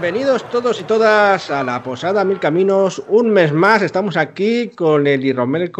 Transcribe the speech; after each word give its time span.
Bienvenidos 0.00 0.48
todos 0.48 0.80
y 0.80 0.84
todas 0.84 1.50
a 1.50 1.62
la 1.62 1.82
Posada 1.82 2.24
Mil 2.24 2.38
Caminos. 2.40 3.02
Un 3.08 3.28
mes 3.28 3.52
más 3.52 3.82
estamos 3.82 4.16
aquí 4.16 4.70
con 4.70 5.06
el 5.06 5.22
hidromiel, 5.22 5.70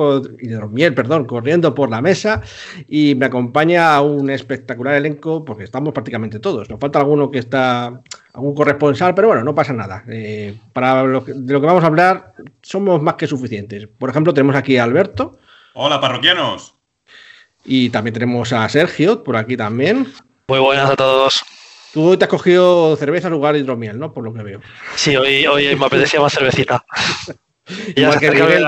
hidromiel 0.41 0.93
perdón, 0.93 1.25
corriendo 1.25 1.75
por 1.75 1.89
la 1.89 2.03
mesa 2.03 2.43
y 2.87 3.15
me 3.15 3.25
acompaña 3.25 3.99
un 4.03 4.29
espectacular 4.29 4.97
elenco 4.97 5.43
porque 5.43 5.65
estamos 5.65 5.95
prácticamente 5.95 6.39
todos. 6.39 6.69
Nos 6.69 6.79
falta 6.79 6.99
alguno 6.99 7.31
que 7.31 7.39
está, 7.39 7.99
algún 8.35 8.55
corresponsal, 8.55 9.15
pero 9.15 9.29
bueno, 9.29 9.43
no 9.43 9.55
pasa 9.55 9.73
nada. 9.73 10.05
Eh, 10.07 10.55
para 10.75 11.03
lo 11.05 11.25
que, 11.25 11.33
de 11.33 11.55
lo 11.55 11.59
que 11.59 11.67
vamos 11.67 11.83
a 11.83 11.87
hablar 11.87 12.35
somos 12.61 13.01
más 13.01 13.15
que 13.15 13.27
suficientes. 13.27 13.87
Por 13.87 14.11
ejemplo, 14.11 14.35
tenemos 14.35 14.55
aquí 14.55 14.77
a 14.77 14.85
Alberto. 14.85 15.39
Hola, 15.73 15.99
parroquianos. 15.99 16.75
Y 17.65 17.89
también 17.89 18.13
tenemos 18.13 18.53
a 18.53 18.69
Sergio 18.69 19.25
por 19.25 19.39
aquí 19.39 19.57
también. 19.57 20.13
Muy 20.47 20.59
buenas 20.59 20.91
a 20.91 20.97
todos. 20.97 21.43
Tú 21.93 22.05
hoy 22.05 22.17
te 22.17 22.25
has 22.25 22.31
cogido 22.31 22.97
cerveza 22.97 23.29
en 23.29 23.35
lugar 23.35 23.55
de 23.55 23.61
hidromiel, 23.61 23.99
¿no? 23.99 24.13
Por 24.13 24.25
lo 24.25 24.33
que 24.33 24.43
veo. 24.43 24.61
Sí, 24.95 25.17
hoy, 25.17 25.47
hoy 25.47 25.75
me 25.77 25.87
apetecía 25.87 26.21
más 26.21 26.33
cervecita. 26.33 26.85
igual, 27.97 28.21
que 28.21 28.31
Miguel, 28.31 28.67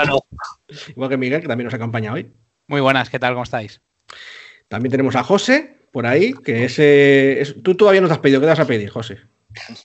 igual 0.89 1.11
que 1.11 1.17
Miguel, 1.17 1.41
que 1.41 1.49
también 1.49 1.67
nos 1.67 1.75
acompaña 1.75 2.13
hoy. 2.13 2.33
Muy 2.67 2.81
buenas, 2.81 3.11
¿qué 3.11 3.19
tal? 3.19 3.35
¿Cómo 3.35 3.45
estáis? 3.45 3.81
También 4.69 4.91
tenemos 4.91 5.15
a 5.15 5.23
José 5.23 5.77
por 5.93 6.07
ahí, 6.07 6.33
que 6.33 6.65
ese. 6.65 7.41
Es, 7.41 7.63
tú 7.63 7.77
todavía 7.77 8.01
no 8.01 8.09
te 8.09 8.15
has 8.15 8.19
pedido, 8.19 8.41
¿qué 8.41 8.47
te 8.47 8.51
vas 8.51 8.61
a 8.61 8.67
pedir, 8.67 8.91
José? 8.91 9.19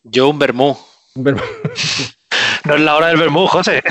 Yo 0.03 0.29
un 0.29 0.39
vermú. 0.39 0.75
Un 1.13 1.23
vermú. 1.23 1.41
no 2.65 2.75
es 2.75 2.81
la 2.81 2.95
hora 2.95 3.07
del 3.07 3.17
vermú, 3.17 3.45
José. 3.47 3.83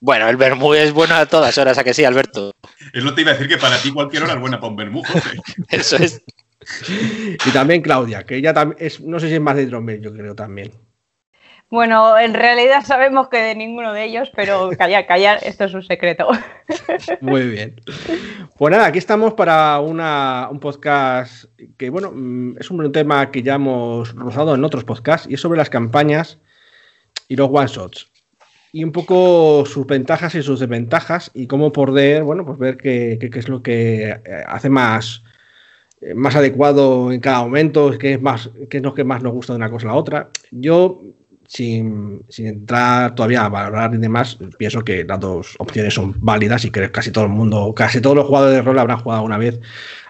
Bueno, 0.00 0.28
el 0.28 0.36
vermú 0.36 0.74
es 0.74 0.92
bueno 0.92 1.14
a 1.14 1.26
todas 1.26 1.56
horas, 1.58 1.78
¿a 1.78 1.84
que 1.84 1.94
sí, 1.94 2.04
Alberto? 2.04 2.50
Es 2.92 3.04
lo 3.04 3.10
que 3.10 3.16
te 3.16 3.20
iba 3.22 3.30
a 3.30 3.34
decir 3.34 3.48
que 3.48 3.56
para 3.56 3.80
ti 3.80 3.92
cualquier 3.92 4.24
hora 4.24 4.32
es 4.32 4.40
buena 4.40 4.58
para 4.58 4.70
un 4.70 4.76
vermú, 4.76 5.04
José. 5.04 5.38
Eso 5.70 5.96
es. 5.96 6.22
Y 7.46 7.50
también 7.52 7.82
Claudia, 7.82 8.24
que 8.24 8.36
ella 8.36 8.52
también 8.52 8.78
es, 8.80 9.00
no 9.00 9.18
sé 9.18 9.28
si 9.28 9.34
es 9.34 9.40
más 9.40 9.56
de 9.56 9.64
hidromiel, 9.64 10.00
yo 10.00 10.12
creo 10.12 10.34
también. 10.34 10.72
Bueno, 11.72 12.18
en 12.18 12.34
realidad 12.34 12.84
sabemos 12.84 13.30
que 13.30 13.38
de 13.38 13.54
ninguno 13.54 13.94
de 13.94 14.04
ellos, 14.04 14.30
pero 14.36 14.68
callar, 14.76 15.06
callar, 15.06 15.38
esto 15.42 15.64
es 15.64 15.72
un 15.72 15.82
secreto. 15.82 16.28
Muy 17.22 17.48
bien. 17.48 17.80
Pues 18.58 18.70
nada, 18.70 18.84
aquí 18.84 18.98
estamos 18.98 19.32
para 19.32 19.80
una, 19.80 20.48
un 20.50 20.60
podcast 20.60 21.46
que, 21.78 21.88
bueno, 21.88 22.12
mm, 22.14 22.58
es 22.60 22.70
un 22.70 22.92
tema 22.92 23.30
que 23.30 23.42
ya 23.42 23.54
hemos 23.54 24.14
rozado 24.14 24.54
en 24.54 24.62
otros 24.64 24.84
podcasts 24.84 25.26
y 25.30 25.32
es 25.32 25.40
sobre 25.40 25.56
las 25.56 25.70
campañas 25.70 26.38
y 27.26 27.36
los 27.36 27.48
one-shots. 27.50 28.06
Y 28.70 28.84
un 28.84 28.92
poco 28.92 29.64
sus 29.64 29.86
ventajas 29.86 30.34
y 30.34 30.42
sus 30.42 30.60
desventajas 30.60 31.30
y 31.32 31.46
cómo 31.46 31.72
poder, 31.72 32.22
bueno, 32.22 32.44
pues 32.44 32.58
ver 32.58 32.76
qué, 32.76 33.16
qué, 33.18 33.30
qué 33.30 33.38
es 33.38 33.48
lo 33.48 33.62
que 33.62 34.10
eh, 34.10 34.44
hace 34.46 34.68
más, 34.68 35.22
más 36.14 36.34
adecuado 36.36 37.12
en 37.12 37.20
cada 37.20 37.42
momento, 37.42 37.96
qué 37.98 38.14
es, 38.14 38.22
más, 38.22 38.50
es 38.68 38.82
lo 38.82 38.94
que 38.94 39.04
más 39.04 39.22
nos 39.22 39.32
gusta 39.32 39.52
de 39.52 39.58
una 39.58 39.70
cosa 39.70 39.88
a 39.88 39.92
la 39.92 39.96
otra. 39.96 40.30
Yo, 40.50 41.00
sin, 41.46 42.22
sin, 42.28 42.46
entrar 42.46 43.14
todavía 43.14 43.44
a 43.44 43.48
valorar 43.48 43.94
y 43.94 43.98
demás, 43.98 44.38
pienso 44.58 44.82
que 44.82 45.04
las 45.04 45.20
dos 45.20 45.54
opciones 45.58 45.94
son 45.94 46.14
válidas 46.18 46.64
y 46.64 46.70
que 46.70 46.90
casi 46.90 47.10
todo 47.10 47.24
el 47.24 47.30
mundo, 47.30 47.72
casi 47.74 48.00
todos 48.00 48.16
los 48.16 48.26
jugadores 48.26 48.56
de 48.56 48.62
rol 48.62 48.78
habrán 48.78 48.98
jugado 48.98 49.20
alguna 49.20 49.38
vez 49.38 49.60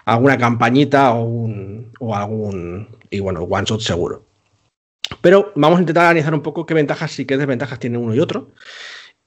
alguna 0.05 0.37
campañita 0.37 1.13
o, 1.13 1.23
un, 1.23 1.91
algún, 2.13 2.87
y 3.09 3.19
bueno, 3.19 3.41
one 3.43 3.65
shot 3.65 3.81
seguro. 3.81 4.25
Pero 5.21 5.51
vamos 5.55 5.77
a 5.77 5.81
intentar 5.81 6.05
analizar 6.05 6.33
un 6.33 6.41
poco 6.41 6.65
qué 6.65 6.73
ventajas 6.73 7.17
y 7.19 7.25
qué 7.25 7.37
desventajas 7.37 7.79
tiene 7.79 7.97
uno 7.97 8.15
y 8.15 8.19
otro. 8.19 8.49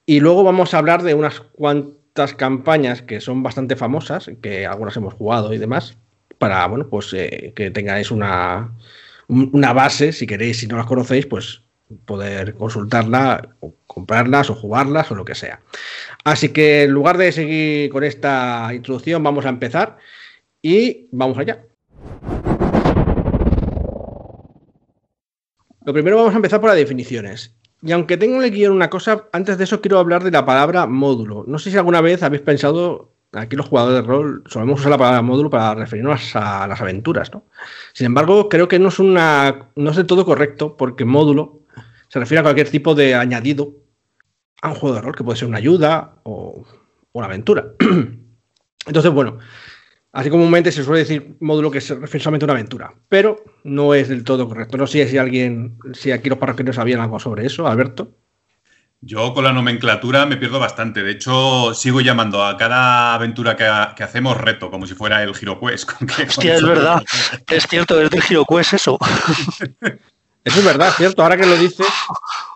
Y 0.05 0.19
luego 0.19 0.43
vamos 0.43 0.73
a 0.73 0.77
hablar 0.77 1.03
de 1.03 1.13
unas 1.13 1.39
cuantas 1.39 2.33
campañas 2.33 3.01
que 3.01 3.21
son 3.21 3.43
bastante 3.43 3.75
famosas, 3.75 4.29
que 4.41 4.65
algunas 4.65 4.95
hemos 4.97 5.13
jugado 5.13 5.53
y 5.53 5.57
demás, 5.57 5.97
para 6.37 6.65
bueno, 6.67 6.87
pues 6.89 7.13
eh, 7.13 7.53
que 7.55 7.71
tengáis 7.71 8.11
una, 8.11 8.71
una 9.27 9.73
base, 9.73 10.11
si 10.11 10.27
queréis, 10.27 10.59
si 10.59 10.67
no 10.67 10.77
las 10.77 10.85
conocéis, 10.85 11.25
pues 11.25 11.61
poder 12.05 12.55
consultarla, 12.55 13.55
o 13.59 13.73
comprarlas 13.85 14.49
o 14.49 14.55
jugarlas 14.55 15.11
o 15.11 15.15
lo 15.15 15.25
que 15.25 15.35
sea. 15.35 15.61
Así 16.23 16.49
que 16.49 16.83
en 16.83 16.91
lugar 16.91 17.17
de 17.17 17.31
seguir 17.31 17.89
con 17.89 18.03
esta 18.03 18.69
introducción, 18.73 19.23
vamos 19.23 19.45
a 19.45 19.49
empezar 19.49 19.97
y 20.61 21.07
vamos 21.11 21.37
allá. 21.37 21.63
Lo 25.85 25.93
primero 25.93 26.17
vamos 26.17 26.33
a 26.33 26.37
empezar 26.37 26.59
por 26.59 26.69
las 26.69 26.77
definiciones. 26.77 27.55
Y 27.81 27.91
aunque 27.91 28.17
tengo 28.17 28.37
en 28.37 28.43
el 28.43 28.51
guion 28.51 28.73
una 28.73 28.89
cosa, 28.89 29.29
antes 29.31 29.57
de 29.57 29.63
eso 29.63 29.79
quiero 29.79 29.99
hablar 29.99 30.23
de 30.23 30.31
la 30.31 30.45
palabra 30.45 30.85
módulo. 30.87 31.45
No 31.47 31.59
sé 31.59 31.71
si 31.71 31.77
alguna 31.77 32.01
vez 32.01 32.23
habéis 32.23 32.41
pensado 32.41 33.13
aquí 33.33 33.55
los 33.55 33.67
jugadores 33.67 34.01
de 34.01 34.07
rol 34.07 34.43
solemos 34.47 34.79
usar 34.79 34.91
la 34.91 34.97
palabra 34.97 35.21
módulo 35.21 35.49
para 35.49 35.75
referirnos 35.75 36.35
a 36.35 36.67
las 36.67 36.81
aventuras, 36.81 37.31
¿no? 37.33 37.45
Sin 37.93 38.05
embargo, 38.05 38.49
creo 38.49 38.67
que 38.67 38.79
no 38.79 38.89
es 38.89 38.99
una 38.99 39.69
no 39.75 39.91
es 39.91 39.97
del 39.97 40.05
todo 40.05 40.25
correcto 40.25 40.77
porque 40.77 41.05
módulo 41.05 41.61
se 42.07 42.19
refiere 42.19 42.39
a 42.39 42.43
cualquier 42.43 42.69
tipo 42.69 42.95
de 42.95 43.15
añadido 43.15 43.73
a 44.61 44.69
un 44.69 44.75
juego 44.75 44.95
de 44.95 45.01
rol, 45.01 45.15
que 45.15 45.23
puede 45.23 45.37
ser 45.37 45.47
una 45.47 45.57
ayuda 45.57 46.15
o 46.23 46.65
una 47.11 47.27
aventura. 47.27 47.73
Entonces, 48.87 49.11
bueno, 49.11 49.37
así 50.13 50.29
comúnmente 50.29 50.71
se 50.71 50.83
suele 50.83 50.99
decir 50.99 51.35
módulo 51.39 51.69
que 51.69 51.79
refiere 51.79 52.23
solamente 52.23 52.45
una 52.45 52.53
aventura, 52.53 52.93
pero 53.09 53.43
no 53.63 53.93
es 53.93 54.07
del 54.07 54.23
todo 54.23 54.47
correcto. 54.47 54.77
No 54.77 54.87
sé 54.87 55.07
si 55.07 55.17
alguien, 55.17 55.77
si 55.93 56.11
aquí 56.11 56.29
los 56.29 56.37
parroquianos 56.37 56.77
sabían 56.77 57.01
algo 57.01 57.19
sobre 57.19 57.45
eso, 57.45 57.67
Alberto. 57.67 58.13
Yo 59.01 59.33
con 59.33 59.43
la 59.43 59.53
nomenclatura 59.53 60.25
me 60.25 60.37
pierdo 60.37 60.59
bastante. 60.59 61.03
De 61.03 61.11
hecho, 61.11 61.73
sigo 61.73 62.01
llamando 62.01 62.43
a 62.43 62.57
cada 62.57 63.13
aventura 63.13 63.55
que, 63.55 63.69
que 63.95 64.03
hacemos 64.03 64.37
reto, 64.37 64.71
como 64.71 64.87
si 64.87 64.95
fuera 64.95 65.21
el 65.21 65.35
GiroQuest. 65.35 65.91
Hostia, 66.27 66.55
es 66.55 66.63
verdad. 66.63 67.03
es 67.47 67.67
cierto, 67.67 68.01
es 68.01 68.09
del 68.09 68.23
GiroQuest 68.23 68.73
eso. 68.73 68.97
Eso 70.47 70.59
es 70.59 70.65
verdad, 70.65 70.93
cierto. 70.95 71.23
Ahora 71.23 71.35
que 71.35 71.45
lo 71.45 71.57
dices. 71.57 71.85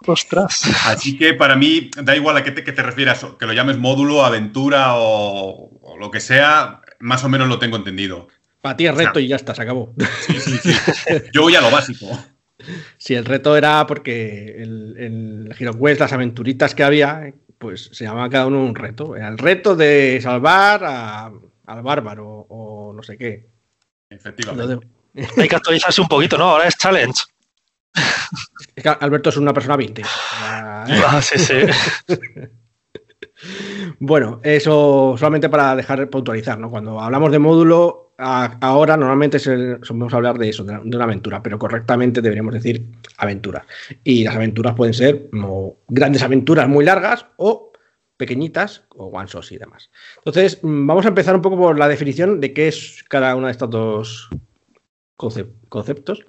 Ostras. 0.07 0.63
Así 0.85 1.17
que 1.17 1.33
para 1.33 1.57
mí, 1.57 1.91
da 2.01 2.15
igual 2.15 2.37
a 2.37 2.43
qué 2.43 2.51
te, 2.51 2.63
qué 2.63 2.71
te 2.71 2.81
refieras, 2.81 3.25
que 3.37 3.45
lo 3.45 3.51
llames 3.51 3.77
módulo, 3.77 4.23
aventura 4.23 4.95
o, 4.95 5.69
o, 5.81 5.97
lo 5.97 6.09
que 6.09 6.21
sea, 6.21 6.79
más 6.99 7.25
o 7.25 7.29
menos 7.29 7.49
lo 7.49 7.59
tengo 7.59 7.75
entendido. 7.75 8.29
Para 8.61 8.77
ti 8.77 8.87
es 8.87 8.95
reto 8.95 9.09
o 9.09 9.13
sea, 9.15 9.21
y 9.21 9.27
ya 9.27 9.35
está, 9.35 9.53
se 9.53 9.61
acabó. 9.63 9.93
Sí, 10.25 10.39
sí, 10.39 10.57
sí. 10.57 10.73
Yo 11.33 11.41
voy 11.41 11.55
a 11.55 11.61
lo 11.61 11.69
básico. 11.69 12.07
Sí, 12.97 13.15
el 13.15 13.25
reto 13.25 13.57
era 13.57 13.85
porque 13.87 14.55
el, 14.57 14.95
el 14.97 15.97
las 15.99 16.13
aventuritas 16.13 16.75
que 16.75 16.83
había, 16.83 17.33
pues 17.57 17.89
se 17.93 18.05
llamaba 18.05 18.29
cada 18.29 18.47
uno 18.47 18.63
un 18.63 18.75
reto. 18.75 19.15
Era 19.15 19.27
el 19.27 19.37
reto 19.37 19.75
de 19.75 20.19
salvar 20.21 20.83
a, 20.83 21.31
al 21.67 21.81
bárbaro 21.81 22.45
o 22.49 22.93
no 22.93 23.03
sé 23.03 23.17
qué. 23.17 23.47
Efectivamente. 24.09 24.87
Hay 25.37 25.47
que 25.47 25.55
actualizarse 25.55 26.01
un 26.01 26.07
poquito, 26.07 26.37
¿no? 26.37 26.45
Ahora 26.45 26.67
es 26.67 26.77
challenge. 26.77 27.21
Es 28.75 28.83
que 28.83 28.89
Alberto 28.89 29.29
es 29.29 29.37
una 29.37 29.53
persona 29.53 29.75
20. 29.75 30.01
Ah, 30.43 31.21
sí, 31.21 31.37
sí. 31.37 31.53
bueno, 33.99 34.39
eso 34.43 35.15
solamente 35.17 35.49
para 35.49 35.75
dejar 35.75 36.09
puntualizar, 36.09 36.59
¿no? 36.59 36.69
Cuando 36.69 36.99
hablamos 36.99 37.31
de 37.31 37.39
módulo, 37.39 38.13
a, 38.17 38.57
ahora 38.61 38.97
normalmente 38.97 39.39
solemos 39.39 40.13
hablar 40.13 40.37
de 40.37 40.49
eso, 40.49 40.63
de, 40.63 40.77
una 40.77 41.03
aventura, 41.03 41.41
pero 41.41 41.57
correctamente 41.57 42.21
deberíamos 42.21 42.53
decir 42.53 42.85
aventura. 43.17 43.65
Y 44.03 44.23
las 44.23 44.35
aventuras 44.35 44.75
pueden 44.75 44.93
ser 44.93 45.29
grandes 45.87 46.23
aventuras 46.23 46.67
muy 46.67 46.85
largas 46.85 47.25
o 47.37 47.71
pequeñitas 48.17 48.83
o 48.89 49.07
one 49.07 49.27
shots 49.27 49.51
y 49.51 49.57
demás. 49.57 49.89
Entonces, 50.17 50.59
vamos 50.61 51.05
a 51.05 51.09
empezar 51.09 51.35
un 51.35 51.41
poco 51.41 51.57
por 51.57 51.79
la 51.79 51.87
definición 51.87 52.39
de 52.39 52.53
qué 52.53 52.67
es 52.67 53.03
cada 53.09 53.35
una 53.35 53.47
de 53.47 53.51
estos 53.53 53.69
dos 53.69 54.29
conceptos. 55.15 56.23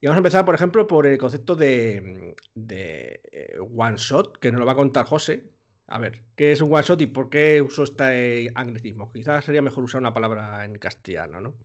Y 0.00 0.06
vamos 0.06 0.16
a 0.16 0.18
empezar, 0.18 0.44
por 0.44 0.54
ejemplo, 0.54 0.86
por 0.86 1.06
el 1.06 1.18
concepto 1.18 1.54
de, 1.54 2.34
de 2.54 3.20
eh, 3.32 3.58
one 3.58 3.96
shot, 3.96 4.38
que 4.38 4.50
nos 4.50 4.60
lo 4.60 4.66
va 4.66 4.72
a 4.72 4.76
contar 4.76 5.06
José. 5.06 5.50
A 5.92 5.98
ver, 5.98 6.24
¿qué 6.36 6.52
es 6.52 6.62
un 6.62 6.72
one 6.72 6.82
shot 6.82 7.02
y 7.02 7.06
por 7.06 7.28
qué 7.28 7.60
uso 7.60 7.82
este 7.82 8.50
anglicismo? 8.54 9.12
Quizás 9.12 9.44
sería 9.44 9.60
mejor 9.60 9.84
usar 9.84 10.00
una 10.00 10.14
palabra 10.14 10.64
en 10.64 10.76
castellano, 10.78 11.38
¿no? 11.38 11.58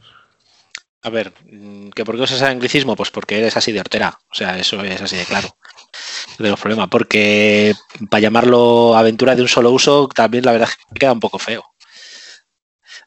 A 1.02 1.10
ver, 1.10 1.32
¿que 1.96 2.04
¿por 2.04 2.18
qué 2.18 2.24
usas 2.24 2.42
anglicismo? 2.42 2.98
Pues 2.98 3.10
porque 3.10 3.38
eres 3.40 3.56
así 3.56 3.72
de 3.72 3.80
hortera. 3.80 4.20
O 4.30 4.36
sea, 4.36 4.60
eso 4.60 4.84
es 4.84 5.02
así 5.02 5.16
de 5.16 5.24
claro. 5.24 5.48
No 6.40 6.44
tengo 6.44 6.58
problema. 6.58 6.90
Porque 6.90 7.74
para 8.10 8.20
llamarlo 8.20 8.98
aventura 8.98 9.34
de 9.34 9.44
un 9.44 9.48
solo 9.48 9.72
uso, 9.72 10.10
también 10.10 10.44
la 10.44 10.52
verdad 10.52 10.68
es 10.72 10.76
que 10.76 11.00
queda 11.00 11.14
un 11.14 11.22
poco 11.22 11.40
feo. 11.40 11.64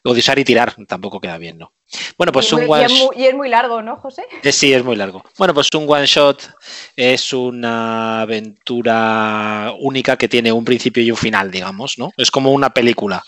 O 0.03 0.13
de 0.13 0.19
usar 0.19 0.39
y 0.39 0.43
tirar 0.43 0.75
tampoco 0.87 1.21
queda 1.21 1.37
bien, 1.37 1.59
¿no? 1.59 1.73
Bueno, 2.17 2.31
pues 2.31 2.51
un 2.53 2.63
one 2.67 2.81
y 2.81 2.85
es, 2.85 2.91
muy, 2.91 3.15
y 3.17 3.25
es 3.25 3.35
muy 3.35 3.49
largo, 3.49 3.81
¿no, 3.81 3.97
José? 3.97 4.23
Eh, 4.41 4.51
sí, 4.51 4.73
es 4.73 4.83
muy 4.83 4.95
largo. 4.95 5.23
Bueno, 5.37 5.53
pues 5.53 5.67
un 5.75 5.85
one 5.87 6.05
shot 6.05 6.53
es 6.95 7.33
una 7.33 8.21
aventura 8.21 9.73
única 9.79 10.17
que 10.17 10.27
tiene 10.27 10.51
un 10.51 10.65
principio 10.65 11.03
y 11.03 11.11
un 11.11 11.17
final, 11.17 11.51
digamos, 11.51 11.97
¿no? 11.97 12.11
Es 12.17 12.31
como 12.31 12.51
una 12.51 12.71
película 12.71 13.23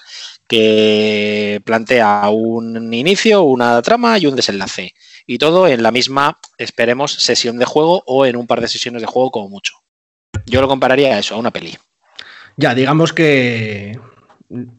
que 0.47 1.61
plantea 1.65 2.29
un 2.29 2.93
inicio, 2.93 3.43
una 3.43 3.81
trama 3.81 4.17
y 4.17 4.25
un 4.25 4.35
desenlace. 4.35 4.93
Y 5.25 5.37
todo 5.37 5.67
en 5.67 5.83
la 5.83 5.91
misma, 5.91 6.39
esperemos, 6.57 7.13
sesión 7.13 7.57
de 7.57 7.65
juego 7.65 8.03
o 8.07 8.25
en 8.25 8.35
un 8.35 8.47
par 8.47 8.61
de 8.61 8.67
sesiones 8.67 9.01
de 9.01 9.07
juego 9.07 9.31
como 9.31 9.49
mucho. 9.49 9.75
Yo 10.45 10.61
lo 10.61 10.67
compararía 10.67 11.15
a 11.15 11.19
eso, 11.19 11.35
a 11.35 11.37
una 11.37 11.51
peli. 11.51 11.77
Ya, 12.57 12.75
digamos 12.75 13.13
que 13.13 13.97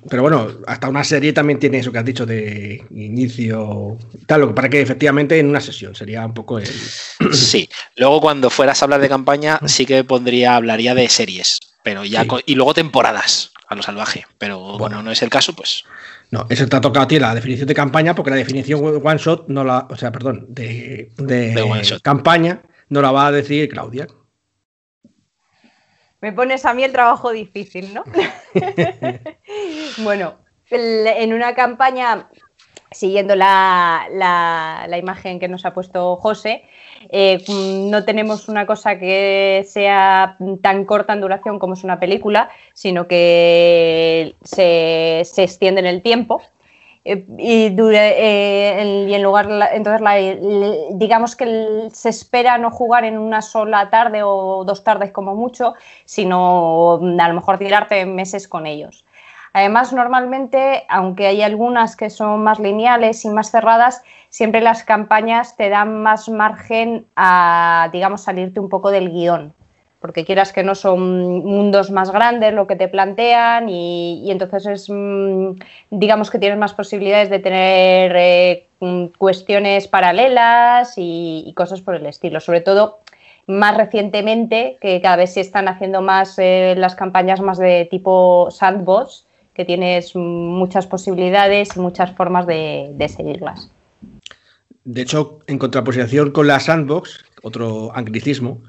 pero 0.09 0.23
bueno, 0.23 0.49
hasta 0.67 0.89
una 0.89 1.03
serie 1.05 1.33
también 1.33 1.59
tiene 1.59 1.79
eso 1.79 1.91
que 1.91 1.99
has 1.99 2.05
dicho 2.05 2.25
de 2.27 2.85
inicio 2.91 3.99
tal, 4.27 4.43
lo 4.43 4.49
que 4.49 4.55
pasa 4.55 4.69
que 4.69 4.81
efectivamente 4.81 5.39
en 5.39 5.49
una 5.49 5.61
sesión 5.61 5.95
sería 5.95 6.25
un 6.25 6.35
poco 6.35 6.59
el... 6.59 6.69
Sí, 7.33 7.69
luego 7.97 8.21
cuando 8.21 8.51
fueras 8.51 8.81
a 8.81 8.85
hablar 8.87 9.01
de 9.01 9.09
campaña 9.09 9.61
sí 9.67 9.87
que 9.87 10.05
pondría, 10.05 10.57
hablaría 10.57 10.95
de 10.95 11.09
series, 11.09 11.59
pero 11.83 12.05
ya 12.05 12.23
Sí. 12.23 12.29
con- 12.29 12.43
y 12.47 12.55
luego 12.55 12.75
temporadas 12.75 13.51
a 13.69 13.75
lo 13.75 13.83
salvaje, 13.83 14.27
pero 14.39 14.79
bueno, 14.79 15.03
no 15.03 15.11
es 15.11 15.23
el 15.23 15.31
caso, 15.31 15.55
pues 15.55 15.83
No, 16.31 16.47
eso 16.51 16.67
te 16.69 16.77
ha 16.77 16.81
tocado 16.81 17.05
a 17.05 17.09
ti 17.09 17.19
la 17.19 17.35
definición 17.35 17.67
de 17.69 17.75
campaña, 17.75 18.15
porque 18.15 18.31
la 18.31 18.37
definición 18.37 18.81
one 18.85 19.19
shot 19.19 19.49
no 19.49 19.65
la, 19.65 19.87
o 19.91 19.97
sea, 19.97 20.13
perdón, 20.13 20.47
de, 20.49 21.11
de 21.17 21.51
De 21.53 21.63
one 21.63 21.83
shot. 21.83 22.03
campaña 22.03 22.63
no 22.89 23.01
la 23.03 23.11
va 23.13 23.27
a 23.29 23.33
decir 23.33 23.69
Claudia. 23.69 24.07
Me 26.25 26.33
pones 26.33 26.65
a 26.65 26.73
mí 26.73 26.83
el 26.83 26.91
trabajo 26.93 27.33
difícil, 27.33 27.93
¿no? 27.93 28.03
bueno, 29.99 30.37
en 30.71 31.35
una 31.35 31.55
campaña, 31.55 32.31
siguiendo 32.91 33.37
la, 33.37 34.07
la- 34.11 34.87
la 34.89 34.97
imagen 34.97 35.39
que 35.39 35.49
nos 35.49 35.67
ha 35.67 35.75
puesto 35.75 36.17
José, 36.17 36.65
eh, 37.11 37.45
no 37.51 38.07
tenemos 38.07 38.49
una 38.49 38.65
cosa 38.65 38.99
que 38.99 39.67
sea 39.69 40.39
tan 40.63 40.87
corta 40.87 41.13
en 41.13 41.21
duración 41.21 41.59
como 41.59 41.75
es 41.75 41.85
una 41.85 42.01
película, 42.01 42.49
sino 42.73 43.07
que 43.07 44.35
se, 44.45 45.21
se 45.27 45.43
extiende 45.43 45.81
en 45.81 45.87
el 45.87 46.01
tiempo. 46.01 46.41
Eh, 47.07 47.27
y, 47.37 47.69
dure- 47.71 48.15
eh, 48.17 48.81
en- 49.15 49.23
lugar, 49.23 49.47
entonces, 49.73 50.01
la- 50.01 50.17
digamos 50.93 51.37
que 51.37 51.89
se 51.93 52.09
espera 52.09 52.57
no 52.57 52.71
jugar 52.71 53.05
en 53.05 53.19
una 53.19 53.43
sola 53.43 53.91
tarde 53.91 54.23
o 54.23 54.65
dos 54.65 54.85
tardes 54.85 55.13
como 55.13 55.35
mucho, 55.35 55.75
sino 56.07 56.95
a 57.21 57.29
lo 57.29 57.35
mejor 57.35 57.59
tirarte 57.59 58.07
meses 58.07 58.49
con 58.49 58.67
ellos. 58.67 59.05
Además, 59.53 59.93
normalmente, 59.93 60.85
aunque 60.89 61.27
hay 61.27 61.43
algunas 61.43 61.95
que 61.95 62.11
son 62.11 62.43
más 62.43 62.59
lineales 62.59 63.25
y 63.25 63.31
más 63.31 63.51
cerradas, 63.51 64.03
siempre 64.31 64.61
las 64.61 64.83
campañas 64.83 65.57
te 65.57 65.69
dan 65.69 66.03
más 66.03 66.29
margen 66.29 67.07
a, 67.17 67.89
digamos, 67.93 68.23
salirte 68.23 68.59
un 68.61 68.69
poco 68.69 68.91
del 68.91 69.11
guion 69.11 69.55
porque 70.05 70.27
quieras 70.27 70.53
que 70.53 70.63
no 70.63 70.75
son 70.75 71.47
mundos 71.47 71.91
más 71.91 72.11
grandes 72.11 72.53
lo 72.53 72.67
que 72.67 72.77
te 72.77 72.89
plantean 72.89 73.71
y, 73.71 74.31
entonces 74.31 74.67
es, 74.67 74.91
mm, 74.91 75.53
digamos 75.89 76.31
que 76.31 76.39
tienes 76.39 76.59
más 76.59 76.75
posibilidades 76.75 77.31
de 77.31 77.39
tener 77.39 78.13
eh, 78.15 78.67
mm, 78.81 79.07
cuestiones 79.17 79.89
paralelas 79.89 80.93
y, 80.99 81.51
cosas 81.57 81.81
por 81.81 81.95
el 81.95 82.05
estilo. 82.05 82.41
Sobre 82.41 82.61
todo 82.61 82.99
más 83.47 83.79
recientemente, 83.79 84.77
que 84.79 85.01
cada 85.01 85.17
vez 85.17 85.33
se 85.33 85.41
están 85.41 85.69
haciendo 85.69 86.03
más 86.03 86.39
eh, 86.39 86.75
las 86.77 86.95
campañas 86.95 87.41
más 87.41 87.57
de 87.57 87.89
tipo 87.91 88.51
sandbox, 88.51 89.25
que 89.55 89.65
tienes 89.65 90.15
muchas 90.15 90.87
posibilidades 90.87 91.79
y 91.79 91.81
muchas 91.81 92.13
formas 92.13 92.47
de, 92.47 92.91
de 92.93 93.09
seguirlas. 93.09 93.71
De 94.85 95.01
hecho, 95.01 95.39
en 95.47 95.57
contraposición 95.57 96.31
con 96.31 96.47
la 96.47 96.61
sandbox, 96.61 97.25
otro 97.43 97.91
anglicismo, 97.97 98.61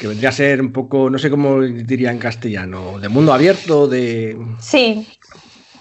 que 0.00 0.06
vendría 0.06 0.30
a 0.30 0.32
ser 0.32 0.62
un 0.62 0.72
poco, 0.72 1.10
no 1.10 1.18
sé 1.18 1.30
cómo 1.30 1.60
diría 1.60 2.10
en 2.10 2.18
castellano, 2.18 2.98
de 2.98 3.10
mundo 3.10 3.34
abierto, 3.34 3.86
de... 3.86 4.34
Sí, 4.58 5.06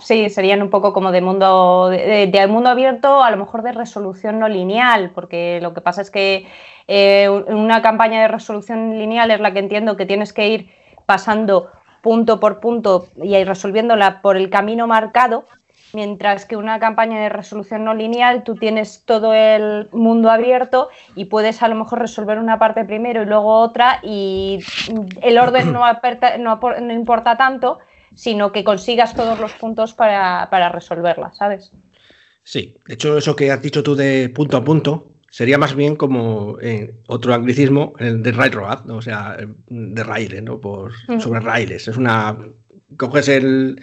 sí, 0.02 0.30
serían 0.30 0.62
un 0.62 0.70
poco 0.70 0.92
como 0.92 1.14
de 1.14 1.22
mundo, 1.22 1.88
de, 1.88 2.28
de 2.28 2.48
mundo 2.48 2.70
abierto, 2.70 3.24
a 3.24 3.32
lo 3.32 3.38
mejor 3.38 3.64
de 3.64 3.72
resolución 3.72 4.38
no 4.38 4.50
lineal, 4.50 5.12
porque 5.16 5.60
lo 5.62 5.74
que 5.74 5.80
pasa 5.80 6.02
es 6.02 6.12
que 6.12 6.48
eh, 6.90 7.30
una 7.30 7.82
campaña 7.82 8.22
de 8.22 8.28
resolución 8.28 8.98
lineal 8.98 9.32
es 9.32 9.40
la 9.40 9.54
que 9.54 9.60
entiendo 9.60 9.96
que 9.96 10.06
tienes 10.06 10.34
que 10.34 10.50
ir 10.50 10.70
pasando 11.06 11.70
punto 12.02 12.42
por 12.42 12.60
punto 12.60 13.08
y 13.24 13.42
resolviéndola 13.46 14.22
por 14.22 14.36
el 14.36 14.50
camino 14.50 14.86
marcado, 14.86 15.46
mientras 15.94 16.46
que 16.46 16.56
una 16.56 16.80
campaña 16.80 17.20
de 17.20 17.30
resolución 17.30 17.84
no 17.84 17.94
lineal 17.94 18.44
tú 18.44 18.56
tienes 18.56 19.04
todo 19.06 19.34
el 19.34 19.90
mundo 19.92 20.30
abierto 20.30 20.90
y 21.16 21.26
puedes 21.26 21.64
a 21.64 21.68
lo 21.68 21.76
mejor 21.76 22.00
resolver 22.00 22.38
una 22.40 22.60
parte 22.60 22.86
primero 22.86 23.24
y 23.24 23.26
luego 23.26 23.56
otra 23.58 24.00
y 24.04 24.60
el 25.22 25.38
orden 25.38 25.74
no, 25.74 25.84
aperta- 25.86 26.38
no 26.38 26.94
importa 26.94 27.38
tanto, 27.38 27.80
sino 28.14 28.52
que 28.52 28.64
consigas 28.64 29.16
todos 29.16 29.40
los 29.40 29.54
puntos 29.54 29.94
para, 29.94 30.48
para 30.50 30.70
resolverla, 30.70 31.34
¿sabes? 31.34 31.72
Sí, 32.44 32.78
de 32.88 32.94
hecho 32.96 33.18
eso 33.18 33.36
que 33.36 33.52
has 33.52 33.62
dicho 33.62 33.84
tú 33.84 33.96
de 33.96 34.30
punto 34.30 34.58
a 34.58 34.64
punto 34.64 35.12
sería 35.30 35.58
más 35.60 35.76
bien 35.76 35.96
como 35.96 36.58
eh, 36.60 36.96
otro 37.08 37.34
anglicismo, 37.34 37.94
el 38.00 38.24
de 38.24 38.32
railroad, 38.32 38.86
¿no? 38.86 38.96
o 38.96 39.02
sea, 39.02 39.38
eh, 39.40 39.48
de 39.68 40.04
raíles, 40.04 40.42
¿no? 40.42 40.60
Por, 40.60 40.94
sobre 41.20 41.40
raíles. 41.40 41.88
Es 41.88 41.98
una... 41.98 42.38
Coges 42.98 43.28
el, 43.28 43.80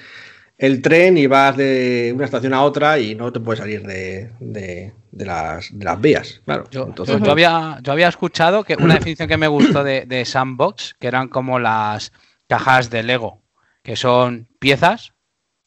el 0.58 0.80
tren 0.82 1.18
y 1.18 1.26
vas 1.26 1.56
de 1.56 2.12
una 2.14 2.24
estación 2.24 2.54
a 2.54 2.62
otra 2.62 2.98
y 2.98 3.14
no 3.14 3.32
te 3.32 3.40
puedes 3.40 3.60
salir 3.60 3.82
de, 3.86 4.30
de- 4.40 4.92
de 5.12 5.24
las, 5.24 5.68
de 5.78 5.84
las 5.84 5.98
vías, 6.00 6.42
claro. 6.44 6.64
Yo, 6.70 6.84
Entonces, 6.84 7.18
yo- 7.18 7.24
yo 7.24 7.30
había, 7.32 7.78
yo 7.82 7.92
había 7.92 8.08
escuchado 8.08 8.64
que 8.64 8.76
una 8.76 8.94
definición 8.94 9.28
que 9.28 9.36
me 9.38 9.48
gustó 9.48 9.82
de, 9.84 10.04
de 10.06 10.24
sandbox, 10.26 10.94
que 10.98 11.06
eran 11.06 11.28
como 11.28 11.58
las 11.58 12.12
cajas 12.48 12.90
de 12.90 13.02
Lego, 13.02 13.42
que 13.82 13.96
son 13.96 14.46
piezas, 14.58 15.12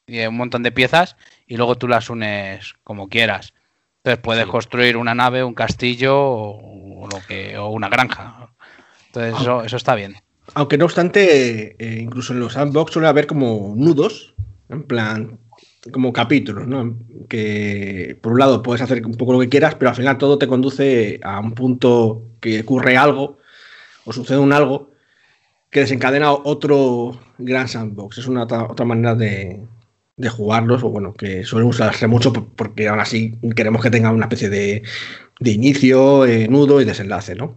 y 0.05 0.19
un 0.25 0.37
montón 0.37 0.61
de 0.63 0.71
piezas, 0.71 1.15
y 1.47 1.57
luego 1.57 1.77
tú 1.77 1.87
las 1.87 2.09
unes 2.11 2.73
como 2.83 3.09
quieras. 3.09 3.53
Entonces 4.03 4.21
puedes 4.23 4.45
Sí. 4.45 4.51
construir 4.51 4.97
una 4.97 5.13
nave, 5.15 5.43
un 5.43 5.53
castillo 5.55 6.15
o, 6.19 7.03
o 7.03 7.07
lo 7.07 7.21
que, 7.27 7.57
o 7.57 7.69
una 7.69 7.89
granja. 7.89 8.49
Entonces 9.07 9.39
eso, 9.41 9.63
eso 9.63 9.77
está 9.77 9.95
bien. 9.95 10.15
Aunque 10.53 10.77
no 10.77 10.85
obstante, 10.85 11.75
eh, 11.79 11.99
incluso 12.01 12.33
en 12.33 12.39
los 12.39 12.53
sandbox 12.53 12.93
suele 12.93 13.07
haber 13.07 13.25
como 13.27 13.73
nudos, 13.75 14.33
en 14.69 14.83
plan, 14.83 15.39
como 15.91 16.13
capítulos, 16.13 16.67
¿no? 16.67 16.95
Que 17.27 18.17
por 18.21 18.33
un 18.33 18.39
lado 18.39 18.61
puedes 18.63 18.81
hacer 18.81 19.05
un 19.05 19.15
poco 19.15 19.33
lo 19.33 19.39
que 19.39 19.49
quieras, 19.49 19.75
pero 19.75 19.89
al 19.89 19.95
final 19.95 20.17
todo 20.17 20.37
te 20.37 20.47
conduce 20.47 21.19
a 21.23 21.39
un 21.39 21.53
punto 21.53 22.21
que 22.39 22.61
ocurre 22.61 22.95
algo 22.97 23.37
o 24.05 24.13
sucede 24.13 24.37
un 24.37 24.53
algo 24.53 24.91
que 25.71 25.81
desencadena 25.81 26.31
otro 26.31 27.19
gran 27.37 27.67
sandbox. 27.67 28.17
Es 28.19 28.27
una 28.27 28.43
otra, 28.43 28.85
manera 28.85 29.15
de, 29.15 29.61
de 30.17 30.29
jugarlos, 30.29 30.83
o 30.83 30.89
bueno, 30.89 31.13
que 31.13 31.43
suelen 31.43 31.69
usarse 31.69 32.07
mucho 32.07 32.33
por- 32.33 32.47
porque 32.49 32.87
aún 32.87 32.99
así 32.99 33.35
queremos 33.55 33.81
que 33.83 33.91
tenga 33.91 34.11
una 34.11 34.25
especie 34.25 34.49
de, 34.49 34.83
de 35.39 35.51
inicio, 35.51 36.25
eh, 36.25 36.47
nudo 36.47 36.81
y 36.81 36.85
desenlace, 36.85 37.35
¿no? 37.35 37.55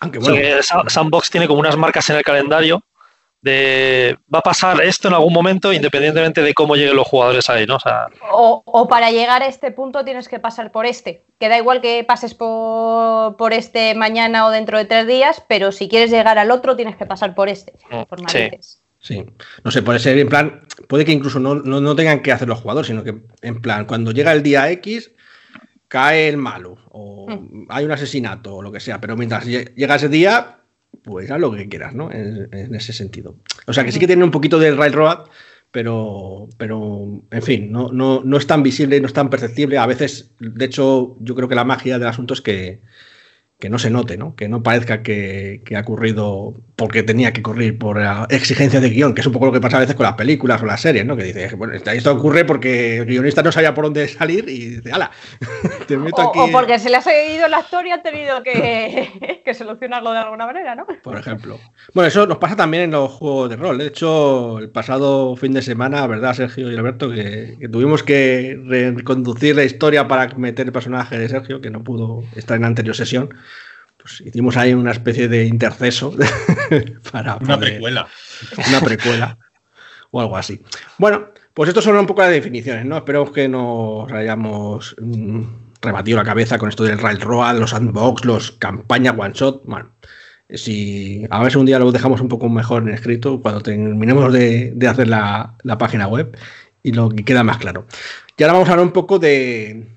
Aunque 0.00 0.18
bueno. 0.18 0.36
Sa- 0.62 0.84
Sandbox 0.88 1.30
tiene 1.30 1.46
como 1.48 1.60
unas 1.60 1.76
marcas 1.76 2.08
en 2.10 2.16
el 2.16 2.22
calendario 2.22 2.82
de 3.40 4.16
va 4.34 4.40
a 4.40 4.42
pasar 4.42 4.80
esto 4.82 5.08
en 5.08 5.14
algún 5.14 5.32
momento 5.32 5.72
independientemente 5.72 6.42
de 6.42 6.54
cómo 6.54 6.74
lleguen 6.74 6.96
los 6.96 7.06
jugadores 7.06 7.48
ahí, 7.48 7.66
¿no? 7.66 7.76
O 7.76 7.80
sea, 7.80 8.06
O, 8.32 8.62
o 8.64 8.88
para 8.88 9.10
llegar 9.10 9.42
a 9.42 9.46
este 9.46 9.70
punto 9.70 10.04
tienes 10.04 10.28
que 10.28 10.40
pasar 10.40 10.72
por 10.72 10.86
este. 10.86 11.24
Que 11.38 11.48
da 11.48 11.56
igual 11.56 11.80
que 11.80 12.02
pases 12.04 12.34
por, 12.34 13.36
por 13.36 13.52
este 13.52 13.94
mañana 13.94 14.46
o 14.46 14.50
dentro 14.50 14.76
de 14.76 14.84
tres 14.86 15.06
días, 15.06 15.42
pero 15.48 15.70
si 15.70 15.88
quieres 15.88 16.10
llegar 16.10 16.36
al 16.38 16.50
otro 16.50 16.74
tienes 16.76 16.96
que 16.96 17.06
pasar 17.06 17.34
por 17.34 17.48
este. 17.48 17.74
Mm, 17.90 18.02
Por 18.04 18.18
sí. 19.00 19.24
no 19.62 19.70
sé, 19.70 19.82
puede 19.82 20.00
ser 20.00 20.18
en 20.18 20.28
plan, 20.28 20.62
puede 20.88 21.04
que 21.04 21.12
incluso 21.12 21.38
no, 21.38 21.54
no, 21.54 21.80
no 21.80 21.94
tengan 21.94 22.20
que 22.20 22.32
hacer 22.32 22.48
los 22.48 22.60
jugadores, 22.60 22.88
sino 22.88 23.04
que 23.04 23.14
en 23.42 23.60
plan, 23.62 23.86
cuando 23.86 24.10
llega 24.10 24.32
el 24.32 24.42
día 24.42 24.68
X, 24.72 25.12
cae 25.86 26.28
el 26.28 26.36
malo, 26.36 26.76
o 26.90 27.26
Mm. 27.30 27.66
hay 27.68 27.84
un 27.84 27.92
asesinato, 27.92 28.56
o 28.56 28.62
lo 28.62 28.72
que 28.72 28.80
sea, 28.80 29.00
pero 29.00 29.14
mientras 29.16 29.46
lle- 29.46 29.72
llega 29.74 29.94
ese 29.96 30.08
día, 30.08 30.57
pues 31.02 31.30
haz 31.30 31.40
lo 31.40 31.52
que 31.52 31.68
quieras, 31.68 31.94
¿no? 31.94 32.10
En, 32.10 32.74
ese 32.74 32.92
sentido. 32.92 33.36
O 33.66 33.72
sea, 33.72 33.84
que 33.84 33.92
sí 33.92 33.98
que 33.98 34.06
tiene 34.06 34.24
un 34.24 34.30
poquito 34.30 34.58
del 34.58 34.76
railroad, 34.76 35.26
pero, 35.70 36.48
pero 36.56 37.22
en 37.30 37.42
fin, 37.42 37.72
no, 37.72 37.92
no, 37.92 38.22
no 38.24 38.36
es 38.36 38.46
tan 38.46 38.62
visible, 38.62 39.00
no 39.00 39.06
es 39.06 39.12
tan 39.12 39.30
perceptible. 39.30 39.78
A 39.78 39.86
veces, 39.86 40.32
de 40.38 40.64
hecho, 40.64 41.16
yo 41.20 41.34
creo 41.34 41.48
que 41.48 41.54
la 41.54 41.64
magia 41.64 41.98
del 41.98 42.08
asunto 42.08 42.34
es 42.34 42.40
que, 42.40 42.80
que 43.58 43.68
no 43.68 43.78
se 43.80 43.90
note, 43.90 44.16
¿no? 44.16 44.36
Que 44.36 44.48
no 44.48 44.62
parezca 44.62 45.02
que, 45.02 45.62
que 45.64 45.76
ha 45.76 45.80
ocurrido 45.80 46.54
porque 46.76 47.02
tenía 47.02 47.32
que 47.32 47.40
ocurrir 47.40 47.76
por 47.76 48.00
la 48.00 48.24
exigencia 48.30 48.80
de 48.80 48.88
guion, 48.88 49.14
que 49.14 49.20
es 49.20 49.26
un 49.26 49.32
poco 49.32 49.46
lo 49.46 49.52
que 49.52 49.60
pasa 49.60 49.78
a 49.78 49.80
veces 49.80 49.96
con 49.96 50.04
las 50.04 50.12
películas 50.14 50.62
o 50.62 50.66
las 50.66 50.80
series, 50.80 51.04
¿no? 51.04 51.16
Que 51.16 51.24
dice, 51.24 51.56
bueno, 51.56 51.74
esto 51.74 52.12
ocurre 52.12 52.44
porque 52.44 52.98
el 52.98 53.06
guionista 53.06 53.42
no 53.42 53.50
sabía 53.50 53.74
por 53.74 53.86
dónde 53.86 54.06
salir 54.06 54.48
y 54.48 54.76
dice, 54.76 54.92
ala, 54.92 55.10
te 55.88 55.96
meto 55.96 56.22
O, 56.22 56.30
aquí. 56.30 56.38
o 56.38 56.52
porque 56.52 56.78
se 56.78 56.88
le 56.88 56.98
ha 56.98 57.02
seguido 57.02 57.46
el 57.46 57.54
actor 57.54 57.84
y 57.84 57.90
ha 57.90 58.00
tenido 58.00 58.44
que, 58.44 59.42
que 59.44 59.54
solucionarlo 59.54 60.12
de 60.12 60.18
alguna 60.18 60.46
manera, 60.46 60.76
¿no? 60.76 60.86
Por 61.02 61.18
ejemplo. 61.18 61.58
Bueno, 61.94 62.06
eso 62.06 62.28
nos 62.28 62.38
pasa 62.38 62.54
también 62.54 62.84
en 62.84 62.90
los 62.92 63.10
juegos 63.10 63.50
de 63.50 63.56
rol. 63.56 63.78
De 63.78 63.88
hecho, 63.88 64.60
el 64.60 64.70
pasado 64.70 65.34
fin 65.34 65.52
de 65.52 65.62
semana, 65.62 66.06
¿verdad, 66.06 66.34
Sergio 66.34 66.70
y 66.70 66.76
Alberto? 66.76 67.10
Que, 67.10 67.56
que 67.58 67.68
tuvimos 67.68 68.04
que 68.04 68.56
reconducir 68.66 69.56
la 69.56 69.64
historia 69.64 70.06
para 70.06 70.28
meter 70.36 70.66
el 70.66 70.72
personaje 70.72 71.18
de 71.18 71.28
Sergio, 71.28 71.60
que 71.60 71.70
no 71.70 71.82
pudo 71.82 72.22
estar 72.36 72.54
en 72.54 72.62
la 72.62 72.68
anterior 72.68 72.94
sesión. 72.94 73.34
Pues 74.08 74.22
hicimos 74.22 74.56
ahí 74.56 74.72
una 74.72 74.92
especie 74.92 75.28
de 75.28 75.44
interceso 75.44 76.14
para 77.12 77.36
Una 77.36 77.56
poder- 77.56 77.72
precuela. 77.72 78.08
una 78.68 78.80
precuela 78.80 79.38
o 80.10 80.20
algo 80.20 80.36
así. 80.38 80.62
Bueno, 80.96 81.26
pues 81.52 81.68
estos 81.68 81.84
son 81.84 81.96
un 81.96 82.06
poco 82.06 82.22
las 82.22 82.30
definiciones, 82.30 82.86
¿no? 82.86 82.96
Espero 82.96 83.30
que 83.30 83.48
nos 83.48 84.10
hayamos 84.10 84.96
mm, 85.00 85.42
rebatido 85.82 86.16
la 86.16 86.24
cabeza 86.24 86.56
con 86.58 86.70
esto 86.70 86.84
del 86.84 86.98
Railroad, 86.98 87.58
los 87.58 87.70
sandbox, 87.70 88.24
los 88.24 88.52
campaña 88.52 89.10
one 89.12 89.34
shot. 89.34 89.62
Bueno, 89.66 89.90
Si, 90.54 91.26
a 91.28 91.42
ver 91.42 91.52
si 91.52 91.58
un 91.58 91.66
día 91.66 91.78
lo 91.78 91.92
dejamos 91.92 92.22
un 92.22 92.28
poco 92.28 92.48
mejor 92.48 92.82
en 92.84 92.94
escrito 92.94 93.42
cuando 93.42 93.60
terminemos 93.60 94.32
de, 94.32 94.74
hacer 94.88 95.08
la, 95.08 95.54
página 95.78 96.06
web 96.08 96.34
y 96.82 96.92
lo 96.92 97.10
que 97.10 97.24
queda 97.24 97.44
más 97.44 97.58
claro. 97.58 97.86
Y 98.38 98.42
ahora 98.42 98.54
vamos 98.54 98.68
a 98.70 98.72
hablar 98.72 98.86
un 98.86 98.92
poco 98.92 99.18
de, 99.18 99.88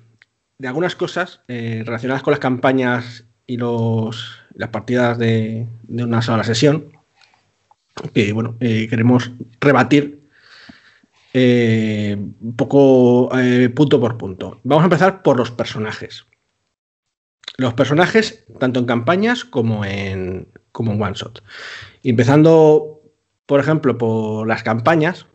algunas 0.62 0.94
cosas 0.96 1.40
eh, 1.48 1.82
relacionadas 1.86 2.22
con 2.22 2.32
las 2.32 2.40
campañas 2.40 3.24
y 3.46 3.56
los, 3.56 4.38
las 4.54 4.70
partidas 4.70 5.18
de, 5.18 5.66
una 5.88 6.22
sola 6.22 6.44
sesión 6.44 6.92
que 8.14 8.32
bueno, 8.32 8.56
eh, 8.60 8.86
queremos 8.88 9.32
rebatir 9.60 10.22
eh, 11.34 12.16
un 12.18 12.56
poco 12.56 13.30
punto 13.74 14.00
por 14.00 14.16
punto. 14.16 14.60
Vamos 14.64 14.82
a 14.82 14.86
empezar 14.86 15.22
por 15.22 15.36
los 15.36 15.50
personajes 15.50 16.26
los 17.56 17.74
personajes, 17.74 18.44
tanto 18.58 18.80
en 18.80 18.86
campañas 18.86 19.44
como 19.44 19.84
en, 19.84 20.48
como 20.72 20.92
en 20.92 21.02
one 21.02 21.14
shot. 21.14 21.42
Empezando, 22.02 23.00
por 23.46 23.60
ejemplo, 23.60 23.98
por 23.98 24.46
las 24.46 24.62
campañas, 24.62 25.26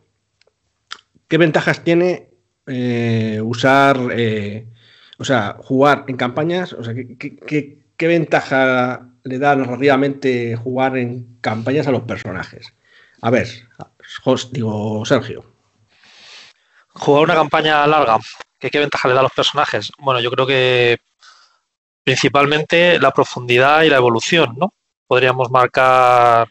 ¿qué 1.27 1.37
ventajas 1.37 1.83
tiene 1.83 2.29
eh, 2.65 3.41
usar, 3.43 3.97
eh, 4.11 4.67
o 5.17 5.25
sea, 5.25 5.57
jugar 5.59 6.05
en 6.07 6.17
campañas? 6.17 6.73
O 6.73 6.83
sea, 6.83 6.93
¿qué, 6.95 7.86
ventaja 8.05 9.09
le 9.23 9.39
da 9.39 9.55
narrativamente 9.55 10.55
jugar 10.55 10.97
en 10.97 11.39
campañas 11.41 11.87
a 11.87 11.91
los 11.91 12.03
personajes? 12.03 12.73
A 13.21 13.31
ver, 13.31 13.47
digo, 14.51 15.03
Sergio. 15.05 15.43
Jugar 16.89 17.23
una 17.23 17.33
campaña 17.33 17.87
larga, 17.87 18.19
¿qué 18.59 18.77
ventaja 18.77 19.07
le 19.07 19.15
da 19.15 19.21
a 19.21 19.23
los 19.23 19.33
personajes? 19.33 19.91
Bueno, 19.97 20.19
yo 20.19 20.29
creo 20.29 20.45
que 20.45 20.99
principalmente 22.03 22.99
la 22.99 23.11
profundidad 23.11 23.81
y 23.81 23.89
la 23.89 23.97
evolución, 23.97 24.55
¿no? 24.57 24.73
Podríamos 25.07 25.49
marcar 25.49 26.47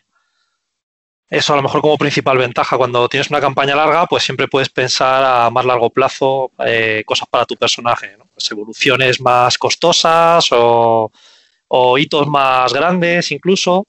eso 1.28 1.52
a 1.52 1.56
lo 1.56 1.62
mejor 1.62 1.80
como 1.80 1.98
principal 1.98 2.38
ventaja. 2.38 2.76
Cuando 2.76 3.08
tienes 3.08 3.30
una 3.30 3.40
campaña 3.40 3.74
larga, 3.74 4.06
pues 4.06 4.22
siempre 4.22 4.48
puedes 4.48 4.68
pensar 4.68 5.24
a 5.24 5.50
más 5.50 5.64
largo 5.64 5.90
plazo 5.90 6.52
eh, 6.64 7.02
cosas 7.06 7.28
para 7.28 7.46
tu 7.46 7.56
personaje, 7.56 8.16
¿no? 8.16 8.26
Pues 8.32 8.50
evoluciones 8.50 9.20
más 9.20 9.58
costosas 9.58 10.46
o, 10.52 11.10
hitos 11.98 12.26
más 12.26 12.72
grandes 12.72 13.30
incluso. 13.30 13.86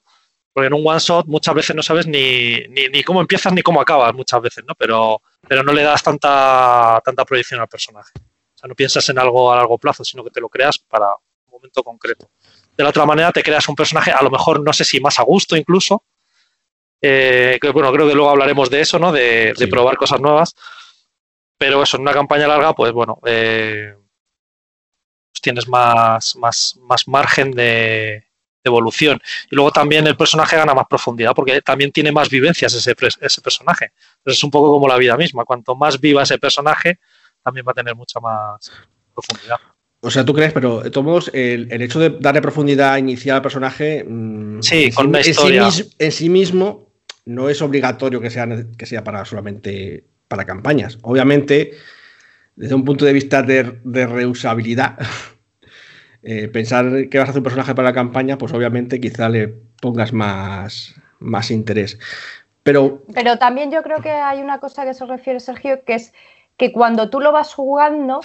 Porque 0.52 0.66
en 0.66 0.74
un 0.74 0.82
one 0.84 0.98
shot 0.98 1.26
muchas 1.26 1.54
veces 1.54 1.76
no 1.76 1.82
sabes 1.82 2.06
ni, 2.06 2.58
ni, 2.68 3.02
cómo 3.04 3.20
empiezas 3.20 3.52
ni 3.52 3.62
cómo 3.62 3.80
acabas 3.80 4.12
muchas 4.14 4.40
veces, 4.42 4.64
¿no? 4.66 4.74
Pero, 4.74 5.22
pero 5.46 5.62
no 5.62 5.72
le 5.72 5.82
das 5.82 6.02
tanta, 6.02 7.00
tanta 7.04 7.24
proyección 7.24 7.60
al 7.60 7.68
personaje. 7.68 8.12
O 8.16 8.58
sea, 8.58 8.66
no 8.66 8.74
piensas 8.74 9.08
en 9.08 9.18
algo 9.20 9.52
a 9.52 9.56
largo 9.56 9.78
plazo, 9.78 10.02
sino 10.04 10.24
que 10.24 10.30
te 10.30 10.40
lo 10.40 10.48
creas 10.48 10.78
para, 10.78 11.14
momento 11.58 11.82
concreto. 11.82 12.30
De 12.76 12.84
la 12.84 12.90
otra 12.90 13.04
manera, 13.04 13.32
te 13.32 13.42
creas 13.42 13.68
un 13.68 13.74
personaje, 13.74 14.12
a 14.12 14.22
lo 14.22 14.30
mejor 14.30 14.62
no 14.62 14.72
sé 14.72 14.84
si 14.84 15.00
más 15.00 15.18
a 15.18 15.24
gusto 15.24 15.56
incluso. 15.56 16.04
Eh, 17.00 17.58
que, 17.60 17.70
bueno, 17.70 17.92
creo 17.92 18.08
que 18.08 18.14
luego 18.14 18.30
hablaremos 18.30 18.70
de 18.70 18.80
eso, 18.80 18.98
¿no? 18.98 19.12
De, 19.12 19.54
probar 19.70 19.96
cosas 19.96 20.20
nuevas. 20.20 20.54
Pero 21.56 21.82
eso, 21.82 21.96
en 21.96 22.02
una 22.02 22.12
campaña 22.12 22.46
larga, 22.46 22.72
pues 22.72 22.92
bueno, 22.92 23.18
eh, 23.26 23.94
tienes 25.40 25.68
más, 25.68 26.36
más, 26.36 26.76
más 26.80 27.06
margen 27.08 27.52
de, 27.52 28.28
evolución. 28.64 29.20
Y 29.50 29.56
luego 29.56 29.70
también 29.70 30.06
el 30.06 30.16
personaje 30.16 30.56
gana 30.56 30.74
más 30.74 30.86
profundidad 30.88 31.32
porque 31.34 31.60
también 31.62 31.90
tiene 31.90 32.12
más 32.12 32.28
vivencias 32.28 32.74
ese, 32.74 32.94
ese 33.20 33.40
personaje. 33.40 33.92
es 34.24 34.44
un 34.44 34.50
poco 34.50 34.70
como 34.70 34.86
la 34.88 34.96
vida 34.96 35.16
misma. 35.16 35.44
Cuanto 35.44 35.74
más 35.74 36.00
viva 36.00 36.22
ese 36.22 36.38
personaje, 36.38 36.98
también 37.42 37.66
va 37.66 37.72
a 37.72 37.74
tener 37.74 37.94
mucha 37.94 38.20
más 38.20 38.70
profundidad. 39.14 39.56
O 40.00 40.10
sea, 40.10 40.24
tú 40.24 40.32
crees, 40.32 40.52
pero 40.52 40.80
de 40.80 40.90
todos 40.90 41.04
modos, 41.04 41.30
el, 41.34 41.82
hecho 41.82 41.98
de 41.98 42.10
darle 42.20 42.40
profundidad 42.40 42.98
inicial 42.98 43.36
al 43.36 43.42
personaje. 43.42 44.04
Mm, 44.06 44.60
sí, 44.62 44.92
con 44.92 45.08
una 45.08 45.20
historia. 45.20 45.68
En 45.98 46.12
sí, 46.12 46.28
mismo 46.28 46.92
no 47.24 47.48
es 47.48 47.60
obligatorio 47.62 48.20
que 48.20 48.30
sea, 48.30 48.46
que 48.76 48.86
sea 48.86 49.02
para 49.02 49.24
solamente 49.24 50.04
para 50.28 50.44
campañas. 50.44 50.98
Obviamente, 51.02 51.72
desde 52.58 52.74
un 52.74 52.84
punto 52.84 53.04
de 53.04 53.12
vista 53.12 53.42
de, 53.42 53.62
reusabilidad, 53.84 54.98
eh, 56.22 56.48
pensar 56.48 57.08
que 57.08 57.18
vas 57.18 57.28
a 57.28 57.30
hacer 57.30 57.38
un 57.38 57.44
personaje 57.44 57.74
para 57.74 57.90
la 57.90 57.94
campaña, 57.94 58.36
pues 58.36 58.52
obviamente 58.52 59.00
quizá 59.00 59.28
le 59.28 59.54
pongas 59.80 60.12
más, 60.12 60.96
más 61.20 61.52
interés. 61.52 61.98
Pero, 62.64 63.04
pero 63.14 63.38
también 63.38 63.70
yo 63.70 63.82
creo 63.84 64.02
que 64.02 64.10
hay 64.10 64.40
una 64.42 64.58
cosa 64.58 64.84
que 64.84 64.92
se 64.92 65.06
refiere 65.06 65.38
Sergio, 65.38 65.84
que 65.84 65.94
es 65.94 66.12
que 66.56 66.72
cuando 66.72 67.08
tú 67.08 67.20
lo 67.20 67.30
vas 67.30 67.54
jugando, 67.54 68.20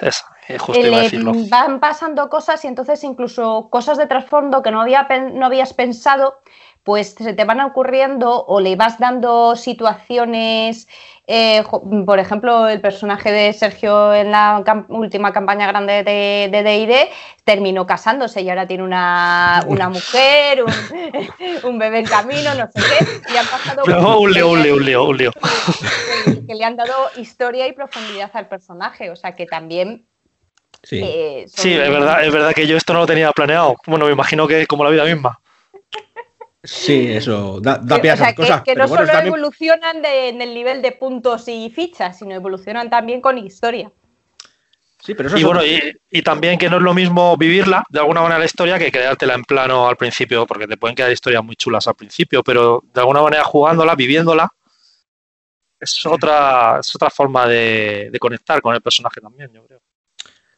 van 1.49 1.79
pasando 1.79 2.27
cosas 2.29 2.65
y 2.65 2.67
entonces 2.67 3.03
incluso 3.03 3.69
cosas 3.69 3.99
de 3.99 4.07
trasfondo 4.07 4.63
que 4.63 4.71
no, 4.71 4.81
había, 4.81 5.07
no 5.31 5.45
habías 5.45 5.73
pensado, 5.75 6.39
pues 6.83 7.15
se 7.17 7.33
te 7.33 7.45
van 7.45 7.61
ocurriendo 7.61 8.45
o 8.45 8.59
le 8.59 8.75
vas 8.75 8.99
dando 8.99 9.55
situaciones 9.55 10.87
eh, 11.25 11.63
por 12.05 12.19
ejemplo, 12.19 12.67
el 12.67 12.81
personaje 12.81 13.31
de 13.31 13.53
Sergio 13.53 14.13
en 14.13 14.31
la 14.31 14.61
última 14.89 15.31
campaña 15.31 15.67
grande 15.67 16.03
de 16.03 16.49
D&D 16.51 17.09
terminó 17.45 17.87
casándose 17.87 18.41
y 18.41 18.49
ahora 18.49 18.67
tiene 18.67 18.83
una, 18.83 19.63
mujer, 19.65 20.65
un, 21.63 21.79
bebé 21.79 21.99
en 21.99 22.05
camino, 22.05 22.53
no 22.55 22.65
sé 22.65 22.81
qué, 22.81 23.33
y 23.33 23.37
han 23.37 23.45
pasado... 23.45 23.83
un 24.19 24.33
lío, 24.33 24.49
un 24.49 24.63
lío, 24.63 24.75
un 24.75 24.85
lío, 24.85 25.03
un 25.05 25.17
lío. 25.17 25.31
Que, 26.45 26.55
le 26.55 26.65
han 26.65 26.75
dado 26.75 26.93
historia 27.15 27.67
y 27.67 27.71
profundidad 27.71 28.29
al 28.33 28.49
personaje, 28.49 29.09
o 29.09 29.15
sea 29.15 29.33
que 29.33 29.45
también... 29.45 30.05
Sí, 30.81 30.99
eh, 31.01 31.45
sí 31.47 31.73
es, 31.73 31.89
verdad, 31.89 32.25
es 32.25 32.33
verdad 32.33 32.51
que 32.53 32.67
yo 32.67 32.75
esto 32.75 32.91
no 32.91 32.99
lo 32.99 33.05
tenía 33.05 33.31
planeado. 33.31 33.77
Bueno, 33.87 34.05
me 34.07 34.11
imagino 34.11 34.45
que 34.45 34.67
como 34.67 34.83
la 34.83 34.89
vida 34.89 35.05
misma. 35.05 35.39
Sí, 36.63 37.11
eso 37.11 37.59
da, 37.59 37.77
da 37.77 38.01
pie 38.01 38.11
a 38.11 38.33
cosas. 38.33 38.61
Que, 38.63 38.73
no 38.73 38.87
solo 38.87 39.11
evolucionan 39.11 40.03
en 40.05 40.41
el 40.41 40.53
nivel 40.53 40.81
de 40.81 40.93
puntos 40.93 41.47
y 41.49 41.69
fichas, 41.69 42.17
sino 42.17 42.33
evolucionan 42.33 42.89
también 42.89 43.19
con 43.19 43.37
historia. 43.37 43.91
Sí, 44.97 45.13
pero 45.13 45.27
eso 45.27 45.37
y, 45.37 45.43
bueno, 45.43 45.59
y, 45.65 46.21
también 46.21 46.57
que 46.57 46.69
no 46.69 46.77
es 46.77 46.83
lo 46.83 46.93
mismo 46.93 47.35
vivirla 47.35 47.83
de 47.89 47.99
alguna 47.99 48.21
manera 48.21 48.39
la 48.39 48.45
historia 48.45 48.79
que 48.79 48.89
creártela 48.89 49.33
en 49.33 49.43
plano 49.43 49.89
al 49.89 49.97
principio, 49.97 50.47
porque 50.47 50.65
te 50.65 50.77
pueden 50.77 50.95
quedar 50.95 51.11
historias 51.11 51.43
muy 51.43 51.57
chulas 51.57 51.85
al 51.89 51.95
principio, 51.95 52.41
pero 52.41 52.81
de 52.93 53.01
alguna 53.01 53.21
manera 53.21 53.43
jugándola, 53.43 53.95
viviéndola, 53.95 54.47
es 55.77 56.05
otra, 56.05 56.77
es 56.79 56.95
otra 56.95 57.09
forma 57.09 57.45
de 57.45 58.17
conectar 58.21 58.61
con 58.61 58.73
el 58.73 58.81
personaje 58.81 59.19
también, 59.19 59.51
yo 59.51 59.65
creo. 59.65 59.81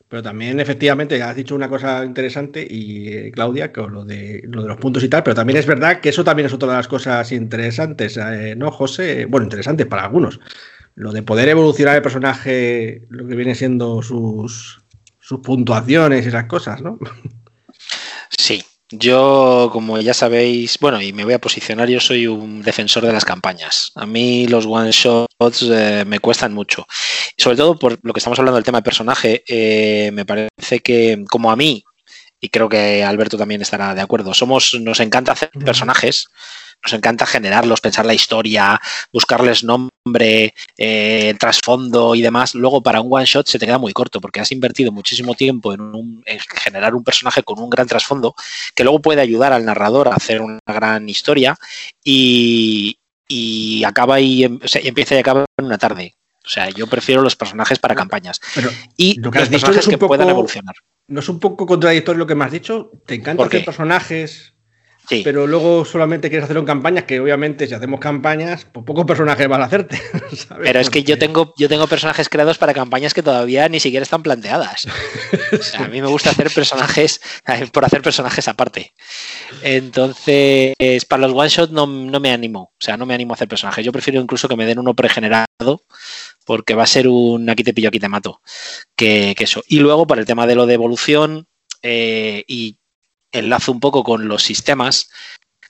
Pero 0.08 0.22
también, 0.22 0.60
efectivamente, 0.60 1.22
has 1.22 1.36
dicho 1.36 1.56
una 1.56 1.68
cosa 1.68 2.06
interesante, 2.06 2.66
y 2.70 3.08
eh, 3.08 3.32
Claudia, 3.32 3.74
con 3.74 3.92
lo 3.92 4.06
de, 4.06 4.44
lo 4.46 4.62
de 4.62 4.68
los 4.68 4.78
puntos 4.78 5.04
y 5.04 5.10
tal, 5.10 5.24
pero 5.24 5.36
también 5.36 5.58
es 5.58 5.66
verdad 5.66 6.00
que 6.00 6.10
eso 6.10 6.24
también 6.24 6.46
es 6.46 6.54
otra 6.54 6.70
de 6.70 6.76
las 6.76 6.88
cosas 6.88 7.32
interesantes, 7.32 8.18
eh, 8.18 8.56
¿no, 8.56 8.72
José? 8.72 9.26
Bueno, 9.26 9.46
interesantes 9.46 9.88
para 9.88 10.04
algunos. 10.04 10.40
Lo 10.94 11.12
de 11.12 11.24
poder 11.24 11.50
evolucionar 11.50 11.96
el 11.96 12.02
personaje, 12.02 13.02
lo 13.10 13.28
que 13.28 13.36
viene 13.36 13.56
siendo 13.56 14.02
sus, 14.04 14.82
sus 15.20 15.40
puntuaciones 15.40 16.24
y 16.24 16.30
esas 16.30 16.46
cosas, 16.46 16.82
¿no? 16.82 17.00
Sí, 18.30 18.64
yo, 18.92 19.70
como 19.72 20.00
ya 20.00 20.14
sabéis, 20.14 20.78
bueno, 20.80 21.02
y 21.02 21.12
me 21.12 21.24
voy 21.24 21.34
a 21.34 21.40
posicionar, 21.40 21.90
yo 21.90 22.00
soy 22.00 22.28
un 22.28 22.62
defensor 22.62 23.06
de 23.06 23.14
las 23.14 23.26
campañas. 23.26 23.92
A 23.96 24.06
mí 24.06 24.48
los 24.48 24.66
one 24.66 24.92
shots 24.92 25.64
eh, 25.64 26.04
me 26.06 26.20
cuestan 26.20 26.54
mucho. 26.54 26.86
Sobre 27.38 27.58
todo 27.58 27.78
por 27.80 27.98
lo 28.02 28.14
que 28.14 28.20
estamos 28.20 28.38
hablando 28.40 28.56
del 28.56 28.64
tema 28.64 28.80
de 28.80 28.84
personaje, 28.84 29.44
eh, 29.48 30.12
me 30.14 30.26
parece 30.26 30.80
que, 30.84 31.24
como 31.30 31.52
a 31.52 31.56
mí, 31.56 31.84
y 32.40 32.50
creo 32.50 32.70
que 32.70 33.04
Alberto 33.04 33.38
también 33.38 33.62
estará 33.62 33.96
de 33.96 34.02
acuerdo, 34.02 34.34
somos, 34.34 34.78
nos 34.80 35.00
encanta 35.00 35.32
hacer 35.32 35.50
personajes 35.50 36.28
nos 36.84 36.94
encanta 36.94 37.26
generarlos, 37.26 37.82
pensar 37.82 38.06
la 38.06 38.14
historia, 38.14 38.80
buscarles 39.12 39.64
nombre, 39.64 40.54
eh, 40.78 41.36
trasfondo 41.40 42.16
y 42.16 42.22
demás. 42.22 42.56
Luego, 42.56 42.82
para 42.82 43.02
un 43.02 43.12
one 43.12 43.26
shot 43.26 43.48
se 43.48 43.60
te 43.60 43.66
queda 43.66 43.78
muy 43.78 43.94
corto 43.94 44.22
porque 44.22 44.40
has 44.40 44.52
invertido 44.52 44.92
muchísimo 44.92 45.34
tiempo 45.34 45.74
en, 45.74 46.24
generar 46.64 46.94
un 46.96 47.04
personaje 47.04 47.44
con 47.44 47.60
un 47.60 47.70
gran 47.70 47.88
trasfondo 47.88 48.36
que 48.76 48.84
luego 48.84 49.02
puede 49.02 49.22
ayudar 49.22 49.52
al 49.52 49.66
narrador 49.66 50.10
a 50.10 50.16
hacer 50.16 50.42
una 50.42 50.60
gran 50.66 51.10
historia 51.10 51.58
y, 52.04 52.98
acaba 53.86 54.20
y, 54.20 54.44
empieza 54.44 55.16
y 55.16 55.20
acaba 55.20 55.46
en 55.58 55.66
una 55.66 55.78
tarde. 55.78 56.14
O 56.46 56.50
sea, 56.50 56.70
yo 56.70 56.86
prefiero 56.86 57.24
los 57.24 57.36
personajes 57.36 57.80
para 57.80 57.96
campañas. 57.96 58.40
y 58.96 59.20
lo 59.20 59.32
que 59.32 59.40
has 59.40 59.50
dicho 59.50 59.72
es 59.72 59.88
que 59.88 59.98
puedan 59.98 60.30
evolucionar. 60.30 60.76
¿No 61.08 61.20
es 61.20 61.30
un 61.30 61.40
poco 61.40 61.66
contradictorio 61.66 62.20
lo 62.20 62.28
que 62.28 62.36
me 62.36 62.46
has 62.46 62.52
dicho? 62.52 62.92
¿Te 63.06 63.16
encanta 63.16 63.44
hacer 63.44 63.66
personajes 63.66 64.55
pero 65.24 65.48
luego 65.48 65.86
solamente 65.86 66.30
quieres 66.30 66.46
hacerlo 66.46 66.62
en 66.62 66.66
campañas, 66.66 67.04
que 67.04 67.20
obviamente 67.20 67.68
si 67.68 67.74
hacemos 67.74 68.00
campañas, 68.00 68.66
pues 68.72 68.86
pocos 68.86 69.06
personajes 69.06 69.48
van 69.48 69.62
a 69.62 69.66
hacerte. 69.66 70.02
Pero 70.64 70.80
es 70.80 70.90
que 70.90 71.04
yo 71.04 71.18
tengo, 71.18 71.54
yo 71.58 71.70
tengo 71.70 71.88
personajes 71.88 72.30
creados 72.30 72.58
para 72.58 72.74
campañas 72.74 73.14
que 73.14 73.24
todavía 73.24 73.70
ni 73.70 73.80
siquiera 73.80 74.04
están 74.04 74.24
planteadas. 74.24 74.88
a 75.78 75.88
mí 75.88 76.02
me 76.02 76.08
gusta 76.08 76.32
hacer 76.32 76.52
personajes 76.52 77.22
por 77.72 77.86
hacer 77.86 78.02
personajes 78.02 78.48
aparte. 78.48 78.94
Entonces, 79.62 80.76
para 81.06 81.28
los 81.28 81.38
one 81.38 81.50
shot 81.50 81.72
no, 81.72 81.88
me 81.88 82.32
animo. 82.32 82.74
O 82.74 82.84
sea, 82.84 82.98
no 82.98 83.06
me 83.06 83.14
animo 83.14 83.34
a 83.34 83.36
hacer 83.36 83.48
personajes. 83.48 83.86
Yo 83.86 83.92
prefiero 83.92 84.20
incluso 84.22 84.48
que 84.48 84.56
me 84.56 84.66
den 84.66 84.80
uno 84.80 84.96
pregenerado, 84.96 85.84
porque 86.46 86.76
va 86.76 86.84
a 86.84 86.88
ser 86.88 87.08
un 87.08 87.50
aquí 87.50 87.64
te 87.64 87.74
pillo, 87.74 87.90
aquí 87.90 88.00
te 88.00 88.10
mato. 88.10 88.42
Que, 88.96 89.36
eso. 89.38 89.64
Y 89.68 89.80
luego, 89.80 90.08
para 90.08 90.22
el 90.22 90.28
tema 90.28 90.48
de 90.48 90.56
lo 90.56 90.66
de 90.66 90.74
evolución, 90.74 91.48
eh, 91.84 92.44
y 92.48 92.80
enlazo 93.32 93.72
un 93.72 93.80
poco 93.80 94.04
con 94.04 94.28
los 94.28 94.44
sistemas. 94.44 95.10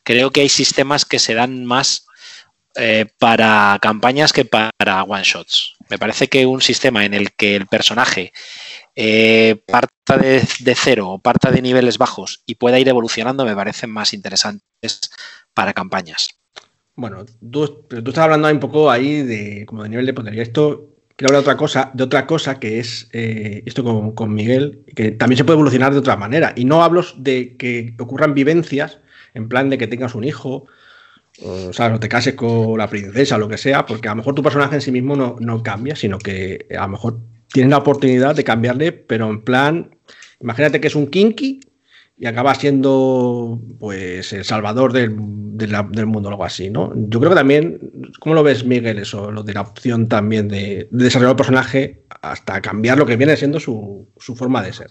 Creo 0.03 0.31
que 0.31 0.41
hay 0.41 0.49
sistemas 0.49 1.05
que 1.05 1.19
se 1.19 1.33
dan 1.33 1.65
más 1.65 2.05
eh, 2.75 3.05
para 3.19 3.79
campañas 3.81 4.33
que 4.33 4.45
para 4.45 5.03
one 5.03 5.23
shots. 5.23 5.75
Me 5.89 5.97
parece 5.97 6.27
que 6.27 6.45
un 6.45 6.61
sistema 6.61 7.05
en 7.05 7.13
el 7.13 7.31
que 7.33 7.55
el 7.55 7.67
personaje 7.67 8.33
eh, 8.95 9.61
parta 9.67 10.17
de, 10.17 10.41
cero 10.75 11.09
o 11.11 11.19
parta 11.19 11.51
de 11.51 11.61
niveles 11.61 11.97
bajos 11.97 12.43
y 12.45 12.55
pueda 12.55 12.79
ir 12.79 12.87
evolucionando 12.87 13.45
me 13.45 13.55
parecen 13.55 13.91
más 13.91 14.13
interesantes 14.13 15.11
para 15.53 15.73
campañas. 15.73 16.29
Bueno, 16.95 17.25
tú, 17.25 17.85
tú 17.87 17.97
estás 17.97 18.19
hablando 18.19 18.49
un 18.49 18.59
poco 18.59 18.91
ahí 18.91 19.21
de 19.21 19.65
como 19.65 19.83
de 19.83 19.89
nivel 19.89 20.05
de 20.05 20.13
poder. 20.13 20.39
esto 20.39 20.94
quiero 21.15 21.29
hablar 21.29 21.43
de 21.43 21.49
otra 21.49 21.57
cosa, 21.57 21.91
de 21.93 22.03
otra 22.03 22.27
cosa 22.27 22.59
que 22.59 22.79
es 22.79 23.09
eh, 23.13 23.63
esto 23.65 23.83
con, 24.15 24.33
Miguel, 24.33 24.83
que 24.95 25.11
también 25.11 25.37
se 25.37 25.45
puede 25.45 25.55
evolucionar 25.55 25.93
de 25.93 25.99
otra 25.99 26.17
manera. 26.17 26.53
Y 26.55 26.65
no 26.65 26.83
hablo 26.83 27.03
de 27.17 27.55
que 27.57 27.93
ocurran 27.99 28.33
vivencias 28.33 28.99
en 29.33 29.49
plan 29.49 29.69
de 29.69 29.77
que 29.77 29.87
tengas 29.87 30.15
un 30.15 30.23
hijo, 30.23 30.65
o, 31.41 31.69
o 31.69 31.99
te 31.99 32.09
cases 32.09 32.35
con 32.35 32.77
la 32.77 32.89
princesa 32.89 33.35
o 33.35 33.39
lo 33.39 33.49
que 33.49 33.57
sea, 33.57 33.85
porque 33.85 34.07
a 34.07 34.11
lo 34.11 34.17
mejor 34.17 34.35
tu 34.35 34.43
personaje 34.43 34.75
en 34.75 34.81
sí 34.81 34.91
mismo 34.91 35.15
no, 35.15 35.35
no 35.39 35.61
cambia, 35.61 35.95
sino 35.95 36.17
que 36.17 36.65
a 36.77 36.83
lo 36.83 36.89
mejor 36.89 37.19
tienes 37.51 37.71
la 37.71 37.77
oportunidad 37.77 38.35
de 38.35 38.43
cambiarle, 38.43 38.91
pero 38.91 39.29
en 39.29 39.41
plan, 39.41 39.95
imagínate 40.41 40.79
que 40.79 40.87
es 40.87 40.95
un 40.95 41.07
kinky 41.07 41.59
y 42.17 42.27
acaba 42.27 42.55
siendo 42.55 43.59
pues 43.79 44.31
el 44.31 44.45
salvador 44.45 44.93
del, 44.93 45.11
mundo 45.11 46.29
o 46.29 46.31
algo 46.31 46.45
así, 46.45 46.69
¿no? 46.69 46.93
Yo 46.95 47.19
creo 47.19 47.31
que 47.31 47.35
también, 47.35 48.11
¿cómo 48.19 48.35
lo 48.35 48.43
ves, 48.43 48.63
Miguel, 48.63 48.99
eso, 48.99 49.31
lo 49.31 49.43
de 49.43 49.53
la 49.53 49.61
opción 49.61 50.07
también 50.07 50.47
de, 50.47 50.87
desarrollar 50.91 51.31
el 51.31 51.37
personaje 51.37 52.03
hasta 52.21 52.61
cambiar 52.61 52.97
lo 52.97 53.05
que 53.05 53.17
viene 53.17 53.35
siendo 53.35 53.59
su, 53.59 54.07
forma 54.17 54.61
de 54.61 54.73
ser? 54.73 54.89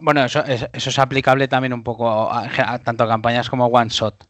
Bueno, 0.00 0.24
eso, 0.24 0.44
es 0.44 0.98
aplicable 0.98 1.48
también 1.48 1.72
un 1.72 1.82
poco 1.82 2.32
a, 2.32 2.78
tanto 2.80 3.04
a 3.04 3.08
campañas 3.08 3.48
como 3.48 3.66
one 3.66 3.90
shot. 3.90 4.26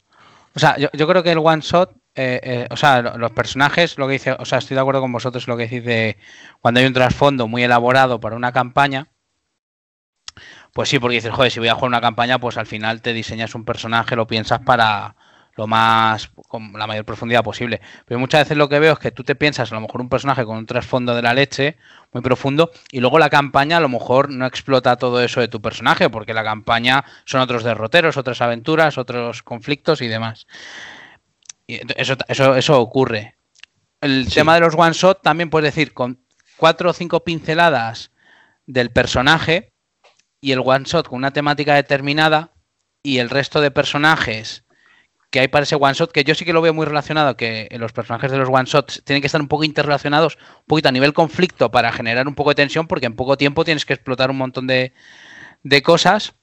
O 0.55 0.59
sea, 0.59 0.77
yo, 0.77 1.09
creo 1.09 1.23
que 1.23 1.33
el 1.33 1.39
one 1.39 1.63
shot, 1.63 1.93
eh, 2.15 2.41
eh, 2.43 2.67
o 2.71 2.77
sea, 2.77 3.01
los 3.01 3.33
personajes, 3.33 3.97
lo 3.97 4.07
que 4.07 4.15
dice, 4.15 4.33
o 4.33 4.45
sea, 4.45 4.59
estoy 4.59 4.75
de 4.75 4.81
acuerdo 4.83 5.01
con 5.01 5.13
vosotros 5.13 5.49
lo 5.49 5.57
que 5.57 5.65
decís 5.65 5.85
de 5.85 6.19
cuando 6.61 6.81
hay 6.81 6.87
un 6.87 6.93
trasfondo 6.93 7.49
muy 7.49 7.63
elaborado 7.63 8.21
para 8.21 8.37
una 8.37 8.53
campaña, 8.53 9.12
pues 10.73 10.89
sí, 10.89 10.99
porque 10.99 11.17
dices, 11.17 11.33
joder, 11.33 11.51
si 11.51 11.59
voy 11.59 11.69
a 11.69 11.75
jugar 11.75 11.89
una 11.89 12.01
campaña, 12.01 12.39
pues 12.39 12.57
al 12.57 12.67
final 12.67 13.03
te 13.03 13.13
diseñas 13.13 13.55
un 13.55 13.65
personaje, 13.65 14.17
lo 14.17 14.27
piensas 14.27 14.61
para 14.61 15.15
lo 15.55 15.67
más, 15.67 16.31
con 16.49 16.73
la 16.73 16.87
mayor 16.87 17.05
profundidad 17.05 17.45
posible. 17.45 17.81
Pero 18.07 18.19
muchas 18.19 18.45
veces 18.45 18.57
lo 18.57 18.69
que 18.69 18.79
veo 18.79 18.95
es 18.95 18.99
que 18.99 19.11
tú 19.11 19.23
te 19.23 19.35
piensas 19.35 19.71
a 19.71 19.75
lo 19.75 19.83
mejor 19.83 20.01
un 20.01 20.09
personaje 20.09 20.45
con 20.45 20.57
un 20.57 20.67
trasfondo 20.67 21.15
de 21.15 21.23
la 21.23 21.35
leche 21.35 21.77
muy 22.13 22.23
profundo 22.23 22.71
y 22.91 23.01
luego 23.01 23.19
la 23.19 23.29
campaña 23.29 23.77
a 23.77 23.81
lo 23.81 23.91
mejor 23.91 24.31
no 24.31 24.47
explota 24.47 24.97
todo 24.97 25.23
eso 25.23 25.41
de 25.41 25.49
tu 25.49 25.61
personaje, 25.61 26.09
porque 26.09 26.33
la 26.33 26.45
campaña 26.45 27.05
son 27.27 27.43
otros 27.43 27.65
derroteros, 27.65 28.17
otras 28.17 28.41
aventuras, 28.41 28.97
otros 28.97 29.43
conflictos 29.43 30.01
y 30.01 30.09
demás. 30.09 30.47
Y 31.67 31.81
eso, 31.97 32.17
eso, 32.29 32.57
eso 32.57 32.81
ocurre. 32.81 33.37
El 34.01 34.33
tema 34.33 34.55
de 34.55 34.61
los 34.61 34.75
one 34.75 34.95
shot 34.95 35.23
también 35.23 35.51
puedes 35.51 35.75
decir 35.75 35.93
con 35.93 36.19
cuatro 36.57 36.91
o 36.91 36.93
cinco 36.93 37.25
pinceladas 37.25 38.11
del 38.67 38.91
personaje 38.91 39.72
y 40.43 40.53
el 40.53 40.61
one 40.63 40.85
shot 40.85 41.09
con 41.09 41.19
una 41.19 41.31
temática 41.31 41.75
determinada 41.75 42.53
y 43.03 43.19
el 43.19 43.31
resto 43.31 43.63
de 43.63 43.71
personajes 43.71 44.65
que 45.31 45.41
hay 45.41 45.49
para 45.49 45.63
ese 45.63 45.77
one 45.77 45.95
shot, 45.95 46.13
que 46.13 46.25
yo 46.25 46.35
sí 46.35 46.45
que 46.45 46.53
lo 46.53 46.61
veo 46.61 46.75
muy 46.75 46.85
relacionado, 46.85 47.39
que 47.39 47.67
los 47.79 47.93
personajes 47.93 48.31
de 48.31 48.37
los 48.37 48.51
one 48.51 48.67
shots 48.67 49.03
tienen 49.05 49.23
que 49.23 49.27
estar 49.29 49.41
un 49.41 49.49
poco 49.49 49.65
interrelacionados, 49.65 50.37
un 50.37 50.67
poquito 50.67 50.91
a 50.91 50.93
nivel 50.93 51.15
conflicto 51.15 51.71
para 51.71 51.91
generar 51.91 52.29
un 52.29 52.35
poco 52.35 52.51
de 52.51 52.57
tensión, 52.57 52.87
porque 52.87 53.07
en 53.07 53.15
poco 53.15 53.39
tiempo 53.39 53.65
tienes 53.65 53.87
que 53.87 53.95
explotar 53.95 54.31
un 54.31 54.37
montón 54.37 54.67
de, 54.67 54.93
de 55.63 55.83
cosas. 55.83 56.35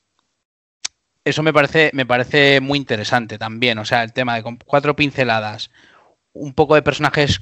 Eso 1.24 1.44
me 1.44 1.54
parece, 1.54 1.92
me 1.94 2.08
parece 2.08 2.62
muy 2.62 2.80
interesante 2.80 3.38
también. 3.38 3.78
O 3.78 3.86
sea, 3.86 4.02
el 4.02 4.14
tema 4.14 4.36
de 4.36 4.58
cuatro 4.66 4.96
pinceladas, 4.96 5.70
un 6.34 6.54
poco 6.54 6.74
de 6.74 6.82
personajes 6.82 7.42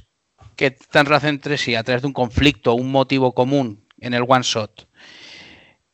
que 0.57 0.65
están 0.65 1.05
relacionados 1.05 1.35
entre 1.35 1.57
sí 1.57 1.75
a 1.75 1.83
través 1.83 2.01
de 2.01 2.07
un 2.07 2.13
conflicto, 2.13 2.73
un 2.73 2.91
motivo 2.91 3.33
común 3.33 3.87
en 3.99 4.13
el 4.13 4.25
one 4.27 4.43
shot 4.43 4.86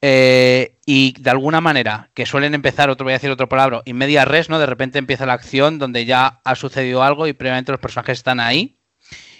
eh, 0.05 0.79
y 0.85 1.13
de 1.17 1.29
alguna 1.29 1.61
manera, 1.61 2.09
que 2.13 2.25
suelen 2.25 2.53
empezar, 2.53 2.89
otro 2.89 3.05
voy 3.05 3.13
a 3.13 3.15
decir 3.15 3.31
otro 3.31 3.47
palabra, 3.47 3.83
en 3.85 3.95
media 3.95 4.25
res, 4.25 4.49
¿no? 4.49 4.59
De 4.59 4.65
repente 4.65 4.99
empieza 4.99 5.25
la 5.25 5.31
acción 5.31 5.79
donde 5.79 6.03
ya 6.03 6.41
ha 6.43 6.55
sucedido 6.55 7.03
algo 7.03 7.25
y 7.25 7.31
previamente 7.31 7.71
los 7.71 7.79
personajes 7.79 8.17
están 8.17 8.41
ahí 8.41 8.81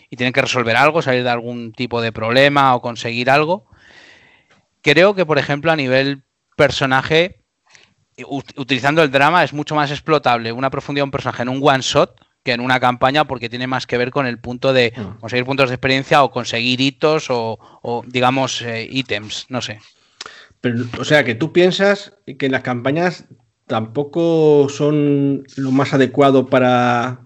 y 0.09 0.15
tienen 0.15 0.31
que 0.31 0.41
resolver 0.41 0.77
algo, 0.77 1.01
salir 1.01 1.25
de 1.25 1.29
algún 1.29 1.73
tipo 1.73 2.01
de 2.01 2.13
problema 2.13 2.73
o 2.75 2.81
conseguir 2.81 3.29
algo. 3.29 3.65
Creo 4.81 5.15
que, 5.15 5.25
por 5.25 5.37
ejemplo, 5.37 5.69
a 5.69 5.75
nivel 5.75 6.23
personaje, 6.55 7.43
utilizando 8.55 9.03
el 9.03 9.11
drama, 9.11 9.43
es 9.43 9.51
mucho 9.51 9.75
más 9.75 9.91
explotable 9.91 10.53
una 10.53 10.69
profundidad 10.69 11.01
de 11.01 11.07
un 11.07 11.11
personaje 11.11 11.41
en 11.41 11.49
un 11.49 11.59
one 11.61 11.81
shot 11.81 12.15
que 12.41 12.53
en 12.53 12.61
una 12.61 12.79
campaña 12.79 13.25
porque 13.25 13.49
tiene 13.49 13.67
más 13.67 13.85
que 13.85 13.97
ver 13.97 14.11
con 14.11 14.25
el 14.25 14.39
punto 14.39 14.71
de 14.71 14.93
mm. 14.95 15.19
conseguir 15.19 15.43
puntos 15.43 15.67
de 15.67 15.75
experiencia 15.75 16.23
o 16.23 16.31
conseguir 16.31 16.79
hitos 16.79 17.25
o, 17.29 18.05
digamos, 18.07 18.61
eh, 18.61 18.87
ítems, 18.89 19.47
no 19.49 19.61
sé 19.61 19.81
o 20.99 21.03
sea, 21.03 21.23
que 21.23 21.35
tú 21.35 21.51
piensas 21.51 22.13
que 22.37 22.49
las 22.49 22.63
campañas 22.63 23.25
tampoco 23.67 24.67
son 24.69 25.43
lo 25.57 25.71
más 25.71 25.93
adecuado 25.93 26.47
para, 26.47 27.21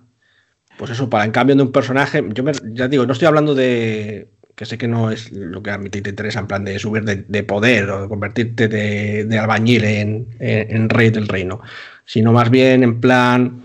pues 0.77 0.91
eso, 0.91 1.09
para 1.09 1.25
en 1.25 1.31
cambio 1.31 1.55
de 1.55 1.63
un 1.63 1.71
personaje. 1.71 2.23
Yo 2.33 2.43
ya 2.73 2.87
digo, 2.87 3.05
no 3.05 3.13
estoy 3.13 3.27
hablando 3.27 3.53
de, 3.53 4.29
que 4.55 4.65
sé 4.65 4.77
que 4.77 4.87
no 4.87 5.11
es 5.11 5.31
lo 5.31 5.61
que 5.61 5.69
a 5.69 5.77
mí 5.77 5.89
te 5.89 5.99
interesa, 5.99 6.39
en 6.39 6.47
plan 6.47 6.65
de 6.65 6.79
subir 6.79 7.03
de, 7.03 7.43
poder 7.43 7.89
o 7.91 8.01
de 8.01 8.07
convertirte 8.07 8.67
de, 8.67 9.37
albañil 9.37 9.83
en, 9.83 10.89
rey 10.89 11.11
del 11.11 11.27
reino, 11.27 11.61
sino 12.05 12.33
más 12.33 12.49
bien 12.49 12.83
en 12.83 12.99
plan, 12.99 13.63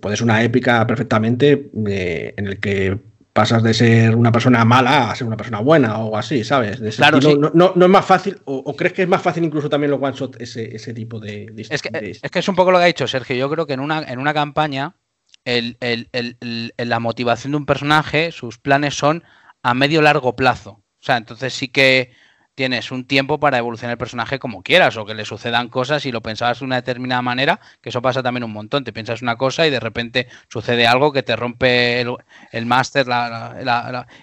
puedes 0.00 0.22
una 0.22 0.42
épica 0.42 0.86
perfectamente 0.86 1.70
eh, 1.86 2.34
en 2.36 2.46
el 2.46 2.58
que 2.58 2.98
pasas 3.38 3.62
de 3.62 3.72
ser 3.72 4.16
una 4.16 4.32
persona 4.32 4.64
mala 4.64 5.12
a 5.12 5.14
ser 5.14 5.24
una 5.24 5.36
persona 5.36 5.60
buena 5.60 5.98
o 5.98 6.16
así, 6.16 6.42
¿sabes? 6.42 6.80
claro, 6.96 7.20
no, 7.54 7.72
es 7.72 7.88
más 7.88 8.04
fácil, 8.04 8.36
o, 8.46 8.74
crees 8.74 8.92
que 8.92 9.02
es 9.02 9.08
más 9.08 9.22
fácil 9.22 9.44
incluso 9.44 9.68
también 9.68 9.92
los 9.92 10.02
one 10.02 10.12
shot 10.12 10.40
ese, 10.40 10.74
ese 10.74 10.92
tipo 10.92 11.20
de, 11.20 11.46
es, 11.56 11.80
que, 11.80 12.18
es 12.20 12.30
que 12.32 12.38
es 12.40 12.48
un 12.48 12.56
poco 12.56 12.72
lo 12.72 12.78
que 12.78 12.84
ha 12.84 12.88
dicho 12.88 13.06
Sergio. 13.06 13.36
Yo 13.36 13.48
creo 13.48 13.64
que 13.64 13.74
en 13.74 13.80
una, 13.80 14.02
en 14.02 14.18
una 14.18 14.34
campaña 14.34 14.96
la 15.44 16.98
motivación 16.98 17.52
de 17.52 17.56
un 17.58 17.64
personaje, 17.64 18.32
sus 18.32 18.58
planes 18.58 18.98
son 18.98 19.22
a 19.62 19.72
medio 19.72 20.02
largo 20.02 20.34
plazo. 20.34 20.70
O 20.70 21.04
sea, 21.06 21.16
entonces 21.16 21.54
sí 21.54 21.68
que 21.68 22.10
tienes 22.58 22.90
un 22.90 23.04
tiempo 23.04 23.38
para 23.38 23.58
evolucionar 23.58 23.92
el 23.92 23.98
personaje 23.98 24.40
como 24.40 24.64
quieras 24.64 24.96
o 24.96 25.06
que 25.06 25.14
le 25.14 25.24
sucedan 25.24 25.68
cosas 25.68 26.04
y 26.06 26.10
lo 26.10 26.22
pensabas 26.22 26.58
de 26.58 26.64
una 26.64 26.74
determinada 26.74 27.22
manera, 27.22 27.60
que 27.80 27.90
eso 27.90 28.02
pasa 28.02 28.20
también 28.20 28.42
un 28.42 28.52
montón. 28.52 28.82
Te 28.82 28.92
piensas 28.92 29.22
una 29.22 29.36
cosa 29.36 29.64
y 29.64 29.70
de 29.70 29.78
repente 29.78 30.26
sucede 30.48 30.88
algo 30.88 31.12
que 31.12 31.22
te 31.22 31.36
rompe 31.36 32.00
el, 32.00 32.66
máster 32.66 33.06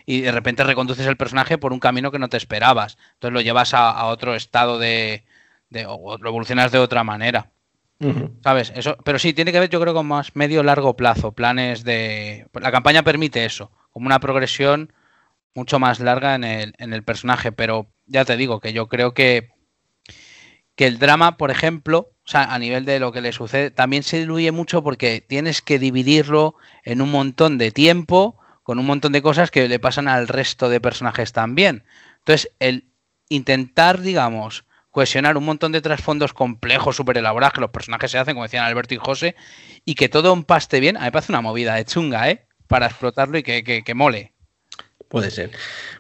y 0.05 0.19
de 0.19 0.31
repente 0.33 0.65
reconduces 0.65 1.07
el 1.07 1.15
personaje 1.15 1.57
por 1.57 1.71
un 1.71 1.79
camino 1.79 2.11
que 2.11 2.19
no 2.19 2.27
te 2.27 2.35
esperabas. 2.35 2.97
Entonces 3.13 3.33
lo 3.33 3.39
llevas 3.39 3.73
a, 3.73 4.05
otro 4.07 4.35
estado 4.35 4.79
de, 4.79 5.23
o 5.87 6.17
lo 6.17 6.27
evolucionas 6.27 6.73
de 6.73 6.79
otra 6.79 7.05
manera. 7.05 7.51
¿Sabes? 8.43 8.73
Eso, 8.75 8.97
pero 9.05 9.17
sí, 9.17 9.31
tiene 9.31 9.53
que 9.53 9.61
ver 9.61 9.69
yo 9.69 9.79
creo 9.79 9.93
con 9.93 10.07
más 10.07 10.35
medio 10.35 10.61
largo 10.61 10.97
plazo, 10.97 11.31
planes 11.31 11.85
de... 11.85 12.47
La 12.51 12.73
campaña 12.73 13.03
permite 13.03 13.45
eso, 13.45 13.71
como 13.91 14.07
una 14.07 14.19
progresión 14.19 14.91
mucho 15.53 15.79
más 15.79 16.01
larga 16.01 16.35
en 16.35 16.43
el, 16.43 16.73
en 16.79 16.91
el 16.91 17.01
personaje, 17.01 17.53
pero 17.53 17.94
ya 18.07 18.25
te 18.25 18.37
digo 18.37 18.59
que 18.59 18.73
yo 18.73 18.87
creo 18.87 19.13
que, 19.13 19.51
que 20.75 20.87
el 20.87 20.99
drama, 20.99 21.37
por 21.37 21.51
ejemplo, 21.51 22.11
a 22.33 22.57
nivel 22.59 22.85
de 22.85 22.99
lo 22.99 23.11
que 23.11 23.21
le 23.21 23.31
sucede, 23.31 23.71
también 23.71 24.03
se 24.03 24.19
diluye 24.19 24.51
mucho 24.51 24.83
porque 24.83 25.21
tienes 25.21 25.61
que 25.61 25.79
dividirlo 25.79 26.55
en 26.83 27.01
un 27.01 27.11
montón 27.11 27.57
de 27.57 27.71
tiempo, 27.71 28.39
con 28.63 28.79
un 28.79 28.85
montón 28.85 29.11
de 29.11 29.21
cosas 29.21 29.51
que 29.51 29.67
le 29.67 29.79
pasan 29.79 30.07
al 30.07 30.27
resto 30.27 30.69
de 30.69 30.81
personajes 30.81 31.33
también. 31.33 31.83
Entonces, 32.19 32.51
el 32.59 32.85
intentar, 33.29 34.01
digamos, 34.01 34.65
cohesionar 34.89 35.37
un 35.37 35.45
montón 35.45 35.71
de 35.71 35.81
trasfondos 35.81 36.33
complejos, 36.33 36.95
súper 36.95 37.17
elaborados, 37.17 37.53
que 37.53 37.61
los 37.61 37.69
personajes 37.69 38.11
se 38.11 38.17
hacen, 38.17 38.33
como 38.33 38.43
decían 38.43 38.65
Alberto 38.65 38.93
y 38.93 38.97
José, 38.97 39.35
y 39.83 39.95
que 39.95 40.09
todo 40.09 40.33
empaste 40.33 40.79
bien, 40.79 40.97
a 40.97 41.01
mí 41.01 41.05
me 41.05 41.11
parece 41.11 41.31
una 41.31 41.41
movida 41.41 41.75
de 41.75 41.85
chunga, 41.85 42.29
¿eh? 42.29 42.47
Para 42.67 42.87
explotarlo 42.87 43.37
y 43.37 43.43
que, 43.43 43.63
que, 43.63 43.83
que 43.83 43.93
mole. 43.93 44.34
Puede 45.15 45.31
ser. 45.31 45.51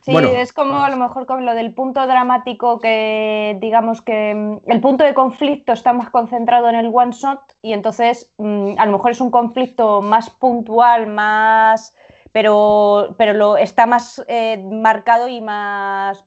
Sí, 0.01 0.13
es 0.13 0.51
como 0.51 0.83
a 0.83 0.89
lo 0.89 0.97
mejor 0.97 1.25
con 1.25 1.45
lo 1.45 1.55
del 1.55 1.73
punto 1.73 2.05
dramático 2.05 2.79
que 2.79 3.57
digamos 3.61 4.01
que 4.01 4.35
mm, 4.35 4.69
el 4.69 4.81
punto 4.81 5.05
de 5.05 5.13
conflicto 5.13 5.71
está 5.71 5.93
más 5.93 6.09
concentrado 6.09 6.67
en 6.67 6.75
el 6.75 6.91
one 6.93 7.13
shot 7.13 7.55
y 7.61 7.71
entonces 7.71 8.33
mm, 8.37 8.73
a 8.77 8.85
lo 8.85 8.91
mejor 8.91 9.11
es 9.11 9.21
un 9.21 9.31
conflicto 9.31 10.01
más 10.01 10.29
puntual, 10.29 11.07
más 11.07 11.95
pero, 12.33 13.15
pero 13.17 13.31
lo 13.31 13.55
está 13.55 13.85
más 13.85 14.21
eh, 14.27 14.61
marcado 14.69 15.29
y 15.29 15.39
más 15.39 16.25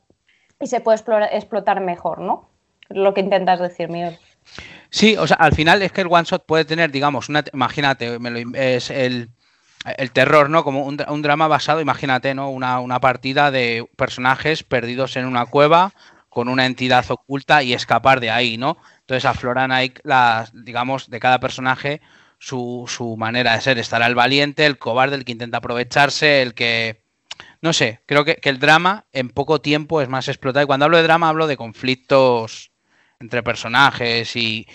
y 0.58 0.66
se 0.66 0.80
puede 0.80 0.98
explotar 1.32 1.82
mejor, 1.82 2.20
¿no? 2.20 2.48
Lo 2.88 3.12
que 3.12 3.20
intentas 3.20 3.60
decir, 3.60 3.90
Miguel. 3.90 4.18
Sí, 4.88 5.14
o 5.18 5.26
sea, 5.26 5.36
al 5.36 5.52
final 5.52 5.82
es 5.82 5.92
que 5.92 6.00
el 6.00 6.08
one 6.10 6.24
shot 6.24 6.46
puede 6.46 6.64
tener, 6.64 6.90
digamos, 6.90 7.28
una, 7.28 7.44
imagínate, 7.52 8.18
me 8.18 8.30
lo, 8.30 8.54
es 8.54 8.90
el 8.90 9.28
el 9.96 10.10
terror, 10.12 10.50
¿no? 10.50 10.64
Como 10.64 10.84
un, 10.84 11.22
drama 11.22 11.48
basado, 11.48 11.80
imagínate, 11.80 12.34
¿no? 12.34 12.50
Una, 12.50 13.00
partida 13.00 13.50
de 13.50 13.88
personajes 13.96 14.62
perdidos 14.62 15.16
en 15.16 15.26
una 15.26 15.46
cueva 15.46 15.92
con 16.28 16.48
una 16.48 16.66
entidad 16.66 17.04
oculta 17.10 17.62
y 17.62 17.72
escapar 17.72 18.20
de 18.20 18.30
ahí, 18.30 18.58
¿no? 18.58 18.76
Entonces 19.00 19.24
afloran 19.24 19.72
ahí 19.72 19.94
las, 20.02 20.52
digamos, 20.52 21.10
de 21.10 21.20
cada 21.20 21.40
personaje 21.40 22.00
su, 22.38 22.84
su 22.86 23.16
manera 23.16 23.54
de 23.54 23.60
ser. 23.60 23.78
Estará 23.78 24.06
el 24.06 24.14
valiente, 24.14 24.66
el 24.66 24.78
cobarde, 24.78 25.16
el 25.16 25.24
que 25.24 25.32
intenta 25.32 25.58
aprovecharse, 25.58 26.42
el 26.42 26.54
que 26.54 27.02
no 27.60 27.72
sé, 27.72 28.00
creo 28.06 28.24
que, 28.24 28.38
el 28.42 28.58
drama 28.58 29.06
en 29.12 29.30
poco 29.30 29.60
tiempo 29.60 30.00
es 30.00 30.08
más 30.08 30.28
explotado. 30.28 30.64
Y 30.64 30.66
cuando 30.66 30.84
hablo 30.84 30.96
de 30.96 31.02
drama 31.02 31.28
hablo 31.28 31.46
de 31.46 31.56
conflictos 31.56 32.70
entre 33.20 33.42
personajes 33.42 34.36
y, 34.36 34.66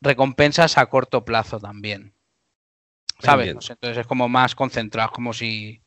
recompensas 0.00 0.76
a 0.76 0.86
corto 0.86 1.24
plazo 1.24 1.58
también. 1.58 2.13
¿Sabes? 3.24 3.48
entonces 3.48 3.98
es 3.98 4.06
como 4.06 4.28
más 4.28 4.54
concentrado, 4.54 5.10
como 5.10 5.32
si... 5.32 5.80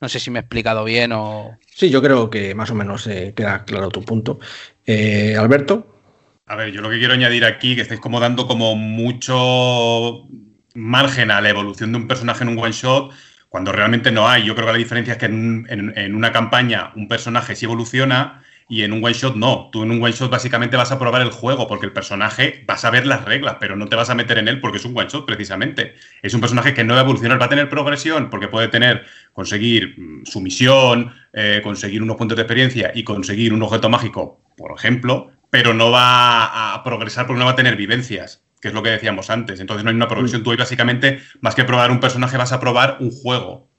No 0.00 0.08
sé 0.08 0.18
si 0.18 0.30
me 0.30 0.38
he 0.38 0.40
explicado 0.40 0.82
bien 0.84 1.12
o... 1.12 1.58
Sí, 1.66 1.90
yo 1.90 2.00
creo 2.00 2.30
que 2.30 2.54
más 2.54 2.70
o 2.70 2.74
menos 2.74 3.06
eh, 3.06 3.34
queda 3.36 3.64
claro 3.64 3.90
tu 3.90 4.02
punto. 4.02 4.38
Eh, 4.86 5.36
Alberto. 5.36 5.98
A 6.46 6.56
ver, 6.56 6.72
yo 6.72 6.80
lo 6.80 6.88
que 6.88 6.98
quiero 6.98 7.12
añadir 7.12 7.44
aquí, 7.44 7.76
que 7.76 7.82
estáis 7.82 8.00
como 8.00 8.18
dando 8.18 8.46
como 8.46 8.74
mucho 8.74 10.26
margen 10.74 11.30
a 11.30 11.40
la 11.40 11.50
evolución 11.50 11.92
de 11.92 11.98
un 11.98 12.08
personaje 12.08 12.44
en 12.44 12.48
un 12.48 12.58
one 12.58 12.72
shot 12.72 13.12
cuando 13.50 13.72
realmente 13.72 14.10
no 14.10 14.28
hay. 14.28 14.44
Yo 14.44 14.54
creo 14.54 14.66
que 14.66 14.72
la 14.72 14.78
diferencia 14.78 15.12
es 15.12 15.18
que 15.18 15.26
en, 15.26 16.14
una 16.14 16.32
campaña 16.32 16.92
un 16.96 17.08
personaje 17.08 17.54
sí 17.54 17.66
evoluciona 17.66 18.42
y 18.70 18.84
en 18.84 18.92
un 18.92 19.04
one 19.04 19.12
shot 19.12 19.34
no. 19.34 19.68
Tú 19.72 19.82
en 19.82 19.90
un 19.90 20.02
one 20.02 20.12
shot 20.12 20.30
básicamente 20.30 20.76
vas 20.76 20.92
a 20.92 20.98
probar 20.98 21.22
el 21.22 21.30
juego 21.30 21.66
porque 21.66 21.86
el 21.86 21.92
personaje 21.92 22.64
vas 22.66 22.84
a 22.84 22.90
ver 22.90 23.04
las 23.04 23.24
reglas, 23.24 23.56
pero 23.58 23.74
no 23.74 23.88
te 23.88 23.96
vas 23.96 24.08
a 24.10 24.14
meter 24.14 24.38
en 24.38 24.46
él 24.46 24.60
porque 24.60 24.78
es 24.78 24.84
un 24.84 24.96
one 24.96 25.08
shot 25.10 25.26
precisamente. 25.26 25.96
Es 26.22 26.32
un 26.32 26.40
personaje 26.40 26.72
que 26.72 26.84
no 26.84 26.94
va 26.94 27.00
a 27.00 27.02
evolucionar, 27.02 27.40
va 27.40 27.46
a 27.46 27.48
tener 27.50 27.68
progresión 27.68 28.30
porque 28.30 28.46
puede 28.46 28.68
tener, 28.68 29.04
conseguir 29.32 29.96
mm, 29.98 30.24
su 30.24 30.40
misión, 30.40 31.12
eh, 31.32 31.60
conseguir 31.64 32.00
unos 32.00 32.16
puntos 32.16 32.36
de 32.36 32.42
experiencia 32.42 32.92
y 32.94 33.02
conseguir 33.02 33.52
un 33.52 33.62
objeto 33.62 33.90
mágico, 33.90 34.40
por 34.56 34.72
ejemplo, 34.78 35.32
pero 35.50 35.74
no 35.74 35.90
va 35.90 36.72
a 36.72 36.82
progresar 36.84 37.26
porque 37.26 37.40
no 37.40 37.46
va 37.46 37.52
a 37.52 37.56
tener 37.56 37.76
vivencias 37.76 38.44
que 38.60 38.68
es 38.68 38.74
lo 38.74 38.82
que 38.82 38.90
decíamos 38.90 39.30
antes. 39.30 39.58
Entonces 39.58 39.84
no 39.84 39.90
hay 39.90 39.96
una 39.96 40.06
progresión. 40.06 40.42
Mm. 40.42 40.44
Tú 40.44 40.50
ahí 40.50 40.58
básicamente, 40.58 41.20
más 41.40 41.54
que 41.54 41.64
probar 41.64 41.90
un 41.90 41.98
personaje, 41.98 42.36
vas 42.36 42.52
a 42.52 42.60
probar 42.60 42.98
un 43.00 43.10
juego. 43.10 43.70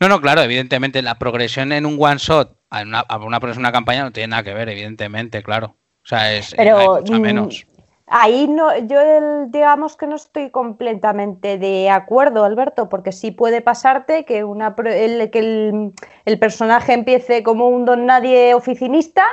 No, 0.00 0.08
no, 0.08 0.20
claro, 0.20 0.42
evidentemente 0.42 1.02
la 1.02 1.18
progresión 1.18 1.72
en 1.72 1.86
un 1.86 1.96
one 2.00 2.18
shot 2.18 2.58
a 2.78 2.82
una, 2.82 3.04
una, 3.18 3.38
una 3.56 3.72
campaña 3.72 4.04
no 4.04 4.12
tiene 4.12 4.28
nada 4.28 4.42
que 4.42 4.54
ver, 4.54 4.68
evidentemente, 4.68 5.42
claro. 5.42 5.76
O 6.04 6.06
sea, 6.06 6.34
es 6.34 6.54
Pero, 6.56 7.00
mm, 7.02 7.20
menos. 7.20 7.66
Ahí 8.06 8.46
no, 8.46 8.76
yo 8.86 9.46
digamos 9.46 9.96
que 9.96 10.06
no 10.06 10.16
estoy 10.16 10.50
completamente 10.50 11.56
de 11.56 11.88
acuerdo, 11.88 12.44
Alberto, 12.44 12.90
porque 12.90 13.12
sí 13.12 13.30
puede 13.30 13.62
pasarte 13.62 14.26
que, 14.26 14.44
una, 14.44 14.74
el, 14.84 15.30
que 15.30 15.38
el, 15.38 15.92
el 16.26 16.38
personaje 16.38 16.92
empiece 16.92 17.42
como 17.42 17.68
un 17.68 17.86
don 17.86 18.04
nadie 18.04 18.52
oficinista 18.52 19.24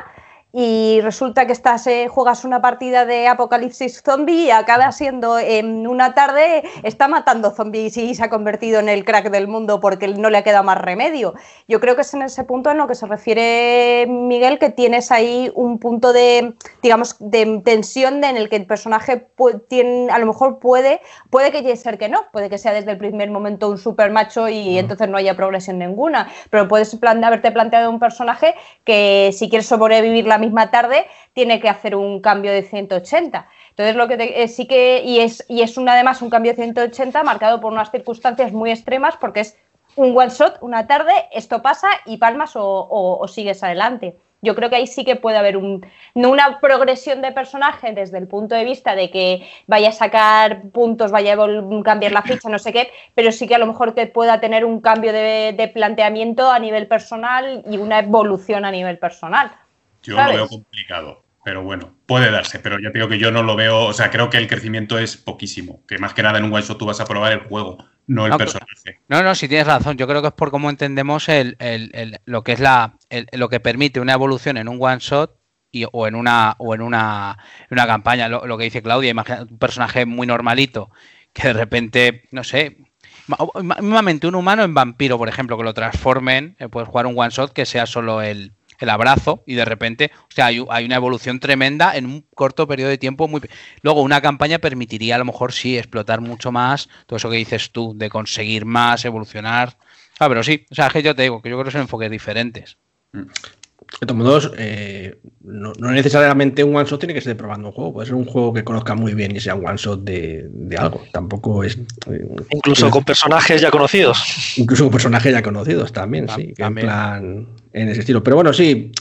y 0.53 0.99
resulta 1.01 1.45
que 1.45 1.53
estás, 1.53 1.87
eh, 1.87 2.07
juegas 2.09 2.43
una 2.43 2.61
partida 2.61 3.05
de 3.05 3.27
apocalipsis 3.27 4.01
zombie 4.03 4.45
y 4.45 4.51
acaba 4.51 4.91
siendo 4.91 5.39
en 5.39 5.87
una 5.87 6.13
tarde, 6.13 6.63
está 6.83 7.07
matando 7.07 7.51
zombies 7.51 7.95
y 7.97 8.15
se 8.15 8.23
ha 8.23 8.29
convertido 8.29 8.79
en 8.79 8.89
el 8.89 9.05
crack 9.05 9.29
del 9.29 9.47
mundo 9.47 9.79
porque 9.79 10.09
no 10.09 10.29
le 10.29 10.37
ha 10.37 10.43
quedado 10.43 10.63
más 10.63 10.77
remedio. 10.77 11.35
Yo 11.67 11.79
creo 11.79 11.95
que 11.95 12.01
es 12.01 12.13
en 12.13 12.23
ese 12.23 12.43
punto 12.43 12.69
en 12.71 12.77
lo 12.77 12.87
que 12.87 12.95
se 12.95 13.05
refiere 13.05 14.07
Miguel, 14.09 14.59
que 14.59 14.69
tienes 14.69 15.11
ahí 15.11 15.51
un 15.55 15.79
punto 15.79 16.11
de, 16.11 16.53
digamos, 16.81 17.15
de 17.19 17.61
tensión 17.63 18.23
en 18.23 18.35
el 18.35 18.49
que 18.49 18.57
el 18.57 18.65
personaje 18.65 19.27
tiene, 19.69 20.11
a 20.11 20.19
lo 20.19 20.25
mejor 20.25 20.59
puede, 20.59 21.01
puede 21.29 21.51
que 21.51 21.75
ser 21.77 21.97
que 21.97 22.09
no, 22.09 22.25
puede 22.33 22.49
que 22.49 22.57
sea 22.57 22.73
desde 22.73 22.91
el 22.91 22.97
primer 22.97 23.31
momento 23.31 23.69
un 23.69 23.77
super 23.77 24.11
macho 24.11 24.49
y 24.49 24.77
entonces 24.77 25.07
no 25.07 25.17
haya 25.17 25.35
progresión 25.35 25.79
ninguna, 25.79 26.29
pero 26.49 26.67
puedes 26.67 26.93
plan 26.97 27.23
haberte 27.23 27.51
planteado 27.51 27.89
un 27.89 27.99
personaje 27.99 28.53
que 28.83 29.31
si 29.33 29.49
quieres 29.49 29.67
sobrevivir 29.67 30.27
la 30.27 30.37
misma 30.41 30.71
tarde 30.71 31.05
tiene 31.33 31.61
que 31.61 31.69
hacer 31.69 31.95
un 31.95 32.19
cambio 32.19 32.51
de 32.51 32.63
180. 32.63 33.47
Entonces, 33.69 33.95
lo 33.95 34.07
que 34.07 34.43
eh, 34.43 34.47
sí 34.49 34.67
que, 34.67 35.01
y 35.03 35.19
es, 35.19 35.45
y 35.47 35.61
es 35.61 35.77
un, 35.77 35.87
además 35.87 36.21
un 36.21 36.29
cambio 36.29 36.51
de 36.51 36.57
180 36.57 37.23
marcado 37.23 37.61
por 37.61 37.71
unas 37.71 37.89
circunstancias 37.89 38.51
muy 38.51 38.69
extremas, 38.69 39.15
porque 39.17 39.39
es 39.39 39.57
un 39.95 40.17
one 40.17 40.29
shot, 40.29 40.57
una 40.61 40.87
tarde, 40.87 41.13
esto 41.31 41.61
pasa 41.61 41.87
y 42.05 42.17
palmas 42.17 42.51
o, 42.55 43.25
sigues 43.27 43.63
adelante. 43.63 44.17
Yo 44.43 44.55
creo 44.55 44.71
que 44.71 44.77
ahí 44.77 44.87
sí 44.87 45.05
que 45.05 45.15
puede 45.15 45.37
haber 45.37 45.55
un, 45.55 45.85
una 46.15 46.59
progresión 46.59 47.21
de 47.21 47.31
personaje 47.31 47.93
desde 47.93 48.17
el 48.17 48.27
punto 48.27 48.55
de 48.55 48.65
vista 48.65 48.95
de 48.95 49.11
que 49.11 49.47
vaya 49.67 49.89
a 49.89 49.91
sacar 49.91 50.63
puntos, 50.71 51.11
vaya 51.11 51.33
a 51.33 51.83
cambiar 51.83 52.11
la 52.11 52.23
ficha, 52.23 52.49
no 52.49 52.57
sé 52.57 52.73
qué, 52.73 52.89
pero 53.13 53.31
sí 53.31 53.47
que 53.47 53.53
a 53.53 53.59
lo 53.59 53.67
mejor 53.67 53.93
que 53.93 54.07
pueda 54.07 54.39
tener 54.39 54.65
un 54.65 54.81
cambio 54.81 55.13
de 55.13 55.71
planteamiento 55.73 56.49
a 56.49 56.57
nivel 56.57 56.87
personal 56.87 57.63
y 57.69 57.77
una 57.77 57.99
evolución 57.99 58.65
a 58.65 58.71
nivel 58.71 58.97
personal. 58.97 59.51
Yo 60.03 60.15
lo 60.15 60.33
veo 60.33 60.47
complicado, 60.47 61.23
pero 61.43 61.63
bueno, 61.63 61.95
puede 62.05 62.31
darse, 62.31 62.59
pero 62.59 62.79
ya 62.79 62.89
digo 62.91 63.07
que 63.07 63.19
yo 63.19 63.31
no 63.31 63.43
lo 63.43 63.55
veo, 63.55 63.85
o 63.85 63.93
sea, 63.93 64.11
creo 64.11 64.29
que 64.29 64.37
el 64.37 64.47
crecimiento 64.47 64.99
es 64.99 65.17
poquísimo, 65.17 65.83
que 65.87 65.97
más 65.97 66.13
que 66.13 66.23
nada 66.23 66.37
en 66.39 66.45
un 66.45 66.53
one 66.53 66.63
shot 66.63 66.77
tú 66.77 66.85
vas 66.85 66.99
a 66.99 67.05
probar 67.05 67.33
el 67.33 67.39
juego, 67.39 67.77
no 68.07 68.25
el 68.25 68.35
personaje. 68.37 68.99
No, 69.07 69.23
no, 69.23 69.35
si 69.35 69.47
tienes 69.47 69.67
razón, 69.67 69.97
yo 69.97 70.07
creo 70.07 70.21
que 70.21 70.29
es 70.29 70.33
por 70.33 70.51
cómo 70.51 70.69
entendemos 70.69 71.29
el, 71.29 71.57
lo 72.25 72.43
que 72.43 72.53
es 72.53 72.59
la, 72.59 72.97
lo 73.31 73.49
que 73.49 73.59
permite 73.59 73.99
una 73.99 74.13
evolución 74.13 74.57
en 74.57 74.67
un 74.67 74.77
one 74.79 74.99
shot 74.99 75.35
y, 75.71 75.85
o 75.91 76.07
en 76.07 76.15
una 76.15 76.55
o 76.57 76.75
en 76.75 76.81
una, 76.81 77.37
una 77.69 77.87
campaña, 77.87 78.27
lo, 78.27 78.57
que 78.57 78.65
dice 78.65 78.83
Claudia, 78.83 79.11
imagina 79.11 79.43
un 79.49 79.57
personaje 79.57 80.05
muy 80.05 80.27
normalito 80.27 80.91
que 81.33 81.47
de 81.47 81.53
repente, 81.53 82.23
no 82.31 82.43
sé, 82.43 82.77
mismamente 83.79 84.27
un 84.27 84.35
humano 84.35 84.63
en 84.63 84.73
vampiro, 84.73 85.17
por 85.17 85.29
ejemplo, 85.29 85.57
que 85.57 85.63
lo 85.63 85.73
transformen, 85.73 86.55
eh, 86.59 86.67
puedes 86.67 86.89
jugar 86.89 87.05
un 87.05 87.17
one 87.17 87.29
shot 87.29 87.53
que 87.53 87.65
sea 87.65 87.85
solo 87.85 88.21
el 88.21 88.53
el 88.85 88.89
abrazo 88.89 89.43
y 89.45 89.55
de 89.55 89.65
repente, 89.65 90.11
o 90.15 90.33
sea, 90.33 90.47
hay, 90.47 90.59
una 90.59 90.95
evolución 90.95 91.39
tremenda 91.39 91.95
en 91.95 92.05
un 92.05 92.25
corto 92.35 92.67
periodo 92.67 92.89
de 92.89 92.97
tiempo. 92.97 93.27
Muy... 93.27 93.41
Luego, 93.81 94.01
una 94.01 94.21
campaña 94.21 94.59
permitiría 94.59 95.15
a 95.15 95.19
lo 95.19 95.25
mejor 95.25 95.53
sí 95.53 95.77
explotar 95.77 96.21
mucho 96.21 96.51
más 96.51 96.89
todo 97.05 97.17
eso 97.17 97.29
que 97.29 97.37
dices 97.37 97.71
tú, 97.71 97.93
de 97.95 98.09
conseguir 98.09 98.65
más, 98.65 99.05
evolucionar. 99.05 99.77
Ah, 100.19 100.27
pero 100.27 100.43
sí, 100.43 100.65
o 100.69 100.75
sea, 100.75 100.89
que 100.89 101.01
yo 101.01 101.15
te 101.15 101.23
digo 101.23 101.41
que 101.41 101.49
yo 101.49 101.55
creo 101.55 101.65
que 101.65 101.71
son 101.71 101.81
enfoques 101.81 102.11
diferentes. 102.11 102.77
Mm. 103.13 103.23
De 103.99 104.07
todos 104.07 104.17
modos, 104.17 104.51
eh, 104.57 105.19
no, 105.41 105.73
necesariamente 105.73 106.63
un 106.63 106.75
one 106.75 106.87
shot 106.87 106.99
tiene 106.99 107.13
que 107.13 107.19
ser 107.19 107.35
probando 107.35 107.67
un 107.67 107.73
juego. 107.73 107.93
Puede 107.93 108.05
ser 108.07 108.15
un 108.15 108.25
juego 108.25 108.53
que 108.53 108.63
conozca 108.63 108.95
muy 108.95 109.13
bien 109.13 109.35
y 109.35 109.39
sea 109.39 109.53
un 109.53 109.67
one 109.67 109.77
shot 109.77 110.03
de, 110.03 110.49
algo. 110.77 111.03
Tampoco 111.11 111.63
es. 111.63 111.77
Eh, 112.07 112.25
incluso 112.51 112.89
con 112.89 113.03
personajes 113.03 113.59
ya 113.61 113.69
conocidos. 113.69 114.57
Incluso 114.57 114.85
con 114.85 114.93
personajes 114.93 115.33
ya 115.33 115.41
conocidos 115.41 115.91
también, 115.91 116.27
sí. 116.29 116.53
en 116.57 116.75
plan. 116.75 117.47
En 117.73 117.89
ese 117.89 118.01
estilo. 118.01 118.23
Pero 118.23 118.35
bueno, 118.35 118.53
sí. 118.53 118.91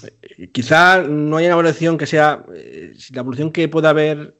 Quizá 0.53 1.03
no 1.03 1.37
haya 1.37 1.49
una 1.49 1.55
evolución 1.55 1.99
que 1.99 2.07
sea. 2.07 2.45
Eh, 2.55 2.93
la 3.13 3.21
evolución 3.21 3.51
que 3.53 3.69
pueda 3.69 3.91
haber. 3.91 4.37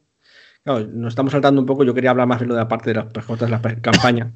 Claro, 0.63 0.87
nos 0.87 1.13
estamos 1.13 1.33
saltando 1.33 1.61
un 1.61 1.67
poco. 1.67 1.85
Yo 1.85 1.95
quería 1.95 2.11
hablar 2.11 2.27
más 2.27 2.41
de 2.41 2.47
lo 2.47 2.55
de 2.55 2.61
la 2.61 2.69
parte 2.69 2.91
de 2.91 2.97
las 2.97 3.07
PJ 3.07 3.45
de 3.45 3.51
la 3.51 3.61
campaña. 3.61 4.33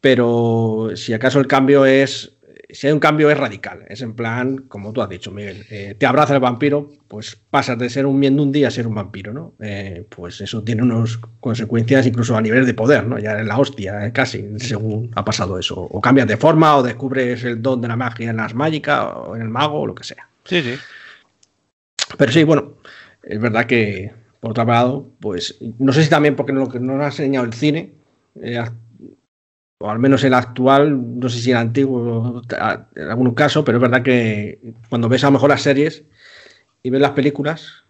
Pero 0.00 0.90
si 0.94 1.12
acaso 1.12 1.40
el 1.40 1.46
cambio 1.46 1.84
es 1.84 2.37
si 2.70 2.86
hay 2.86 2.92
un 2.92 3.00
cambio 3.00 3.30
es 3.30 3.38
radical. 3.38 3.84
Es 3.88 4.02
en 4.02 4.14
plan, 4.14 4.58
como 4.68 4.92
tú 4.92 5.00
has 5.00 5.08
dicho, 5.08 5.30
Miguel, 5.30 5.64
eh, 5.70 5.94
te 5.98 6.06
abraza 6.06 6.34
el 6.34 6.40
vampiro, 6.40 6.90
pues 7.08 7.36
pasas 7.50 7.78
de 7.78 7.88
ser 7.88 8.04
un 8.04 8.18
miendo 8.18 8.42
un 8.42 8.52
día 8.52 8.68
a 8.68 8.70
ser 8.70 8.86
un 8.86 8.94
vampiro, 8.94 9.32
¿no? 9.32 9.54
Eh, 9.60 10.04
pues 10.08 10.40
eso 10.40 10.62
tiene 10.62 10.82
unas 10.82 11.18
consecuencias 11.40 12.06
incluso 12.06 12.36
a 12.36 12.42
nivel 12.42 12.66
de 12.66 12.74
poder, 12.74 13.06
¿no? 13.06 13.18
Ya 13.18 13.38
en 13.38 13.48
la 13.48 13.58
hostia, 13.58 14.06
eh, 14.06 14.12
casi, 14.12 14.44
según 14.58 15.10
ha 15.14 15.24
pasado 15.24 15.58
eso. 15.58 15.80
O 15.80 16.00
cambias 16.00 16.28
de 16.28 16.36
forma, 16.36 16.76
o 16.76 16.82
descubres 16.82 17.42
el 17.44 17.62
don 17.62 17.80
de 17.80 17.88
la 17.88 17.96
magia 17.96 18.30
en 18.30 18.36
las 18.36 18.54
mágicas, 18.54 19.12
o 19.14 19.34
en 19.34 19.42
el 19.42 19.48
mago, 19.48 19.80
o 19.80 19.86
lo 19.86 19.94
que 19.94 20.04
sea. 20.04 20.28
Sí, 20.44 20.62
sí. 20.62 20.74
Pero 22.18 22.32
sí, 22.32 22.44
bueno, 22.44 22.74
es 23.22 23.40
verdad 23.40 23.64
que, 23.64 24.12
por 24.40 24.50
otro 24.50 24.64
lado, 24.64 25.10
pues 25.20 25.58
no 25.78 25.92
sé 25.92 26.04
si 26.04 26.10
también 26.10 26.36
porque 26.36 26.52
no, 26.52 26.66
no 26.66 26.96
nos 26.96 27.02
ha 27.02 27.06
enseñado 27.06 27.46
el 27.46 27.54
cine, 27.54 27.92
o 29.78 29.90
al 29.90 29.98
menos 29.98 30.24
el 30.24 30.34
actual, 30.34 31.18
no 31.20 31.28
sé 31.28 31.38
si 31.40 31.50
el 31.52 31.56
antiguo 31.56 32.42
en 32.96 33.08
algún 33.08 33.34
caso, 33.34 33.64
pero 33.64 33.78
es 33.78 33.82
verdad 33.82 34.02
que 34.02 34.74
cuando 34.88 35.08
ves 35.08 35.22
a 35.22 35.28
lo 35.28 35.32
mejor 35.32 35.50
las 35.50 35.62
series 35.62 36.02
y 36.82 36.90
ves 36.90 37.00
las 37.00 37.12
películas 37.12 37.84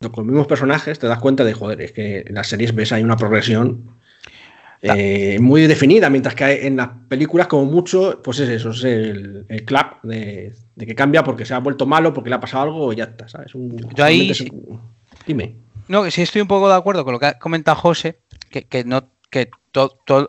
con 0.00 0.24
los 0.24 0.26
mismos 0.26 0.46
personajes, 0.46 0.98
te 0.98 1.06
das 1.06 1.18
cuenta 1.18 1.44
de, 1.44 1.52
joder, 1.52 1.82
es 1.82 1.92
que 1.92 2.24
en 2.26 2.34
las 2.34 2.48
series 2.48 2.74
ves 2.74 2.92
hay 2.92 3.02
una 3.02 3.16
progresión 3.16 3.90
eh, 4.80 5.38
muy 5.40 5.66
definida, 5.66 6.08
mientras 6.08 6.34
que 6.34 6.66
en 6.66 6.76
las 6.76 6.88
películas, 7.08 7.48
como 7.48 7.66
mucho, 7.66 8.20
pues 8.22 8.38
es 8.38 8.48
eso, 8.48 8.70
es 8.70 8.84
el, 8.84 9.64
clap 9.66 10.02
de, 10.02 10.54
que 10.78 10.94
cambia 10.94 11.22
porque 11.24 11.44
se 11.44 11.54
ha 11.54 11.58
vuelto 11.58 11.86
malo, 11.86 12.14
porque 12.14 12.30
le 12.30 12.36
ha 12.36 12.40
pasado 12.40 12.64
algo 12.64 12.92
y 12.92 12.96
ya 12.96 13.04
está, 13.04 13.28
¿sabes? 13.28 13.52
Yo 13.52 14.04
ahí... 14.04 14.32
Dime. 15.26 15.56
No, 15.88 16.10
sí 16.10 16.22
estoy 16.22 16.42
un 16.42 16.48
poco 16.48 16.68
de 16.68 16.74
acuerdo 16.74 17.04
con 17.04 17.12
lo 17.12 17.20
que 17.20 17.26
ha 17.26 17.38
comentado 17.38 17.76
José, 17.76 18.18
que, 18.50 18.64
que 18.64 18.84
no 18.84 19.08
que 19.32 19.50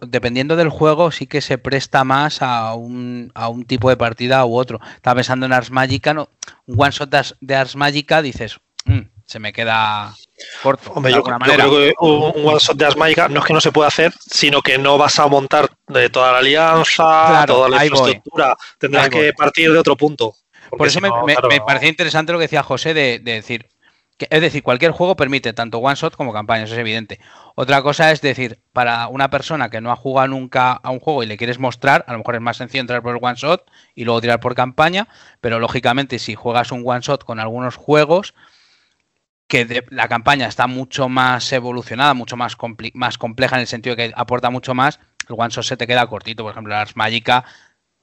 dependiendo 0.01 0.55
del 0.55 0.69
juego 0.69 1.11
sí 1.11 1.27
que 1.27 1.41
se 1.41 1.57
presta 1.57 2.05
más 2.05 2.41
a 2.41 2.73
un, 2.73 3.31
a 3.35 3.49
un 3.49 3.65
tipo 3.65 3.89
de 3.89 3.97
partida 3.97 4.45
u 4.45 4.55
otro. 4.55 4.79
Estaba 4.95 5.15
pensando 5.15 5.45
en 5.45 5.51
Ars 5.51 5.69
Magica, 5.69 6.13
¿no? 6.13 6.29
un 6.65 6.81
one 6.81 6.91
shot 6.91 7.13
de 7.41 7.55
Ars 7.55 7.75
Magica 7.75 8.21
dices, 8.21 8.59
mm, 8.85 9.01
se 9.25 9.39
me 9.39 9.51
queda 9.51 10.15
corto. 10.63 10.93
Hombre, 10.93 11.11
yo, 11.11 11.21
creo 11.21 11.69
que 11.69 11.93
un 11.99 12.47
one 12.47 12.59
shot 12.59 12.77
de 12.77 12.85
Ars 12.85 12.95
Magica 12.95 13.27
no 13.27 13.41
es 13.41 13.45
que 13.45 13.53
no 13.53 13.59
se 13.59 13.73
pueda 13.73 13.89
hacer, 13.89 14.13
sino 14.21 14.61
que 14.61 14.77
no 14.77 14.97
vas 14.97 15.19
a 15.19 15.27
montar 15.27 15.69
de 15.89 16.09
toda 16.09 16.31
la 16.31 16.37
alianza, 16.37 17.43
toda 17.45 17.67
la 17.67 17.85
infraestructura. 17.85 18.55
Tendrás 18.79 19.09
que 19.09 19.33
partir 19.33 19.73
de 19.73 19.79
otro 19.79 19.97
punto. 19.97 20.35
Por 20.77 20.87
eso 20.87 20.99
me, 21.01 21.09
parecía 21.65 21.89
interesante 21.89 22.31
lo 22.31 22.39
que 22.39 22.45
decía 22.45 22.63
José 22.63 22.93
de, 22.93 23.19
decir, 23.19 23.67
que, 23.67 23.72
es 24.19 24.41
decir, 24.41 24.63
cualquier 24.63 24.91
juego 24.91 25.15
permite 25.15 25.54
tanto 25.54 25.80
one 25.80 25.95
shot 25.95 26.15
como 26.15 26.34
campaña, 26.34 26.63
eso 26.63 26.73
es 26.73 26.80
evidente. 26.80 27.19
Otra 27.56 27.82
cosa 27.82 28.12
es 28.12 28.21
decir, 28.21 28.60
para 28.71 29.08
una 29.08 29.30
persona 29.30 29.69
que 29.69 29.82
no 29.82 29.91
ha 29.91 29.95
jugado 29.95 30.30
nunca 30.30 30.73
a 30.73 30.91
un 30.91 30.99
juego 30.99 31.23
y 31.23 31.26
le 31.26 31.38
quieres 31.38 31.60
mostrar, 31.60 32.06
a 32.08 32.13
lo 32.13 32.19
mejor 32.19 32.36
es 32.36 32.41
más 32.41 32.58
sencillo 32.58 32.82
entrar 32.82 33.02
por 33.02 33.15
el 33.15 33.23
one 33.23 33.36
shot 33.36 33.69
y 33.95 34.06
luego 34.06 34.21
tirar 34.21 34.39
por 34.39 34.56
campaña, 34.56 35.08
pero 35.41 35.60
lógicamente 35.60 36.19
si 36.19 36.36
juegas 36.36 36.71
un 36.71 36.84
one 36.86 37.02
shot 37.02 37.23
con 37.23 37.39
algunos 37.39 37.76
juegos, 37.76 38.34
que 39.47 39.84
la 39.89 40.08
campaña 40.08 40.47
está 40.47 40.67
mucho 40.67 41.10
más 41.10 41.52
evolucionada, 41.52 42.13
mucho 42.13 42.38
más, 42.38 42.58
más 42.93 43.17
compleja 43.17 43.56
en 43.56 43.62
el 43.62 43.67
sentido 43.67 43.95
de 43.95 44.10
que 44.10 44.13
aporta 44.15 44.49
mucho 44.49 44.73
más, 44.73 44.99
el 45.30 45.36
one 45.38 45.49
shot 45.49 45.63
se 45.63 45.78
te 45.78 45.86
queda 45.86 46.08
cortito. 46.08 46.43
Por 46.43 46.52
ejemplo, 46.52 46.76
Ars 46.76 46.95
Magica, 46.95 47.45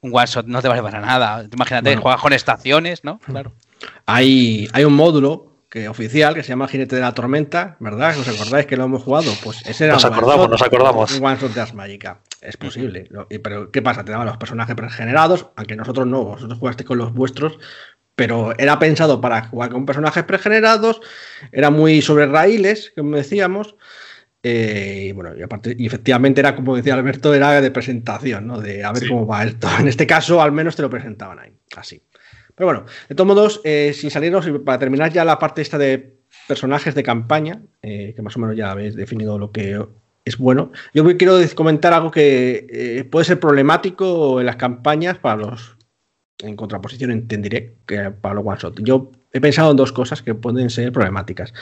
un 0.01 0.15
one 0.15 0.27
shot 0.27 0.47
no 0.47 0.63
te 0.63 0.69
vale 0.69 0.83
para 0.83 1.01
nada. 1.01 1.47
Imagínate, 1.53 1.97
juegas 1.97 2.21
con 2.21 2.33
estaciones, 2.33 3.05
¿no? 3.05 3.19
Claro. 3.21 3.53
Hay, 4.07 4.69
hay 4.73 4.85
un 4.85 4.95
módulo 4.95 5.50
que 5.71 5.89
oficial 5.89 6.35
que 6.35 6.43
se 6.43 6.49
llama 6.49 6.67
Jinete 6.67 6.97
de 6.97 7.03
la 7.03 7.15
Tormenta, 7.15 7.77
¿verdad? 7.79 8.19
¿Os 8.19 8.29
acordáis 8.29 8.67
que 8.67 8.77
lo 8.77 8.85
hemos 8.85 9.05
jugado? 9.05 9.33
Pues 9.45 9.65
ese 9.65 9.85
era 9.85 9.95
nos 9.95 10.05
acordamos, 10.05 10.51
nos 10.51 10.63
acordamos. 10.63 11.17
un 11.17 11.25
one 11.25 11.37
shot 11.41 11.55
de 11.55 11.73
Magica. 11.75 12.19
Es 12.41 12.57
posible. 12.57 13.09
Pero 13.43 13.71
¿qué 13.71 13.81
pasa? 13.81 14.05
Te 14.05 14.11
daban 14.11 14.27
los 14.27 14.37
personajes 14.37 14.75
pregenerados, 14.75 15.47
aunque 15.55 15.77
nosotros 15.77 16.09
no, 16.09 16.25
vosotros 16.25 16.59
jugaste 16.59 16.85
con 16.85 16.99
los 16.99 17.15
vuestros, 17.15 17.59
pero 18.17 18.53
era 18.59 18.81
pensado 18.81 19.21
para 19.21 19.45
jugar 19.45 19.71
con 19.71 19.87
personajes 19.87 20.25
pregenerados, 20.25 21.01
era 21.53 21.71
muy 21.71 22.03
sobre 22.03 22.27
raíles, 22.27 22.93
como 22.97 23.17
decíamos. 23.17 23.77
Eh, 24.43 25.07
y 25.11 25.13
bueno, 25.13 25.37
y 25.39 25.43
aparte, 25.43 25.77
y 25.79 25.87
efectivamente 25.87 26.41
era 26.41 26.57
como 26.57 26.75
decía 26.75 26.95
Alberto, 26.95 27.33
era 27.33 27.61
de 27.61 27.71
presentación, 27.71 28.47
¿no? 28.47 28.61
De 28.61 28.83
a 28.83 28.91
ver 28.91 29.07
cómo 29.07 29.25
va 29.25 29.45
esto. 29.45 29.69
En 29.79 29.87
este 29.87 30.07
caso, 30.07 30.43
al 30.43 30.51
menos 30.51 30.75
te 30.75 30.83
lo 30.83 30.91
presentaban 30.91 31.39
ahí, 31.39 31.53
así. 31.77 32.03
Pero 32.61 32.67
bueno, 32.67 32.85
de 33.09 33.15
todos 33.15 33.27
modos, 33.27 33.61
eh, 33.65 33.93
sin 33.95 34.11
salirnos, 34.11 34.47
para 34.67 34.79
terminar 34.79 35.11
ya 35.11 35.25
la 35.25 35.39
parte 35.39 35.63
esta 35.63 35.79
de 35.79 36.19
personajes 36.47 36.95
de 36.95 37.03
campaña, 37.03 37.63
eh, 37.81 38.13
que 38.15 38.21
más 38.21 38.37
o 38.37 38.39
menos 38.39 38.55
ya 38.55 38.71
habéis 38.71 38.95
definido 38.95 39.39
lo 39.39 39.51
que 39.51 39.83
es 40.27 40.37
bueno, 40.37 40.71
yo 40.93 41.17
quiero 41.17 41.39
comentar 41.55 41.95
algo 41.95 42.11
que 42.11 43.09
puede 43.11 43.25
ser 43.25 43.41
problemático 43.41 44.41
en 44.41 44.47
las 44.47 44.57
campañas 44.57 45.17
para 45.17 45.37
los 45.37 45.79
en 46.43 46.57
contraposición 46.57 47.11
entenderé 47.11 47.77
que 47.87 48.11
para 48.11 48.35
los 48.35 48.45
one 48.47 48.59
shot. 48.61 48.79
Yo 48.83 49.11
he 49.33 49.41
pensado 49.41 49.71
en 49.71 49.79
dos 49.79 49.93
cosas 49.93 50.21
que 50.21 50.35
pueden 50.35 50.69
ser 50.69 50.93
problemáticas. 50.93 51.55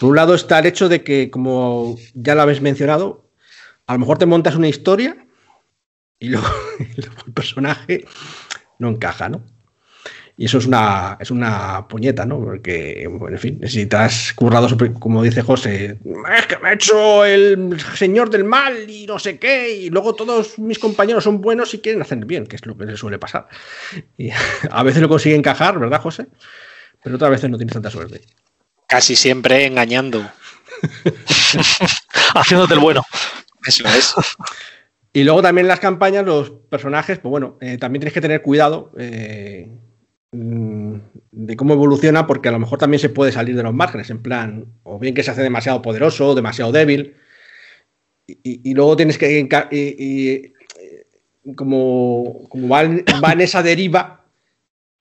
Por 0.00 0.10
un 0.10 0.16
lado 0.16 0.34
está 0.34 0.60
el 0.60 0.66
hecho 0.66 0.88
de 0.88 1.02
que, 1.02 1.30
como 1.30 1.96
ya 2.14 2.34
lo 2.34 2.42
habéis 2.42 2.60
mencionado, 2.60 3.28
a 3.86 3.94
lo 3.94 3.98
mejor 3.98 4.16
te 4.16 4.26
montas 4.26 4.56
una 4.56 4.68
historia 4.68 5.26
y 6.18 6.28
luego 6.30 6.48
el 6.78 7.32
personaje 7.34 8.06
no 8.78 8.88
encaja, 8.88 9.28
¿no? 9.28 9.42
Y 10.36 10.46
eso 10.46 10.58
es 10.58 10.66
una, 10.66 11.18
es 11.20 11.30
una 11.30 11.86
puñeta, 11.88 12.24
¿no? 12.24 12.40
Porque, 12.40 13.06
bueno, 13.10 13.36
en 13.36 13.40
fin, 13.40 13.58
necesitas 13.60 14.32
currado, 14.32 14.68
como 14.98 15.22
dice 15.22 15.42
José, 15.42 15.98
es 16.36 16.46
que 16.46 16.58
me 16.58 16.70
ha 16.70 16.72
hecho 16.72 17.24
el 17.24 17.78
señor 17.94 18.30
del 18.30 18.44
mal 18.44 18.88
y 18.88 19.06
no 19.06 19.18
sé 19.18 19.38
qué, 19.38 19.70
y 19.70 19.90
luego 19.90 20.14
todos 20.14 20.58
mis 20.58 20.78
compañeros 20.78 21.24
son 21.24 21.40
buenos 21.40 21.74
y 21.74 21.80
quieren 21.80 22.00
hacer 22.00 22.24
bien, 22.24 22.46
que 22.46 22.56
es 22.56 22.64
lo 22.64 22.76
que 22.76 22.86
les 22.86 22.98
suele 22.98 23.18
pasar. 23.18 23.46
Y 24.16 24.30
a 24.70 24.82
veces 24.82 25.02
lo 25.02 25.08
consigue 25.08 25.36
encajar, 25.36 25.78
¿verdad, 25.78 26.00
José? 26.00 26.26
Pero 27.02 27.16
otras 27.16 27.30
veces 27.30 27.50
no 27.50 27.58
tienes 27.58 27.74
tanta 27.74 27.90
suerte. 27.90 28.22
Casi 28.86 29.16
siempre 29.16 29.66
engañando. 29.66 30.28
Haciéndote 32.34 32.74
el 32.74 32.80
bueno. 32.80 33.02
Eso 33.66 33.84
es. 33.88 34.14
Y 35.12 35.24
luego 35.24 35.42
también 35.42 35.66
en 35.66 35.68
las 35.68 35.80
campañas, 35.80 36.24
los 36.24 36.50
personajes, 36.50 37.18
pues 37.18 37.30
bueno, 37.30 37.58
eh, 37.60 37.76
también 37.76 38.00
tienes 38.00 38.14
que 38.14 38.20
tener 38.20 38.40
cuidado. 38.42 38.92
Eh, 38.98 39.70
de 40.32 41.56
cómo 41.56 41.74
evoluciona, 41.74 42.26
porque 42.26 42.48
a 42.48 42.52
lo 42.52 42.58
mejor 42.58 42.78
también 42.78 43.00
se 43.00 43.10
puede 43.10 43.32
salir 43.32 43.54
de 43.54 43.62
los 43.62 43.74
márgenes, 43.74 44.08
en 44.10 44.22
plan, 44.22 44.64
o 44.82 44.98
bien 44.98 45.14
que 45.14 45.22
se 45.22 45.30
hace 45.30 45.42
demasiado 45.42 45.82
poderoso, 45.82 46.34
demasiado 46.34 46.72
débil, 46.72 47.16
y, 48.26 48.72
luego 48.74 48.96
tienes 48.96 49.18
que, 49.18 49.46
y, 49.70 50.52
como, 51.54 52.48
como 52.48 52.68
va, 52.68 52.82
en, 52.82 53.04
esa 53.40 53.62
deriva, 53.62 54.24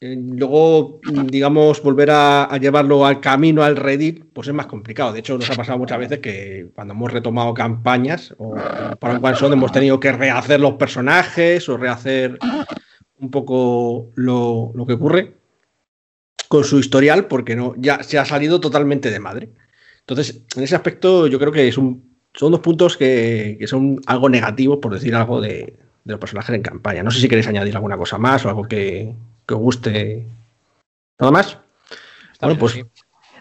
eh, 0.02 0.18
luego, 0.20 1.00
digamos, 1.26 1.82
volver 1.82 2.10
a, 2.12 2.58
llevarlo 2.60 3.06
al 3.06 3.22
camino, 3.22 3.64
al 3.64 3.78
redil, 3.78 4.26
pues 4.34 4.50
es 4.50 4.54
más 4.54 4.66
complicado. 4.66 5.14
De 5.14 5.20
hecho, 5.20 5.38
nos 5.38 5.50
ha 5.50 5.56
pasado 5.56 5.78
muchas 5.78 6.00
veces 6.00 6.20
que 6.20 6.72
cuando 6.74 6.94
hemos 6.94 7.14
retomado 7.14 7.54
campañas 7.54 8.34
o 8.38 8.56
para 9.00 9.18
un 9.18 9.26
one 9.26 9.54
hemos 9.54 9.72
tenido 9.72 10.00
que 10.00 10.12
rehacer 10.12 10.60
los 10.60 10.74
personajes 10.74 11.70
o 11.70 11.78
rehacer 11.78 12.40
un 13.22 13.30
poco 13.30 14.10
lo, 14.16 14.74
que 14.86 14.94
ocurre 14.94 15.38
con 16.48 16.64
su 16.66 16.80
historial, 16.80 17.28
porque 17.28 17.56
no, 17.56 17.76
ya 17.78 18.04
se 18.04 18.20
ha 18.20 18.26
salido 18.26 18.60
totalmente 18.60 19.10
de 19.10 19.20
madre. 19.20 19.50
Entonces, 20.00 20.42
en 20.56 20.64
ese 20.64 20.76
aspecto, 20.76 21.28
yo 21.28 21.40
creo 21.40 21.52
que 21.52 21.68
es 21.68 21.78
un, 21.78 22.18
son 22.34 22.52
dos 22.52 22.60
puntos 22.60 22.98
que, 22.98 23.64
son 23.68 24.02
algo 24.08 24.28
negativo, 24.28 24.82
por 24.82 24.94
decir 24.94 25.16
algo, 25.16 25.40
de, 25.40 25.78
los 26.04 26.20
personajes 26.20 26.56
en 26.56 26.64
campaña. 26.64 27.04
No 27.04 27.12
sé 27.12 27.22
si 27.22 27.30
queréis 27.30 27.48
añadir 27.48 27.76
alguna 27.76 27.96
cosa 27.96 28.18
más 28.18 28.44
o 28.44 28.50
algo 28.50 28.64
que, 28.64 29.14
os 29.48 29.58
guste. 29.58 30.26
¿Nada 31.20 31.32
más? 31.32 31.58
bueno, 32.42 32.58
pues. 32.58 32.84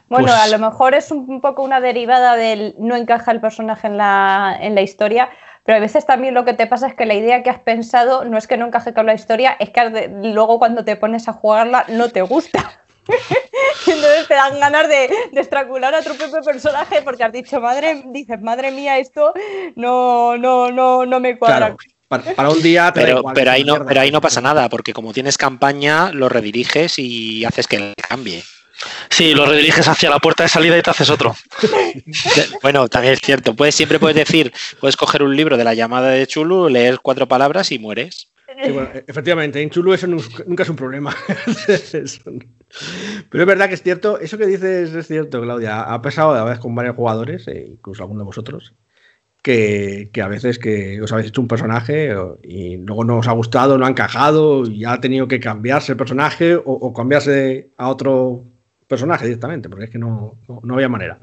Bueno, 0.09 0.27
pues 0.27 0.41
a 0.41 0.49
lo 0.49 0.59
mejor 0.59 0.95
es 0.95 1.13
un 1.13 1.41
poco 1.41 1.63
una 1.63 1.81
derivada 1.81 2.37
del 2.37 2.75
no 2.79 2.97
encaja 2.97 3.31
el 3.31 3.41
personaje 3.41 3.87
en 3.87 3.97
la, 3.97 4.59
en 4.61 4.75
la 4.75 4.83
historia, 4.83 5.31
pero 5.65 5.77
a 5.79 5.81
veces 5.81 6.07
también 6.07 6.35
lo 6.35 6.45
que 6.45 6.55
te 6.55 6.67
pasa 6.67 6.89
es 6.89 6.95
que 6.95 7.07
la 7.07 7.15
idea 7.15 7.43
que 7.43 7.51
has 7.51 7.61
pensado 7.61 8.25
no 8.25 8.39
es 8.39 8.47
que 8.47 8.57
no 8.57 8.67
encaje 8.67 8.95
con 8.95 9.07
la 9.07 9.15
historia, 9.15 9.57
es 9.59 9.71
que 9.71 10.11
luego 10.23 10.59
cuando 10.59 10.85
te 10.85 10.97
pones 10.97 11.29
a 11.29 11.33
jugarla 11.33 11.85
no 11.89 12.09
te 12.09 12.23
gusta. 12.23 12.83
Entonces 13.87 14.29
te 14.29 14.35
dan 14.35 14.61
ganas 14.61 14.89
de, 14.89 15.11
estrangular 15.33 15.95
a 15.95 16.03
tu 16.03 16.15
propio 16.15 16.43
personaje 16.43 17.03
porque 17.03 17.25
has 17.25 17.33
dicho, 17.33 17.61
madre, 17.61 18.03
dices, 18.07 18.41
madre 18.41 18.71
mía, 18.71 18.99
esto 18.99 19.33
no, 19.77 20.37
no, 20.37 20.71
no, 20.71 21.07
no 21.07 21.21
me 21.21 21.39
cuadra. 21.39 21.77
para, 22.09 22.51
un 22.51 22.63
día. 22.63 22.93
Pero, 22.95 23.23
pero, 23.35 23.51
ahí 23.51 23.65
no, 23.65 23.85
pero 23.85 24.01
ahí 24.01 24.11
no 24.11 24.21
pasa 24.21 24.41
nada, 24.41 24.69
porque 24.69 24.93
como 24.93 25.13
tienes 25.13 25.39
campaña, 25.39 26.13
lo 26.13 26.29
rediriges 26.29 26.99
y 26.99 27.45
haces 27.45 27.67
que 27.67 27.95
cambie. 28.09 28.43
Sí, 29.11 29.35
lo 29.35 29.47
rediriges 29.47 29.89
hacia 29.89 30.09
la 30.11 30.19
puerta 30.19 30.45
de 30.45 30.49
salida 30.49 30.79
y 30.79 30.83
te 30.83 30.91
haces 30.91 31.11
otro. 31.11 31.35
bueno, 32.63 32.89
también 32.89 33.15
es 33.15 33.21
cierto. 33.21 33.55
Puedes, 33.55 33.75
siempre 33.75 33.99
puedes 33.99 34.17
decir, 34.17 34.53
puedes 34.81 34.97
coger 34.97 35.23
un 35.23 35.37
libro 35.37 35.57
de 35.57 35.65
la 35.65 35.75
llamada 35.75 36.09
de 36.11 36.27
Chulu, 36.27 36.69
leer 36.69 37.01
cuatro 37.03 37.29
palabras 37.29 37.73
y 37.73 37.79
mueres. 37.79 38.33
efectivamente, 39.07 39.61
en 39.61 39.71
Chulu 39.71 39.93
eso 39.93 40.07
nunca 40.07 40.63
es 40.63 40.69
un 40.69 40.77
problema. 40.77 41.15
Pero 43.31 43.43
es 43.43 43.47
verdad 43.47 43.69
que 43.69 43.75
es 43.75 43.83
cierto, 43.83 44.19
eso 44.19 44.39
que 44.39 44.47
dices 44.47 44.95
es 44.95 45.07
cierto, 45.07 45.43
Claudia. 45.43 45.83
Ha 45.83 46.01
pasado 46.01 46.35
a 46.35 46.45
veces 46.45 46.61
con 46.61 46.75
varios 46.75 46.97
jugadores, 46.97 47.47
e 47.49 47.67
incluso 47.73 48.03
algunos 48.03 48.23
de 48.23 48.27
vosotros, 48.27 48.75
que, 49.43 50.11
a 50.23 50.29
veces 50.29 50.59
que 50.59 51.03
os 51.03 51.13
habéis 51.13 51.29
hecho 51.29 51.41
un 51.41 51.49
personaje 51.49 52.15
y 52.43 52.77
luego 52.77 53.05
no 53.05 53.19
os 53.19 53.29
ha 53.29 53.33
gustado, 53.33 53.77
no 53.77 53.87
ha 53.87 53.91
encajado 53.91 54.65
y 54.67 54.85
ha 54.85 55.01
tenido 55.01 55.29
que 55.29 55.41
cambiarse 55.41 55.93
el 55.93 55.99
personaje 55.99 56.57
o 56.57 56.93
cambiarse 56.93 57.71
a 57.77 57.89
otro 57.89 58.45
personaje 58.91 59.25
directamente, 59.25 59.69
porque 59.69 59.85
es 59.85 59.91
que 59.91 59.99
no, 59.99 60.37
no, 60.63 60.75
había 60.75 60.89
manera. 60.89 61.19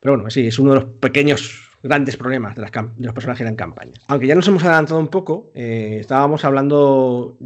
Pero 0.00 0.14
bueno, 0.14 0.30
sí, 0.30 0.46
es 0.46 0.58
uno 0.58 0.72
de 0.72 0.80
los 0.80 0.88
pequeños 1.00 1.68
grandes 1.82 2.16
problemas 2.16 2.54
de, 2.54 2.62
las 2.62 2.70
de 2.70 3.04
los 3.04 3.12
personajes 3.12 3.46
en 3.46 3.56
campaña. 3.56 4.00
Aunque 4.06 4.28
ya 4.28 4.36
nos 4.36 4.46
hemos 4.46 4.62
adelantado 4.62 5.00
un 5.00 5.08
poco, 5.08 5.50
eh, 5.54 5.98
estábamos 6.00 6.44
hablando 6.44 7.36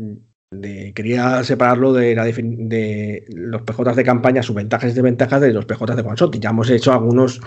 de. 0.51 0.93
Quería 0.95 1.43
separarlo 1.43 1.95
de, 1.95 2.15
la 2.15 2.25
de 2.25 3.25
los 3.31 3.63
PJ 3.63 3.95
de 3.95 4.05
campaña, 4.05 4.43
sus 4.43 4.55
ventajas 4.55 4.93
y 4.93 4.95
desventajas 4.95 5.41
de 5.41 5.53
los 5.55 5.65
PJ 5.65 5.97
de 5.97 6.03
one 6.03 6.17
shot. 6.17 6.35
Y 6.37 6.39
ya 6.39 6.51
hemos 6.51 6.69
hecho 6.69 6.93
algunas 6.93 7.41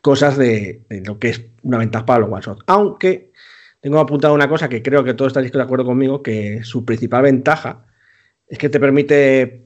cosas 0.00 0.38
de, 0.38 0.82
lo 1.04 1.18
que 1.18 1.30
es 1.30 1.42
una 1.62 1.78
ventaja 1.78 2.06
para 2.06 2.20
los 2.20 2.30
one 2.30 2.42
shot. 2.42 2.62
Aunque 2.68 3.32
tengo 3.80 3.98
apuntado 3.98 4.34
una 4.34 4.48
cosa 4.48 4.68
que 4.68 4.82
creo 4.82 5.02
que 5.02 5.14
todos 5.14 5.30
estaréis 5.30 5.52
de 5.52 5.62
acuerdo 5.62 5.84
conmigo, 5.84 6.22
que 6.22 6.62
su 6.62 6.84
principal 6.84 7.24
ventaja 7.24 7.86
es 8.46 8.58
que 8.58 8.68
te 8.68 8.78
permite 8.78 9.65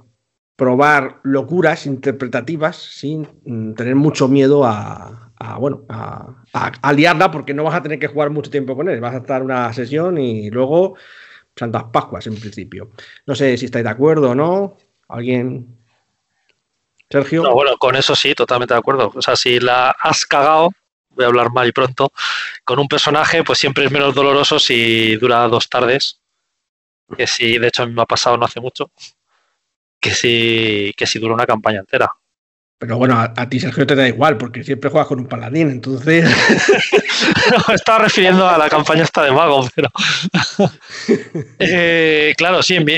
probar 0.60 1.20
locuras 1.22 1.86
interpretativas 1.86 2.76
sin 2.76 3.26
mm, 3.46 3.72
tener 3.72 3.94
mucho 3.94 4.28
miedo 4.28 4.66
a, 4.66 5.30
bueno, 5.58 5.86
a, 5.88 6.92
liarla 6.92 7.30
porque 7.30 7.54
no 7.54 7.64
vas 7.64 7.76
a 7.76 7.82
tener 7.82 7.98
que 7.98 8.08
jugar 8.08 8.28
mucho 8.28 8.50
tiempo 8.50 8.76
con 8.76 8.86
él. 8.90 9.00
Vas 9.00 9.14
a 9.14 9.18
estar 9.18 9.42
una 9.42 9.72
sesión 9.72 10.18
y 10.18 10.50
luego 10.50 10.96
Santas 11.56 11.84
Pascuas 11.90 12.26
en 12.26 12.38
principio. 12.38 12.90
No 13.24 13.34
sé 13.34 13.56
si 13.56 13.64
estáis 13.64 13.84
de 13.84 13.90
acuerdo 13.90 14.32
o 14.32 14.34
no. 14.34 14.76
¿Alguien? 15.08 15.78
Sergio. 17.08 17.42
No, 17.42 17.54
bueno, 17.54 17.78
con 17.78 17.96
eso 17.96 18.14
sí, 18.14 18.34
totalmente 18.34 18.74
de 18.74 18.80
acuerdo. 18.80 19.12
O 19.14 19.22
sea, 19.22 19.36
si 19.36 19.60
la 19.60 19.96
has 19.98 20.26
cagado, 20.26 20.72
voy 21.08 21.24
a 21.24 21.28
hablar 21.28 21.50
mal 21.52 21.68
y 21.68 21.72
pronto, 21.72 22.12
con 22.64 22.78
un 22.78 22.86
personaje, 22.86 23.42
pues 23.44 23.58
siempre 23.58 23.86
es 23.86 23.90
menos 23.90 24.14
doloroso 24.14 24.58
si 24.58 25.16
dura 25.16 25.48
dos 25.48 25.70
tardes. 25.70 26.20
Que 27.16 27.26
si, 27.26 27.56
de 27.56 27.68
hecho, 27.68 27.84
a 27.84 27.86
mí 27.86 27.94
me 27.94 28.02
ha 28.02 28.06
pasado 28.06 28.36
no 28.36 28.44
hace 28.44 28.60
mucho 28.60 28.90
que 30.00 30.12
si, 30.12 30.92
que 30.96 31.06
si 31.06 31.18
dura 31.18 31.34
una 31.34 31.46
campaña 31.46 31.80
entera. 31.80 32.10
Pero 32.78 32.96
bueno, 32.96 33.20
a, 33.20 33.48
ti 33.48 33.60
Sergio 33.60 33.86
te 33.86 33.94
da 33.94 34.08
igual, 34.08 34.38
porque 34.38 34.64
siempre 34.64 34.88
juegas 34.88 35.06
con 35.06 35.20
un 35.20 35.28
paladín, 35.28 35.68
entonces. 35.68 36.24
no, 37.68 37.74
estaba 37.74 37.98
refiriendo 37.98 38.48
a 38.48 38.56
la 38.56 38.70
campaña 38.70 39.02
esta 39.02 39.22
de 39.22 39.32
mago, 39.32 39.68
pero. 39.74 39.90
Eh, 41.58 42.34
claro, 42.38 42.62
sí, 42.62 42.76
en 42.76 42.86
mi, 42.86 42.96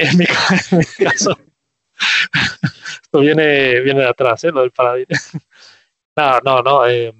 caso. 0.98 1.36
Esto 3.02 3.18
viene, 3.18 3.80
viene 3.80 4.02
de 4.02 4.08
atrás, 4.08 4.44
¿eh? 4.44 4.52
Lo 4.52 4.60
del 4.60 4.70
paladín. 4.70 5.06
no, 6.16 6.38
no, 6.44 6.62
no. 6.62 6.86
Eh, 6.86 7.12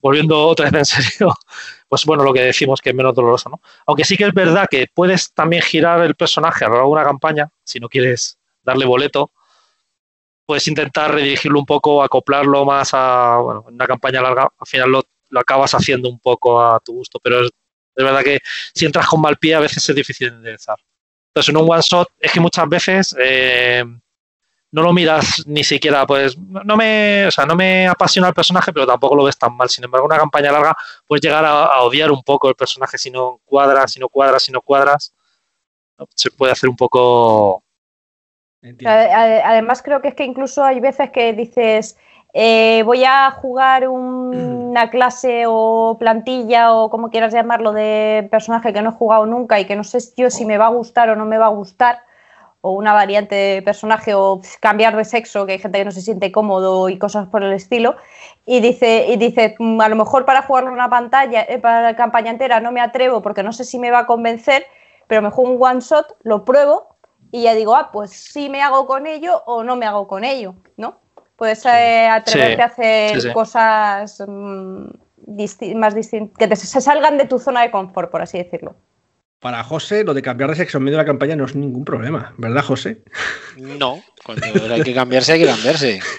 volviendo 0.00 0.46
otra 0.46 0.70
vez 0.70 0.74
en 0.74 1.02
serio, 1.02 1.34
pues 1.88 2.04
bueno, 2.04 2.22
lo 2.22 2.32
que 2.32 2.42
decimos 2.42 2.80
que 2.80 2.90
es 2.90 2.94
menos 2.94 3.16
doloroso, 3.16 3.48
¿no? 3.48 3.60
Aunque 3.86 4.04
sí 4.04 4.16
que 4.16 4.26
es 4.26 4.32
verdad 4.32 4.68
que 4.70 4.86
puedes 4.94 5.32
también 5.32 5.62
girar 5.62 6.00
el 6.02 6.14
personaje 6.14 6.64
a 6.64 6.68
lo 6.68 6.74
largo 6.74 6.90
de 6.90 6.92
una 6.92 7.04
campaña, 7.04 7.48
si 7.64 7.80
no 7.80 7.88
quieres 7.88 8.38
darle 8.66 8.84
boleto, 8.84 9.32
puedes 10.44 10.66
intentar 10.68 11.12
redirigirlo 11.12 11.58
un 11.58 11.66
poco, 11.66 12.02
acoplarlo 12.02 12.64
más 12.64 12.90
a, 12.92 13.38
bueno, 13.38 13.64
en 13.68 13.74
una 13.74 13.86
campaña 13.86 14.20
larga, 14.20 14.48
al 14.58 14.66
final 14.66 14.90
lo, 14.90 15.02
lo 15.30 15.40
acabas 15.40 15.74
haciendo 15.74 16.08
un 16.08 16.20
poco 16.20 16.62
a 16.62 16.78
tu 16.80 16.92
gusto, 16.94 17.18
pero 17.22 17.40
es, 17.40 17.50
es, 17.94 18.04
verdad 18.04 18.22
que 18.22 18.40
si 18.74 18.86
entras 18.86 19.06
con 19.06 19.20
mal 19.20 19.36
pie 19.36 19.54
a 19.54 19.60
veces 19.60 19.88
es 19.88 19.94
difícil 19.94 20.30
de 20.30 20.36
enderezar. 20.36 20.78
Entonces 21.28 21.48
en 21.48 21.56
un 21.56 21.70
one 21.70 21.82
shot 21.82 22.08
es 22.18 22.32
que 22.32 22.40
muchas 22.40 22.68
veces 22.68 23.16
eh, 23.18 23.84
no 24.70 24.82
lo 24.82 24.92
miras 24.92 25.46
ni 25.46 25.64
siquiera, 25.64 26.06
pues 26.06 26.38
no 26.38 26.76
me, 26.76 27.26
o 27.26 27.30
sea, 27.30 27.44
no 27.44 27.56
me 27.56 27.86
apasiona 27.88 28.28
el 28.28 28.34
personaje, 28.34 28.72
pero 28.72 28.86
tampoco 28.86 29.16
lo 29.16 29.24
ves 29.24 29.38
tan 29.38 29.54
mal. 29.56 29.68
Sin 29.68 29.84
embargo, 29.84 30.06
una 30.06 30.18
campaña 30.18 30.52
larga 30.52 30.76
puedes 31.06 31.22
llegar 31.22 31.44
a, 31.44 31.64
a 31.64 31.82
odiar 31.82 32.10
un 32.10 32.22
poco 32.22 32.48
el 32.48 32.54
personaje 32.54 32.98
si 32.98 33.10
no 33.10 33.40
cuadras, 33.44 33.92
si 33.92 34.00
no 34.00 34.08
cuadras, 34.08 34.42
si 34.42 34.52
no 34.52 34.60
cuadras. 34.62 35.14
Se 36.14 36.30
puede 36.30 36.52
hacer 36.52 36.68
un 36.68 36.76
poco 36.76 37.65
Además, 38.86 39.82
creo 39.82 40.00
que 40.00 40.08
es 40.08 40.14
que 40.14 40.24
incluso 40.24 40.64
hay 40.64 40.80
veces 40.80 41.10
que 41.10 41.32
dices, 41.32 41.96
eh, 42.32 42.82
voy 42.84 43.04
a 43.04 43.30
jugar 43.30 43.88
un, 43.88 44.68
una 44.70 44.90
clase 44.90 45.44
o 45.46 45.96
plantilla 45.98 46.74
o 46.74 46.90
como 46.90 47.10
quieras 47.10 47.32
llamarlo 47.32 47.72
de 47.72 48.28
personaje 48.30 48.72
que 48.72 48.82
no 48.82 48.90
he 48.90 48.92
jugado 48.92 49.26
nunca 49.26 49.58
y 49.58 49.64
que 49.64 49.76
no 49.76 49.84
sé 49.84 49.98
yo 50.16 50.30
si 50.30 50.44
me 50.44 50.58
va 50.58 50.66
a 50.66 50.70
gustar 50.70 51.08
o 51.10 51.16
no 51.16 51.24
me 51.24 51.38
va 51.38 51.46
a 51.46 51.50
gustar, 51.50 52.00
o 52.66 52.72
una 52.72 52.92
variante 52.92 53.34
de 53.34 53.62
personaje 53.62 54.14
o 54.14 54.40
cambiar 54.60 54.96
de 54.96 55.04
sexo, 55.04 55.46
que 55.46 55.52
hay 55.52 55.58
gente 55.60 55.78
que 55.78 55.84
no 55.84 55.92
se 55.92 56.00
siente 56.00 56.32
cómodo 56.32 56.88
y 56.88 56.98
cosas 56.98 57.28
por 57.28 57.44
el 57.44 57.52
estilo, 57.52 57.94
y 58.44 58.60
dice, 58.60 59.06
y 59.08 59.16
dice 59.16 59.54
mm, 59.58 59.80
a 59.80 59.88
lo 59.88 59.96
mejor 59.96 60.24
para 60.24 60.42
jugarlo 60.42 60.72
una 60.72 60.90
pantalla, 60.90 61.42
eh, 61.48 61.58
para 61.58 61.80
la 61.80 61.96
campaña 61.96 62.32
entera 62.32 62.58
no 62.60 62.72
me 62.72 62.80
atrevo 62.80 63.22
porque 63.22 63.44
no 63.44 63.52
sé 63.52 63.64
si 63.64 63.78
me 63.78 63.92
va 63.92 64.00
a 64.00 64.06
convencer, 64.06 64.66
pero 65.06 65.22
me 65.22 65.30
juego 65.30 65.52
un 65.52 65.62
one 65.62 65.80
shot, 65.80 66.16
lo 66.22 66.44
pruebo 66.44 66.95
y 67.32 67.42
ya 67.42 67.54
digo, 67.54 67.74
ah, 67.76 67.90
pues 67.92 68.10
sí 68.12 68.48
me 68.48 68.62
hago 68.62 68.86
con 68.86 69.06
ello 69.06 69.42
o 69.46 69.62
no 69.62 69.76
me 69.76 69.86
hago 69.86 70.06
con 70.08 70.24
ello, 70.24 70.54
¿no? 70.76 71.00
Puedes 71.36 71.64
eh, 71.66 72.08
atreverte 72.08 72.56
Sí, 72.56 72.62
a 72.62 72.64
hacer 72.66 73.20
sí, 73.20 73.28
sí. 73.28 73.34
cosas 73.34 74.24
mm, 74.26 74.84
disti- 75.26 75.74
más 75.74 75.94
distintas, 75.94 76.36
que 76.38 76.46
te, 76.48 76.56
se 76.56 76.80
salgan 76.80 77.18
de 77.18 77.26
tu 77.26 77.38
zona 77.38 77.62
de 77.62 77.70
confort, 77.70 78.10
por 78.10 78.22
así 78.22 78.38
decirlo. 78.38 78.74
Para 79.40 79.62
José, 79.62 80.02
lo 80.02 80.14
de 80.14 80.22
cambiar 80.22 80.50
de 80.50 80.56
sexo 80.56 80.78
en 80.78 80.84
medio 80.84 80.96
de 80.96 81.02
la 81.04 81.06
campaña 81.06 81.36
no 81.36 81.44
es 81.44 81.54
ningún 81.54 81.84
problema, 81.84 82.34
¿verdad, 82.38 82.64
José? 82.64 83.02
No, 83.60 84.02
cuando 84.24 84.72
hay 84.72 84.82
que 84.82 84.94
cambiarse, 84.94 85.32
hay 85.32 85.40
que 85.40 85.46
cambiarse. 85.46 86.00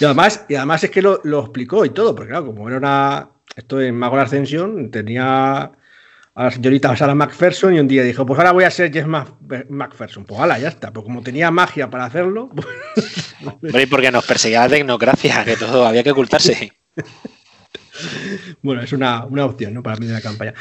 Y 0.00 0.04
además, 0.04 0.44
y 0.48 0.54
además 0.56 0.82
es 0.82 0.90
que 0.90 1.02
lo, 1.02 1.20
lo 1.24 1.40
explicó 1.40 1.84
y 1.84 1.90
todo, 1.90 2.14
porque 2.14 2.30
claro, 2.30 2.46
como 2.46 2.68
era 2.68 2.78
una. 2.78 3.30
Esto 3.54 3.80
en 3.80 3.96
Mago 3.96 4.16
de 4.16 4.22
Ascensión, 4.22 4.90
tenía 4.90 5.70
a 6.36 6.44
la 6.44 6.50
señorita 6.50 6.96
Sarah 6.96 7.14
McPherson 7.14 7.74
y 7.74 7.78
un 7.80 7.86
día 7.88 8.02
dijo, 8.02 8.26
pues 8.26 8.38
ahora 8.38 8.52
voy 8.52 8.64
a 8.64 8.70
ser 8.70 8.92
Jess 8.92 9.06
Mac- 9.06 9.34
McPherson. 9.68 10.24
Pues 10.24 10.40
hala, 10.40 10.58
ya 10.58 10.68
está. 10.68 10.92
Pero 10.92 11.04
como 11.04 11.22
tenía 11.22 11.50
magia 11.50 11.88
para 11.88 12.06
hacerlo, 12.06 12.50
pues, 12.56 13.34
Hombre, 13.62 13.82
y 13.82 13.86
porque 13.86 14.10
nos 14.10 14.26
perseguía 14.26 14.60
la 14.62 14.68
tecnocracia, 14.68 15.44
que 15.44 15.56
todo 15.56 15.86
había 15.86 16.02
que 16.02 16.10
ocultarse. 16.10 16.72
bueno, 18.62 18.82
es 18.82 18.92
una, 18.92 19.24
una 19.26 19.44
opción, 19.44 19.74
¿no? 19.74 19.82
Para 19.82 19.96
mí 19.96 20.06
de 20.06 20.12
la 20.14 20.20
campaña. 20.20 20.54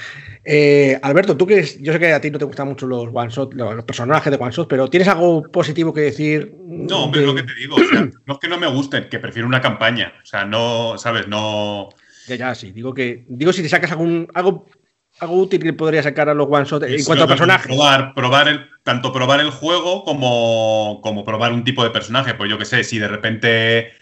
Eh, 0.44 1.00
Alberto, 1.02 1.36
tú 1.38 1.48
que 1.48 1.60
es- 1.60 1.82
yo 1.82 1.92
sé 1.94 2.00
que 2.00 2.14
a 2.14 2.22
ti 2.22 2.30
no 2.30 2.38
te 2.38 2.46
gustan 2.46 2.68
mucho 2.68 2.86
los 2.86 3.08
one 3.12 3.30
shot, 3.30 3.54
los, 3.54 3.76
los 3.76 3.86
personajes 3.86 4.30
de 4.32 4.38
one 4.38 4.52
shot, 4.52 4.68
pero 4.68 4.90
¿tienes 4.90 5.08
algo 5.08 5.44
positivo 5.52 5.94
que 5.94 6.02
decir? 6.02 6.54
No, 6.68 7.06
hombre, 7.06 7.22
de- 7.22 7.26
es 7.28 7.34
lo 7.34 7.36
que 7.36 7.44
te 7.44 7.56
digo. 7.56 7.76
O 7.78 7.84
sea, 7.84 8.02
no 8.26 8.34
es 8.34 8.40
que 8.40 8.48
no 8.48 8.58
me 8.58 8.68
gusten, 8.68 9.10
que 9.10 9.20
prefiero 9.20 9.48
una 9.48 9.62
campaña. 9.62 10.14
O 10.22 10.26
sea, 10.26 10.46
no, 10.46 10.98
¿sabes? 10.98 11.28
No. 11.28 11.90
Ya, 12.28 12.36
ya, 12.36 12.56
sí. 12.56 12.72
Digo 12.72 12.94
que. 12.94 13.26
Digo 13.28 13.52
si 13.52 13.62
te 13.64 13.70
sacas 13.70 13.92
algún. 13.92 14.28
algo. 14.34 14.68
Algo 15.20 15.36
útil 15.36 15.62
que 15.62 15.74
podría 15.74 16.02
sacar 16.02 16.30
a 16.30 16.34
los 16.34 16.48
one 16.50 16.66
shot 16.66 16.84
en 16.84 17.04
cuanto 17.04 17.26
a 17.26 17.28
personajes. 17.28 17.68
Probar, 17.68 18.14
probar 18.14 18.48
el, 18.48 18.66
tanto 18.84 19.14
probar 19.14 19.40
el 19.40 19.52
juego 19.52 20.04
como, 20.04 21.00
como 21.02 21.24
probar 21.24 21.54
un 21.54 21.64
tipo 21.64 21.84
de 21.84 21.92
personaje. 21.92 22.34
Pues 22.34 22.50
yo 22.50 22.58
que 22.58 22.66
sé, 22.66 22.84
si 22.84 22.98
de 22.98 23.08
repente 23.08 23.94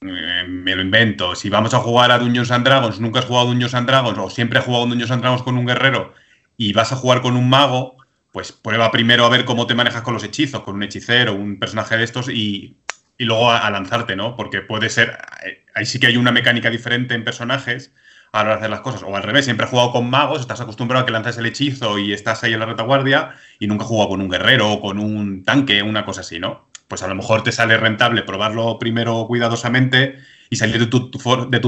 eh, 0.00 0.44
me 0.48 0.76
lo 0.76 0.82
invento, 0.82 1.34
si 1.34 1.50
vamos 1.50 1.74
a 1.74 1.78
jugar 1.78 2.12
a 2.12 2.18
Dungeons 2.18 2.50
and 2.50 2.64
Dragons, 2.64 3.00
nunca 3.00 3.18
has 3.18 3.24
jugado 3.24 3.46
a 3.46 3.50
Dungeons 3.50 3.74
and 3.74 3.88
Dragons 3.88 4.18
o 4.18 4.30
siempre 4.30 4.58
has 4.58 4.64
jugado 4.64 4.84
a 4.84 4.88
Dungeons 4.88 5.10
and 5.10 5.22
Dragons 5.22 5.42
con 5.42 5.58
un 5.58 5.66
guerrero 5.66 6.14
y 6.56 6.72
vas 6.72 6.92
a 6.92 6.96
jugar 6.96 7.20
con 7.20 7.36
un 7.36 7.48
mago, 7.48 7.96
pues 8.30 8.52
prueba 8.52 8.90
primero 8.92 9.24
a 9.24 9.30
ver 9.30 9.44
cómo 9.44 9.66
te 9.66 9.74
manejas 9.74 10.02
con 10.02 10.14
los 10.14 10.22
hechizos, 10.22 10.62
con 10.62 10.76
un 10.76 10.84
hechicero, 10.84 11.34
un 11.34 11.58
personaje 11.58 11.96
de 11.96 12.04
estos 12.04 12.28
y, 12.28 12.76
y 13.18 13.24
luego 13.24 13.50
a, 13.50 13.58
a 13.66 13.70
lanzarte, 13.70 14.14
¿no? 14.14 14.36
Porque 14.36 14.60
puede 14.60 14.88
ser, 14.88 15.18
eh, 15.44 15.64
ahí 15.74 15.84
sí 15.86 15.98
que 15.98 16.06
hay 16.06 16.16
una 16.16 16.32
mecánica 16.32 16.70
diferente 16.70 17.14
en 17.14 17.24
personajes 17.24 17.92
a 18.34 18.38
la 18.38 18.42
hora 18.42 18.50
de 18.54 18.58
hacer 18.58 18.70
las 18.70 18.80
cosas. 18.80 19.04
O 19.04 19.14
al 19.16 19.22
revés, 19.22 19.44
siempre 19.44 19.64
has 19.64 19.70
jugado 19.70 19.92
con 19.92 20.10
magos, 20.10 20.40
estás 20.40 20.60
acostumbrado 20.60 21.02
a 21.02 21.06
que 21.06 21.12
lanzas 21.12 21.38
el 21.38 21.46
hechizo 21.46 22.00
y 22.00 22.12
estás 22.12 22.42
ahí 22.42 22.52
en 22.52 22.58
la 22.58 22.66
retaguardia 22.66 23.36
y 23.60 23.68
nunca 23.68 23.84
has 23.84 23.88
jugado 23.88 24.10
con 24.10 24.20
un 24.20 24.28
guerrero 24.28 24.72
o 24.72 24.80
con 24.80 24.98
un 24.98 25.44
tanque, 25.44 25.84
una 25.84 26.04
cosa 26.04 26.22
así, 26.22 26.40
¿no? 26.40 26.66
Pues 26.88 27.04
a 27.04 27.06
lo 27.06 27.14
mejor 27.14 27.44
te 27.44 27.52
sale 27.52 27.76
rentable 27.76 28.22
probarlo 28.22 28.76
primero 28.80 29.26
cuidadosamente 29.28 30.18
y 30.50 30.56
salir 30.56 30.80
de 30.80 30.86
tu, 30.88 31.10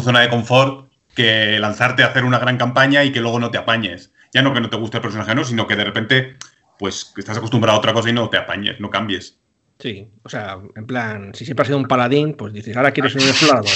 zona 0.02 0.20
de 0.20 0.29
confort 0.29 0.88
que 1.14 1.61
lanzarte 1.61 2.02
a 2.02 2.09
hacer 2.09 2.24
una 2.24 2.40
gran 2.40 2.59
campaña 2.59 3.05
y 3.05 3.12
que 3.12 3.20
luego 3.20 3.38
no 3.38 3.52
te 3.52 3.59
apañes. 3.59 4.12
Ya 4.35 4.42
no 4.42 4.52
que 4.52 4.61
no 4.61 4.68
te 4.68 4.76
guste 4.76 4.96
el 4.96 5.02
personaje, 5.02 5.37
no, 5.37 5.44
sino 5.44 5.68
que 5.68 5.76
de 5.76 5.85
repente 5.85 6.37
pues 6.81 7.14
estás 7.16 7.38
acostumbrado 7.38 7.76
a 7.76 7.79
otra 7.79 7.92
cosa 7.92 8.11
y 8.11 8.12
no 8.12 8.29
te 8.29 8.38
apañes, 8.38 8.81
no 8.81 8.90
cambies. 8.90 9.38
Sí, 9.79 10.09
o 10.24 10.29
sea, 10.29 10.59
en 10.74 10.87
plan, 10.87 11.33
si 11.33 11.44
siempre 11.44 11.62
has 11.62 11.68
sido 11.68 11.79
un 11.79 11.87
paladín, 11.87 12.35
pues 12.35 12.52
dices, 12.52 12.76
ahora 12.76 12.90
quieres 12.90 13.12
ser 13.12 13.22
un 13.22 13.29
explorador. 13.29 13.70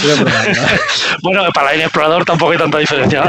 Bueno, 1.22 1.42
para 1.54 1.74
el 1.74 1.82
explorador 1.82 2.24
tampoco 2.24 2.52
hay 2.52 2.58
tanta 2.58 2.78
diferencia. 2.78 3.28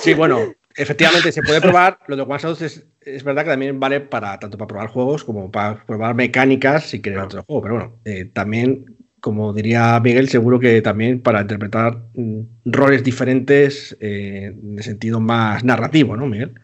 Sí, 0.00 0.14
bueno, 0.14 0.54
efectivamente 0.76 1.32
se 1.32 1.42
puede 1.42 1.60
probar. 1.60 1.98
Lo 2.06 2.16
de 2.16 2.22
One 2.22 2.36
es, 2.60 2.84
es 3.00 3.24
verdad 3.24 3.44
que 3.44 3.50
también 3.50 3.78
vale 3.80 4.00
para 4.00 4.38
tanto 4.38 4.56
para 4.56 4.68
probar 4.68 4.88
juegos 4.88 5.24
como 5.24 5.50
para 5.50 5.84
probar 5.84 6.14
mecánicas 6.14 6.84
si 6.84 7.00
quieres 7.00 7.22
otro 7.22 7.44
juego. 7.44 7.62
Pero 7.62 7.74
bueno, 7.74 7.98
eh, 8.04 8.24
también, 8.32 8.96
como 9.20 9.52
diría 9.52 9.98
Miguel, 10.00 10.28
seguro 10.28 10.58
que 10.58 10.80
también 10.80 11.20
para 11.20 11.42
interpretar 11.42 11.98
mm, 12.14 12.40
roles 12.66 13.04
diferentes 13.04 13.96
eh, 14.00 14.52
de 14.54 14.82
sentido 14.82 15.20
más 15.20 15.64
narrativo, 15.64 16.16
¿no, 16.16 16.26
Miguel? 16.26 16.54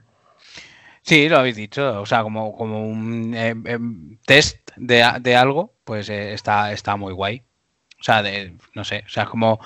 Sí, 1.05 1.29
lo 1.29 1.38
habéis 1.38 1.57
dicho. 1.57 2.01
O 2.01 2.07
sea, 2.07 2.23
como, 2.23 2.57
como 2.57 2.87
un 2.88 3.35
eh, 3.35 3.55
em, 3.67 4.17
test 4.27 4.71
de, 4.77 5.05
de 5.21 5.37
algo, 5.37 5.75
pues 5.85 6.09
eh, 6.09 6.33
está, 6.33 6.73
está 6.73 6.97
muy 6.97 7.12
guay. 7.12 7.43
O 8.01 8.03
sea, 8.03 8.23
de, 8.23 8.57
no 8.75 8.85
sé, 8.85 9.05
o 9.07 9.09
sea, 9.11 9.25
es 9.25 9.29
como 9.29 9.61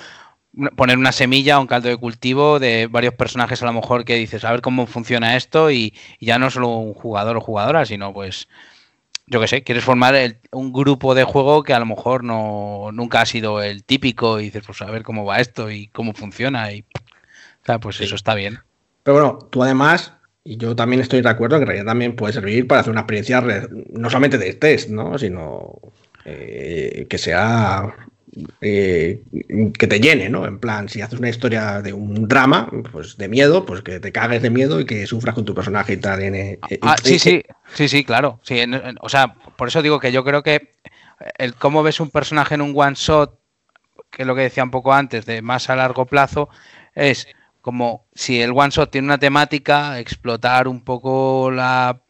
poner 0.76 0.98
una 0.98 1.12
semilla, 1.12 1.60
un 1.60 1.66
caldo 1.68 1.88
de 1.88 1.96
cultivo 1.96 2.58
de 2.58 2.88
varios 2.88 3.14
personajes 3.14 3.62
a 3.62 3.66
lo 3.66 3.72
mejor 3.72 4.04
que 4.04 4.16
dices, 4.16 4.44
a 4.44 4.50
ver 4.50 4.60
cómo 4.62 4.86
funciona 4.86 5.36
esto 5.36 5.70
y, 5.70 5.94
y 6.18 6.26
ya 6.26 6.38
no 6.38 6.50
solo 6.50 6.68
un 6.68 6.94
jugador 6.94 7.36
o 7.36 7.40
jugadora, 7.40 7.84
sino 7.86 8.12
pues, 8.12 8.48
yo 9.26 9.40
qué 9.40 9.46
sé, 9.48 9.62
quieres 9.62 9.84
formar 9.84 10.14
el- 10.16 10.40
un 10.52 10.72
grupo 10.72 11.14
de 11.14 11.24
juego 11.24 11.62
que 11.62 11.74
a 11.74 11.78
lo 11.78 11.86
mejor 11.86 12.24
no 12.24 12.90
nunca 12.92 13.20
ha 13.20 13.26
sido 13.26 13.62
el 13.62 13.84
típico 13.84 14.40
y 14.40 14.44
dices, 14.44 14.64
pues 14.66 14.82
a 14.82 14.86
ver 14.86 15.04
cómo 15.04 15.24
va 15.24 15.38
esto 15.40 15.70
y 15.70 15.88
cómo 15.88 16.12
funciona 16.14 16.72
y, 16.72 16.80
o 17.62 17.66
sea, 17.66 17.78
pues 17.78 18.00
eso 18.00 18.16
está 18.16 18.34
bien. 18.34 18.60
Pero 19.04 19.14
bueno, 19.20 19.38
tú 19.50 19.62
además, 19.62 20.14
y 20.48 20.56
yo 20.56 20.74
también 20.74 21.02
estoy 21.02 21.20
de 21.20 21.28
acuerdo, 21.28 21.56
en 21.56 21.60
que 21.60 21.64
en 21.64 21.68
realidad 21.68 21.90
también 21.90 22.16
puede 22.16 22.32
servir 22.32 22.66
para 22.66 22.80
hacer 22.80 22.90
una 22.90 23.02
experiencia 23.02 23.42
no 23.92 24.08
solamente 24.08 24.38
de 24.38 24.54
test, 24.54 24.88
¿no? 24.88 25.18
Sino 25.18 25.74
eh, 26.24 27.06
que 27.06 27.18
sea 27.18 27.94
eh, 28.62 29.20
que 29.78 29.86
te 29.86 30.00
llene, 30.00 30.30
¿no? 30.30 30.46
En 30.46 30.58
plan, 30.58 30.88
si 30.88 31.02
haces 31.02 31.18
una 31.18 31.28
historia 31.28 31.82
de 31.82 31.92
un 31.92 32.26
drama, 32.28 32.70
pues 32.92 33.18
de 33.18 33.28
miedo, 33.28 33.66
pues 33.66 33.82
que 33.82 34.00
te 34.00 34.10
cagues 34.10 34.40
de 34.40 34.48
miedo 34.48 34.80
y 34.80 34.86
que 34.86 35.06
sufras 35.06 35.34
con 35.34 35.44
tu 35.44 35.54
personaje 35.54 35.92
y 35.92 35.96
tal. 35.98 36.22
eh, 36.22 36.58
Ah, 36.80 36.96
sí, 37.02 37.18
sí, 37.18 37.42
sí, 37.74 37.86
sí, 37.86 38.04
claro. 38.04 38.40
Sí, 38.42 38.58
en- 38.58 38.72
en- 38.72 38.96
o 39.02 39.08
sea, 39.10 39.34
por 39.34 39.68
eso 39.68 39.82
digo 39.82 40.00
que 40.00 40.12
yo 40.12 40.24
creo 40.24 40.42
que 40.42 40.70
el 41.36 41.56
cómo 41.56 41.82
ves 41.82 42.00
un 42.00 42.08
personaje 42.08 42.54
en 42.54 42.62
un 42.62 42.72
one 42.74 42.94
shot, 42.94 43.38
que 44.10 44.22
es 44.22 44.26
lo 44.26 44.34
que 44.34 44.42
decía 44.42 44.64
un 44.64 44.70
poco 44.70 44.94
antes, 44.94 45.26
de 45.26 45.42
más 45.42 45.68
a 45.68 45.76
largo 45.76 46.06
plazo, 46.06 46.48
es 46.94 47.26
como 47.68 48.06
si 48.14 48.40
el 48.40 48.52
one 48.52 48.70
shot 48.70 48.90
tiene 48.90 49.04
una 49.08 49.18
temática, 49.18 49.98
explotar 49.98 50.68
un 50.68 50.80
poco 50.80 51.50
la, 51.50 52.00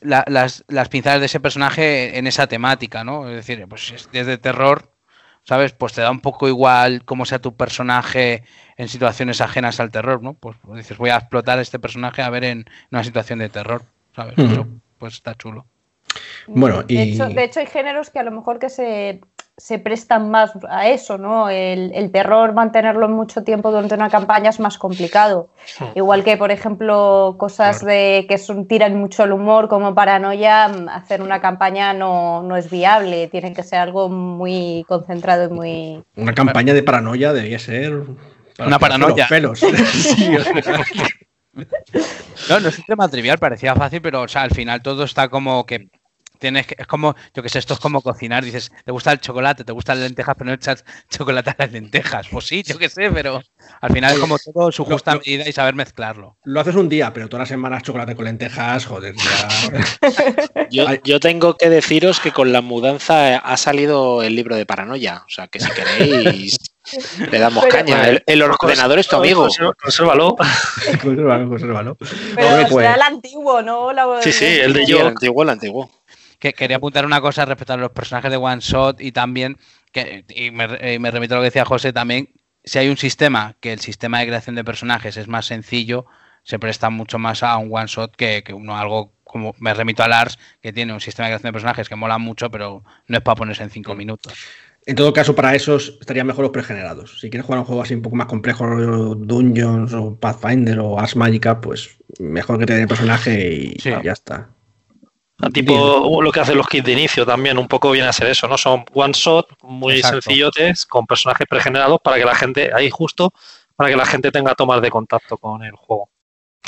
la- 0.00 0.24
las, 0.26 0.64
las 0.66 0.88
pinzadas 0.88 1.20
de 1.20 1.26
ese 1.26 1.38
personaje 1.38 2.18
en 2.18 2.26
esa 2.26 2.48
temática, 2.48 3.04
¿no? 3.04 3.28
Es 3.28 3.36
decir, 3.36 3.64
pues 3.68 3.86
si 3.86 3.94
es 3.94 4.10
desde 4.10 4.36
terror, 4.36 4.90
¿sabes? 5.44 5.70
Pues 5.72 5.92
te 5.92 6.00
da 6.00 6.10
un 6.10 6.18
poco 6.18 6.48
igual 6.48 7.04
cómo 7.04 7.24
sea 7.24 7.38
tu 7.38 7.54
personaje 7.54 8.42
en 8.76 8.88
situaciones 8.88 9.40
ajenas 9.40 9.78
al 9.78 9.92
terror, 9.92 10.20
¿no? 10.24 10.34
Pues, 10.34 10.56
pues 10.62 10.78
dices, 10.78 10.98
voy 10.98 11.10
a 11.10 11.16
explotar 11.18 11.60
este 11.60 11.78
personaje 11.78 12.22
a 12.22 12.30
ver 12.30 12.42
en 12.42 12.64
una 12.90 13.04
situación 13.04 13.38
de 13.38 13.48
terror, 13.48 13.84
¿sabes? 14.16 14.36
Eso, 14.38 14.66
pues 14.98 15.14
está 15.14 15.36
chulo. 15.36 15.66
Bueno, 16.48 16.82
de, 16.82 17.02
hecho, 17.02 17.28
de 17.28 17.44
hecho, 17.44 17.60
hay 17.60 17.66
géneros 17.66 18.10
que 18.10 18.18
a 18.18 18.24
lo 18.24 18.32
mejor 18.32 18.58
que 18.58 18.68
se, 18.70 19.20
se 19.60 19.78
prestan 19.78 20.30
más 20.30 20.52
a 20.68 20.88
eso, 20.88 21.18
¿no? 21.18 21.50
El, 21.50 21.92
el, 21.94 22.10
terror, 22.10 22.54
mantenerlo 22.54 23.08
mucho 23.08 23.44
tiempo 23.44 23.70
durante 23.70 23.94
una 23.94 24.08
campaña 24.08 24.48
es 24.48 24.58
más 24.58 24.78
complicado. 24.78 25.50
Igual 25.94 26.24
que, 26.24 26.38
por 26.38 26.50
ejemplo, 26.50 27.36
cosas 27.38 27.84
de 27.84 28.24
que 28.26 28.38
son, 28.38 28.66
tiran 28.66 28.96
mucho 28.96 29.24
el 29.24 29.32
humor, 29.32 29.68
como 29.68 29.94
paranoia, 29.94 30.64
hacer 30.64 31.20
una 31.20 31.42
campaña 31.42 31.92
no, 31.92 32.42
no 32.42 32.56
es 32.56 32.70
viable. 32.70 33.28
Tiene 33.28 33.52
que 33.52 33.62
ser 33.62 33.80
algo 33.80 34.08
muy 34.08 34.84
concentrado 34.88 35.44
y 35.44 35.52
muy. 35.52 36.02
Una 36.16 36.32
campaña 36.32 36.72
de 36.72 36.82
paranoia 36.82 37.34
debía 37.34 37.58
ser. 37.58 38.02
una 38.58 38.78
paranoia. 38.78 39.26
Pelos. 39.28 39.60
sí, 39.92 40.36
o 40.36 40.42
sea, 40.42 40.84
no, 42.48 42.60
no 42.60 42.68
es 42.68 42.78
un 42.78 42.84
tema 42.84 43.08
trivial, 43.08 43.38
parecía 43.38 43.74
fácil, 43.74 44.00
pero 44.00 44.22
o 44.22 44.28
sea, 44.28 44.42
al 44.42 44.52
final 44.52 44.80
todo 44.80 45.04
está 45.04 45.28
como 45.28 45.66
que 45.66 45.88
tienes 46.40 46.66
que, 46.66 46.74
es 46.78 46.86
como, 46.86 47.14
yo 47.34 47.42
que 47.42 47.48
sé, 47.48 47.60
esto 47.60 47.74
es 47.74 47.80
como 47.80 48.02
cocinar, 48.02 48.44
dices, 48.44 48.72
¿te 48.84 48.90
gusta 48.90 49.12
el 49.12 49.20
chocolate? 49.20 49.62
¿Te 49.62 49.72
gustan 49.72 49.98
las 49.98 50.08
lentejas? 50.08 50.34
Pero 50.36 50.48
no 50.48 50.54
echas 50.54 50.84
chocolate 51.10 51.50
a 51.50 51.56
las 51.58 51.72
lentejas. 51.72 52.26
Pues 52.28 52.46
sí, 52.46 52.62
yo 52.64 52.78
que 52.78 52.88
sé, 52.88 53.10
pero 53.10 53.40
al 53.80 53.92
final 53.92 54.14
es 54.14 54.18
como 54.18 54.36
todo 54.38 54.72
su 54.72 54.84
justa 54.84 55.14
medida 55.14 55.48
y 55.48 55.52
saber 55.52 55.74
mezclarlo. 55.74 56.36
Lo 56.44 56.60
haces 56.60 56.74
un 56.74 56.88
día, 56.88 57.12
pero 57.12 57.28
todas 57.28 57.42
las 57.42 57.48
semanas 57.48 57.82
chocolate 57.82 58.16
con 58.16 58.24
lentejas, 58.24 58.86
joder, 58.86 59.14
ya... 59.14 60.66
yo, 60.70 60.86
yo, 61.04 61.20
tengo 61.20 61.56
que 61.56 61.68
deciros 61.68 62.18
que 62.18 62.32
con 62.32 62.52
la 62.52 62.62
mudanza 62.62 63.36
ha 63.36 63.56
salido 63.56 64.22
el 64.22 64.34
libro 64.34 64.56
de 64.56 64.66
paranoia. 64.66 65.22
O 65.26 65.30
sea, 65.30 65.46
que 65.46 65.60
si 65.60 65.70
queréis 65.70 66.58
le 67.30 67.38
damos 67.38 67.64
pero, 67.64 67.76
caña. 67.76 68.08
El, 68.08 68.22
el, 68.26 68.42
ordenador 68.42 68.98
es 68.98 69.06
tu 69.06 69.16
amigo. 69.16 69.48
Consérvalo. 69.80 70.36
consérvalo, 71.02 71.48
consérvalo. 71.48 71.96
Pero 72.34 72.48
Hombre, 72.48 72.66
pues... 72.70 72.86
será 72.86 72.94
el 72.94 73.02
antiguo, 73.02 73.62
¿no? 73.62 73.92
La... 73.92 74.22
Sí, 74.22 74.32
sí, 74.32 74.46
el 74.46 74.72
de 74.72 74.86
yo. 74.86 75.00
el 75.00 75.06
antiguo, 75.08 75.42
el 75.42 75.50
antiguo. 75.50 75.90
Que 76.40 76.52
quería 76.52 76.78
apuntar 76.78 77.06
una 77.06 77.20
cosa 77.20 77.44
respecto 77.44 77.74
a 77.74 77.76
los 77.76 77.92
personajes 77.92 78.32
de 78.32 78.36
One 78.36 78.60
Shot 78.60 79.00
y 79.00 79.12
también, 79.12 79.58
que, 79.92 80.24
y 80.28 80.50
me, 80.50 80.94
y 80.94 80.98
me 80.98 81.12
remito 81.12 81.34
a 81.34 81.36
lo 81.36 81.42
que 81.42 81.50
decía 81.50 81.64
José 81.64 81.92
también, 81.92 82.30
si 82.64 82.78
hay 82.78 82.88
un 82.88 82.96
sistema 82.96 83.54
que 83.60 83.72
el 83.72 83.80
sistema 83.80 84.18
de 84.18 84.26
creación 84.26 84.56
de 84.56 84.64
personajes 84.64 85.16
es 85.16 85.28
más 85.28 85.46
sencillo, 85.46 86.06
se 86.42 86.58
presta 86.58 86.90
mucho 86.90 87.18
más 87.18 87.44
a 87.44 87.56
un 87.58 87.68
one 87.72 87.86
shot 87.86 88.16
que, 88.16 88.42
que 88.42 88.52
uno 88.52 88.76
algo 88.76 89.12
como 89.22 89.54
me 89.60 89.72
remito 89.72 90.02
a 90.02 90.08
Lars, 90.08 90.38
que 90.60 90.72
tiene 90.72 90.92
un 90.92 91.00
sistema 91.00 91.28
de 91.28 91.32
creación 91.32 91.50
de 91.50 91.52
personajes 91.52 91.88
que 91.88 91.94
mola 91.94 92.18
mucho, 92.18 92.50
pero 92.50 92.82
no 93.06 93.16
es 93.16 93.22
para 93.22 93.36
ponerse 93.36 93.62
en 93.62 93.70
cinco 93.70 93.94
minutos. 93.94 94.32
En 94.86 94.96
todo 94.96 95.12
caso, 95.12 95.36
para 95.36 95.54
esos 95.54 95.98
estarían 96.00 96.26
mejor 96.26 96.42
los 96.42 96.52
pregenerados. 96.52 97.20
Si 97.20 97.30
quieres 97.30 97.44
jugar 97.44 97.60
un 97.60 97.66
juego 97.66 97.82
así 97.82 97.94
un 97.94 98.02
poco 98.02 98.16
más 98.16 98.26
complejo, 98.26 98.66
Dungeons 99.14 99.92
o 99.92 100.18
Pathfinder 100.18 100.80
o 100.80 100.98
Ars 100.98 101.14
Magica, 101.16 101.60
pues 101.60 101.98
mejor 102.18 102.58
que 102.58 102.66
te 102.66 102.72
den 102.72 102.82
el 102.82 102.88
personaje 102.88 103.54
y 103.54 103.78
sí. 103.78 103.90
ya 104.02 104.12
está. 104.12 104.48
A 105.42 105.48
tipo 105.50 106.20
lo 106.22 106.32
que 106.32 106.40
hacen 106.40 106.58
los 106.58 106.68
kits 106.68 106.84
de 106.84 106.92
inicio 106.92 107.24
también, 107.24 107.58
un 107.58 107.68
poco 107.68 107.90
viene 107.90 108.08
a 108.08 108.12
ser 108.12 108.28
eso, 108.28 108.46
¿no? 108.46 108.58
Son 108.58 108.84
one 108.92 109.12
shot 109.14 109.46
muy 109.62 109.94
Exacto. 109.94 110.22
sencillotes 110.22 110.86
con 110.86 111.06
personajes 111.06 111.46
pregenerados 111.48 111.98
para 112.02 112.18
que 112.18 112.24
la 112.24 112.34
gente, 112.34 112.70
ahí 112.74 112.90
justo, 112.90 113.32
para 113.74 113.90
que 113.90 113.96
la 113.96 114.04
gente 114.04 114.30
tenga 114.30 114.54
tomas 114.54 114.82
de 114.82 114.90
contacto 114.90 115.38
con 115.38 115.62
el 115.62 115.72
juego. 115.72 116.10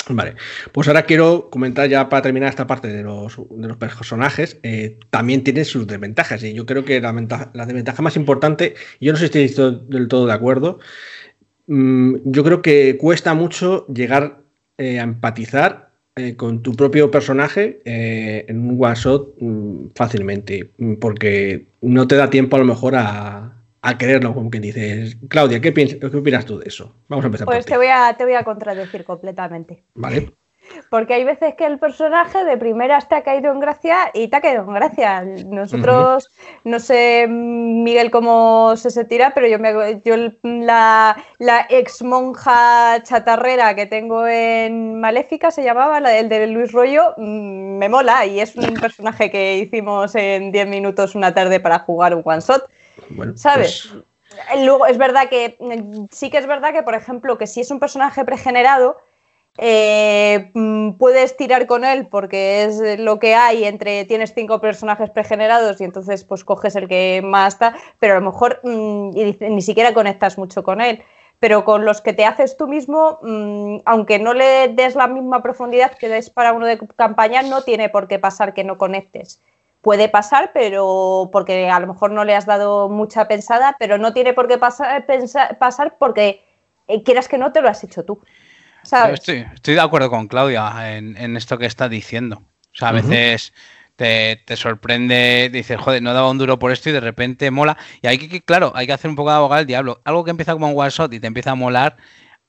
Vale, 0.09 0.35
pues 0.73 0.87
ahora 0.87 1.03
quiero 1.03 1.49
comentar 1.49 1.87
ya 1.87 2.09
para 2.09 2.23
terminar 2.23 2.49
esta 2.49 2.67
parte 2.67 2.89
de 2.89 3.03
los, 3.03 3.37
de 3.37 3.67
los 3.67 3.77
personajes, 3.77 4.59
eh, 4.63 4.99
también 5.09 5.43
tiene 5.45 5.63
sus 5.63 5.87
desventajas 5.87 6.43
y 6.43 6.53
yo 6.53 6.65
creo 6.65 6.83
que 6.83 6.99
la, 6.99 7.13
ventaja, 7.13 7.51
la 7.53 7.65
desventaja 7.65 8.01
más 8.01 8.17
importante, 8.17 8.75
yo 8.99 9.13
no 9.13 9.17
sé 9.17 9.29
si 9.29 9.39
estoy 9.43 9.81
del 9.87 10.09
todo 10.09 10.25
de 10.25 10.33
acuerdo, 10.33 10.79
mmm, 11.67 12.15
yo 12.25 12.43
creo 12.43 12.61
que 12.61 12.97
cuesta 12.97 13.33
mucho 13.33 13.87
llegar 13.87 14.41
eh, 14.77 14.99
a 14.99 15.03
empatizar 15.03 15.92
eh, 16.15 16.35
con 16.35 16.61
tu 16.61 16.75
propio 16.75 17.09
personaje 17.09 17.81
eh, 17.85 18.45
en 18.47 18.69
un 18.69 18.83
one 18.83 18.95
shot 18.95 19.33
mmm, 19.39 19.87
fácilmente, 19.95 20.71
porque 21.01 21.67
no 21.81 22.07
te 22.07 22.15
da 22.15 22.29
tiempo 22.29 22.55
a 22.55 22.59
lo 22.59 22.65
mejor 22.65 22.95
a, 22.95 23.53
a 23.81 23.97
quererlo, 23.97 24.33
como 24.33 24.49
quien 24.49 24.63
dices. 24.63 25.17
Claudia, 25.27 25.59
¿qué, 25.59 25.71
piensas, 25.71 25.97
¿qué 25.99 26.17
opinas 26.17 26.45
tú 26.45 26.59
de 26.59 26.67
eso? 26.67 26.93
Vamos 27.07 27.25
a 27.25 27.27
empezar 27.27 27.45
pues 27.45 27.57
por 27.57 27.65
ti. 27.65 27.71
te 27.71 27.77
voy 27.77 27.87
a, 27.87 28.15
te 28.17 28.23
voy 28.25 28.33
a 28.33 28.43
contradecir 28.43 29.03
completamente. 29.03 29.83
Vale. 29.95 30.33
Porque 30.89 31.15
hay 31.15 31.23
veces 31.23 31.55
que 31.55 31.65
el 31.65 31.79
personaje 31.79 32.43
de 32.45 32.57
primeras 32.57 33.07
te 33.07 33.15
ha 33.15 33.23
caído 33.23 33.51
en 33.51 33.59
gracia 33.59 34.11
y 34.13 34.27
te 34.27 34.37
ha 34.37 34.41
caído 34.41 34.63
en 34.63 34.73
gracia. 34.73 35.23
Nosotros, 35.45 36.25
uh 36.25 36.27
-huh. 36.27 36.59
no 36.63 36.79
sé, 36.79 37.27
Miguel, 37.27 38.11
cómo 38.11 38.75
se 38.75 38.89
sentirá, 38.91 39.33
pero 39.33 39.47
yo, 39.47 39.59
me, 39.59 40.01
yo 40.03 40.15
la, 40.43 41.17
la, 41.39 41.65
ex 41.69 42.01
monja 42.01 43.01
chatarrera 43.03 43.75
que 43.75 43.85
tengo 43.85 44.27
en 44.27 44.99
Maléfica 44.99 45.51
se 45.51 45.63
llamaba, 45.63 45.99
la 45.99 46.09
del 46.09 46.29
de 46.29 46.47
Luis 46.47 46.71
Rollo, 46.71 47.13
mm, 47.17 47.77
me 47.77 47.89
mola 47.89 48.25
y 48.25 48.39
es 48.39 48.55
un 48.55 48.73
personaje 48.75 49.29
que 49.29 49.57
hicimos 49.57 50.15
en 50.15 50.51
10 50.51 50.67
minutos 50.67 51.15
una 51.15 51.33
tarde 51.33 51.59
para 51.59 51.79
jugar 51.79 52.15
un 52.15 52.21
one 52.25 52.41
shot. 52.41 52.63
Bueno, 53.09 53.33
¿Sabes? 53.35 53.89
Pues... 53.91 54.03
Luego 54.63 54.85
es 54.87 54.97
verdad 54.97 55.29
que 55.29 55.57
sí 56.11 56.29
que 56.29 56.37
es 56.37 56.47
verdad 56.47 56.73
que, 56.73 56.83
por 56.83 56.95
ejemplo, 56.95 57.37
que 57.37 57.47
si 57.47 57.61
es 57.61 57.69
un 57.71 57.79
personaje 57.79 58.25
pregenerado, 58.25 58.97
eh, 59.57 60.51
puedes 60.97 61.37
tirar 61.37 61.67
con 61.67 61.85
él 61.85 62.07
porque 62.07 62.63
es 62.63 62.99
lo 62.99 63.19
que 63.19 63.35
hay 63.35 63.65
entre 63.65 64.05
tienes 64.05 64.33
cinco 64.33 64.59
personajes 64.59 65.11
pregenerados 65.11 65.79
y 65.79 65.83
entonces 65.83 66.23
pues 66.23 66.43
coges 66.43 66.75
el 66.75 66.87
que 66.87 67.21
más 67.23 67.53
está, 67.53 67.75
pero 67.99 68.13
a 68.15 68.19
lo 68.19 68.31
mejor 68.31 68.59
mmm, 68.63 69.11
ni 69.11 69.61
siquiera 69.61 69.93
conectas 69.93 70.37
mucho 70.37 70.63
con 70.63 70.81
él. 70.81 71.03
Pero 71.39 71.65
con 71.65 71.83
los 71.83 71.99
que 71.99 72.13
te 72.13 72.25
haces 72.25 72.55
tú 72.55 72.67
mismo, 72.67 73.19
mmm, 73.21 73.79
aunque 73.85 74.17
no 74.17 74.33
le 74.33 74.69
des 74.69 74.95
la 74.95 75.07
misma 75.07 75.43
profundidad 75.43 75.97
que 75.97 76.07
des 76.07 76.29
para 76.29 76.53
uno 76.53 76.65
de 76.65 76.79
campaña, 76.95 77.41
no 77.43 77.63
tiene 77.63 77.89
por 77.89 78.07
qué 78.07 78.17
pasar 78.17 78.53
que 78.53 78.63
no 78.63 78.77
conectes 78.77 79.41
puede 79.83 80.07
pasar, 80.07 80.51
pero 80.53 81.29
porque 81.33 81.69
a 81.69 81.79
lo 81.81 81.87
mejor 81.87 82.09
no 82.11 82.23
le 82.23 82.35
has 82.35 82.45
dado 82.45 82.87
mucha 82.87 83.27
pensada, 83.27 83.75
pero 83.77 83.97
no 83.97 84.13
tiene 84.13 84.33
por 84.33 84.47
qué 84.47 84.57
pasar, 84.57 85.05
pensar, 85.05 85.57
pasar 85.59 85.97
porque 85.99 86.41
eh, 86.87 87.03
quieras 87.03 87.27
que 87.27 87.37
no 87.37 87.51
te 87.51 87.61
lo 87.61 87.67
has 87.67 87.83
hecho 87.83 88.05
tú. 88.05 88.21
¿Sabes? 88.83 89.19
Estoy, 89.19 89.45
estoy, 89.53 89.73
de 89.75 89.81
acuerdo 89.81 90.09
con 90.09 90.27
Claudia 90.27 90.95
en, 90.95 91.17
en, 91.17 91.37
esto 91.37 91.57
que 91.57 91.65
está 91.65 91.89
diciendo. 91.89 92.37
O 92.37 92.75
sea, 92.75 92.89
a 92.89 92.91
veces 92.91 93.49
uh 93.49 93.59
-huh. 93.59 93.93
te, 93.95 94.43
te, 94.45 94.55
sorprende, 94.55 95.49
dices, 95.51 95.79
joder, 95.79 96.01
no 96.01 96.13
daba 96.13 96.29
un 96.29 96.37
duro 96.37 96.59
por 96.59 96.71
esto 96.71 96.89
y 96.89 96.93
de 96.93 96.99
repente 96.99 97.51
mola. 97.51 97.77
Y 98.01 98.07
hay 98.07 98.17
que, 98.17 98.41
claro, 98.41 98.71
hay 98.75 98.87
que 98.87 98.93
hacer 98.93 99.09
un 99.09 99.15
poco 99.15 99.29
de 99.29 99.37
abogado 99.37 99.59
al 99.59 99.67
diablo. 99.67 100.01
Algo 100.05 100.23
que 100.23 100.31
empieza 100.31 100.53
como 100.53 100.69
un 100.69 100.79
one 100.79 100.89
shot 100.89 101.13
y 101.13 101.19
te 101.19 101.27
empieza 101.27 101.51
a 101.51 101.55
molar, 101.55 101.97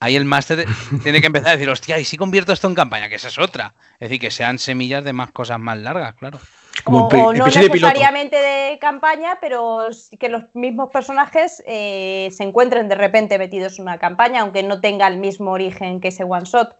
ahí 0.01 0.17
el 0.17 0.25
máster 0.25 0.67
tiene 1.03 1.21
que 1.21 1.27
empezar 1.27 1.49
a 1.49 1.53
decir, 1.53 1.69
hostia, 1.69 1.99
¿y 1.99 2.05
si 2.05 2.17
convierto 2.17 2.53
esto 2.53 2.69
en 2.69 2.75
campaña? 2.75 3.09
Que 3.09 3.17
esa 3.17 3.29
es 3.29 3.39
otra. 3.39 3.75
Es 3.95 4.09
decir, 4.09 4.21
que 4.21 4.31
sean 4.31 4.59
semillas 4.59 5.05
de 5.05 5.13
más 5.13 5.31
cosas 5.33 5.59
más 5.59 5.79
largas, 5.79 6.15
claro. 6.15 6.41
Como 6.83 7.07
o, 7.07 7.09
o 7.09 7.33
no 7.33 7.47
necesariamente 7.47 8.37
de, 8.37 8.71
de, 8.71 8.79
campaña, 8.79 9.39
pero 9.41 9.89
que 10.19 10.29
los 10.29 10.45
mismos 10.55 10.91
personajes 10.91 11.63
eh, 11.67 12.29
se 12.33 12.43
encuentren 12.43 12.89
de 12.89 12.97
repente 12.97 13.39
metidos 13.39 13.79
en 13.79 13.83
una 13.83 13.99
campaña, 13.99 14.41
aunque 14.41 14.63
no 14.63 14.81
tenga 14.81 15.07
el 15.07 15.19
mismo 15.19 15.53
origen 15.53 16.01
que 16.01 16.09
ese 16.09 16.25
one 16.25 16.45
shot. 16.45 16.77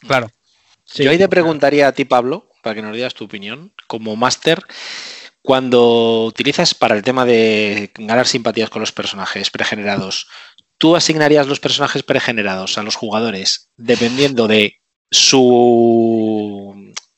Claro. 0.00 0.28
Sí. 0.84 1.04
Yo 1.04 1.10
ahí 1.10 1.18
te 1.18 1.28
preguntaría 1.28 1.86
a 1.86 1.92
ti, 1.92 2.04
Pablo, 2.04 2.50
para 2.62 2.74
que 2.74 2.82
nos 2.82 2.94
digas 2.94 3.14
tu 3.14 3.24
opinión, 3.24 3.72
como 3.86 4.16
máster, 4.16 4.62
cuando 5.42 6.24
utilizas 6.24 6.74
para 6.74 6.94
el 6.94 7.02
tema 7.02 7.24
de 7.24 7.90
ganar 7.96 8.26
simpatías 8.26 8.70
con 8.70 8.80
los 8.80 8.92
personajes 8.92 9.50
pregenerados, 9.50 10.28
¿tú 10.78 10.96
asignarías 10.96 11.48
los 11.48 11.60
personajes 11.60 12.02
pregenerados 12.02 12.78
a 12.78 12.82
los 12.82 12.94
jugadores 12.94 13.70
dependiendo 13.76 14.46
de 14.46 14.76
su 15.10 16.61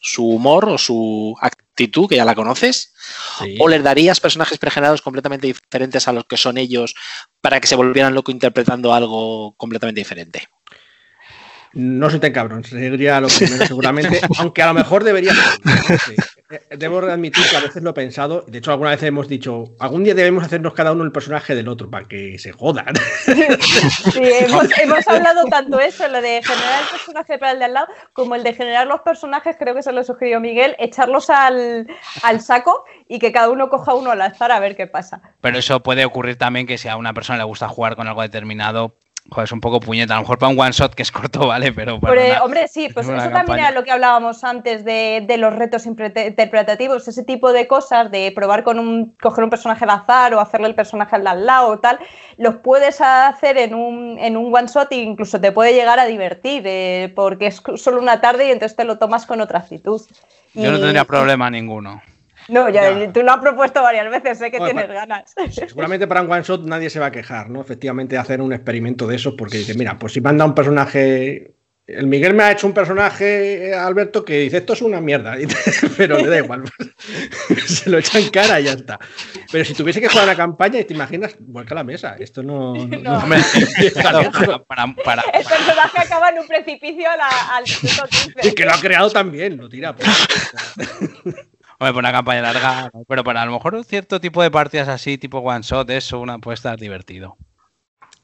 su 0.05 0.29
humor 0.29 0.69
o 0.69 0.77
su 0.77 1.35
actitud, 1.41 2.07
que 2.07 2.17
ya 2.17 2.27
la 2.27 2.35
conoces, 2.35 2.93
sí. 3.39 3.57
o 3.59 3.69
les 3.69 3.83
darías 3.83 4.21
personajes 4.21 4.59
pregenerados 4.59 5.01
completamente 5.01 5.47
diferentes 5.47 6.07
a 6.07 6.13
los 6.13 6.27
que 6.27 6.37
son 6.37 6.59
ellos 6.59 6.95
para 7.41 7.59
que 7.59 7.67
se 7.67 7.75
volvieran 7.75 8.15
loco 8.15 8.31
interpretando 8.31 8.93
algo 8.93 9.55
completamente 9.57 10.03
diferente. 10.03 10.47
No 11.73 12.11
soy 12.11 12.21
tan 12.21 12.33
cabrón, 12.33 12.65
sería 12.65 13.19
lo 13.19 13.29
primero 13.29 13.67
seguramente, 13.67 14.21
aunque 14.39 14.63
a 14.63 14.67
lo 14.67 14.75
mejor 14.75 15.05
debería 15.05 15.33
ser. 15.35 15.99
Sí. 15.99 16.15
Debo 16.71 16.99
admitir 16.99 17.45
que 17.49 17.57
a 17.57 17.61
veces 17.61 17.83
lo 17.83 17.91
he 17.91 17.95
pensado, 17.95 18.45
de 18.47 18.59
hecho 18.59 18.73
alguna 18.73 18.91
vez 18.91 19.03
hemos 19.03 19.29
dicho, 19.29 19.65
algún 19.79 20.05
día 20.05 20.15
debemos 20.15 20.45
hacernos 20.45 20.75
cada 20.75 20.93
uno 20.93 21.05
el 21.05 21.13
personaje 21.13 21.55
del 21.55 21.69
otro 21.69 21.91
para 21.91 22.07
que 22.07 22.39
se 22.39 22.53
jodan. 22.53 22.95
Sí, 24.13 24.23
hemos, 24.23 24.67
hemos, 24.79 25.09
hablado 25.09 25.45
tanto 25.47 25.81
eso, 25.81 26.07
lo 26.09 26.21
de 26.21 26.43
generar 26.43 26.83
el 26.83 26.89
personaje 26.91 27.39
para 27.39 27.53
el 27.53 27.59
de 27.59 27.65
al 27.65 27.75
lado, 27.75 27.87
como 28.13 28.35
el 28.35 28.43
de 28.43 28.53
generar 28.55 28.87
los 28.87 29.01
personajes, 29.01 29.57
creo 29.59 29.75
que 29.75 29.83
se 29.83 29.93
lo 29.93 30.05
sugirió 30.05 30.41
Miguel, 30.41 30.77
echarlos 30.79 31.31
al, 31.31 31.87
al 32.23 32.41
saco 32.41 32.85
y 33.09 33.19
que 33.19 33.33
cada 33.33 33.51
uno 33.51 33.69
coja 33.69 33.95
uno 33.95 34.11
al 34.11 34.21
azar 34.21 34.53
a 34.53 34.61
ver 34.61 34.77
qué 34.77 34.87
pasa. 34.87 35.21
Pero 35.41 35.59
eso 35.59 35.83
puede 35.83 36.05
ocurrir 36.05 36.37
también 36.37 36.67
que 36.67 36.79
si 36.79 36.89
a 36.89 36.97
una 36.97 37.15
persona 37.15 37.39
le 37.39 37.45
gusta 37.45 37.69
jugar 37.69 37.97
con 37.97 38.09
algo 38.09 38.23
determinado, 38.23 38.97
Joder, 39.31 39.45
es 39.45 39.53
un 39.53 39.61
poco 39.61 39.81
puñeta. 39.81 40.15
A 40.15 40.17
lo 40.19 40.23
mejor 40.23 40.39
para 40.39 40.53
un 40.53 40.61
one 40.61 40.73
shot 40.73 40.95
que 40.95 41.03
es 41.03 41.11
corto, 41.11 41.47
vale, 41.47 41.73
pero. 41.73 41.99
Para 41.99 42.15
pero, 42.15 42.27
una, 42.27 42.45
hombre, 42.45 42.69
sí, 42.69 42.89
pues 42.93 43.07
eso 43.07 43.17
campaña. 43.17 43.45
también 43.45 43.59
era 43.61 43.71
lo 43.71 43.83
que 43.83 43.91
hablábamos 43.91 44.45
antes 44.45 44.85
de, 44.85 45.25
de, 45.27 45.39
los 45.39 45.55
retos 45.55 45.87
interpretativos, 45.87 47.09
ese 47.09 47.25
tipo 47.25 47.53
de 47.53 47.67
cosas, 47.67 48.11
de 48.11 48.33
probar 48.33 48.65
con 48.65 48.79
un. 48.79 49.15
coger 49.23 49.45
un 49.45 49.51
personaje 49.51 49.85
al 49.85 49.91
azar 49.91 50.35
o 50.35 50.41
hacerle 50.41 50.69
el 50.69 50.75
personaje 50.75 51.17
al 51.17 51.47
lado 51.47 51.69
o 51.69 51.79
tal, 51.79 51.99
los 52.37 52.57
puedes 52.57 53.01
hacer 53.01 53.57
en 53.57 53.75
un, 53.75 54.19
en 54.19 54.37
un 54.37 54.55
one 54.55 54.69
shot 54.69 54.93
e 54.93 54.97
incluso 54.97 55.41
te 55.41 55.53
puede 55.53 55.73
llegar 55.73 55.99
a 55.99 56.05
divertir, 56.05 56.63
eh, 56.67 57.11
porque 57.17 57.47
es 57.47 57.63
solo 57.77 58.03
una 58.03 58.21
tarde 58.21 58.49
y 58.49 58.51
entonces 58.51 58.77
te 58.77 58.85
lo 58.85 58.99
tomas 58.99 59.25
con 59.25 59.41
otra 59.41 59.61
actitud. 59.61 60.03
Yo 60.53 60.69
y, 60.69 60.71
no 60.71 60.79
tendría 60.79 61.07
problema 61.07 61.49
ninguno. 61.49 62.03
No, 62.49 62.69
ya, 62.69 62.91
Ya. 62.99 63.13
tú 63.13 63.23
lo 63.23 63.33
has 63.33 63.39
propuesto 63.41 63.83
varias 63.83 64.11
veces, 64.11 64.39
sé 64.39 64.51
que 64.51 64.59
Bueno, 64.59 64.81
tienes 64.81 64.87
pues- 64.87 64.99
ganas. 64.99 65.35
Seguramente 65.69 66.07
para 66.07 66.23
un 66.23 66.31
one 66.31 66.43
shot 66.43 66.65
nadie 66.67 66.91
se 66.91 67.01
va 67.01 67.07
a 67.07 67.13
quejar, 67.13 67.49
¿no? 67.51 67.61
Efectivamente, 67.61 68.19
hacer 68.19 68.41
un 68.41 68.53
experimento 68.53 69.07
de 69.07 69.17
eso, 69.17 69.37
porque 69.37 69.59
dice, 69.59 69.75
mira, 69.75 69.99
pues 69.99 70.13
si 70.13 70.21
manda 70.21 70.45
un 70.45 70.55
personaje. 70.55 71.51
El 71.87 72.07
Miguel 72.07 72.33
me 72.33 72.45
ha 72.45 72.51
hecho 72.53 72.67
un 72.67 72.73
personaje, 72.73 73.69
eh, 73.69 73.75
Alberto, 73.75 74.25
que 74.25 74.39
dice 74.39 74.57
esto 74.57 74.73
es 74.73 74.81
una 74.81 75.03
mierda, 75.03 75.37
pero 75.99 76.17
le 76.17 76.29
da 76.29 76.39
igual. 76.39 76.63
se 77.67 77.91
lo 77.91 77.99
echa 77.99 78.19
en 78.19 78.31
cara 78.31 78.59
y 78.59 78.65
ya 78.65 78.73
está. 78.73 78.99
Pero 79.53 79.67
si 79.67 79.75
tuviese 79.75 80.01
que 80.01 80.09
jugar 80.09 80.27
la 80.27 80.35
campaña, 80.35 80.81
y 80.81 80.85
te 80.85 80.95
imaginas, 80.95 81.37
vuelca 81.41 81.75
la 81.75 81.85
mesa. 81.85 82.17
Esto 82.19 82.43
no. 82.43 82.73
no- 82.87 82.87
No. 82.87 83.21
no 83.21 83.27
me- 83.27 83.37
Claro, 83.93 84.31
para, 84.33 84.59
para- 84.65 84.95
para- 85.05 85.23
El 85.35 85.45
personaje 85.45 85.99
acaba 86.01 86.31
en 86.31 86.39
un 86.39 86.47
precipicio 86.47 87.07
al 87.11 87.65
minuto 87.65 88.05
15. 88.33 88.49
Y 88.49 88.53
que 88.55 88.65
lo 88.65 88.73
ha 88.73 88.81
creado 88.81 89.11
también, 89.11 89.59
lo 89.59 89.69
tira. 89.69 89.95
pues. 89.95 90.09
Hombre, 91.85 91.93
por 91.93 92.03
una 92.03 92.13
campaña 92.13 92.41
larga, 92.41 92.91
pero 93.07 93.23
para 93.23 93.43
a 93.43 93.45
lo 93.45 93.53
mejor 93.53 93.75
un 93.75 93.85
cierto 93.85 94.19
tipo 94.19 94.43
de 94.43 94.51
partidas 94.51 94.89
así, 94.89 95.19
tipo 95.19 95.41
one 95.41 95.61
shot, 95.61 95.91
eso, 95.91 96.19
una 96.19 96.39
puede 96.39 96.55
estar 96.55 96.79
divertido. 96.79 97.37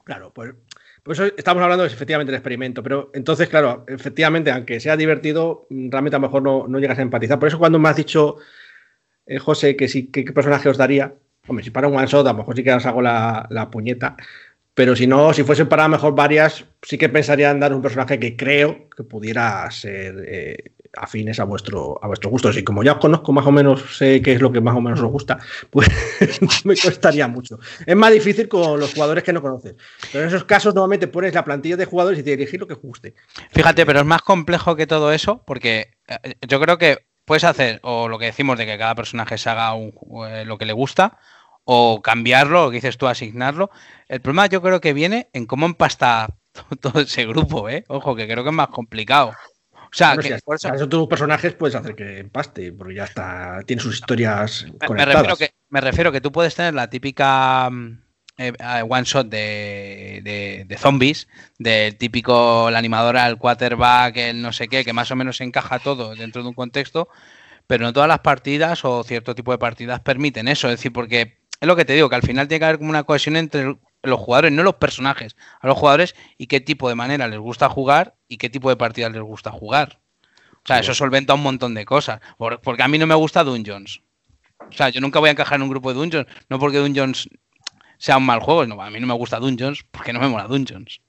Claro, 0.02 0.32
pues 0.32 0.54
por 1.02 1.12
eso 1.12 1.26
estamos 1.36 1.62
hablando 1.62 1.84
de 1.84 1.92
efectivamente 1.92 2.30
del 2.30 2.38
experimento, 2.38 2.82
pero 2.82 3.10
entonces, 3.12 3.50
claro, 3.50 3.84
efectivamente, 3.86 4.50
aunque 4.50 4.80
sea 4.80 4.96
divertido, 4.96 5.66
realmente 5.68 6.16
a 6.16 6.20
lo 6.20 6.28
mejor 6.28 6.42
no, 6.42 6.66
no 6.68 6.78
llegas 6.78 6.98
a 6.98 7.02
empatizar. 7.02 7.38
Por 7.38 7.48
eso 7.48 7.58
cuando 7.58 7.78
me 7.78 7.90
has 7.90 7.96
dicho, 7.96 8.36
eh, 9.26 9.38
José, 9.38 9.76
que 9.76 9.88
sí, 9.88 10.06
qué 10.06 10.22
personaje 10.32 10.70
os 10.70 10.78
daría, 10.78 11.12
hombre, 11.46 11.62
si 11.62 11.70
para 11.70 11.86
un 11.86 11.98
one 11.98 12.06
shot, 12.06 12.26
a 12.26 12.32
lo 12.32 12.38
mejor 12.38 12.56
sí 12.56 12.64
que 12.64 12.72
os 12.72 12.86
hago 12.86 13.02
la, 13.02 13.46
la 13.50 13.70
puñeta, 13.70 14.16
pero 14.72 14.96
si 14.96 15.06
no, 15.06 15.34
si 15.34 15.42
fuesen 15.42 15.68
para 15.68 15.86
mejor 15.86 16.14
varias, 16.14 16.64
sí 16.80 16.96
que 16.96 17.10
pensaría 17.10 17.50
en 17.50 17.60
dar 17.60 17.74
un 17.74 17.82
personaje 17.82 18.18
que 18.18 18.36
creo 18.36 18.88
que 18.88 19.04
pudiera 19.04 19.70
ser 19.70 20.24
eh, 20.26 20.72
afines 20.96 21.38
a 21.40 21.44
vuestro, 21.44 21.98
a 22.02 22.06
vuestros 22.06 22.30
gustos. 22.30 22.56
Y 22.56 22.64
como 22.64 22.82
ya 22.82 22.92
os 22.92 22.98
conozco 22.98 23.32
más 23.32 23.46
o 23.46 23.52
menos, 23.52 23.96
sé 23.96 24.20
qué 24.22 24.32
es 24.32 24.40
lo 24.40 24.52
que 24.52 24.60
más 24.60 24.76
o 24.76 24.80
menos 24.80 25.00
os 25.00 25.10
gusta, 25.10 25.38
pues 25.70 25.88
me 26.64 26.76
costaría 26.76 27.28
mucho. 27.28 27.58
Es 27.86 27.96
más 27.96 28.12
difícil 28.12 28.48
con 28.48 28.80
los 28.80 28.92
jugadores 28.94 29.24
que 29.24 29.32
no 29.32 29.42
conoces. 29.42 29.74
Pero 30.12 30.24
en 30.24 30.28
esos 30.28 30.44
casos 30.44 30.74
normalmente 30.74 31.08
pones 31.08 31.34
la 31.34 31.44
plantilla 31.44 31.76
de 31.76 31.84
jugadores 31.84 32.18
y 32.18 32.22
te 32.22 32.32
elegir 32.32 32.60
lo 32.60 32.66
que 32.66 32.74
guste. 32.74 33.14
Fíjate, 33.50 33.86
pero 33.86 34.00
es 34.00 34.06
más 34.06 34.22
complejo 34.22 34.76
que 34.76 34.86
todo 34.86 35.12
eso, 35.12 35.42
porque 35.46 35.92
eh, 36.08 36.34
yo 36.46 36.60
creo 36.60 36.78
que 36.78 37.06
puedes 37.24 37.44
hacer, 37.44 37.80
o 37.82 38.08
lo 38.08 38.18
que 38.18 38.26
decimos 38.26 38.58
de 38.58 38.66
que 38.66 38.78
cada 38.78 38.94
personaje 38.94 39.38
se 39.38 39.50
haga 39.50 39.74
eh, 39.76 40.44
lo 40.44 40.58
que 40.58 40.66
le 40.66 40.72
gusta, 40.72 41.18
o 41.64 42.02
cambiarlo, 42.02 42.64
lo 42.64 42.70
que 42.70 42.78
dices 42.78 42.98
tú, 42.98 43.06
asignarlo. 43.06 43.70
El 44.08 44.20
problema 44.20 44.46
yo 44.46 44.60
creo 44.62 44.80
que 44.80 44.92
viene 44.92 45.28
en 45.32 45.46
cómo 45.46 45.66
empasta 45.66 46.28
todo 46.80 47.00
ese 47.00 47.26
grupo, 47.26 47.68
¿eh? 47.68 47.84
Ojo, 47.88 48.16
que 48.16 48.26
creo 48.26 48.42
que 48.42 48.50
es 48.50 48.56
más 48.56 48.68
complicado. 48.68 49.32
O 49.92 49.96
sea, 49.96 50.14
Bueno, 50.14 50.22
que 50.22 50.34
si 50.36 50.40
por 50.42 50.56
eso- 50.56 50.72
esos 50.72 51.08
personajes 51.08 51.52
puedes 51.54 51.74
hacer 51.74 51.94
que 51.96 52.18
empaste, 52.18 52.72
porque 52.72 52.94
ya 52.94 53.04
está, 53.04 53.60
tiene 53.66 53.82
sus 53.82 53.94
historias 53.94 54.64
Me- 54.66 54.72
Me 54.72 54.86
conectadas. 54.86 55.14
refiero, 55.16 55.36
que, 55.36 55.50
me 55.68 55.80
refiero 55.80 56.12
que 56.12 56.20
tú 56.20 56.30
puedes 56.30 56.54
tener 56.54 56.74
la 56.74 56.88
típica 56.88 57.68
mm, 57.70 57.98
eh, 58.38 58.52
eh, 58.58 58.82
one 58.88 59.02
shot 59.04 59.28
de, 59.28 60.20
de- 60.22 60.64
de 60.66 60.76
zombies, 60.78 61.28
del 61.58 61.96
típico, 61.96 62.70
la 62.70 62.78
animadora, 62.78 63.26
el 63.26 63.36
quarterback, 63.36 64.16
el 64.16 64.40
no 64.40 64.52
sé 64.52 64.68
qué, 64.68 64.84
que 64.84 64.92
más 64.92 65.10
o 65.10 65.16
menos 65.16 65.40
encaja 65.40 65.78
todo 65.80 66.14
dentro 66.14 66.42
de 66.42 66.48
un 66.48 66.54
contexto, 66.54 67.08
pero 67.66 67.84
no 67.84 67.92
todas 67.92 68.08
las 68.08 68.20
partidas 68.20 68.84
o 68.84 69.02
cierto 69.04 69.34
tipo 69.34 69.52
de 69.52 69.58
partidas 69.58 70.00
permiten 70.00 70.48
eso. 70.48 70.68
Es 70.68 70.74
decir, 70.76 70.92
porque 70.92 71.36
es 71.60 71.66
lo 71.68 71.76
que 71.76 71.84
te 71.84 71.92
digo, 71.94 72.08
que 72.08 72.16
al 72.16 72.22
final 72.22 72.48
tiene 72.48 72.60
que 72.60 72.64
haber 72.64 72.78
como 72.78 72.90
una 72.90 73.02
cohesión 73.02 73.36
entre 73.36 73.76
los 74.02 74.18
jugadores, 74.18 74.52
no 74.52 74.62
los 74.62 74.76
personajes, 74.76 75.36
a 75.60 75.66
los 75.66 75.76
jugadores 75.76 76.14
y 76.38 76.46
qué 76.46 76.60
tipo 76.60 76.88
de 76.88 76.94
manera 76.94 77.28
les 77.28 77.38
gusta 77.38 77.68
jugar 77.68 78.14
y 78.28 78.38
qué 78.38 78.48
tipo 78.50 78.68
de 78.70 78.76
partidas 78.76 79.12
les 79.12 79.22
gusta 79.22 79.50
jugar. 79.50 80.00
O 80.52 80.66
sea, 80.66 80.76
eso 80.82 80.94
solventa 80.94 81.34
un 81.34 81.42
montón 81.42 81.74
de 81.74 81.84
cosas. 81.84 82.20
Por- 82.38 82.60
porque 82.60 82.82
a 82.82 82.88
mí 82.88 82.98
no 82.98 83.06
me 83.06 83.14
gusta 83.14 83.44
Dungeons. 83.44 84.02
O 84.58 84.72
sea, 84.72 84.88
yo 84.90 85.00
nunca 85.00 85.18
voy 85.18 85.28
a 85.28 85.32
encajar 85.32 85.56
en 85.56 85.62
un 85.62 85.70
grupo 85.70 85.92
de 85.92 85.98
Dungeons. 85.98 86.26
No 86.48 86.58
porque 86.58 86.78
Dungeons 86.78 87.28
sea 87.98 88.16
un 88.18 88.26
mal 88.26 88.40
juego. 88.40 88.66
No, 88.66 88.80
a 88.82 88.90
mí 88.90 89.00
no 89.00 89.06
me 89.06 89.14
gusta 89.14 89.38
Dungeons 89.38 89.84
porque 89.90 90.12
no 90.12 90.20
me 90.20 90.28
mola 90.28 90.44
Dungeons. 90.44 91.00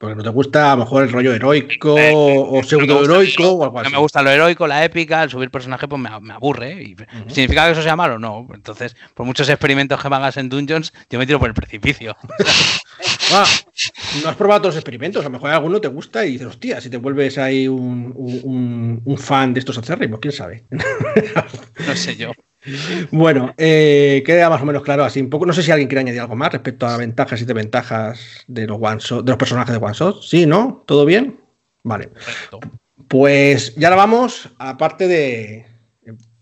Porque 0.00 0.16
no 0.16 0.22
te 0.22 0.30
gusta 0.30 0.72
a 0.72 0.76
lo 0.76 0.84
mejor 0.84 1.02
el 1.04 1.12
rollo 1.12 1.34
heroico 1.34 1.98
Eh, 1.98 2.10
o 2.14 2.56
no 2.56 2.62
pseudo 2.66 2.86
me 2.86 2.92
gusta 2.94 3.04
heroico 3.12 3.42
eso. 3.42 3.52
o 3.54 3.64
algo 3.64 3.74
No 3.76 3.80
así. 3.82 3.92
me 3.92 3.98
gusta 3.98 4.22
lo 4.22 4.30
heroico, 4.30 4.66
la 4.66 4.82
épica, 4.82 5.22
el 5.22 5.28
subir 5.28 5.50
personaje, 5.50 5.86
pues 5.88 6.00
me, 6.00 6.08
me 6.20 6.32
aburre. 6.32 6.82
Y 6.82 6.96
¿Significa 7.28 7.66
que 7.66 7.72
eso 7.72 7.82
sea 7.82 7.96
malo? 7.96 8.18
No. 8.18 8.46
Entonces, 8.54 8.96
por 9.14 9.26
muchos 9.26 9.46
experimentos 9.50 10.00
que 10.00 10.08
me 10.08 10.16
hagas 10.16 10.38
en 10.38 10.48
Dungeons, 10.48 10.94
yo 11.10 11.18
me 11.18 11.26
tiro 11.26 11.38
por 11.38 11.48
el 11.48 11.54
precipicio. 11.54 12.16
Ah, 13.32 13.46
no 14.24 14.28
has 14.30 14.34
probado 14.36 14.62
todos 14.62 14.74
los 14.74 14.80
experimentos, 14.80 15.20
a 15.22 15.28
lo 15.28 15.30
mejor 15.30 15.50
alguno 15.50 15.80
te 15.80 15.86
gusta 15.86 16.26
y 16.26 16.32
dices, 16.32 16.48
hostia, 16.48 16.80
si 16.80 16.90
te 16.90 16.96
vuelves 16.96 17.38
ahí 17.38 17.68
un, 17.68 18.12
un- 18.16 18.40
un- 18.42 19.02
un 19.04 19.18
fan 19.18 19.54
de 19.54 19.60
estos 19.60 19.78
acérrimos, 19.78 20.18
quién 20.18 20.32
sabe. 20.32 20.64
No 21.86 21.94
sé 21.96 22.16
yo. 22.16 22.32
Bueno, 23.10 23.54
eh, 23.56 24.22
queda 24.24 24.50
más 24.50 24.60
o 24.60 24.66
menos 24.66 24.82
claro 24.82 25.04
así 25.04 25.20
un 25.20 25.30
poco. 25.30 25.46
No 25.46 25.52
sé 25.52 25.62
si 25.62 25.70
alguien 25.70 25.88
quiere 25.88 26.00
añadir 26.00 26.20
algo 26.20 26.36
más 26.36 26.52
respecto 26.52 26.86
a 26.86 26.96
ventajas 26.96 27.40
y 27.40 27.44
desventajas 27.44 28.44
de 28.46 28.66
los 28.66 28.78
one 28.80 28.98
shot, 29.00 29.24
de 29.24 29.30
los 29.32 29.38
personajes 29.38 29.72
de 29.72 29.84
One 29.84 29.94
Shot. 29.94 30.22
¿Sí, 30.22 30.46
no? 30.46 30.84
¿Todo 30.86 31.04
bien? 31.04 31.40
Vale. 31.82 32.08
Perfecto. 32.08 32.60
Pues 33.08 33.74
ya 33.76 33.90
la 33.90 33.96
vamos, 33.96 34.50
aparte 34.58 35.08
de. 35.08 35.66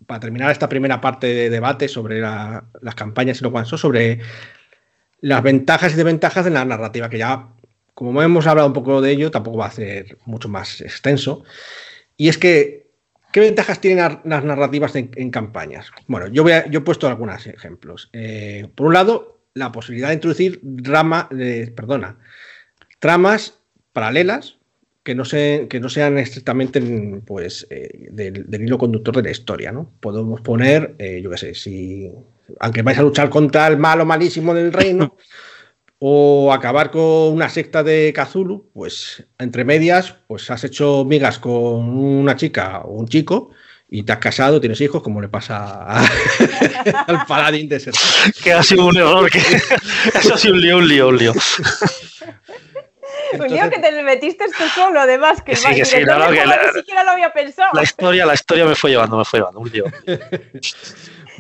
Para 0.07 0.21
terminar 0.21 0.51
esta 0.51 0.69
primera 0.69 1.01
parte 1.01 1.27
de 1.27 1.51
debate 1.51 1.87
sobre 1.87 2.21
la- 2.21 2.64
las 2.81 2.95
campañas 2.95 3.41
y 3.41 3.45
los 3.45 3.53
one 3.53 3.66
shot, 3.66 3.79
sobre 3.79 4.21
las 5.21 5.43
ventajas 5.43 5.93
y 5.93 5.97
desventajas 5.97 6.45
de 6.45 6.51
la 6.51 6.64
narrativa, 6.64 7.11
que 7.11 7.19
ya, 7.19 7.49
como 7.95 8.23
hemos 8.23 8.47
hablado 8.47 8.69
un 8.69 8.73
poco 8.75 9.01
de 9.01 9.11
ello, 9.12 9.31
tampoco 9.31 9.59
va 9.59 9.66
a 9.66 9.71
ser 9.71 10.19
mucho 10.25 10.49
más 10.49 10.81
extenso. 10.81 11.43
Y 12.16 12.29
es 12.29 12.39
que, 12.39 12.88
¿qué 13.33 13.41
ventajas 13.41 13.81
tienen 13.81 14.20
las 14.24 14.45
narrativas 14.45 14.95
en, 14.97 15.31
campañas? 15.31 15.91
Bueno, 16.07 16.29
yo, 16.29 16.49
he 16.49 16.81
puesto 16.81 17.09
algunos 17.09 17.47
ejemplos. 17.47 18.11
Eh, 18.12 18.68
por 18.74 18.87
un 18.87 18.95
lado, 18.95 19.41
la 19.55 19.72
posibilidad 19.72 20.09
de 20.09 20.14
introducir 20.14 20.61
perdona, 21.74 22.18
tramas 22.99 23.59
paralelas 23.93 24.59
que 25.03 25.14
no, 25.14 25.24
sean 25.24 26.18
estrictamente 26.18 26.83
pues, 27.24 27.66
eh, 27.70 28.09
del, 28.11 28.47
hilo 28.51 28.76
conductor 28.76 29.16
de 29.16 29.22
la 29.22 29.31
historia. 29.31 29.72
Podemos 30.01 30.43
poner, 30.43 30.97
eh, 30.99 31.20
yo 31.22 31.31
qué 31.31 31.39
sé, 31.39 31.55
si 31.55 32.12
aunque 32.61 32.83
vais 32.83 32.99
a 32.99 33.03
luchar 33.03 33.31
contra 33.31 33.66
el 33.68 33.79
malo 33.79 34.05
malísimo 34.05 34.55
del 34.55 34.72
reino 34.72 35.16
o 36.01 36.53
acabar 36.53 36.90
con 36.90 37.03
una 37.32 37.49
secta 37.49 37.82
de 37.82 38.12
Cthulhu, 38.14 38.70
pues 38.72 39.24
entre 39.38 39.64
medias, 39.64 40.14
pues 40.26 40.51
has 40.51 40.62
hecho 40.64 41.05
migas 41.05 41.38
con 41.38 41.88
una 41.99 42.36
chica 42.36 42.80
o 42.84 42.92
un 42.92 43.09
chico 43.09 43.51
y 43.90 44.03
te 44.05 44.12
has 44.12 44.18
casado, 44.18 44.61
tienes 44.61 44.80
hijos, 44.80 45.03
como 45.03 45.20
le 45.20 45.28
pasa 45.28 45.57
a- 45.59 46.05
al 47.09 47.26
paladín 47.26 47.68
de 47.68 47.80
ser. 47.80 47.94
Que 48.44 48.53
ha 48.53 48.62
sido 48.62 48.86
un 48.86 48.96
error. 48.96 49.28
Que... 49.30 49.38
Eso 50.18 50.34
ha 50.34 50.38
sido 50.38 50.55
un 50.55 50.61
lío, 50.61 50.76
un 50.78 50.88
lío, 50.88 51.09
un 51.09 51.16
lío. 51.18 51.32
Un 53.40 53.49
lío 53.49 53.68
que 53.70 53.78
te 53.78 54.03
metiste 54.03 54.44
tú 54.46 54.64
solo, 54.74 55.01
además, 55.01 55.42
que, 55.42 55.53
Que 55.53 55.57
sí, 55.57 55.74
que 55.74 55.84
sí, 55.84 55.96
no, 56.05 56.30
que 56.30 56.46
la- 56.46 56.61
ni 56.72 56.78
siquiera 56.80 57.03
lo 57.05 57.11
había 57.12 57.30
pensado. 57.32 57.70
La 57.72 57.82
historia, 57.82 58.24
la 58.26 58.34
historia 58.34 58.64
me 58.66 58.74
fue 58.74 58.90
llevando, 58.90 59.16
me 59.16 59.24
fue 59.24 59.40
llevando, 59.40 59.61
un 59.61 59.70
lío. 59.70 59.84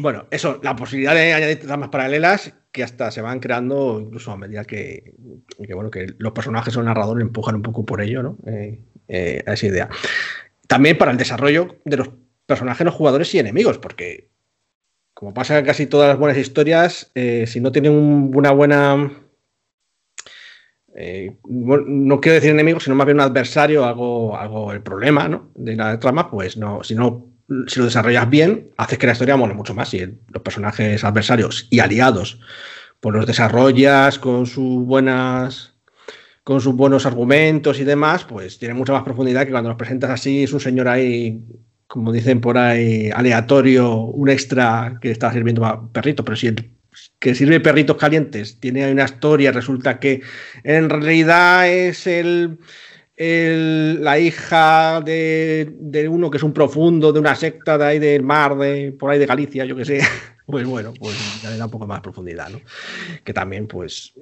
Bueno, 0.00 0.26
eso, 0.30 0.60
la 0.62 0.76
posibilidad 0.76 1.12
de 1.12 1.32
añadir 1.34 1.58
tramas 1.58 1.88
paralelas 1.88 2.52
que 2.78 2.84
hasta 2.84 3.10
se 3.10 3.20
van 3.20 3.40
creando 3.40 3.98
incluso 4.00 4.30
a 4.30 4.36
medida 4.36 4.64
que, 4.64 5.12
bueno, 5.68 5.90
que 5.90 6.14
los 6.18 6.30
personajes 6.30 6.76
o 6.76 6.78
el 6.80 6.86
narrador 6.86 7.20
empujan 7.20 7.56
un 7.56 7.62
poco 7.62 7.84
por 7.84 8.00
ello, 8.00 8.22
¿no? 8.22 8.38
Eh, 8.46 8.78
eh, 9.08 9.42
a 9.44 9.54
esa 9.54 9.66
idea. 9.66 9.88
También 10.68 10.96
para 10.96 11.10
el 11.10 11.16
desarrollo 11.18 11.74
de 11.84 11.96
los 11.96 12.10
personajes, 12.46 12.84
los 12.84 12.94
jugadores 12.94 13.34
y 13.34 13.40
enemigos, 13.40 13.78
porque 13.78 14.28
como 15.12 15.34
pasa 15.34 15.58
en 15.58 15.64
casi 15.64 15.86
todas 15.88 16.08
las 16.08 16.18
buenas 16.20 16.38
historias, 16.38 17.10
eh, 17.16 17.48
si 17.48 17.58
no 17.60 17.72
tienen 17.72 17.90
un- 17.90 18.30
una 18.32 18.52
buena... 18.52 19.10
no 20.94 22.20
quiero 22.20 22.34
decir 22.34 22.50
enemigo, 22.50 22.78
sino 22.78 22.94
más 22.94 23.06
bien 23.06 23.16
un 23.16 23.22
adversario, 23.22 23.84
algo, 23.84 24.36
algo 24.36 24.72
el 24.72 24.82
problema 24.82 25.28
¿no? 25.28 25.50
de 25.56 25.74
la 25.74 25.98
trama, 25.98 26.30
pues 26.30 26.56
no, 26.56 26.84
si 26.84 26.94
no 26.94 27.26
si 27.66 27.78
lo 27.80 27.86
desarrollas 27.86 28.28
bien, 28.30 28.70
haces 28.76 28.98
que 28.98 29.06
la 29.06 29.12
historia 29.12 29.36
mole 29.36 29.54
mucho 29.54 29.74
más. 29.74 29.92
El- 29.94 30.18
los 30.32 30.42
personajes 30.42 31.04
adversarios 31.04 31.66
y 31.70 31.80
aliados, 31.80 32.40
pues 33.00 33.14
los 33.14 33.26
desarrollas 33.26 34.18
con 34.18 34.46
sus 34.46 34.84
buenas 34.86 35.74
con 36.44 36.60
sus 36.60 36.74
buenos 36.74 37.04
argumentos 37.06 37.78
y 37.78 37.84
demás, 37.84 38.24
pues 38.24 38.58
tiene 38.58 38.74
mucha 38.74 38.92
más 38.92 39.02
profundidad 39.02 39.44
que 39.44 39.50
cuando 39.50 39.68
los 39.70 39.76
presentas 39.78 40.10
así, 40.10 40.44
es 40.44 40.52
un 40.54 40.60
señor 40.60 40.88
ahí, 40.88 41.42
como 41.86 42.10
dicen 42.12 42.40
por 42.40 42.56
ahí, 42.56 43.10
aleatorio, 43.14 43.94
un 43.96 44.28
extra 44.30 44.98
que 45.00 45.10
está 45.10 45.30
sirviendo 45.32 45.64
a 45.66 45.92
perrito, 45.92 46.24
pero 46.24 46.36
si 46.36 46.46
el 46.48 46.70
que 47.18 47.34
sirve 47.34 47.60
perritos 47.60 47.96
calientes 47.98 48.58
tiene 48.60 48.90
una 48.90 49.04
historia, 49.04 49.52
resulta 49.52 49.98
que 50.00 50.22
en 50.64 50.88
realidad 50.90 51.68
es 51.68 52.06
el, 52.06 52.58
el- 53.18 54.02
la 54.02 54.18
hija 54.18 55.00
de, 55.00 55.68
de 55.78 56.08
uno 56.08 56.30
que 56.30 56.36
es 56.38 56.42
un 56.42 56.52
profundo 56.52 57.12
de 57.12 57.20
una 57.20 57.34
secta 57.34 57.76
de 57.76 57.84
ahí 57.84 57.98
del 57.98 58.22
mar, 58.22 58.56
de 58.56 58.92
por 58.92 59.10
ahí 59.10 59.18
de 59.18 59.26
Galicia, 59.26 59.64
yo 59.64 59.74
que 59.76 59.84
sé, 59.84 60.00
pues 60.46 60.66
bueno, 60.66 60.94
pues 60.98 61.16
ya 61.42 61.50
le 61.50 61.56
da 61.58 61.64
un 61.66 61.70
poco 61.70 61.86
más 61.86 62.00
profundidad, 62.00 62.48
¿no? 62.48 62.60
Que 63.24 63.32
también, 63.34 63.66
pues, 63.66 64.14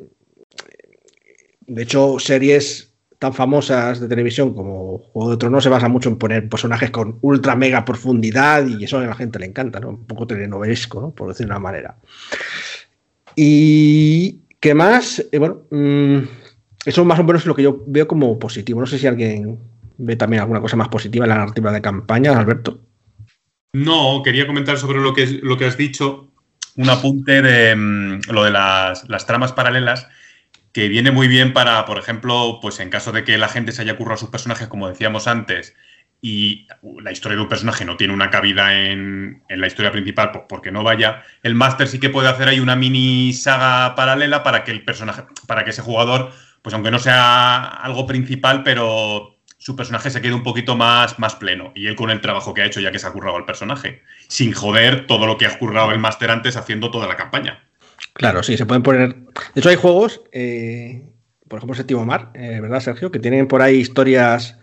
de 1.66 1.82
hecho, 1.82 2.18
series 2.18 2.92
tan 3.18 3.32
famosas 3.32 3.99
de 4.01 4.09
televisión 4.09 4.55
como 4.55 4.99
Juego 4.99 5.30
de 5.30 5.36
Tronos 5.38 5.64
se 5.64 5.70
basa 5.70 5.88
mucho 5.88 6.09
en 6.11 6.16
poner 6.18 6.49
personajes 6.49 6.90
con 6.90 7.18
ultra 7.22 7.57
mega 7.57 7.84
profundidad 7.84 8.66
y 8.66 8.84
eso 8.84 8.99
a 8.99 9.07
la 9.07 9.14
gente 9.14 9.38
le 9.38 9.47
encanta, 9.47 9.80
¿no? 9.80 9.88
Un 9.90 10.07
poco 10.07 10.26
telenovelesco, 10.26 11.01
¿no? 11.01 11.11
Por 11.12 11.28
decir 11.28 11.47
de 11.47 11.53
una 11.53 11.59
manera. 11.61 11.97
Y 13.34 14.40
¿qué 14.61 14.74
más? 14.74 15.24
Eh, 15.32 15.38
bueno, 15.38 15.62
mm, 15.70 16.18
eso 16.87 17.05
más 17.05 17.18
o 17.18 17.24
menos 17.24 17.43
es 17.43 17.47
lo 17.47 17.55
que 17.55 17.62
yo 17.62 17.82
veo 17.87 18.07
como 18.07 18.39
positivo. 18.39 18.80
No 18.80 18.87
sé 18.87 18.99
si 18.99 19.07
alguien 19.07 19.59
ve 19.99 20.16
también 20.16 20.41
alguna 20.41 20.61
cosa 20.61 20.76
más 20.76 20.89
positiva 20.89 21.24
en 21.24 21.30
la 21.30 21.39
narrativa 21.39 21.72
de 21.72 21.82
campaña, 21.82 22.39
Alberto. 22.39 22.80
No, 23.72 24.22
quería 24.22 24.47
comentar 24.47 24.78
sobre 24.78 25.01
lo 25.01 25.12
que, 25.12 25.26
lo 25.43 25.57
que 25.57 25.66
has 25.66 25.76
dicho, 25.76 26.32
un 26.76 26.89
apunte 26.89 27.43
de 27.43 27.74
mm, 27.76 28.32
lo 28.32 28.45
de 28.45 28.51
las, 28.51 29.09
las 29.09 29.26
tramas 29.26 29.53
paralelas 29.53 30.09
que 30.72 30.89
viene 30.89 31.11
muy 31.11 31.26
bien 31.26 31.53
para, 31.53 31.84
por 31.87 31.99
ejemplo, 31.99 32.59
pues 32.61 32.80
en 32.80 32.91
caso 32.91 33.11
de 33.11 33.24
que 33.24 33.39
la 33.39 33.49
gente 33.49 33.72
se 33.72 33.82
haya 33.82 33.97
currado 33.97 34.16
a 34.16 34.18
sus 34.18 34.28
personajes, 34.28 34.68
como 34.68 34.89
decíamos 34.89 35.26
antes, 35.26 35.74
y 36.20 36.66
la 37.01 37.12
historia 37.12 37.37
de 37.37 37.43
un 37.43 37.49
personaje 37.49 37.84
no 37.84 37.97
tiene 37.97 38.12
una 38.12 38.30
cabida 38.30 38.74
en, 38.74 39.43
la 39.49 39.66
historia 39.66 39.93
principal 39.93 40.32
pues 40.32 40.45
porque 40.49 40.70
no 40.70 40.82
vaya, 40.82 41.22
el 41.43 41.55
máster 41.55 41.89
sí 41.89 41.99
que 41.99 42.11
puede 42.11 42.28
hacer 42.28 42.49
ahí 42.49 42.61
una 42.61 42.76
mini 42.76 43.32
saga 43.32 43.95
paralela 43.95 44.43
para 44.43 44.64
que 44.64 44.70
el 44.70 44.84
personaje, 44.84 45.24
para 45.47 45.64
que 45.64 45.70
ese 45.70 45.82
jugador, 45.82 46.32
pues 46.67 46.75
aunque 46.75 46.91
no 46.91 46.99
sea 46.99 47.62
algo 47.62 48.09
principal, 48.09 48.64
pero 48.64 49.37
su 49.57 49.77
personaje 49.77 50.11
se 50.11 50.21
quede 50.21 50.35
un 50.35 50.43
poquito 50.43 50.75
más, 50.75 51.17
más 51.17 51.37
pleno. 51.37 51.71
Y 51.77 51.87
él 51.87 51.95
con 51.95 52.11
el 52.11 52.21
trabajo 52.21 52.55
que 52.55 52.62
ha 52.62 52.67
hecho 52.67 52.81
ya 52.81 52.91
que 52.91 52.99
se 52.99 53.07
ha 53.07 53.12
currado 53.12 53.39
el 53.39 53.45
personaje, 53.45 54.03
sin 54.27 54.53
joder 54.53 55.07
todo 55.07 55.29
lo 55.29 55.39
que 55.39 55.47
ha 55.47 55.57
currado 55.61 55.93
el 55.93 56.01
máster 56.01 56.29
antes 56.29 56.57
haciendo 56.57 56.91
toda 56.91 57.07
la 57.07 57.14
campaña. 57.14 57.62
Claro, 58.14 58.43
sí, 58.43 58.57
se 58.57 58.67
pueden 58.67 58.83
poner. 58.83 59.14
De 59.14 59.61
hecho, 59.61 59.69
hay 59.69 59.77
juegos, 59.77 60.23
eh, 60.33 61.05
por 61.47 61.61
ejemplo, 61.61 61.77
Séptimo 61.77 62.05
Mar, 62.05 62.33
eh, 62.35 62.59
¿verdad, 62.61 62.81
Sergio? 62.81 63.12
Que 63.12 63.21
tienen 63.21 63.47
por 63.47 63.62
ahí 63.62 63.77
historias 63.77 64.59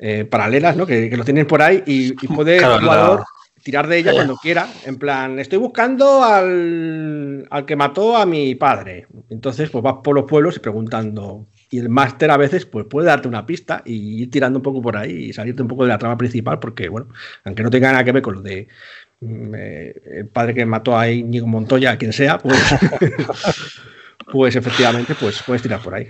eh, 0.00 0.24
paralelas, 0.24 0.76
¿no? 0.76 0.88
Que, 0.88 1.16
lo 1.16 1.24
tienen 1.24 1.46
por 1.46 1.62
ahí 1.62 1.84
y, 1.86 2.14
puede 2.26 2.56
el 2.56 2.80
jugador 2.80 3.22
tirar 3.66 3.88
de 3.88 3.98
ella 3.98 4.12
cuando 4.12 4.36
quiera. 4.36 4.68
En 4.84 4.94
plan, 4.94 5.40
estoy 5.40 5.58
buscando 5.58 6.22
al, 6.22 7.48
al, 7.50 7.66
que 7.66 7.74
mató 7.74 8.16
a 8.16 8.24
mi 8.24 8.54
padre. 8.54 9.08
Entonces, 9.28 9.70
pues 9.70 9.82
vas 9.82 9.96
por 10.04 10.14
los 10.14 10.24
pueblos 10.24 10.56
y 10.56 10.60
preguntando. 10.60 11.48
Y 11.68 11.80
el 11.80 11.88
máster 11.88 12.30
a 12.30 12.36
veces 12.36 12.64
pues, 12.64 12.86
puede 12.86 13.08
darte 13.08 13.26
una 13.26 13.44
pista 13.44 13.82
y 13.84 14.22
ir 14.22 14.30
tirando 14.30 14.60
un 14.60 14.62
poco 14.62 14.80
por 14.80 14.96
ahí 14.96 15.10
y 15.10 15.32
salirte 15.32 15.62
un 15.62 15.68
poco 15.68 15.82
de 15.82 15.88
la 15.88 15.98
trama 15.98 16.16
principal, 16.16 16.60
porque, 16.60 16.88
bueno, 16.88 17.08
aunque 17.42 17.64
no 17.64 17.70
tenga 17.70 17.90
nada 17.90 18.04
que 18.04 18.12
ver 18.12 18.22
con 18.22 18.34
lo 18.34 18.42
de 18.42 18.68
el 19.20 20.28
padre 20.32 20.54
que 20.54 20.64
mató 20.64 20.96
a 20.96 21.10
Íñigo 21.10 21.48
Montoya, 21.48 21.98
quien 21.98 22.12
sea, 22.12 22.38
pues, 22.38 22.56
pues 24.30 24.54
efectivamente, 24.54 25.16
pues 25.18 25.42
puedes 25.44 25.62
tirar 25.62 25.80
por 25.80 25.92
ahí. 25.92 26.08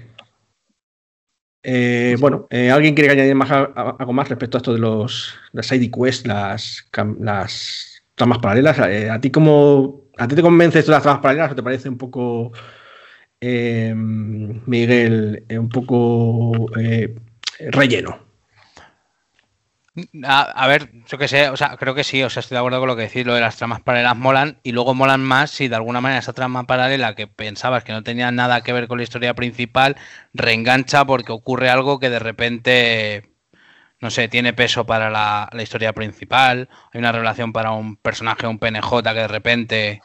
Eh, 1.69 2.17
bueno, 2.21 2.47
eh, 2.49 2.71
¿alguien 2.71 2.95
quiere 2.95 3.11
añadir 3.11 3.35
más, 3.35 3.51
algo 3.51 4.13
más 4.13 4.29
respecto 4.29 4.57
a 4.57 4.61
esto 4.61 4.73
de 4.73 4.79
los 4.79 5.35
las 5.51 5.67
side 5.67 5.91
quests, 5.91 6.25
las, 6.25 6.89
las 7.19 8.05
tramas 8.15 8.39
paralelas? 8.39 8.79
Eh, 8.89 9.11
¿A 9.11 9.21
ti 9.21 9.33
cómo 9.33 10.05
a 10.17 10.29
ti 10.29 10.37
te 10.37 10.43
convence 10.43 10.79
esto 10.79 10.93
de 10.93 10.99
las 10.99 11.03
tramas 11.03 11.21
paralelas 11.21 11.51
o 11.51 11.57
te 11.57 11.65
parece 11.65 11.89
un 11.89 11.99
poco, 11.99 12.53
Miguel, 13.41 15.45
un 15.51 15.69
poco 15.69 16.71
relleno? 17.59 18.26
A, 20.25 20.67
ver, 20.67 20.91
yo 21.07 21.17
que 21.17 21.27
sé, 21.27 21.49
o 21.49 21.57
sea, 21.57 21.79
creo 21.79 21.95
que 21.95 22.05
sí, 22.05 22.23
o 22.23 22.29
sea, 22.29 22.41
estoy 22.41 22.57
de 22.57 22.59
acuerdo 22.59 22.81
con 22.81 22.89
lo 22.89 22.97
que 22.97 23.03
decís, 23.03 23.25
lo 23.25 23.35
de 23.35 23.41
las 23.41 23.57
tramas 23.57 23.81
paralelas 23.81 24.15
molan 24.15 24.59
y 24.63 24.73
luego 24.73 24.95
molan 24.95 25.23
más 25.23 25.51
si 25.51 25.69
de 25.69 25.77
alguna 25.77 26.03
manera 26.03 26.19
esa 26.19 26.35
trama 26.35 26.65
paralela 26.65 27.15
que 27.15 27.27
pensabas 27.27 27.83
que 27.83 27.93
no 27.93 28.03
tenía 28.03 28.31
nada 28.31 28.61
que 28.61 28.75
ver 28.75 28.89
con 28.89 28.99
la 28.99 29.05
historia 29.05 29.33
principal, 29.33 29.97
reengancha 30.35 31.07
porque 31.07 31.33
ocurre 31.33 31.71
algo 31.71 31.99
que 31.99 32.11
de 32.11 32.19
repente, 32.19 33.31
no 34.01 34.11
sé, 34.11 34.29
tiene 34.29 34.53
peso 34.53 34.85
para 34.85 35.09
la, 35.09 35.49
historia 35.63 35.95
principal, 35.95 36.69
hay 36.93 36.99
una 36.99 37.13
relación 37.13 37.55
para 37.55 37.71
un 37.73 37.97
personaje, 37.97 38.47
un 38.47 38.59
PNJ 38.59 39.03
que 39.03 39.21
de 39.21 39.29
repente 39.29 40.03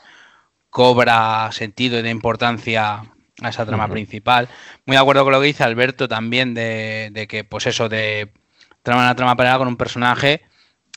cobra 0.70 1.52
sentido 1.52 2.00
y 2.00 2.02
de 2.02 2.12
importancia 2.12 3.04
a 3.42 3.50
esa 3.50 3.66
trama 3.66 3.90
principal. 3.90 4.48
Muy 4.86 4.96
de 4.96 5.02
acuerdo 5.02 5.24
con 5.26 5.34
lo 5.34 5.42
que 5.42 5.48
dice 5.48 5.66
Alberto 5.66 6.08
también 6.08 6.54
de, 6.54 7.10
de 7.12 7.28
que, 7.28 7.44
pues 7.44 7.68
eso, 7.68 7.90
de 7.90 8.32
trama 8.84 9.04
una 9.04 9.16
trama 9.16 9.36
paralela 9.36 9.60
con 9.60 9.68
un 9.68 9.78
personaje. 9.78 10.42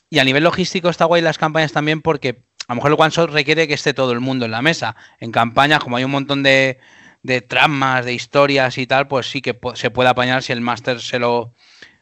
Y 0.09 0.19
a 0.19 0.23
nivel 0.23 0.43
logístico 0.43 0.89
está 0.89 1.05
guay 1.05 1.21
las 1.21 1.37
campañas 1.37 1.71
también 1.71 2.01
porque 2.01 2.43
a 2.67 2.73
lo 2.73 2.75
mejor 2.75 2.91
el 2.91 2.97
one 2.99 3.11
shot 3.11 3.31
requiere 3.31 3.67
que 3.67 3.73
esté 3.73 3.93
todo 3.93 4.11
el 4.11 4.19
mundo 4.19 4.45
en 4.45 4.51
la 4.51 4.61
mesa. 4.61 4.95
En 5.19 5.31
campañas, 5.31 5.79
como 5.79 5.97
hay 5.97 6.03
un 6.03 6.11
montón 6.11 6.43
de, 6.43 6.79
de 7.23 7.41
tramas, 7.41 8.05
de 8.05 8.13
historias 8.13 8.77
y 8.77 8.87
tal, 8.87 9.07
pues 9.07 9.29
sí 9.29 9.41
que 9.41 9.59
se 9.73 9.91
puede 9.91 10.09
apañar 10.09 10.43
si 10.43 10.51
el 10.53 10.61
máster 10.61 11.01
se 11.01 11.19
lo, 11.19 11.53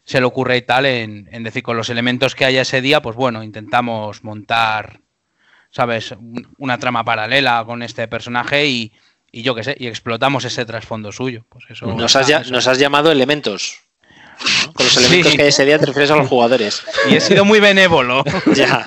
se 0.04 0.20
le 0.20 0.26
ocurre 0.26 0.58
y 0.58 0.62
tal, 0.62 0.86
en, 0.86 1.44
decir, 1.44 1.64
con 1.64 1.78
los 1.78 1.90
elementos 1.90 2.36
que 2.36 2.46
haya 2.46 2.62
ese 2.62 2.82
día, 2.82 3.02
pues 3.02 3.16
bueno, 3.16 3.44
intentamos 3.44 4.24
montar, 4.24 5.00
¿sabes? 5.72 6.16
Una 6.58 6.78
trama 6.78 7.06
paralela 7.06 7.64
con 7.66 7.84
este 7.84 8.08
personaje 8.08 8.68
y, 8.68 8.92
y 9.32 9.44
yo 9.44 9.56
qué 9.56 9.64
sé, 9.64 9.76
y 9.80 9.88
explotamos 9.88 10.44
ese 10.46 10.66
trasfondo 10.66 11.12
suyo. 11.12 11.46
Pues 11.50 11.66
eso, 11.70 11.88
nos, 11.88 12.16
has, 12.16 12.52
nos 12.52 12.68
has 12.68 12.78
llamado 12.78 13.12
elementos. 13.12 13.83
Con 14.74 14.86
los 14.86 14.98
elementos 14.98 15.34
que 15.36 15.42
hay 15.42 15.48
ese 15.50 15.66
día 15.66 15.80
te 15.80 15.86
refieres 15.86 16.12
a 16.12 16.16
los 16.16 16.28
jugadores. 16.28 16.84
Y 17.10 17.16
he 17.16 17.22
sido 17.22 17.46
muy 17.46 17.60
benévolo. 17.60 18.24
ya. 18.56 18.86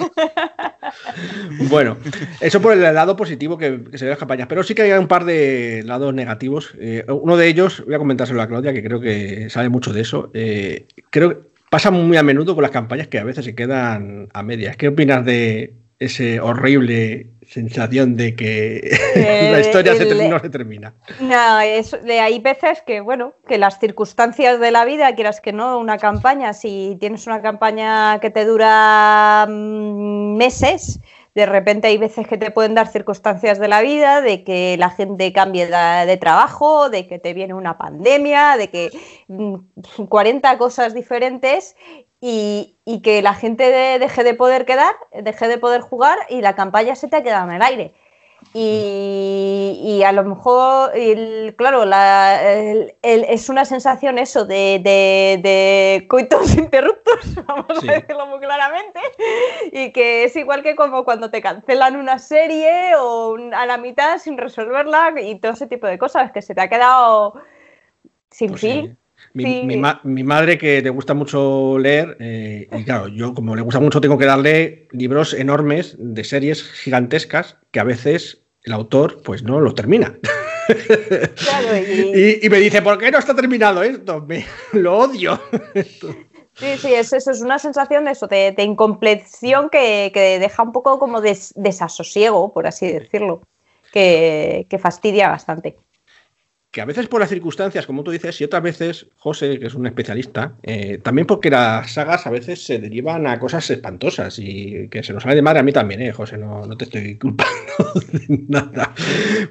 Bueno, 1.69 1.97
eso 2.41 2.61
por 2.61 2.73
el 2.73 2.83
lado 2.83 3.17
positivo 3.17 3.59
que, 3.59 3.81
se 3.95 4.05
ve 4.05 4.11
las 4.11 4.19
campañas, 4.19 4.47
pero 4.49 4.63
sí 4.63 4.75
que 4.75 4.83
hay 4.83 4.93
un 4.93 5.09
par 5.09 5.25
de 5.25 5.83
lados 5.85 6.13
negativos. 6.15 6.75
Eh, 6.79 7.05
uno 7.09 7.37
de 7.37 7.49
ellos, 7.49 7.83
voy 7.85 7.95
a 7.95 7.99
comentárselo 7.99 8.43
a 8.43 8.49
Claudia, 8.49 8.73
que 8.73 8.83
creo 8.83 9.01
que 9.01 9.49
sabe 9.51 9.69
mucho 9.69 9.93
de 9.93 10.01
eso. 10.01 10.31
Eh, 10.35 10.87
creo 11.11 11.31
que 11.31 11.39
pasa 11.71 11.91
muy 11.91 12.17
a 12.17 12.23
menudo 12.23 12.55
con 12.55 12.63
las 12.63 12.71
campañas 12.71 13.09
que 13.09 13.19
a 13.19 13.25
veces 13.25 13.45
se 13.45 13.55
quedan 13.55 14.29
a 14.33 14.43
medias. 14.43 14.77
¿Qué 14.77 14.89
opinas 14.89 15.25
de 15.25 15.75
ese 15.99 16.41
horrible 16.41 17.29
sensación 17.47 18.17
de 18.17 18.35
que 18.35 18.97
la 19.17 19.61
historia 19.61 19.93
no 19.95 20.41
se 20.41 20.51
termina. 20.51 20.95
No, 21.21 21.57
hay 21.57 22.39
veces 22.41 22.83
que, 22.87 23.01
bueno, 23.01 23.35
que 23.47 23.59
las 23.59 23.79
circunstancias 23.79 24.61
de 24.61 24.71
la 24.71 24.85
vida, 24.85 25.15
quieras 25.15 25.41
que 25.41 25.53
no, 25.53 25.79
una 25.79 25.99
campaña, 25.99 26.53
si 26.53 26.97
tienes 27.01 27.27
una 27.27 27.43
campaña 27.43 28.19
que 28.21 28.31
te 28.31 28.45
dura 28.45 29.47
mm, 29.49 30.37
meses, 30.37 31.01
de 31.37 31.45
repente 31.45 31.89
hay 31.89 31.99
veces 31.99 32.27
que 32.27 32.39
te 32.39 32.51
pueden 32.51 32.75
dar 32.75 32.89
circunstancias 32.89 33.59
de 33.59 33.69
la 33.69 33.83
vida, 33.83 34.23
de 34.23 34.43
que 34.43 34.77
la 34.79 34.89
gente 34.89 35.35
cambie 35.35 35.67
de, 35.67 36.17
trabajo, 36.17 36.89
de 36.89 37.07
que 37.07 37.19
te 37.19 37.35
viene 37.35 37.53
una 37.53 37.77
pandemia, 37.77 38.57
de 38.57 38.69
que 38.69 38.91
40 40.09 40.55
mm, 40.55 40.57
cosas 40.57 40.95
diferentes 40.95 41.77
y, 42.21 43.01
que 43.03 43.23
la 43.23 43.35
gente 43.35 43.65
deje 43.99 44.25
de 44.25 44.35
poder 44.35 44.65
quedar, 44.65 44.95
deje 45.13 45.49
de 45.49 45.59
poder 45.59 45.81
jugar 45.81 46.19
y 46.29 46.41
la 46.41 46.55
campaña 46.55 46.95
se 46.97 47.09
te 47.09 47.17
ha 47.17 47.23
quedado 47.23 47.49
en 47.49 47.57
el 47.57 47.63
aire. 47.63 47.95
Y, 48.55 50.03
a 50.07 50.13
lo 50.13 50.25
mejor, 50.25 50.93
claro, 51.57 51.85
es 53.03 53.49
una 53.49 53.65
sensación 53.65 54.19
eso 54.19 54.47
de, 54.47 54.81
de, 54.83 56.07
coitos 56.09 56.55
interruptos, 56.57 57.45
vamos 57.47 57.67
a 57.87 57.93
decirlo 57.93 58.27
muy 58.27 58.41
claramente, 58.41 59.01
y 59.73 59.93
que 59.93 60.25
es 60.25 60.37
igual 60.37 60.63
que 60.63 60.75
como 60.75 61.05
cuando 61.05 61.31
te 61.31 61.43
cancelan 61.43 61.97
una 61.97 62.19
serie 62.19 62.95
o 62.97 63.37
a 63.53 63.67
la 63.67 63.77
mitad 63.77 64.19
sin 64.19 64.39
resolverla 64.39 65.13
y 65.21 65.39
todo 65.39 65.53
ese 65.53 65.67
tipo 65.67 65.87
de 65.87 65.99
cosas, 65.99 66.33
que 66.33 66.41
se 66.41 66.55
te 66.55 66.61
ha 66.63 66.69
quedado 66.69 67.35
sin 68.31 68.51
pues 68.51 68.61
fin. 68.61 68.99
Mi, 69.33 70.25
madre 70.25 70.57
que 70.57 70.81
le 70.81 70.91
gusta 70.91 71.13
mucho 71.13 71.79
leer, 71.79 72.17
eh, 72.21 72.69
y 72.73 72.85
claro, 72.85 73.09
yo 73.09 73.35
como 73.35 73.55
le 73.55 73.63
gusta 73.63 73.81
mucho 73.81 74.01
tengo 74.01 74.17
que 74.17 74.25
darle 74.25 74.89
libros 74.93 75.35
enormes 75.35 75.97
de 75.99 76.25
series 76.25 76.63
gigantescas 76.63 77.59
que 77.71 77.81
a 77.81 77.85
veces 77.85 78.43
el 78.63 78.73
autor 78.73 79.23
pues 79.23 79.43
no 79.43 79.61
lo 79.61 79.75
termina. 79.75 80.19
y... 82.43 82.49
me 82.49 82.59
dice, 82.59 82.81
¿por 82.83 82.99
qué 82.99 83.11
no 83.11 83.19
está 83.19 83.35
terminado 83.35 83.83
esto? 83.83 84.23
Me, 84.23 84.47
lo 84.73 84.99
odio. 84.99 85.41
Sí, 86.59 86.79
sí, 86.79 86.95
eso, 86.95 87.19
es 87.19 87.43
una 87.43 87.59
sensación 87.59 88.07
de 88.07 88.13
eso, 88.13 88.29
de, 88.29 88.55
incompleción 88.57 89.69
que, 89.69 90.11
deja 90.41 90.63
un 90.63 90.73
poco 90.73 90.99
como 90.99 91.21
desasosiego, 91.21 92.51
por 92.55 92.67
así 92.67 92.91
decirlo, 92.91 93.43
que 93.93 94.79
fastidia 94.81 95.29
bastante 95.29 95.77
que 96.77 96.83
a 96.83 96.85
veces 96.85 97.09
por 97.09 97.21
las 97.21 97.31
circunstancias, 97.31 97.87
como 97.87 98.05
tú 98.05 98.11
dices, 98.11 98.39
y 98.39 98.45
otras 98.45 98.63
veces, 98.63 99.07
José, 99.17 99.59
que 99.59 99.69
es 99.69 99.75
un 99.75 99.87
especialista, 99.87 100.57
eh, 100.63 100.99
también 101.03 101.27
porque 101.27 101.49
las 101.49 101.91
sagas 101.91 102.27
a 102.27 102.31
veces 102.31 102.63
se 102.63 102.79
derivan 102.79 103.27
a 103.27 103.39
cosas 103.39 103.71
espantosas 103.71 104.39
y 104.39 104.87
que 104.91 105.03
se 105.03 105.15
nos 105.15 105.23
sale 105.23 105.37
de 105.37 105.41
madre 105.41 105.61
a 105.61 105.63
mí 105.63 105.73
también, 105.73 106.03
¿eh, 106.03 106.13
José? 106.13 106.37
No, 106.37 106.67
no 106.67 106.77
te 106.77 106.85
estoy 106.85 107.15
culpando 107.19 107.55
de 108.13 108.45
nada. 108.47 108.93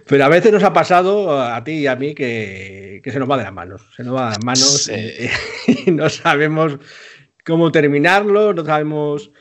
Pero 0.08 0.24
a 0.24 0.30
veces 0.30 0.52
nos 0.52 0.62
ha 0.62 0.72
pasado 0.72 1.42
a 1.42 1.64
ti 1.64 1.72
y 1.72 1.88
a 1.88 1.96
mí 1.96 2.14
que, 2.14 3.02
se 3.04 3.18
nos 3.18 3.28
va 3.28 3.40
de 3.40 3.46
las 3.46 3.54
manos. 3.54 3.82
Se 3.96 4.04
nos 4.04 4.14
va 4.14 4.26
de 4.26 4.30
las 4.30 4.44
manos 4.44 4.90
eh, 4.90 5.32
y 5.88 5.90
no 5.90 6.08
sabemos 6.10 6.78
cómo 7.44 7.72
terminarlo, 7.72 8.54
no 8.54 8.64
sabemos 8.64 9.32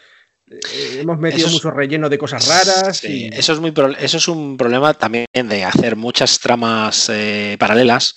hemos 1.00 1.18
metido 1.18 1.46
es- 1.48 1.52
mucho 1.52 1.70
relleno 1.70 2.08
de 2.08 2.18
cosas 2.18 2.46
raras. 2.46 2.98
Sí, 2.98 3.28
y- 3.32 3.34
eso, 3.34 3.52
es 3.52 3.60
muy 3.60 3.70
pro- 3.70 3.96
eso 3.96 4.16
es 4.18 4.28
un 4.28 4.56
problema 4.56 4.94
también 4.94 5.26
de 5.32 5.64
hacer 5.64 5.96
muchas 5.96 6.38
tramas 6.38 7.08
eh, 7.12 7.56
paralelas 7.58 8.14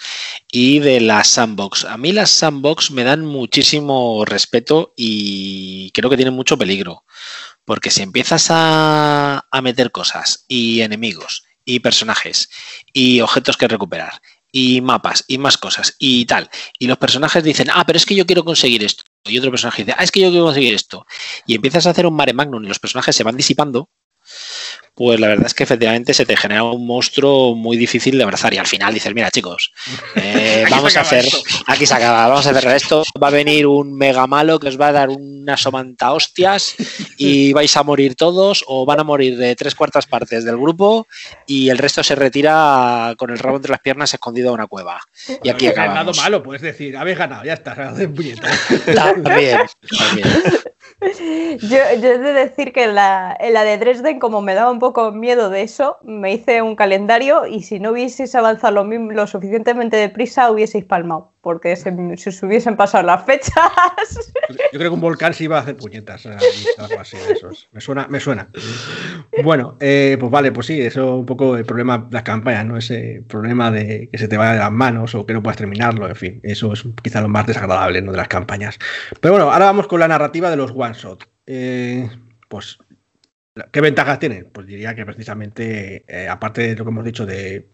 y 0.51 0.79
de 0.79 0.99
las 1.01 1.29
sandbox. 1.29 1.85
A 1.85 1.97
mí 1.97 2.11
las 2.11 2.29
sandbox 2.31 2.91
me 2.91 3.03
dan 3.03 3.25
muchísimo 3.25 4.25
respeto 4.25 4.93
y 4.97 5.91
creo 5.91 6.09
que 6.09 6.17
tienen 6.17 6.33
mucho 6.33 6.57
peligro. 6.57 7.03
Porque 7.65 7.91
si 7.91 8.01
empiezas 8.01 8.47
a, 8.49 9.45
a 9.51 9.61
meter 9.61 9.91
cosas 9.91 10.45
y 10.47 10.81
enemigos 10.81 11.43
y 11.65 11.79
personajes 11.81 12.49
y 12.93 13.19
objetos 13.19 13.57
que 13.57 13.67
recuperar 13.67 14.21
y 14.53 14.79
mapas 14.79 15.25
y 15.27 15.37
más 15.37 15.57
cosas 15.57 15.95
y 15.99 16.25
tal, 16.25 16.49
y 16.79 16.87
los 16.87 16.97
personajes 16.97 17.43
dicen, 17.43 17.67
ah, 17.73 17.83
pero 17.85 17.97
es 17.97 18.05
que 18.05 18.15
yo 18.15 18.25
quiero 18.25 18.45
conseguir 18.45 18.85
esto, 18.85 19.03
y 19.29 19.37
otro 19.37 19.51
personaje 19.51 19.83
dice, 19.83 19.95
ah, 19.97 20.03
es 20.03 20.11
que 20.11 20.21
yo 20.21 20.29
quiero 20.29 20.45
conseguir 20.45 20.73
esto, 20.73 21.05
y 21.45 21.55
empiezas 21.55 21.87
a 21.87 21.91
hacer 21.91 22.05
un 22.05 22.15
mare 22.15 22.33
magnum 22.33 22.63
y 22.63 22.67
los 22.67 22.79
personajes 22.79 23.15
se 23.15 23.23
van 23.23 23.37
disipando, 23.37 23.89
pues 24.97 25.19
la 25.19 25.27
verdad 25.27 25.45
es 25.45 25.53
que 25.53 25.63
efectivamente 25.63 26.11
se 26.15 26.25
te 26.25 26.35
genera 26.35 26.63
un 26.63 26.87
monstruo 26.87 27.55
muy 27.55 27.77
difícil 27.77 28.17
de 28.17 28.23
abrazar 28.23 28.51
y 28.55 28.57
al 28.57 28.65
final 28.65 28.95
dices, 28.95 29.13
mira 29.13 29.29
chicos, 29.29 29.71
eh, 30.15 30.65
vamos 30.71 30.97
a 30.97 31.01
hacer, 31.01 31.25
esto. 31.25 31.37
aquí 31.67 31.85
se 31.85 31.93
acaba, 31.93 32.27
vamos 32.27 32.47
a 32.47 32.53
cerrar 32.53 32.75
esto, 32.75 33.03
va 33.21 33.27
a 33.27 33.31
venir 33.31 33.67
un 33.67 33.93
mega 33.93 34.25
malo 34.25 34.59
que 34.59 34.69
os 34.69 34.81
va 34.81 34.87
a 34.87 34.91
dar 34.91 35.09
una 35.09 35.55
somanta 35.55 36.11
hostias 36.13 36.75
y 37.15 37.53
vais 37.53 37.77
a 37.77 37.83
morir 37.83 38.15
todos 38.15 38.65
o 38.65 38.87
van 38.87 38.99
a 38.99 39.03
morir 39.03 39.37
de 39.37 39.55
tres 39.55 39.75
cuartas 39.75 40.07
partes 40.07 40.43
del 40.43 40.57
grupo 40.57 41.05
y 41.45 41.69
el 41.69 41.77
resto 41.77 42.03
se 42.03 42.15
retira 42.15 43.13
con 43.17 43.29
el 43.29 43.37
rabo 43.37 43.57
entre 43.57 43.71
las 43.71 43.81
piernas 43.81 44.15
escondido 44.15 44.49
a 44.49 44.53
una 44.53 44.65
cueva. 44.65 44.99
Y 45.43 45.49
aquí 45.49 45.69
ganado 45.69 46.11
malo, 46.13 46.41
puedes 46.41 46.63
decir, 46.63 46.97
habéis 46.97 47.19
ganado, 47.19 47.43
ya 47.43 47.53
está, 47.53 47.75
también. 48.95 49.59
Yo, 51.61 51.77
yo 52.01 52.09
he 52.11 52.17
de 52.17 52.33
decir 52.33 52.73
que 52.73 52.85
en 52.85 52.95
la, 52.95 53.37
de 53.39 53.77
Dresden, 53.77 54.19
como 54.19 54.41
me 54.41 54.55
daba 54.55 54.71
un 54.71 54.79
poco 54.79 55.11
miedo 55.11 55.49
de 55.49 55.61
eso, 55.61 55.97
me 56.03 56.33
hice 56.33 56.61
un 56.63 56.75
calendario 56.75 57.45
y 57.45 57.61
si 57.61 57.79
no 57.79 57.91
hubieseis 57.91 58.33
avanzado 58.33 58.83
lo, 58.83 58.83
lo 58.83 59.27
suficientemente 59.27 59.95
deprisa, 59.97 60.49
hubieseis 60.51 60.85
palmado, 60.85 61.33
porque 61.47 61.77
se, 61.77 62.17
se 62.17 62.45
hubiesen 62.45 62.75
pasado 62.75 63.05
las 63.05 63.23
fechas. 63.23 63.53
Yo 64.73 64.79
creo 64.79 64.91
que 64.91 64.95
un 64.95 64.99
volcán 64.99 65.33
se 65.33 65.45
iba 65.45 65.57
a 65.57 65.61
hacer 65.61 65.77
puñetas. 65.77 66.25
algo 66.25 66.99
así 66.99 67.15
esos. 67.15 67.69
Me 67.71 67.79
suena, 67.79 68.05
me 68.09 68.19
suena. 68.19 68.49
Bueno, 69.43 69.77
eh, 69.79 70.17
pues 70.19 70.29
vale, 70.29 70.51
pues 70.51 70.67
sí, 70.67 70.81
eso 70.81 71.01
es 71.03 71.19
un 71.19 71.25
poco 71.25 71.55
el 71.55 71.63
problema 71.63 71.99
de 71.99 72.13
las 72.13 72.23
campañas, 72.23 72.65
¿no? 72.65 72.75
Ese 72.75 73.23
problema 73.29 73.71
de 73.71 74.09
que 74.11 74.17
se 74.17 74.27
te 74.27 74.35
vaya 74.35 74.51
de 74.51 74.59
las 74.59 74.73
manos 74.73 75.15
o 75.15 75.25
que 75.25 75.31
no 75.31 75.41
puedas 75.41 75.55
terminarlo, 75.55 76.09
en 76.09 76.17
fin, 76.17 76.41
eso 76.43 76.73
es 76.73 76.83
quizá 77.01 77.21
lo 77.21 77.29
más 77.29 77.47
desagradable 77.47 78.01
¿no? 78.01 78.11
de 78.11 78.17
las 78.17 78.27
campañas. 78.27 78.77
Pero 79.21 79.35
bueno, 79.35 79.49
ahora 79.49 79.67
vamos 79.67 79.87
con 79.87 80.01
la 80.01 80.09
narrativa 80.09 80.49
de 80.49 80.57
los 80.57 80.71
one 80.71 80.95
shot. 80.95 81.29
Eh, 81.45 82.09
pues, 82.49 82.77
¿qué 83.71 83.79
ventajas 83.79 84.19
tienen? 84.19 84.49
Pues 84.51 84.67
diría 84.67 84.93
que 84.95 85.05
precisamente, 85.05 86.03
eh, 86.09 86.27
aparte 86.27 86.61
de 86.63 86.75
lo 86.75 86.83
que 86.83 86.91
hemos 86.91 87.05
dicho 87.05 87.25
de, 87.25 87.69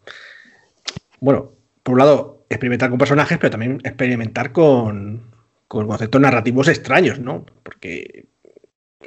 bueno, 1.20 1.54
por 1.82 1.94
un 1.94 2.00
lado, 2.00 2.43
experimentar 2.54 2.90
con 2.90 3.00
personajes, 3.00 3.38
pero 3.38 3.52
también 3.52 3.80
experimentar 3.84 4.52
con, 4.52 5.32
con 5.68 5.88
conceptos 5.88 6.22
narrativos 6.22 6.68
extraños, 6.68 7.20
¿no? 7.20 7.46
Porque, 7.64 8.26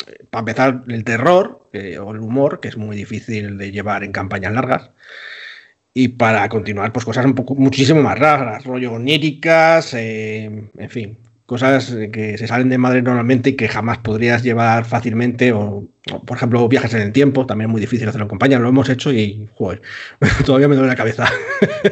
eh, 0.07 0.25
para 0.31 0.41
empezar, 0.41 0.85
el 0.89 1.05
terror 1.05 1.69
o 2.01 2.13
el 2.13 2.21
humor, 2.21 2.61
que 2.61 2.69
es 2.69 2.77
muy 2.77 2.97
difícil 2.97 3.59
de 3.59 3.71
llevar 3.71 4.05
en 4.05 4.13
campañas 4.13 4.53
largas. 4.53 4.91
Y 5.99 6.09
para 6.09 6.47
continuar, 6.51 6.93
pues 6.93 7.07
cosas 7.07 7.25
un 7.25 7.35
poco 7.35 7.55
muchísimo 7.55 8.03
más 8.03 8.19
raras, 8.19 8.65
rollo 8.65 8.93
oníricas, 8.93 9.95
eh, 9.95 10.45
en 10.77 10.91
fin, 10.91 11.19
cosas 11.47 11.97
que 12.13 12.37
se 12.37 12.49
salen 12.49 12.69
de 12.69 12.77
madre 12.77 13.03
normalmente 13.03 13.51
y 13.51 13.57
que 13.57 13.69
jamás 13.69 13.99
podrías 13.99 14.43
llevar 14.43 14.85
fácilmente, 14.85 15.53
o, 15.53 15.89
por 16.27 16.37
ejemplo, 16.37 16.67
viajes 16.69 16.93
en 16.95 17.03
el 17.03 17.13
tiempo, 17.13 17.47
también 17.47 17.71
es 17.71 17.73
muy 17.73 17.81
difícil 17.81 18.09
hacerlo 18.09 18.25
en 18.25 18.31
compañía, 18.31 18.59
lo 18.59 18.69
hemos 18.69 18.89
hecho 18.89 19.13
y, 19.13 19.49
joder, 19.55 19.81
todavía 20.45 20.67
me 20.67 20.75
duele 20.75 20.91
la 20.91 20.97
cabeza. 20.97 21.31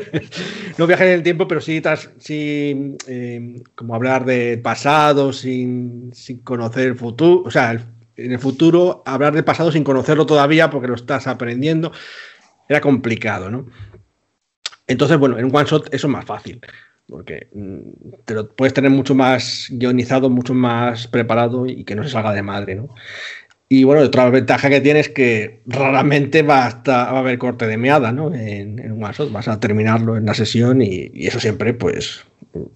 no 0.79 0.89
viajes 0.89 1.07
en 1.07 1.13
el 1.13 1.23
tiempo, 1.23 1.47
pero 1.47 1.61
sí, 1.61 1.81
tras, 1.81 2.11
sí 2.19 2.97
eh, 3.07 3.63
como 3.77 3.95
hablar 3.95 4.25
del 4.25 4.61
pasado 4.61 5.33
sin, 5.33 6.11
sin 6.13 6.39
conocer 6.39 6.89
el 6.89 6.97
futuro, 6.97 7.45
o 7.47 7.51
sea, 7.51 7.79
en 8.17 8.33
el 8.33 8.39
futuro 8.41 9.05
hablar 9.07 9.35
del 9.35 9.45
pasado 9.45 9.71
sin 9.71 9.85
conocerlo 9.85 10.27
todavía 10.27 10.69
porque 10.69 10.89
lo 10.89 10.95
estás 10.95 11.29
aprendiendo, 11.29 11.93
era 12.69 12.81
complicado, 12.81 13.51
¿no? 13.51 13.67
Entonces, 14.89 15.17
bueno, 15.17 15.39
en 15.39 15.45
un 15.45 15.55
one 15.55 15.65
shot 15.65 15.95
eso 15.95 16.09
es 16.09 16.13
más 16.13 16.25
fácil, 16.25 16.61
porque 17.09 17.49
mm, 17.55 17.79
te 18.25 18.35
lo 18.35 18.49
puedes 18.51 18.75
tener 18.75 18.91
mucho 18.91 19.15
más 19.15 19.69
guionizado, 19.71 20.31
mucho 20.31 20.55
más 20.55 21.07
preparado 21.09 21.67
y 21.67 21.85
que 21.85 21.95
no 21.95 22.05
se 22.05 22.11
salga 22.11 22.33
de 22.33 22.43
madre, 22.43 22.75
¿no? 22.77 22.89
Y 23.69 23.85
bueno, 23.85 24.03
otra 24.03 24.29
ventaja 24.31 24.69
que 24.71 24.81
tiene 24.81 25.01
es 25.01 25.09
que 25.09 25.63
raramente 25.67 26.43
va 26.43 26.67
a, 26.67 26.69
estar- 26.71 27.07
va 27.13 27.17
a 27.17 27.21
haber 27.21 27.39
corte 27.39 27.67
de 27.67 27.77
meada, 27.77 28.13
¿no? 28.13 28.33
En, 28.35 28.79
en 28.79 28.93
un 28.93 29.01
shot, 29.13 29.33
vas 29.33 29.49
a 29.49 29.59
terminarlo 29.59 30.17
en 30.17 30.27
la 30.27 30.35
sesión 30.35 30.83
y, 30.83 31.11
y 31.15 31.27
eso 31.27 31.41
siempre, 31.41 31.75
pues, 31.75 32.25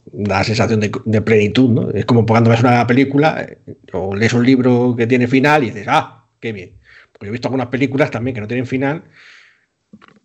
da 0.07 0.43
sensación 0.45 0.81
de, 0.81 0.91
de 1.05 1.23
plenitud, 1.23 1.69
¿no? 1.71 1.91
Es 1.91 2.05
como 2.07 2.27
cuando 2.27 2.51
ves 2.51 2.61
una 2.61 2.87
película 2.87 3.43
eh, 3.67 3.77
o 3.93 4.15
lees 4.17 4.33
un 4.33 4.45
libro 4.47 4.95
que 4.97 5.07
tiene 5.07 5.27
final 5.29 5.63
y 5.63 5.67
dices, 5.67 5.87
ah, 5.89 6.27
qué 6.41 6.53
bien. 6.53 6.73
Porque 7.13 7.29
he 7.29 7.33
visto 7.33 7.49
algunas 7.49 7.69
películas 7.69 8.11
también 8.11 8.35
que 8.35 8.41
no 8.41 8.49
tienen 8.49 8.67
final 8.67 9.05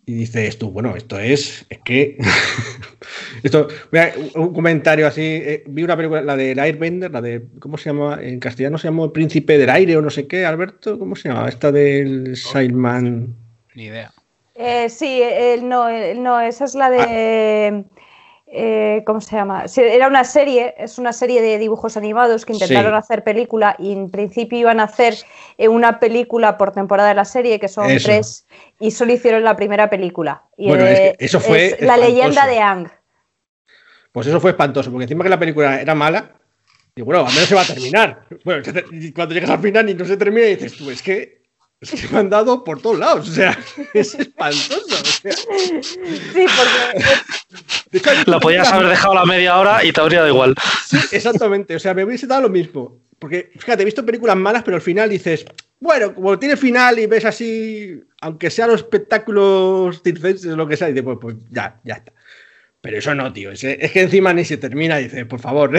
y 0.06 0.14
dices 0.16 0.58
tú, 0.58 0.72
bueno, 0.72 0.96
esto 0.96 1.18
es, 1.20 1.66
es 1.70 1.80
que... 1.86 2.18
esto, 3.44 3.68
mira, 3.92 4.14
un 4.36 4.54
comentario 4.54 5.08
así, 5.08 5.22
eh, 5.22 5.64
vi 5.68 5.84
una 5.84 5.96
película, 5.96 6.22
la 6.22 6.36
del 6.36 6.60
Airbender, 6.60 7.12
la 7.12 7.22
de, 7.22 7.44
¿cómo 7.60 7.78
se 7.78 7.90
llama? 7.90 8.20
En 8.22 8.40
castellano 8.40 8.78
se 8.78 8.88
llama 8.88 9.06
El 9.06 9.12
Príncipe 9.12 9.58
del 9.58 9.70
Aire 9.70 9.96
o 9.98 10.02
no 10.02 10.10
sé 10.10 10.28
qué, 10.28 10.46
Alberto, 10.46 11.00
¿cómo 11.00 11.16
se 11.16 11.30
llama? 11.30 11.48
Esta 11.48 11.72
del 11.72 12.36
Sailman... 12.36 13.36
Ni 13.76 13.86
idea. 13.86 14.12
Eh, 14.56 14.88
sí, 14.88 15.22
el- 15.24 15.68
no, 15.68 15.88
no, 16.16 16.40
esa 16.40 16.66
es 16.66 16.76
la 16.76 16.92
de. 16.92 17.84
Eh, 18.56 19.02
¿Cómo 19.06 19.20
se 19.20 19.36
llama? 19.36 19.66
Era 19.76 20.08
una 20.08 20.24
serie, 20.24 20.76
es 20.78 21.00
una 21.00 21.12
serie 21.12 21.42
de 21.42 21.58
dibujos 21.58 21.98
animados 21.98 22.46
que 22.46 22.54
intentaron 22.54 22.92
Sí. 22.92 22.98
hacer 22.98 23.24
película 23.24 23.76
y 23.80 23.92
en 23.92 24.12
principio 24.12 24.60
iban 24.60 24.80
a 24.80 24.84
hacer 24.84 25.16
eh, 25.58 25.68
una 25.68 26.00
película 26.00 26.56
por 26.58 26.72
temporada 26.72 27.10
de 27.10 27.16
la 27.16 27.26
serie, 27.26 27.60
que 27.60 27.68
son 27.68 27.90
Eso. 27.90 28.08
tres, 28.08 28.46
y 28.80 28.92
solo 28.92 29.12
hicieron 29.14 29.44
la 29.44 29.56
primera 29.56 29.90
película. 29.90 30.44
Y, 30.56 30.68
Bueno, 30.68 30.86
es 30.86 31.00
que 31.00 31.08
eh, 31.08 31.16
eso 31.18 31.40
fue 31.40 31.66
es 31.68 31.82
La 31.82 31.98
leyenda 31.98 32.46
de 32.46 32.60
Ang. 32.60 32.90
Pues 34.12 34.28
eso 34.28 34.40
fue 34.40 34.52
espantoso, 34.52 34.92
porque 34.92 35.06
encima 35.06 35.24
que 35.24 35.30
la 35.32 35.40
película 35.40 35.82
era 35.82 35.96
mala, 35.96 36.34
digo, 36.96 37.08
bueno, 37.08 37.26
al 37.26 37.34
menos 37.34 37.50
se 37.50 37.56
va 37.56 37.62
a 37.62 37.66
terminar. 37.66 38.26
Bueno, 38.46 38.62
y 38.92 39.12
cuando 39.14 39.34
llegas 39.34 39.50
al 39.50 39.60
final 39.60 39.90
y 39.90 39.96
no 39.96 40.06
se 40.06 40.16
termina, 40.18 40.46
y 40.46 40.56
dices 40.56 40.78
tú, 40.78 40.92
es 40.92 41.02
que, 41.02 41.43
es 41.84 42.02
que 42.02 42.08
me 42.10 42.20
han 42.20 42.30
dado 42.30 42.64
por 42.64 42.82
todos 42.82 43.00
lados, 43.00 43.30
o 43.30 43.34
sea, 43.34 43.58
es 43.94 44.16
espantoso. 44.16 44.78
O 44.80 45.06
sea, 45.06 45.32
Sí, 45.32 46.46
porque 47.94 48.32
Lo 48.32 48.40
podías 48.40 48.72
haber 48.72 48.90
dejado 48.90 49.14
a 49.14 49.16
la 49.16 49.26
media 49.26 49.58
hora 49.58 49.84
y 49.84 49.92
te 49.92 50.02
habría 50.02 50.20
dado 50.20 50.32
igual. 50.32 50.56
Sí, 50.88 50.98
exactamente, 51.12 51.76
o 51.76 51.80
sea, 51.80 51.94
me 51.94 52.04
hubiese 52.04 52.28
dado 52.28 52.44
lo 52.44 52.50
mismo. 52.50 53.00
Porque, 53.20 53.52
fíjate, 53.58 53.84
he 53.84 53.86
visto 53.86 54.06
películas 54.06 54.36
malas, 54.36 54.64
pero 54.64 54.76
al 54.76 54.82
final 54.82 55.10
dices, 55.10 55.46
bueno, 55.80 56.14
como 56.14 56.38
tiene 56.38 56.58
final 56.58 57.00
y 57.00 57.06
ves 57.06 57.24
así, 57.24 58.02
aunque 58.22 58.50
sean 58.50 58.70
los 58.72 58.82
espectáculos 58.82 60.02
circenses 60.04 60.52
o 60.52 60.58
lo 60.58 60.68
que 60.68 60.76
sea, 60.76 60.90
y 60.90 60.94
dices, 60.94 61.06
pues, 61.06 61.18
pues 61.22 61.36
ya, 61.50 61.80
ya 61.86 61.96
está. 61.96 62.12
Pero 62.82 62.98
eso 62.98 63.16
no, 63.16 63.32
tío. 63.32 63.52
Es, 63.52 63.64
es 63.64 63.92
que 63.92 64.02
encima 64.02 64.34
ni 64.34 64.44
se 64.44 64.58
termina 64.58 65.00
y 65.00 65.06
dices, 65.06 65.26
por 65.26 65.40
favor, 65.40 65.72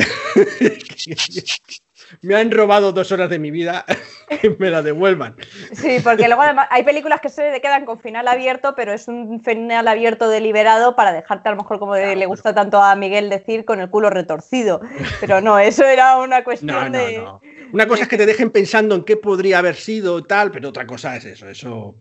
me 2.22 2.34
han 2.34 2.50
robado 2.50 2.92
dos 2.92 3.12
horas 3.12 3.30
de 3.30 3.38
mi 3.38 3.50
vida, 3.50 3.84
que 4.40 4.56
me 4.58 4.70
la 4.70 4.82
devuelvan. 4.82 5.36
Sí, 5.72 5.98
porque 6.02 6.26
luego 6.26 6.42
además 6.42 6.68
hay 6.70 6.82
películas 6.82 7.20
que 7.20 7.28
se 7.28 7.60
quedan 7.60 7.84
con 7.84 8.00
final 8.00 8.28
abierto, 8.28 8.74
pero 8.74 8.92
es 8.92 9.08
un 9.08 9.42
final 9.42 9.86
abierto 9.88 10.28
deliberado 10.28 10.96
para 10.96 11.12
dejarte 11.12 11.48
a 11.48 11.52
lo 11.52 11.58
mejor 11.58 11.78
como 11.78 11.94
le 11.96 12.26
gusta 12.26 12.54
tanto 12.54 12.82
a 12.82 12.94
Miguel 12.96 13.30
decir 13.30 13.64
con 13.64 13.80
el 13.80 13.90
culo 13.90 14.10
retorcido. 14.10 14.80
Pero 15.20 15.40
no, 15.40 15.58
eso 15.58 15.84
era 15.84 16.18
una 16.18 16.44
cuestión 16.44 16.74
No, 16.74 16.88
no, 16.88 16.98
de... 16.98 17.18
no. 17.18 17.40
Una 17.72 17.86
cosa 17.88 18.04
es 18.04 18.08
que 18.08 18.16
te 18.16 18.26
dejen 18.26 18.50
pensando 18.50 18.94
en 18.94 19.04
qué 19.04 19.16
podría 19.16 19.58
haber 19.58 19.74
sido 19.74 20.22
tal, 20.22 20.50
pero 20.52 20.68
otra 20.68 20.86
cosa 20.86 21.16
es 21.16 21.24
eso. 21.24 21.48
Eso, 21.48 21.96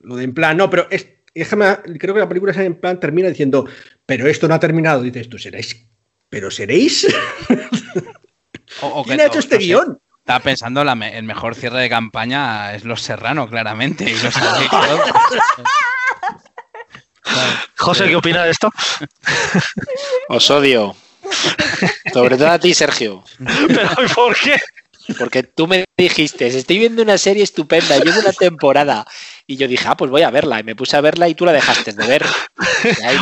lo 0.00 0.16
de 0.16 0.24
en 0.24 0.34
plan, 0.34 0.56
no, 0.56 0.68
pero 0.68 0.86
es, 0.90 1.08
déjame, 1.34 1.76
creo 1.98 2.14
que 2.14 2.20
la 2.20 2.28
película 2.28 2.52
en 2.62 2.74
plan 2.74 3.00
termina 3.00 3.28
diciendo, 3.28 3.66
pero 4.06 4.26
esto 4.26 4.48
no 4.48 4.54
ha 4.54 4.60
terminado. 4.60 5.02
Dices 5.02 5.28
tú, 5.28 5.38
seréis, 5.38 5.86
pero 6.28 6.50
seréis. 6.50 7.06
O, 8.80 8.86
o 8.88 9.04
que 9.04 9.08
¿Quién 9.10 9.20
ha 9.20 9.24
hecho 9.26 9.38
este 9.38 9.54
no 9.56 9.60
sé, 9.60 9.66
guion? 9.66 9.98
Estaba 10.20 10.40
pensando 10.40 10.82
la 10.84 10.94
me- 10.94 11.16
el 11.18 11.24
mejor 11.24 11.54
cierre 11.54 11.80
de 11.82 11.88
campaña 11.90 12.74
es 12.74 12.84
Los 12.84 13.02
Serrano, 13.02 13.48
claramente. 13.48 14.04
Y 14.04 14.14
los 14.14 14.36
adictos. 14.36 15.00
José, 17.76 18.06
¿qué 18.08 18.16
opina 18.16 18.44
de 18.44 18.50
esto? 18.50 18.70
Os 20.28 20.50
odio. 20.50 20.94
Sobre 22.12 22.36
todo 22.36 22.48
a 22.50 22.58
ti, 22.58 22.74
Sergio. 22.74 23.24
¿Pero 23.66 23.90
¿y 24.04 24.08
por 24.08 24.36
qué? 24.38 24.60
Porque 25.18 25.42
tú 25.42 25.66
me 25.66 25.84
dijiste, 25.98 26.46
estoy 26.46 26.78
viendo 26.78 27.02
una 27.02 27.18
serie 27.18 27.42
estupenda, 27.42 27.98
llevo 27.98 28.20
una 28.20 28.32
temporada. 28.32 29.06
Y 29.46 29.56
yo 29.56 29.68
dije, 29.68 29.84
ah, 29.88 29.96
pues 29.96 30.10
voy 30.10 30.22
a 30.22 30.30
verla. 30.30 30.60
Y 30.60 30.64
me 30.64 30.74
puse 30.76 30.96
a 30.96 31.00
verla 31.02 31.28
y 31.28 31.34
tú 31.34 31.44
la 31.44 31.52
dejaste 31.52 31.92
de 31.92 32.06
ver. 32.06 32.24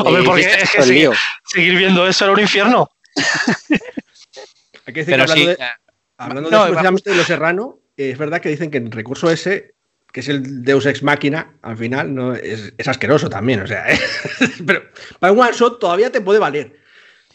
Hombre, 0.04 0.22
porque 0.22 0.46
es 0.62 0.70
que 0.70 0.86
lío. 0.86 1.12
Seguir 1.46 1.76
viendo 1.76 2.06
eso 2.06 2.24
era 2.24 2.34
un 2.34 2.40
infierno. 2.40 2.88
Hay 4.86 4.94
que 4.94 5.00
decir 5.00 5.14
Pero 5.14 5.26
que 5.26 5.32
hablando 5.32 5.52
sí. 5.52 5.58
de, 5.58 5.64
eh, 5.64 5.68
hablando 6.18 6.50
no, 6.50 6.64
de, 6.64 6.70
precisamente 6.70 7.10
de 7.10 7.16
Los 7.16 7.26
Serrano, 7.26 7.78
es 7.96 8.18
verdad 8.18 8.40
que 8.40 8.48
dicen 8.48 8.70
que 8.70 8.78
el 8.78 8.90
recurso 8.90 9.30
ese, 9.30 9.74
que 10.12 10.20
es 10.20 10.28
el 10.28 10.62
Deus 10.62 10.86
Ex 10.86 11.02
Máquina, 11.02 11.54
al 11.62 11.76
final, 11.76 12.14
no 12.14 12.34
es, 12.34 12.72
es 12.76 12.88
asqueroso 12.88 13.28
también. 13.28 13.60
O 13.60 13.66
sea, 13.66 13.84
pero 14.66 14.82
para 15.18 15.32
un 15.32 15.40
one 15.40 15.52
shot 15.52 15.78
todavía 15.78 16.10
te 16.10 16.20
puede 16.20 16.38
valer. 16.38 16.76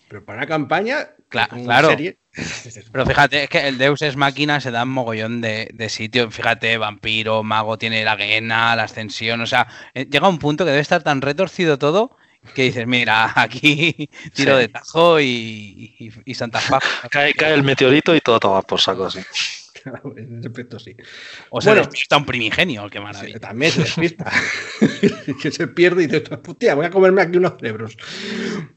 Pero 0.08 0.24
para 0.24 0.39
una 0.39 0.48
campaña, 0.48 1.10
Claro, 1.30 1.58
una 1.58 1.66
claro. 1.66 1.89
serie, 1.89 2.18
Pero 2.91 3.06
fíjate, 3.06 3.43
es 3.43 3.50
que 3.50 3.68
el 3.68 3.78
Deus 3.78 4.02
es 4.02 4.16
máquina, 4.16 4.62
se 4.62 4.72
da 4.72 4.84
un 4.84 4.89
mogollón 4.89 5.41
de, 5.41 5.70
de 5.74 5.89
sitios. 5.89 6.34
Fíjate, 6.34 6.78
vampiro, 6.78 7.43
mago, 7.43 7.78
tiene 7.78 8.04
la 8.04 8.16
guena, 8.16 8.76
la 8.76 8.84
ascensión. 8.84 9.41
O 9.41 9.48
sea, 9.48 9.68
eh, 9.93 10.06
llega 10.10 10.30
un 10.30 10.39
punto 10.39 10.64
que 10.64 10.72
debe 10.72 10.82
estar 10.82 11.04
tan 11.04 11.22
retorcido 11.22 11.78
todo 11.78 12.16
que 12.54 12.64
dices, 12.64 12.88
mira, 12.88 13.32
aquí 13.36 14.10
tiro 14.34 14.56
Sí. 14.56 14.62
de 14.62 14.68
tajo 14.70 15.20
y, 15.20 15.95
y, 16.00 16.12
y 16.26 16.34
Santa 16.36 16.60
Paz. 16.70 16.84
Cae, 17.12 17.34
cae 17.34 17.54
el 17.54 17.64
meteorito 17.64 18.16
y 18.16 18.22
todo 18.22 18.39
toma 18.39 18.62
por 18.62 18.80
saco 18.80 19.06
así. 19.06 19.20
claro, 19.84 20.14
en 20.18 20.39
ese 20.39 20.48
aspecto 20.48 20.80
sí. 20.80 20.95
O 21.50 21.62
se 21.62 21.70
Bueno. 21.70 21.82
despierta 21.84 22.18
un 22.18 22.26
primigenio, 22.26 22.89
qué 22.89 22.98
Sí, 22.98 23.04
maravilla. 23.04 23.39
también 23.39 23.72
se 23.72 23.82
despista. 23.82 24.32
que 25.41 25.52
se 25.52 25.68
pierde 25.68 26.04
y 26.04 26.08
dice, 26.08 26.24
hostia, 26.45 26.76
voy 26.76 26.86
a 26.86 26.89
comerme 26.89 27.22
aquí 27.22 27.38
unos 27.38 27.54
cerebros. 27.60 27.98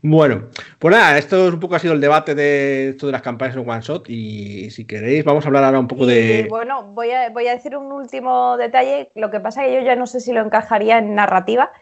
Bueno, 0.02 0.48
pues 0.78 0.94
nada, 0.94 1.18
esto 1.18 1.48
es 1.48 1.54
un 1.54 1.60
poco 1.60 1.74
ha 1.74 1.78
sido 1.78 1.94
el 1.94 2.00
debate 2.00 2.34
de 2.34 2.90
esto 2.90 3.06
de 3.06 3.12
las 3.12 3.22
campañas 3.22 3.56
en 3.56 3.68
One 3.68 3.80
Shot. 3.82 4.08
Y 4.08 4.70
si 4.70 4.86
queréis, 4.86 5.24
vamos 5.24 5.44
a 5.44 5.48
hablar 5.48 5.64
ahora 5.64 5.78
un 5.80 5.88
poco 5.88 6.04
Y, 6.04 6.14
de. 6.14 6.46
bueno, 6.48 6.84
voy 6.92 7.10
a, 7.10 7.30
voy 7.30 7.46
a 7.48 7.54
decir 7.56 7.76
un 7.76 7.90
último 7.92 8.56
detalle. 8.56 9.10
Lo 9.14 9.30
que 9.30 9.40
pasa 9.40 9.64
es 9.64 9.70
que 9.70 9.80
yo 9.80 9.86
ya 9.86 9.96
no 9.96 10.06
sé 10.06 10.20
si 10.20 10.32
lo 10.32 10.40
encajaría 10.42 10.98
en 10.98 11.14
narrativa. 11.14 11.72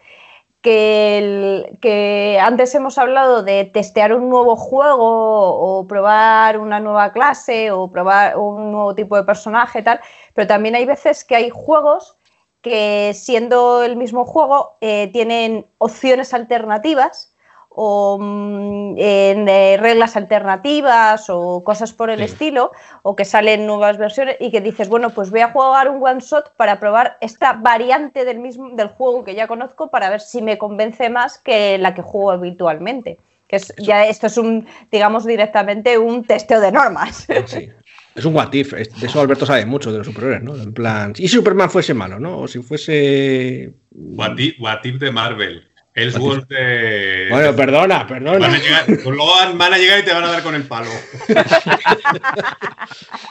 Que, 1.80 2.38
antes 2.42 2.74
hemos 2.74 2.98
hablado 2.98 3.42
de 3.42 3.64
testear 3.64 4.12
un 4.12 4.28
nuevo 4.28 4.54
juego 4.54 5.00
o 5.00 5.86
probar 5.86 6.58
una 6.58 6.78
nueva 6.78 7.12
clase 7.12 7.70
o 7.70 7.90
probar 7.90 8.36
un 8.36 8.72
nuevo 8.72 8.94
tipo 8.94 9.16
de 9.16 9.24
personaje, 9.24 9.82
tal. 9.82 10.00
Pero 10.34 10.46
también 10.46 10.74
hay 10.74 10.84
veces 10.84 11.24
que 11.24 11.36
hay 11.36 11.50
juegos 11.50 12.18
que 12.60 13.12
siendo 13.14 13.82
el 13.82 13.96
mismo 13.96 14.26
juego 14.26 14.76
eh, 14.82 15.08
tienen 15.12 15.66
opciones 15.78 16.34
alternativas 16.34 17.34
o 17.70 18.18
mm, 18.20 18.94
en, 18.98 19.48
eh, 19.48 19.76
reglas 19.78 20.16
alternativas 20.16 21.26
o 21.28 21.62
cosas 21.64 21.92
por 21.92 22.10
el 22.10 22.18
Sí. 22.18 22.24
estilo 22.24 22.72
o 23.02 23.14
que 23.14 23.24
salen 23.24 23.66
nuevas 23.66 23.98
versiones 23.98 24.36
y 24.40 24.50
que 24.50 24.60
dices, 24.60 24.88
bueno, 24.88 25.10
pues 25.10 25.30
voy 25.30 25.40
a 25.40 25.50
jugar 25.52 25.88
un 25.90 26.04
one 26.04 26.20
shot 26.20 26.54
para 26.56 26.80
probar 26.80 27.18
esta 27.20 27.52
variante 27.52 28.24
del 28.24 28.38
mismo 28.38 28.70
del 28.70 28.88
juego 28.88 29.24
que 29.24 29.34
ya 29.34 29.46
conozco 29.46 29.90
para 29.90 30.10
ver 30.10 30.20
si 30.20 30.42
me 30.42 30.58
convence 30.58 31.08
más 31.10 31.38
que 31.38 31.78
la 31.78 31.94
que 31.94 32.02
juego 32.02 32.30
habitualmente. 32.32 33.18
Que 33.46 33.56
es, 33.56 33.72
ya 33.78 34.04
esto 34.06 34.26
es 34.26 34.36
un, 34.36 34.66
digamos, 34.92 35.24
directamente 35.24 35.96
un 35.96 36.24
testeo 36.24 36.60
de 36.60 36.70
normas. 36.72 37.26
Sí. 37.46 37.70
Es 38.14 38.24
un 38.24 38.34
what 38.34 38.52
if. 38.52 38.72
es- 38.74 39.00
De 39.00 39.06
eso 39.06 39.20
Alberto 39.20 39.46
sabe 39.46 39.64
mucho 39.64 39.92
de 39.92 39.98
los 39.98 40.06
superhéroes, 40.08 40.42
¿no? 40.42 40.54
En 40.56 40.74
plan. 40.74 41.12
¿Y 41.16 41.28
si 41.28 41.36
Superman 41.36 41.70
fuese 41.70 41.94
malo, 41.94 42.18
no? 42.18 42.40
O 42.40 42.48
si 42.48 42.60
fuese. 42.60 43.72
What 43.92 44.36
if, 44.38 44.60
what 44.60 44.80
if 44.84 44.98
de 44.98 45.10
Marvel. 45.12 45.67
Ellsworth 45.98 46.48
de. 46.48 47.26
Bueno, 47.30 47.54
perdona, 47.56 47.98
Van 47.98 48.06
perdona. 48.06 48.46
a, 48.46 48.58
llegar, 48.58 48.84
pues 48.86 49.04
luego 49.04 49.32
van, 49.36 49.58
van 49.58 49.74
a 49.74 49.78
llegar 49.78 50.00
y 50.00 50.04
te 50.04 50.12
van 50.12 50.24
a 50.24 50.28
dar 50.30 50.42
con 50.42 50.54
el 50.54 50.62
palo. 50.64 50.90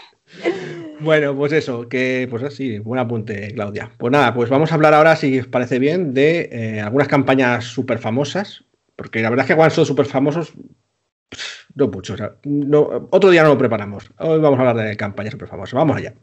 Bueno, 1.00 1.36
pues 1.36 1.54
eso, 1.54 1.88
que 1.88 2.28
pues 2.30 2.44
así, 2.44 2.80
buen 2.80 3.00
apunte, 3.00 3.54
Claudia. 3.54 3.92
Pues 3.98 4.12
nada, 4.12 4.34
pues 4.34 4.50
vamos 4.50 4.72
a 4.72 4.76
hablar 4.76 4.94
ahora, 4.94 5.16
si 5.16 5.40
os 5.40 5.48
parece 5.48 5.80
bien, 5.80 6.14
de 6.14 6.50
eh, 6.52 6.82
algunas 6.82 7.08
campañas 7.08 7.66
súper 7.66 8.00
famosas, 8.00 8.64
porque 8.96 9.22
la 9.22 9.30
verdad 9.30 9.46
es 9.48 9.56
que 9.56 9.60
One 9.60 9.70
Shot 9.70 9.86
súper 9.86 10.06
famosos, 10.08 10.54
no 11.76 11.88
mucho. 11.88 12.14
o 12.14 12.18
sea, 12.18 12.34
no, 12.44 13.08
otro 13.12 13.30
día 13.30 13.44
no 13.44 13.50
lo 13.50 13.58
preparamos. 13.58 14.10
Hoy 14.18 14.40
vamos 14.40 14.60
a 14.60 14.70
hablar 14.70 14.88
de 14.88 14.98
campañas 14.98 15.32
súper 15.32 15.48
famosas. 15.48 15.74
Vamos 15.74 15.98
allá. 15.98 16.14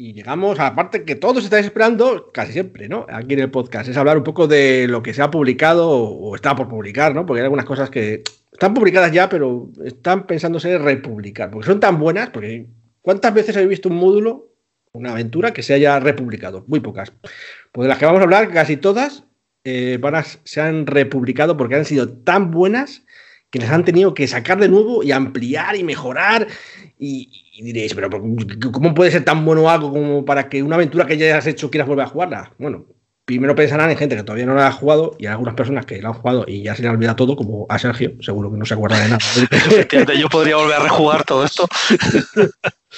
Y 0.00 0.14
llegamos 0.14 0.58
a 0.58 0.62
la 0.62 0.74
parte 0.74 1.04
que 1.04 1.14
todos 1.14 1.44
estáis 1.44 1.66
esperando, 1.66 2.30
casi 2.32 2.52
siempre, 2.52 2.88
¿no? 2.88 3.04
Aquí 3.10 3.34
en 3.34 3.40
el 3.40 3.50
podcast, 3.50 3.86
es 3.86 3.98
hablar 3.98 4.16
un 4.16 4.24
poco 4.24 4.46
de 4.46 4.86
lo 4.88 5.02
que 5.02 5.12
se 5.12 5.20
ha 5.20 5.30
publicado 5.30 5.90
o, 5.90 6.34
está 6.34 6.56
por 6.56 6.70
publicar, 6.70 7.14
¿no? 7.14 7.26
Porque 7.26 7.40
hay 7.40 7.44
algunas 7.44 7.66
cosas 7.66 7.90
que 7.90 8.22
están 8.50 8.72
publicadas 8.72 9.12
ya, 9.12 9.28
pero 9.28 9.68
están 9.84 10.26
pensándose 10.26 10.78
republicar, 10.78 11.50
porque 11.50 11.66
son 11.66 11.80
tan 11.80 11.98
buenas, 11.98 12.30
porque 12.30 12.66
¿cuántas 13.02 13.34
veces 13.34 13.54
habéis 13.56 13.68
visto 13.68 13.90
un 13.90 13.96
módulo, 13.96 14.48
una 14.92 15.10
aventura 15.10 15.52
que 15.52 15.62
se 15.62 15.74
haya 15.74 16.00
republicado? 16.00 16.64
Muy 16.66 16.80
pocas. 16.80 17.12
Pues 17.70 17.84
de 17.84 17.90
las 17.90 17.98
que 17.98 18.06
vamos 18.06 18.20
a 18.20 18.24
hablar, 18.24 18.50
casi 18.50 18.78
todas 18.78 19.24
eh, 19.64 19.98
van 20.00 20.14
a- 20.14 20.24
se 20.24 20.62
han 20.62 20.86
republicado 20.86 21.58
porque 21.58 21.74
han 21.74 21.84
sido 21.84 22.08
tan 22.08 22.50
buenas 22.50 23.04
que 23.50 23.58
les 23.58 23.68
han 23.68 23.84
tenido 23.84 24.14
que 24.14 24.28
sacar 24.28 24.58
de 24.60 24.68
nuevo 24.70 25.02
y 25.02 25.12
ampliar 25.12 25.76
y 25.76 25.84
mejorar. 25.84 26.46
Y, 26.98 27.28
y 27.60 27.62
diréis, 27.62 27.94
pero 27.94 28.08
¿cómo 28.72 28.94
puede 28.94 29.10
ser 29.10 29.22
tan 29.22 29.44
bueno 29.44 29.68
algo 29.68 29.92
como 29.92 30.24
para 30.24 30.48
que 30.48 30.62
una 30.62 30.76
aventura 30.76 31.06
que 31.06 31.18
ya 31.18 31.36
has 31.36 31.46
hecho 31.46 31.70
quieras 31.70 31.86
volver 31.86 32.06
a 32.06 32.08
jugarla? 32.08 32.52
Bueno, 32.58 32.86
primero 33.26 33.54
pensarán 33.54 33.90
en 33.90 33.98
gente 33.98 34.16
que 34.16 34.22
todavía 34.22 34.46
no 34.46 34.54
la 34.54 34.68
ha 34.68 34.72
jugado 34.72 35.14
y 35.18 35.26
hay 35.26 35.32
algunas 35.32 35.54
personas 35.54 35.84
que 35.84 36.00
la 36.00 36.08
han 36.08 36.14
jugado 36.14 36.46
y 36.48 36.62
ya 36.62 36.74
se 36.74 36.80
le 36.80 36.88
ha 36.88 36.92
olvidado 36.92 37.16
todo, 37.16 37.36
como 37.36 37.66
a 37.68 37.78
Sergio, 37.78 38.14
seguro 38.20 38.50
que 38.50 38.56
no 38.56 38.64
se 38.64 38.72
acuerda 38.72 38.98
de 38.98 39.08
nada. 39.10 40.14
Yo 40.18 40.28
podría 40.30 40.56
volver 40.56 40.76
a 40.76 40.82
rejugar 40.82 41.24
todo 41.24 41.44
esto. 41.44 41.68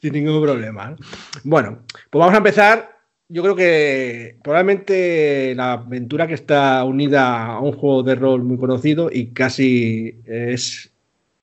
Sin 0.00 0.12
ningún 0.12 0.40
problema. 0.40 0.90
¿no? 0.90 0.96
Bueno, 1.42 1.80
pues 2.10 2.20
vamos 2.20 2.34
a 2.34 2.38
empezar. 2.38 2.96
Yo 3.28 3.42
creo 3.42 3.56
que 3.56 4.36
probablemente 4.44 5.52
la 5.56 5.72
aventura 5.72 6.28
que 6.28 6.34
está 6.34 6.84
unida 6.84 7.46
a 7.46 7.58
un 7.58 7.72
juego 7.72 8.04
de 8.04 8.14
rol 8.14 8.44
muy 8.44 8.58
conocido 8.58 9.10
y 9.12 9.32
casi 9.32 10.20
es 10.26 10.92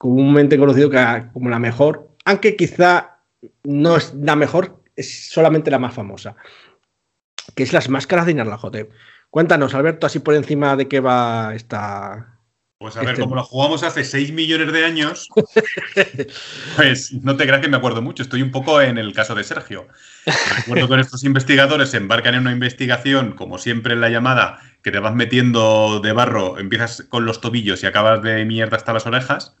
comúnmente 0.00 0.56
conocido 0.56 0.90
como 1.34 1.50
la 1.50 1.58
mejor, 1.58 2.09
aunque 2.30 2.56
quizá 2.56 3.18
no 3.64 3.96
es 3.96 4.14
la 4.14 4.36
mejor, 4.36 4.82
es 4.96 5.28
solamente 5.28 5.70
la 5.70 5.78
más 5.78 5.94
famosa, 5.94 6.36
que 7.54 7.62
es 7.62 7.72
las 7.72 7.88
máscaras 7.88 8.26
de 8.26 8.34
Nyarlathotep. 8.34 8.90
Cuéntanos, 9.30 9.74
Alberto, 9.74 10.06
así 10.06 10.18
por 10.20 10.34
encima 10.34 10.76
de 10.76 10.88
qué 10.88 11.00
va 11.00 11.54
esta... 11.54 12.36
Pues 12.78 12.96
a 12.96 13.00
ver, 13.00 13.10
Este- 13.10 13.22
como 13.22 13.34
lo 13.34 13.44
jugamos 13.44 13.82
hace 13.82 14.04
6 14.04 14.32
millones 14.32 14.72
de 14.72 14.86
años, 14.86 15.28
pues 16.76 17.12
no 17.12 17.36
te 17.36 17.44
creas 17.44 17.60
que 17.60 17.68
me 17.68 17.76
acuerdo 17.76 18.00
mucho. 18.00 18.22
Estoy 18.22 18.40
un 18.40 18.50
poco 18.50 18.80
en 18.80 18.96
el 18.96 19.12
caso 19.12 19.34
de 19.34 19.44
Sergio. 19.44 19.86
Recuerdo 20.56 20.88
que 20.88 21.00
estos 21.00 21.24
investigadores 21.24 21.90
se 21.90 21.98
embarcan 21.98 22.34
en 22.34 22.40
una 22.40 22.52
investigación, 22.52 23.32
como 23.32 23.58
siempre 23.58 23.92
en 23.92 24.00
la 24.00 24.08
llamada, 24.08 24.60
que 24.82 24.90
te 24.90 24.98
vas 24.98 25.14
metiendo 25.14 26.00
de 26.00 26.12
barro, 26.12 26.58
empiezas 26.58 27.02
con 27.08 27.26
los 27.26 27.42
tobillos 27.42 27.82
y 27.82 27.86
acabas 27.86 28.22
de 28.22 28.46
mierda 28.46 28.78
hasta 28.78 28.94
las 28.94 29.06
orejas. 29.06 29.56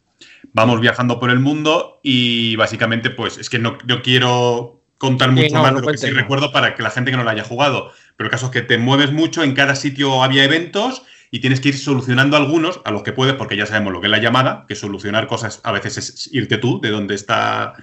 Vamos 0.52 0.80
viajando 0.80 1.18
por 1.18 1.30
el 1.30 1.38
mundo 1.38 2.00
y 2.02 2.56
básicamente, 2.56 3.10
pues 3.10 3.38
es 3.38 3.48
que 3.50 3.58
no, 3.58 3.78
no 3.86 4.02
quiero 4.02 4.80
contar 4.98 5.32
mucho 5.32 5.54
no, 5.54 5.62
más 5.62 5.74
de 5.74 5.80
lo 5.80 5.86
que 5.86 5.96
sí 5.96 6.10
recuerdo 6.10 6.52
para 6.52 6.74
que 6.74 6.82
la 6.82 6.90
gente 6.90 7.10
que 7.10 7.16
no 7.16 7.24
lo 7.24 7.30
haya 7.30 7.44
jugado. 7.44 7.92
Pero 8.16 8.26
el 8.26 8.30
caso 8.30 8.46
es 8.46 8.52
que 8.52 8.62
te 8.62 8.76
mueves 8.76 9.12
mucho, 9.12 9.42
en 9.42 9.54
cada 9.54 9.74
sitio 9.74 10.22
había 10.22 10.44
eventos 10.44 11.02
y 11.30 11.38
tienes 11.38 11.60
que 11.60 11.70
ir 11.70 11.78
solucionando 11.78 12.36
algunos 12.36 12.80
a 12.84 12.90
los 12.90 13.02
que 13.02 13.12
puedes, 13.12 13.34
porque 13.34 13.56
ya 13.56 13.64
sabemos 13.64 13.92
lo 13.92 14.00
que 14.00 14.08
es 14.08 14.10
la 14.10 14.18
llamada, 14.18 14.66
que 14.68 14.74
solucionar 14.74 15.26
cosas 15.26 15.60
a 15.64 15.72
veces 15.72 15.96
es 15.96 16.28
irte 16.32 16.58
tú 16.58 16.80
de 16.82 16.90
donde 16.90 17.14
está 17.14 17.74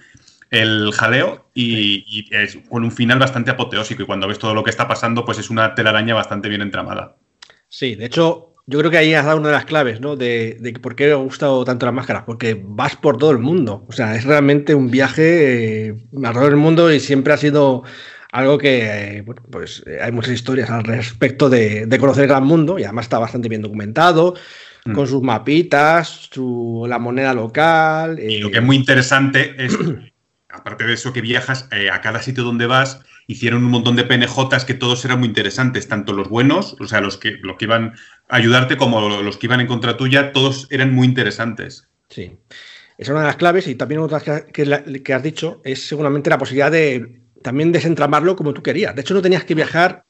el 0.50 0.92
jaleo 0.94 1.50
y, 1.54 2.04
y 2.08 2.28
es 2.36 2.58
con 2.70 2.84
un 2.84 2.92
final 2.92 3.20
bastante 3.20 3.52
apoteósico 3.52 4.04
y 4.04 4.06
cuando 4.06 4.28
ves 4.28 4.40
todo 4.40 4.54
lo 4.54 4.64
que 4.64 4.70
está 4.70 4.88
pasando, 4.88 5.26
pues 5.26 5.40
es 5.40 5.50
una 5.50 5.74
telaraña 5.76 6.14
bastante 6.14 6.50
bien 6.50 6.62
entramada. 6.62 7.16
Sí, 7.70 7.96
de 7.96 8.06
hecho, 8.06 8.47
yo 8.68 8.80
creo 8.80 8.92
que 8.92 8.98
ahí 8.98 9.14
has 9.14 9.26
dado 9.26 9.38
una 9.38 9.48
de 9.48 9.56
las 9.56 9.66
claves, 9.66 10.00
¿no? 10.00 10.16
De, 10.16 10.58
de 10.60 10.74
por 10.74 10.96
qué 10.96 11.08
me 11.08 11.14
ha 11.14 11.16
gustado 11.16 11.66
tanto 11.66 11.86
las 11.86 11.96
máscaras, 11.96 12.24
porque 12.26 12.62
vas 12.64 12.96
por 12.96 13.18
todo 13.18 13.32
el 13.32 13.40
mundo. 13.40 13.86
O 13.88 13.92
sea, 13.92 14.16
es 14.16 14.24
realmente 14.24 14.76
un 14.76 14.92
viaje 14.92 15.88
eh, 15.88 15.96
alrededor 16.24 16.52
del 16.52 16.60
mundo 16.60 16.92
y 16.92 17.00
siempre 17.00 17.34
ha 17.34 17.38
sido 17.38 17.84
algo 18.32 18.58
que, 18.58 19.18
eh, 19.18 19.22
bueno, 19.22 19.42
pues 19.52 19.84
eh, 19.88 20.00
hay 20.02 20.12
muchas 20.12 20.34
historias 20.34 20.70
al 20.70 20.84
respecto 20.84 21.50
de, 21.50 21.88
de 21.88 21.98
conocer 21.98 22.24
el 22.24 22.30
gran 22.30 22.44
mundo 22.44 22.78
y 22.78 22.84
además 22.84 23.06
está 23.06 23.18
bastante 23.18 23.50
bien 23.50 23.62
documentado, 23.64 24.36
Mm. 24.88 24.94
con 24.94 25.08
sus 25.08 25.22
mapitas, 25.22 26.30
su, 26.32 26.86
la 26.88 27.00
moneda 27.00 27.34
local. 27.34 28.20
Y 28.20 28.36
eh, 28.36 28.40
lo 28.40 28.52
que 28.52 28.60
es 28.60 28.64
muy 28.64 28.76
interesante 28.76 29.54
es, 29.58 29.78
aparte 30.50 30.86
de 30.86 30.94
eso 30.94 31.14
que 31.14 31.22
viajas, 31.22 31.68
eh, 31.72 31.90
a 31.90 32.02
cada 32.02 32.22
sitio 32.22 32.44
donde 32.44 32.68
vas, 32.68 33.02
hicieron 33.28 33.66
un 33.66 33.72
montón 33.72 33.96
de 33.96 34.06
PNJs 34.06 34.64
que 34.66 34.74
todos 34.74 35.04
eran 35.04 35.20
muy 35.20 35.28
interesantes, 35.28 35.88
tanto 35.88 36.14
los 36.14 36.30
buenos, 36.30 36.78
o 36.80 36.88
sea, 36.88 37.02
los 37.02 37.18
que, 37.18 37.38
los 37.42 37.58
que 37.58 37.66
iban 37.66 37.96
ayudarte, 38.28 38.78
como 38.78 39.22
los 39.22 39.38
que 39.38 39.48
iban 39.48 39.62
en 39.62 39.68
contra 39.68 39.98
tuya, 39.98 40.32
todos 40.32 40.68
eran 40.70 40.94
muy 40.94 41.08
interesantes. 41.08 41.88
Sí. 42.10 42.38
Esa 42.98 42.98
es 42.98 43.10
una 43.10 43.22
de 43.22 43.28
las 43.28 43.36
claves 43.36 43.68
y 43.68 43.76
también 43.76 44.02
otra 44.02 44.22
que, 44.22 45.14
has 45.14 45.24
dicho 45.24 45.62
es 45.64 45.88
seguramente 45.88 46.30
la 46.30 46.38
posibilidad 46.38 46.72
de 46.72 47.22
también 47.44 47.72
desentramarlo 47.72 48.36
como 48.36 48.54
tú 48.54 48.64
querías. 48.64 48.96
De 48.96 49.02
hecho, 49.02 49.14
no 49.14 49.22
tenías 49.22 49.44
que 49.44 49.54
viajar 49.54 50.04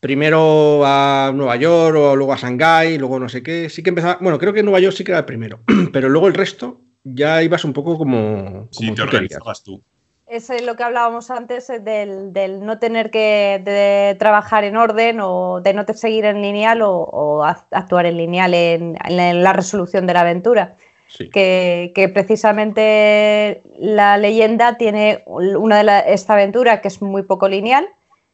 primero 0.00 0.82
a 0.84 1.32
Nueva 1.34 1.56
York 1.56 1.96
o 1.96 2.16
luego 2.16 2.32
a 2.32 2.36
Shanghái, 2.36 2.98
luego 2.98 3.18
no 3.20 3.28
sé 3.28 3.42
qué. 3.42 3.68
Sí 3.70 3.82
que 3.82 3.90
empezaba, 3.90 4.18
bueno, 4.20 4.38
creo 4.38 4.52
que 4.52 4.62
Nueva 4.62 4.80
York 4.80 4.96
sí 4.96 5.04
que 5.04 5.12
era 5.12 5.20
el 5.20 5.24
primero, 5.24 5.62
pero 5.92 6.08
luego 6.08 6.26
el 6.26 6.34
resto 6.34 6.80
ya 7.04 7.42
ibas 7.42 7.64
un 7.64 7.72
poco 7.72 7.96
como, 7.96 8.68
Sí, 8.72 8.86
te 8.88 8.94
querías. 8.94 9.06
organizabas 9.14 9.62
tú. 9.62 9.82
Es 10.28 10.50
lo 10.62 10.76
que 10.76 10.82
hablábamos 10.82 11.30
antes 11.30 11.70
eh, 11.70 11.78
del, 11.80 12.32
del 12.34 12.64
no 12.64 12.78
tener 12.78 13.10
que 13.10 13.60
de 13.64 14.14
trabajar 14.18 14.62
en 14.64 14.76
orden 14.76 15.20
o 15.22 15.60
de 15.62 15.72
no 15.72 15.86
te 15.86 15.94
seguir 15.94 16.26
en 16.26 16.42
lineal 16.42 16.82
o, 16.82 16.90
o 17.00 17.42
ac- 17.44 17.64
actuar 17.70 18.04
en 18.06 18.18
lineal 18.18 18.52
en, 18.52 18.96
en 19.08 19.42
la 19.42 19.52
resolución 19.54 20.06
de 20.06 20.12
la 20.14 20.20
aventura. 20.20 20.76
Sí. 21.10 21.30
que, 21.30 21.92
que 21.94 22.10
precisamente 22.10 23.62
la 23.78 24.18
leyenda 24.18 24.76
tiene 24.76 25.22
una 25.26 25.78
de 25.78 25.84
la- 25.84 26.00
esta 26.00 26.34
aventura 26.34 26.82
que 26.82 26.88
es 26.88 27.00
muy 27.00 27.22
poco 27.22 27.48
lineal, 27.48 27.88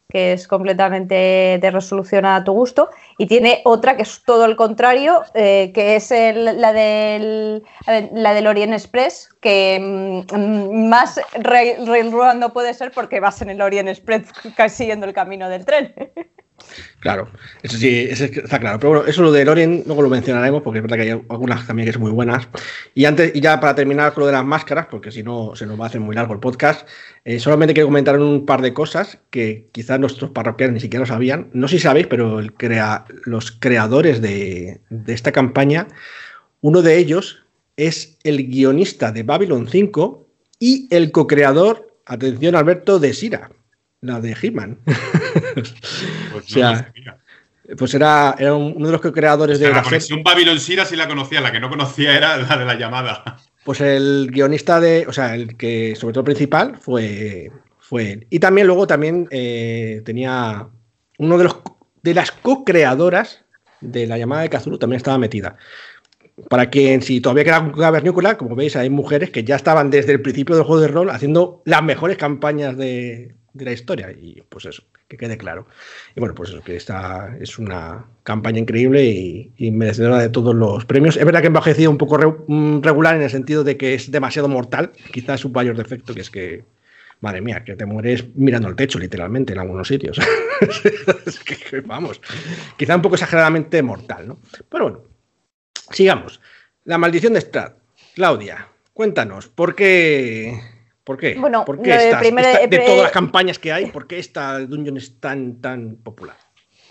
que 0.08 0.32
es 0.32 0.46
completamente 0.46 1.58
de 1.60 1.70
resolución 1.70 2.24
a 2.24 2.44
tu 2.44 2.52
gusto, 2.52 2.90
y 3.18 3.26
tiene 3.26 3.62
otra 3.64 3.96
que 3.96 4.02
es 4.02 4.22
todo 4.24 4.44
el 4.44 4.54
contrario, 4.56 5.22
eh, 5.34 5.72
que 5.74 5.96
es 5.96 6.10
la, 6.10 6.72
del, 6.72 7.62
la 8.12 8.50
Orient 8.50 8.72
Express, 8.72 9.28
que 9.40 9.78
mm, 9.80 10.88
más 10.88 11.20
Rail- 11.34 11.86
Railroad 11.86 12.36
no 12.36 12.52
puede 12.52 12.74
ser 12.74 12.92
porque 12.92 13.20
vas 13.20 13.42
en 13.42 13.50
el 13.50 13.60
Orient 13.60 13.88
Express 13.88 14.28
siguiendo 14.68 15.06
el 15.06 15.12
camino 15.14 15.48
del 15.48 15.64
tren. 15.64 15.94
Claro, 17.00 17.28
eso 17.62 17.76
sí, 17.76 18.06
eso 18.10 18.24
está 18.24 18.58
claro. 18.58 18.78
Pero 18.78 18.90
bueno, 18.90 19.06
eso 19.06 19.22
lo 19.22 19.30
de 19.30 19.44
Lorien 19.44 19.82
luego 19.86 20.02
lo 20.02 20.08
mencionaremos 20.08 20.62
porque 20.62 20.78
es 20.78 20.82
verdad 20.82 20.96
que 20.96 21.02
hay 21.02 21.10
algunas 21.28 21.66
también 21.66 21.86
que 21.86 21.92
son 21.92 22.02
muy 22.02 22.10
buenas. 22.10 22.48
Y 22.94 23.04
antes, 23.04 23.32
y 23.34 23.40
ya 23.40 23.60
para 23.60 23.74
terminar 23.74 24.12
con 24.14 24.22
lo 24.22 24.26
de 24.26 24.32
las 24.32 24.44
máscaras, 24.44 24.86
porque 24.90 25.10
si 25.10 25.22
no 25.22 25.54
se 25.54 25.66
nos 25.66 25.78
va 25.78 25.84
a 25.84 25.88
hacer 25.88 26.00
muy 26.00 26.14
largo 26.14 26.32
el 26.32 26.40
podcast, 26.40 26.88
eh, 27.24 27.38
solamente 27.38 27.74
quiero 27.74 27.88
comentar 27.88 28.18
un 28.18 28.46
par 28.46 28.62
de 28.62 28.72
cosas 28.72 29.18
que 29.30 29.68
quizás 29.72 30.00
nuestros 30.00 30.30
parroquianos 30.30 30.74
ni 30.74 30.80
siquiera 30.80 31.00
lo 31.00 31.06
sabían. 31.06 31.50
No 31.52 31.68
sé 31.68 31.76
si 31.76 31.82
sabéis, 31.82 32.06
pero 32.06 32.40
los 32.40 33.50
creadores 33.52 34.22
de, 34.22 34.80
de 34.88 35.12
esta 35.12 35.32
campaña, 35.32 35.88
uno 36.60 36.82
de 36.82 36.96
ellos 36.96 37.44
es 37.76 38.18
el 38.24 38.46
guionista 38.46 39.12
de 39.12 39.24
Babylon 39.24 39.68
5 39.68 40.26
y 40.58 40.88
el 40.90 41.12
co-creador, 41.12 41.98
atención 42.06 42.54
Alberto, 42.54 42.98
de 42.98 43.12
Sira, 43.12 43.50
la 44.04 44.20
de 44.20 44.36
He-Man. 44.40 44.78
Pues 45.54 45.72
no 46.32 46.38
O 46.38 46.42
sea, 46.42 46.76
sabía. 46.94 47.18
Pues 47.78 47.94
era, 47.94 48.34
era 48.38 48.54
un- 48.54 48.74
uno 48.76 48.86
de 48.86 48.92
los 48.92 49.00
co-creadores 49.00 49.58
de 49.58 49.66
la 49.68 49.70
la 49.70 49.76
serie. 49.76 49.90
conexión 49.90 50.22
Babylon 50.22 50.60
Sira 50.60 50.84
sí 50.84 50.96
la 50.96 51.08
conocía, 51.08 51.40
la 51.40 51.50
que 51.50 51.60
no 51.60 51.70
conocía 51.70 52.16
era 52.16 52.36
la 52.36 52.56
de 52.58 52.64
la 52.64 52.74
llamada. 52.74 53.36
Pues 53.64 53.80
el 53.80 54.28
guionista 54.30 54.80
de, 54.80 55.06
o 55.08 55.12
sea, 55.12 55.34
el 55.34 55.56
que 55.56 55.96
sobre 55.96 56.12
todo 56.12 56.24
principal 56.24 56.76
fue, 56.78 57.50
fue 57.78 58.12
él. 58.12 58.26
Y 58.30 58.38
también 58.38 58.66
luego 58.66 58.86
también 58.86 59.26
eh, 59.30 60.02
tenía 60.04 60.68
uno 61.18 61.38
de 61.38 61.44
los 61.44 61.56
de 62.02 62.12
las 62.14 62.30
co-creadoras 62.32 63.44
de 63.80 64.06
la 64.06 64.18
llamada 64.18 64.42
de 64.42 64.50
Cthulhu 64.50 64.76
también 64.78 64.98
estaba 64.98 65.16
metida. 65.16 65.56
Para 66.50 66.68
quien, 66.68 67.00
si 67.00 67.20
todavía 67.20 67.44
queda 67.44 67.72
cavernícola, 67.72 68.36
como 68.36 68.56
veis, 68.56 68.76
hay 68.76 68.90
mujeres 68.90 69.30
que 69.30 69.44
ya 69.44 69.56
estaban 69.56 69.88
desde 69.88 70.12
el 70.12 70.20
principio 70.20 70.54
del 70.56 70.64
juego 70.64 70.82
de 70.82 70.88
rol 70.88 71.08
haciendo 71.10 71.62
las 71.64 71.82
mejores 71.82 72.18
campañas 72.18 72.76
de, 72.76 73.36
de 73.54 73.64
la 73.64 73.72
historia. 73.72 74.10
Y 74.10 74.42
pues 74.48 74.66
eso, 74.66 74.82
que 75.08 75.16
quede 75.16 75.38
claro. 75.38 75.66
Y 76.14 76.20
bueno, 76.20 76.34
pues 76.34 76.50
eso, 76.50 76.62
que 76.62 76.76
esta 76.76 77.34
es 77.40 77.58
una 77.58 78.04
campaña 78.22 78.58
increíble 78.58 79.04
y, 79.56 79.70
merecedora 79.70 80.18
de 80.18 80.28
todos 80.28 80.54
los 80.54 80.84
premios. 80.84 81.16
Es 81.16 81.24
verdad 81.24 81.40
que 81.40 81.46
envejecido 81.46 81.90
un 81.90 81.98
poco 81.98 82.44
mm, 82.46 82.82
regular 82.82 83.16
en 83.16 83.22
el 83.22 83.30
sentido 83.30 83.64
de 83.64 83.76
que 83.76 83.94
es 83.94 84.10
demasiado 84.10 84.48
mortal. 84.48 84.92
Quizás 85.12 85.40
su 85.40 85.50
mayor 85.50 85.76
defecto, 85.76 86.14
que 86.14 86.20
es 86.20 86.30
que, 86.30 86.64
madre 87.20 87.40
mía, 87.40 87.64
que 87.64 87.76
te 87.76 87.86
mueres 87.86 88.26
mirando 88.34 88.68
al 88.68 88.76
techo, 88.76 88.98
literalmente, 88.98 89.54
en 89.54 89.60
algunos 89.60 89.88
sitios. 89.88 90.20
Que, 91.44 91.80
vamos, 91.80 92.20
quizá 92.76 92.94
un 92.94 93.02
poco 93.02 93.16
exageradamente 93.16 93.82
mortal, 93.82 94.28
¿no? 94.28 94.40
Pero 94.68 94.84
bueno, 94.84 95.02
sigamos. 95.90 96.40
La 96.84 96.96
maldición 96.96 97.32
de 97.32 97.40
Strad. 97.40 97.72
Claudia, 98.14 98.68
cuéntanos, 98.92 99.48
¿por 99.48 99.74
qué? 99.74 100.73
¿Por 101.04 101.18
qué? 101.18 101.36
Bueno, 101.38 101.64
¿Por 101.64 101.80
qué 101.82 101.90
de 101.90 101.96
esta- 101.96 102.20
eh, 102.62 102.68
todas 102.86 103.02
las 103.02 103.12
campañas 103.12 103.58
que 103.58 103.72
hay, 103.72 103.86
¿por 103.86 104.06
qué 104.06 104.18
esta 104.18 104.58
Dungeon 104.58 104.96
es 104.96 105.20
tan, 105.20 105.60
tan 105.60 105.96
popular? 105.96 106.36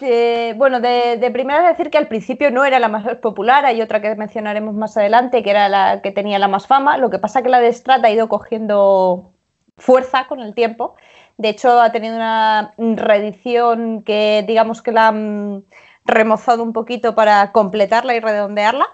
Eh, 0.01 0.53
bueno, 0.55 0.79
de, 0.79 1.17
de 1.17 1.31
primera 1.31 1.67
decir 1.67 1.89
que 1.89 1.97
al 1.97 2.07
principio 2.07 2.51
no 2.51 2.63
era 2.65 2.79
la 2.79 2.89
más 2.89 3.15
popular, 3.17 3.65
hay 3.65 3.81
otra 3.81 4.01
que 4.01 4.13
mencionaremos 4.15 4.73
más 4.75 4.97
adelante 4.97 5.43
que 5.43 5.49
era 5.49 5.69
la 5.69 6.01
que 6.01 6.11
tenía 6.11 6.39
la 6.39 6.47
más 6.47 6.67
fama, 6.67 6.97
lo 6.97 7.09
que 7.09 7.19
pasa 7.19 7.41
que 7.41 7.49
la 7.49 7.59
de 7.59 7.71
Strat 7.71 8.03
ha 8.03 8.09
ido 8.11 8.27
cogiendo 8.27 9.31
fuerza 9.77 10.27
con 10.27 10.39
el 10.41 10.53
tiempo, 10.53 10.95
de 11.37 11.49
hecho 11.49 11.79
ha 11.81 11.91
tenido 11.91 12.15
una 12.15 12.73
reedición 12.77 14.03
que 14.03 14.43
digamos 14.47 14.81
que 14.81 14.91
la 14.91 15.07
han 15.09 15.63
remozado 16.05 16.63
un 16.63 16.73
poquito 16.73 17.15
para 17.15 17.51
completarla 17.51 18.13
y 18.15 18.19
redondearla. 18.19 18.85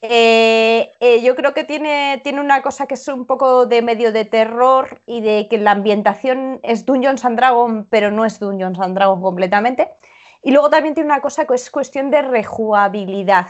Eh, 0.00 0.92
eh, 1.00 1.22
yo 1.22 1.34
creo 1.34 1.54
que 1.54 1.64
tiene, 1.64 2.20
tiene 2.22 2.40
una 2.40 2.62
cosa 2.62 2.86
que 2.86 2.94
es 2.94 3.08
un 3.08 3.26
poco 3.26 3.66
de 3.66 3.82
medio 3.82 4.12
de 4.12 4.24
terror 4.24 5.00
y 5.06 5.20
de 5.22 5.48
que 5.50 5.58
la 5.58 5.72
ambientación 5.72 6.60
es 6.62 6.84
Dungeons 6.86 7.24
and 7.24 7.36
Dragons, 7.36 7.86
pero 7.90 8.12
no 8.12 8.24
es 8.24 8.38
Dungeons 8.38 8.78
and 8.78 8.94
Dragons 8.96 9.22
completamente. 9.22 9.90
Y 10.42 10.52
luego 10.52 10.70
también 10.70 10.94
tiene 10.94 11.08
una 11.08 11.20
cosa 11.20 11.46
que 11.46 11.54
es 11.54 11.68
cuestión 11.70 12.10
de 12.12 12.22
rejugabilidad. 12.22 13.48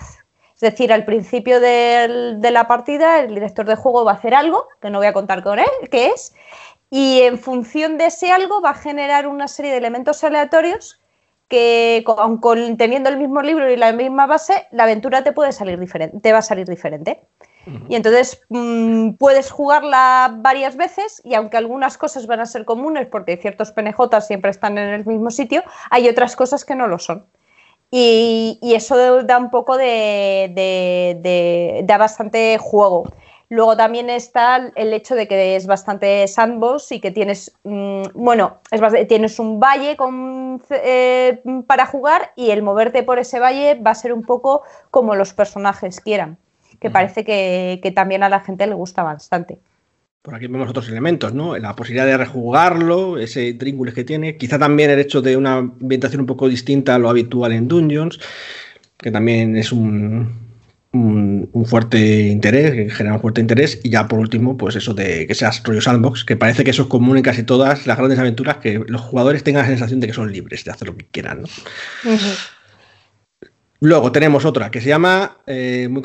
Es 0.55 0.61
decir, 0.61 0.91
al 0.93 1.05
principio 1.05 1.61
del- 1.61 2.41
de 2.41 2.51
la 2.51 2.67
partida 2.67 3.21
el 3.21 3.35
director 3.35 3.67
de 3.67 3.77
juego 3.77 4.05
va 4.05 4.13
a 4.13 4.15
hacer 4.15 4.35
algo, 4.35 4.67
que 4.81 4.89
no 4.91 4.99
voy 4.99 5.07
a 5.07 5.13
contar 5.13 5.43
con 5.43 5.59
él, 5.59 5.69
qué 5.91 6.07
es, 6.09 6.35
y 6.91 7.21
en 7.23 7.39
función 7.39 7.99
de 7.99 8.07
ese 8.07 8.33
algo 8.33 8.63
va 8.63 8.71
a 8.71 8.75
generar 8.75 9.27
una 9.27 9.49
serie 9.49 9.71
de 9.73 9.77
elementos 9.79 10.25
aleatorios 10.25 10.99
que 11.49 12.03
con, 12.07 12.39
con- 12.39 12.77
teniendo 12.77 13.09
el 13.11 13.17
mismo 13.19 13.43
libro 13.43 13.71
y 13.71 13.77
la 13.77 13.93
misma 13.93 14.27
base, 14.27 14.67
la 14.71 14.85
aventura 14.85 15.25
te 15.25 15.33
puede 15.33 15.53
salir 15.53 15.79
diferente, 15.81 16.19
te 16.21 16.33
va 16.33 16.39
a 16.39 16.43
salir 16.43 16.67
diferente. 16.69 17.23
Y 17.91 17.97
entonces 17.97 18.41
mm, 18.49 19.13
puedes 19.19 19.51
jugarla 19.51 20.35
varias 20.39 20.77
veces 20.77 21.21
y 21.25 21.35
aunque 21.35 21.59
algunas 21.59 21.99
cosas 21.99 22.27
van 22.27 22.41
a 22.41 22.47
ser 22.47 22.65
comunes 22.65 23.07
porque 23.09 23.37
ciertos 23.37 23.73
PNJ 23.73 24.21
siempre 24.23 24.51
están 24.51 24.79
en 24.79 24.89
el 24.89 25.05
mismo 25.05 25.31
sitio, 25.31 25.63
hay 25.91 26.09
otras 26.09 26.35
cosas 26.37 26.65
que 26.65 26.75
no 26.75 26.87
lo 26.87 26.99
son. 26.99 27.27
Y, 27.91 28.59
y 28.63 28.75
eso 28.75 29.23
da 29.23 29.39
un 29.39 29.51
poco 29.51 29.77
de, 29.79 30.51
de- 30.55 31.19
de- 31.23 31.83
da 31.85 31.97
bastante 31.99 32.59
juego. 32.59 33.05
Luego 33.51 33.77
también 33.77 34.11
está 34.11 34.73
el 34.75 34.93
hecho 34.93 35.15
de 35.15 35.27
que 35.27 35.57
es 35.57 35.67
bastante 35.67 36.27
sandbox 36.29 36.93
y 36.93 37.01
que 37.01 37.11
tienes, 37.11 37.53
mm, 37.65 38.03
bueno, 38.13 38.59
es 38.71 39.09
tienes 39.09 39.39
un 39.39 39.59
valle 39.59 39.97
con, 39.97 40.63
eh, 40.71 41.41
para 41.67 41.87
jugar 41.87 42.33
y 42.37 42.51
el 42.51 42.63
moverte 42.63 43.03
por 43.03 43.19
ese 43.19 43.41
valle 43.41 43.75
va 43.75 43.93
a 43.93 43.95
ser 43.95 44.13
un 44.13 44.23
poco 44.23 44.65
como 44.91 45.15
los 45.15 45.33
personajes 45.33 46.01
quieran, 46.01 46.37
que 46.79 46.91
parece 46.91 47.25
que, 47.25 47.81
que 47.83 47.91
también 47.91 48.23
a 48.23 48.29
la 48.29 48.41
gente 48.41 48.67
le 48.67 48.75
gusta 48.75 49.03
bastante. 49.03 49.59
Por 50.21 50.35
aquí 50.35 50.47
vemos 50.47 50.69
otros 50.69 50.89
elementos, 50.91 51.33
¿no? 51.33 51.57
La 51.57 51.75
posibilidad 51.75 52.05
de 52.05 52.19
rejugarlo, 52.19 53.19
ese 53.19 53.55
trínculo 53.55 53.95
que 53.95 54.05
tiene. 54.05 54.37
Quizá 54.37 54.59
también 54.59 54.91
el 54.91 54.99
hecho 54.99 55.23
de 55.23 55.39
una 55.39 55.55
ambientación 55.55 56.21
un 56.21 56.27
poco 56.27 56.51
distinta 56.51 56.97
a 56.97 56.99
lo 56.99 57.09
habitual 57.09 57.53
en 57.53 57.67
Dungeons, 57.67 58.21
que 58.99 59.11
también 59.11 59.57
es 59.57 59.73
un, 59.73 60.48
un, 60.93 61.49
un 61.53 61.67
fuerte 61.67 62.29
interés, 62.29 62.73
que 62.73 62.91
genera 62.91 63.15
un 63.15 63.21
fuerte 63.21 63.41
interés. 63.41 63.81
Y 63.83 63.91
ya 63.91 64.09
por 64.09 64.19
último, 64.19 64.57
pues 64.57 64.77
eso 64.77 64.95
de 64.95 65.27
que 65.27 65.35
seas 65.35 65.63
rollo 65.63 65.81
sandbox, 65.81 66.25
que 66.25 66.37
parece 66.37 66.65
que 66.65 66.71
eso 66.71 66.83
es 66.83 66.89
común 66.89 67.17
en 67.17 67.23
casi 67.23 67.43
todas 67.43 67.87
las 67.87 67.99
grandes 67.99 68.19
aventuras, 68.19 68.59
que 68.59 68.83
los 68.87 69.01
jugadores 69.01 69.45
tengan 69.45 69.63
la 69.63 69.69
sensación 69.69 70.01
de 70.01 70.07
que 70.07 70.13
son 70.13 70.33
libres 70.33 70.65
de 70.65 70.71
hacer 70.71 70.89
lo 70.89 70.97
que 70.97 71.07
quieran, 71.07 71.43
¿no? 71.43 71.49
Luego 73.81 74.11
tenemos 74.11 74.45
otra 74.45 74.71
que 74.71 74.81
se 74.81 74.89
llama, 74.89 75.39
eh, 75.47 75.87
muy, 75.89 76.03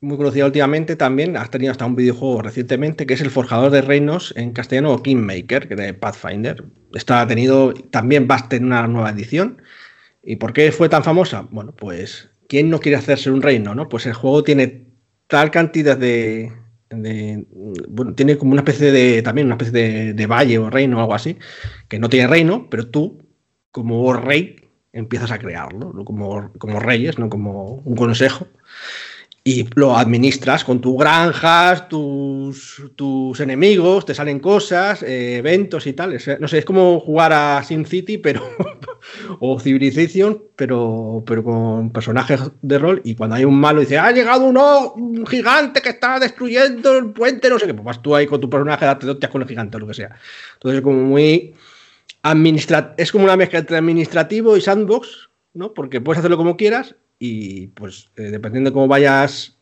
muy 0.00 0.16
conocida 0.16 0.46
últimamente 0.46 0.96
también, 0.96 1.36
has 1.36 1.50
tenido 1.50 1.70
hasta 1.70 1.86
un 1.86 1.94
videojuego 1.94 2.42
recientemente, 2.42 3.06
que 3.06 3.14
es 3.14 3.20
El 3.20 3.30
Forjador 3.30 3.70
de 3.70 3.82
Reinos 3.82 4.34
en 4.36 4.52
castellano 4.52 4.92
o 4.92 5.02
Kingmaker, 5.02 5.68
que 5.68 5.76
de 5.76 5.94
Pathfinder. 5.94 6.64
Esta 6.92 7.20
ha 7.20 7.26
tenido, 7.26 7.72
también 7.72 8.26
va 8.28 8.36
a 8.36 8.48
tener 8.48 8.66
una 8.66 8.86
nueva 8.88 9.10
edición. 9.10 9.62
¿Y 10.24 10.36
por 10.36 10.52
qué 10.52 10.72
fue 10.72 10.88
tan 10.88 11.04
famosa? 11.04 11.46
Bueno, 11.50 11.72
pues, 11.72 12.30
¿quién 12.54 12.70
no 12.70 12.78
quiere 12.78 12.96
hacerse 12.96 13.32
un 13.32 13.42
reino? 13.42 13.74
no? 13.74 13.88
Pues 13.88 14.06
el 14.06 14.14
juego 14.14 14.44
tiene 14.44 14.86
tal 15.26 15.50
cantidad 15.50 15.98
de... 15.98 16.52
bueno, 17.88 18.14
tiene 18.14 18.38
como 18.38 18.52
una 18.52 18.60
especie 18.60 18.92
de, 18.92 19.22
también 19.22 19.48
una 19.48 19.56
especie 19.56 20.14
de, 20.14 20.26
valle 20.28 20.58
o 20.58 20.70
reino 20.70 20.98
o 20.98 21.00
algo 21.00 21.14
así, 21.14 21.36
que 21.88 21.98
no 21.98 22.08
tiene 22.08 22.28
reino, 22.28 22.68
pero 22.70 22.86
tú, 22.86 23.26
como 23.72 24.12
rey, 24.12 24.70
empiezas 24.92 25.32
a 25.32 25.40
crearlo, 25.40 26.04
como, 26.04 26.52
como 26.58 26.78
reyes, 26.78 27.18
no 27.18 27.28
como 27.28 27.82
un 27.84 27.96
consejo, 27.96 28.46
y 29.46 29.68
lo 29.74 29.94
administras 29.94 30.64
con 30.64 30.80
tus 30.80 30.96
granjas, 30.96 31.86
tus, 31.86 32.82
tus 32.96 33.38
enemigos, 33.40 34.06
te 34.06 34.14
salen 34.14 34.40
cosas, 34.40 35.02
eh, 35.02 35.36
eventos 35.36 35.86
y 35.86 35.92
tal. 35.92 36.14
Es- 36.14 36.40
no 36.40 36.48
sé, 36.48 36.58
es 36.58 36.64
como 36.64 36.98
jugar 36.98 37.30
a 37.34 37.62
Sin 37.62 37.84
City, 37.84 38.16
pero 38.16 38.42
o 39.40 39.60
Civilization, 39.60 40.42
pero, 40.56 41.22
pero 41.26 41.44
con 41.44 41.90
personajes 41.90 42.40
de 42.62 42.78
rol. 42.78 43.02
Y 43.04 43.14
cuando 43.16 43.36
hay 43.36 43.44
un 43.44 43.60
malo 43.60 43.80
dice, 43.80 43.98
ha 43.98 44.10
llegado 44.12 44.46
uno, 44.46 44.94
un 44.94 45.26
gigante 45.26 45.82
que 45.82 45.90
está 45.90 46.18
destruyendo 46.18 46.96
el 46.96 47.10
puente, 47.12 47.50
no 47.50 47.58
sé 47.58 47.66
qué, 47.66 47.74
pues 47.74 47.84
vas 47.84 48.00
tú 48.02 48.16
ahí 48.16 48.26
con 48.26 48.40
tu 48.40 48.48
personaje, 48.48 48.86
date 48.86 49.10
hostias 49.10 49.30
con 49.30 49.42
el 49.42 49.48
gigante 49.48 49.76
o 49.76 49.80
lo 49.80 49.86
que 49.86 49.94
sea. 49.94 50.16
Entonces 50.54 50.78
es 50.78 50.82
como 50.82 51.00
muy 51.02 51.54
es 52.96 53.12
como 53.12 53.24
una 53.24 53.36
mezcla 53.36 53.58
entre 53.58 53.76
administrativo 53.76 54.56
y 54.56 54.62
sandbox, 54.62 55.28
¿no? 55.52 55.74
Porque 55.74 56.00
puedes 56.00 56.20
hacerlo 56.20 56.38
como 56.38 56.56
quieras 56.56 56.94
y 57.24 57.68
pues 57.68 58.10
eh, 58.16 58.24
dependiendo 58.24 58.70
de 58.70 58.74
cómo 58.74 58.86
vayas 58.86 59.56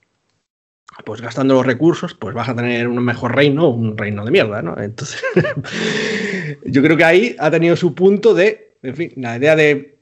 pues 1.04 1.20
gastando 1.20 1.54
los 1.54 1.64
recursos, 1.64 2.12
pues 2.14 2.34
vas 2.34 2.48
a 2.48 2.56
tener 2.56 2.86
un 2.88 3.02
mejor 3.02 3.34
reino 3.34 3.70
un 3.70 3.96
reino 3.96 4.24
de 4.24 4.30
mierda, 4.30 4.60
¿no? 4.60 4.76
Entonces, 4.78 5.22
yo 6.66 6.82
creo 6.82 6.96
que 6.96 7.04
ahí 7.04 7.36
ha 7.38 7.50
tenido 7.50 7.76
su 7.76 7.94
punto 7.94 8.34
de, 8.34 8.76
en 8.82 8.96
fin, 8.96 9.12
la 9.16 9.38
idea 9.38 9.56
de 9.56 9.98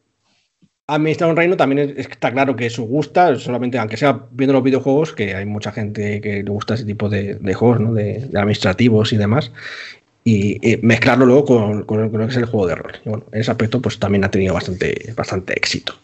administrar 0.88 1.30
un 1.30 1.36
reino 1.36 1.56
también 1.56 1.94
está 1.96 2.32
claro 2.32 2.56
que 2.56 2.66
eso 2.66 2.82
gusta, 2.82 3.36
solamente, 3.36 3.78
aunque 3.78 3.96
sea 3.96 4.26
viendo 4.32 4.54
los 4.54 4.64
videojuegos, 4.64 5.12
que 5.12 5.34
hay 5.34 5.46
mucha 5.46 5.70
gente 5.70 6.20
que 6.20 6.42
le 6.42 6.50
gusta 6.50 6.74
ese 6.74 6.84
tipo 6.84 7.08
de, 7.08 7.38
juegos, 7.54 7.80
¿no? 7.80 7.94
de, 7.94 8.28
administrativos 8.34 9.12
y 9.12 9.16
demás, 9.16 9.52
y, 10.22 10.78
mezclarlo 10.82 11.26
luego 11.26 11.44
con, 11.44 11.86
lo 11.88 12.10
que 12.10 12.32
es 12.32 12.36
el 12.36 12.46
juego 12.46 12.66
de 12.66 12.74
rol. 12.74 12.92
Y 13.04 13.08
bueno, 13.08 13.24
en 13.32 13.40
ese 13.40 13.50
aspecto 13.50 13.80
pues 13.80 13.98
también 13.98 14.24
ha 14.24 14.30
tenido 14.30 14.54
bastante, 14.54 15.12
bastante 15.16 15.54
éxito. 15.54 15.94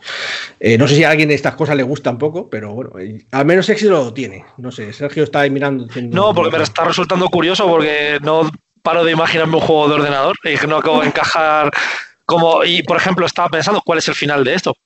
Eh, 0.58 0.78
no 0.78 0.88
sé 0.88 0.96
si 0.96 1.04
a 1.04 1.10
alguien 1.10 1.28
de 1.28 1.34
estas 1.34 1.54
cosas 1.54 1.76
le 1.76 1.82
gusta 1.82 2.10
un 2.10 2.18
poco, 2.18 2.48
pero 2.48 2.72
bueno, 2.72 2.92
al 3.30 3.44
menos 3.44 3.68
éxito 3.68 3.92
lo 3.92 4.14
tiene. 4.14 4.44
No 4.56 4.72
sé, 4.72 4.92
Sergio 4.92 5.24
está 5.24 5.40
ahí 5.40 5.50
mirando. 5.50 5.86
No, 6.10 6.34
porque 6.34 6.56
me 6.56 6.64
está 6.64 6.84
resultando 6.84 7.28
curioso 7.28 7.66
porque 7.66 8.18
no 8.22 8.50
paro 8.82 9.04
de 9.04 9.12
imaginarme 9.12 9.56
un 9.56 9.62
juego 9.62 9.88
de 9.88 9.94
ordenador 9.96 10.36
y 10.44 10.66
no 10.66 10.76
acabo 10.76 11.00
de 11.00 11.08
encajar 11.08 11.70
como, 12.26 12.64
y 12.64 12.82
por 12.82 12.96
ejemplo, 12.96 13.24
estaba 13.24 13.48
pensando 13.48 13.80
cuál 13.84 13.98
es 13.98 14.08
el 14.08 14.14
final 14.14 14.44
de 14.44 14.54
esto. 14.54 14.76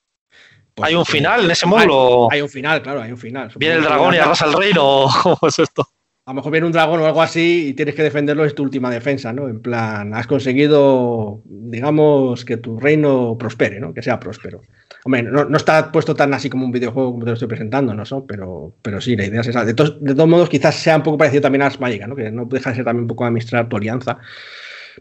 Pues 0.75 0.89
¿Hay 0.89 0.95
un 0.95 1.07
final 1.07 1.47
en 1.47 1.51
ese 1.51 1.67
módulo? 1.67 2.29
Hay, 2.31 2.43
un 2.43 2.49
final, 2.49 2.83
claro, 2.83 3.03
hay 3.03 3.11
un 3.11 3.19
final. 3.19 3.51
¿Viene 3.57 3.77
el 3.77 3.83
dragón 3.83 4.15
y 4.15 4.19
arrasa 4.19 4.45
el 4.45 4.53
reino? 4.53 5.09
¿Cómo 5.23 5.39
es 5.43 5.59
esto? 5.59 5.89
A 6.31 6.33
lo 6.33 6.37
mejor 6.37 6.53
viene 6.53 6.67
un 6.69 6.73
dragón 6.73 7.01
o 7.01 7.07
algo 7.07 7.23
así 7.23 7.71
y 7.71 7.75
tienes 7.75 7.97
que 7.97 8.05
defenderlo, 8.05 8.45
es 8.45 8.55
tu 8.55 8.63
última 8.63 8.89
defensa, 8.89 9.33
¿no? 9.33 9.49
En 9.49 9.59
plan, 9.59 10.15
has 10.15 10.29
conseguido, 10.29 11.43
digamos, 11.45 12.45
que 12.45 12.57
tu 12.57 12.79
reino 12.79 13.37
prospere, 13.37 13.81
¿no? 13.81 13.93
Que 13.93 14.01
sea 14.01 14.21
próspero. 14.21 14.61
Hombre, 15.03 15.25
no, 15.25 15.57
está 15.57 15.91
puesto 15.91 16.15
tan 16.15 16.33
así 16.33 16.49
como 16.49 16.65
un 16.65 16.71
videojuego 16.71 17.11
como 17.11 17.25
te 17.25 17.31
lo 17.31 17.35
estoy 17.35 17.49
presentando, 17.49 17.95
¿no? 17.95 18.05
Pero, 18.29 18.73
pero 18.81 19.01
sí, 19.01 19.17
la 19.17 19.27
idea 19.27 19.41
es 19.41 19.49
esa. 19.49 19.65
De 19.65 19.75
todos, 19.75 20.01
de 20.01 20.15
todos 20.15 20.29
modos, 20.29 20.49
quizás 20.49 20.77
sea 20.77 20.99
un 20.99 21.03
poco 21.03 21.19
parecido 21.19 21.43
también 21.43 21.63
a 21.63 21.67
Ars 21.67 21.81
Magica, 21.81 22.07
¿no? 22.07 22.15
Que 22.15 22.31
no 22.31 22.45
deja 22.45 22.71
de 22.71 22.77
ser 22.77 22.85
también 22.85 23.03
un 23.03 23.09
poco 23.09 23.25
administrar 23.25 23.69
tu 23.69 23.77
alianza. 23.77 24.19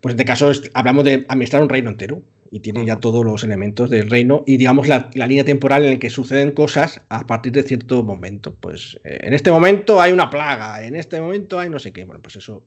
Pues 0.02 0.16
en 0.16 0.20
este 0.20 0.26
caso 0.26 0.52
hablamos 0.74 1.04
de 1.04 1.28
administrar 1.30 1.62
un 1.62 1.70
reino 1.70 1.92
entero 1.92 2.24
y 2.52 2.62
tiene 2.62 2.86
ya 2.86 3.00
todos 3.00 3.24
los 3.24 3.44
elementos 3.44 3.90
del 3.90 4.10
reino 4.10 4.44
y 4.48 4.58
digamos 4.58 4.88
la, 4.88 5.10
línea 5.14 5.44
temporal 5.44 5.86
en 5.86 5.94
la 5.94 6.00
que 6.00 6.10
suceden 6.10 6.52
cosas 6.52 7.02
a 7.10 7.26
partir 7.26 7.52
de 7.52 7.64
cierto 7.64 8.04
momento. 8.04 8.56
Pues 8.56 9.00
eh, 9.04 9.20
en 9.24 9.34
este 9.34 9.52
momento 9.52 10.02
hay 10.02 10.12
una 10.12 10.30
plaga, 10.30 10.84
en 10.84 10.96
este 10.96 11.22
momento 11.22 11.60
hay 11.60 11.70
no 11.70 11.80
sé 11.80 11.94
qué. 11.94 12.04
Bueno, 12.04 12.22
pues 12.22 12.38
eso 12.38 12.66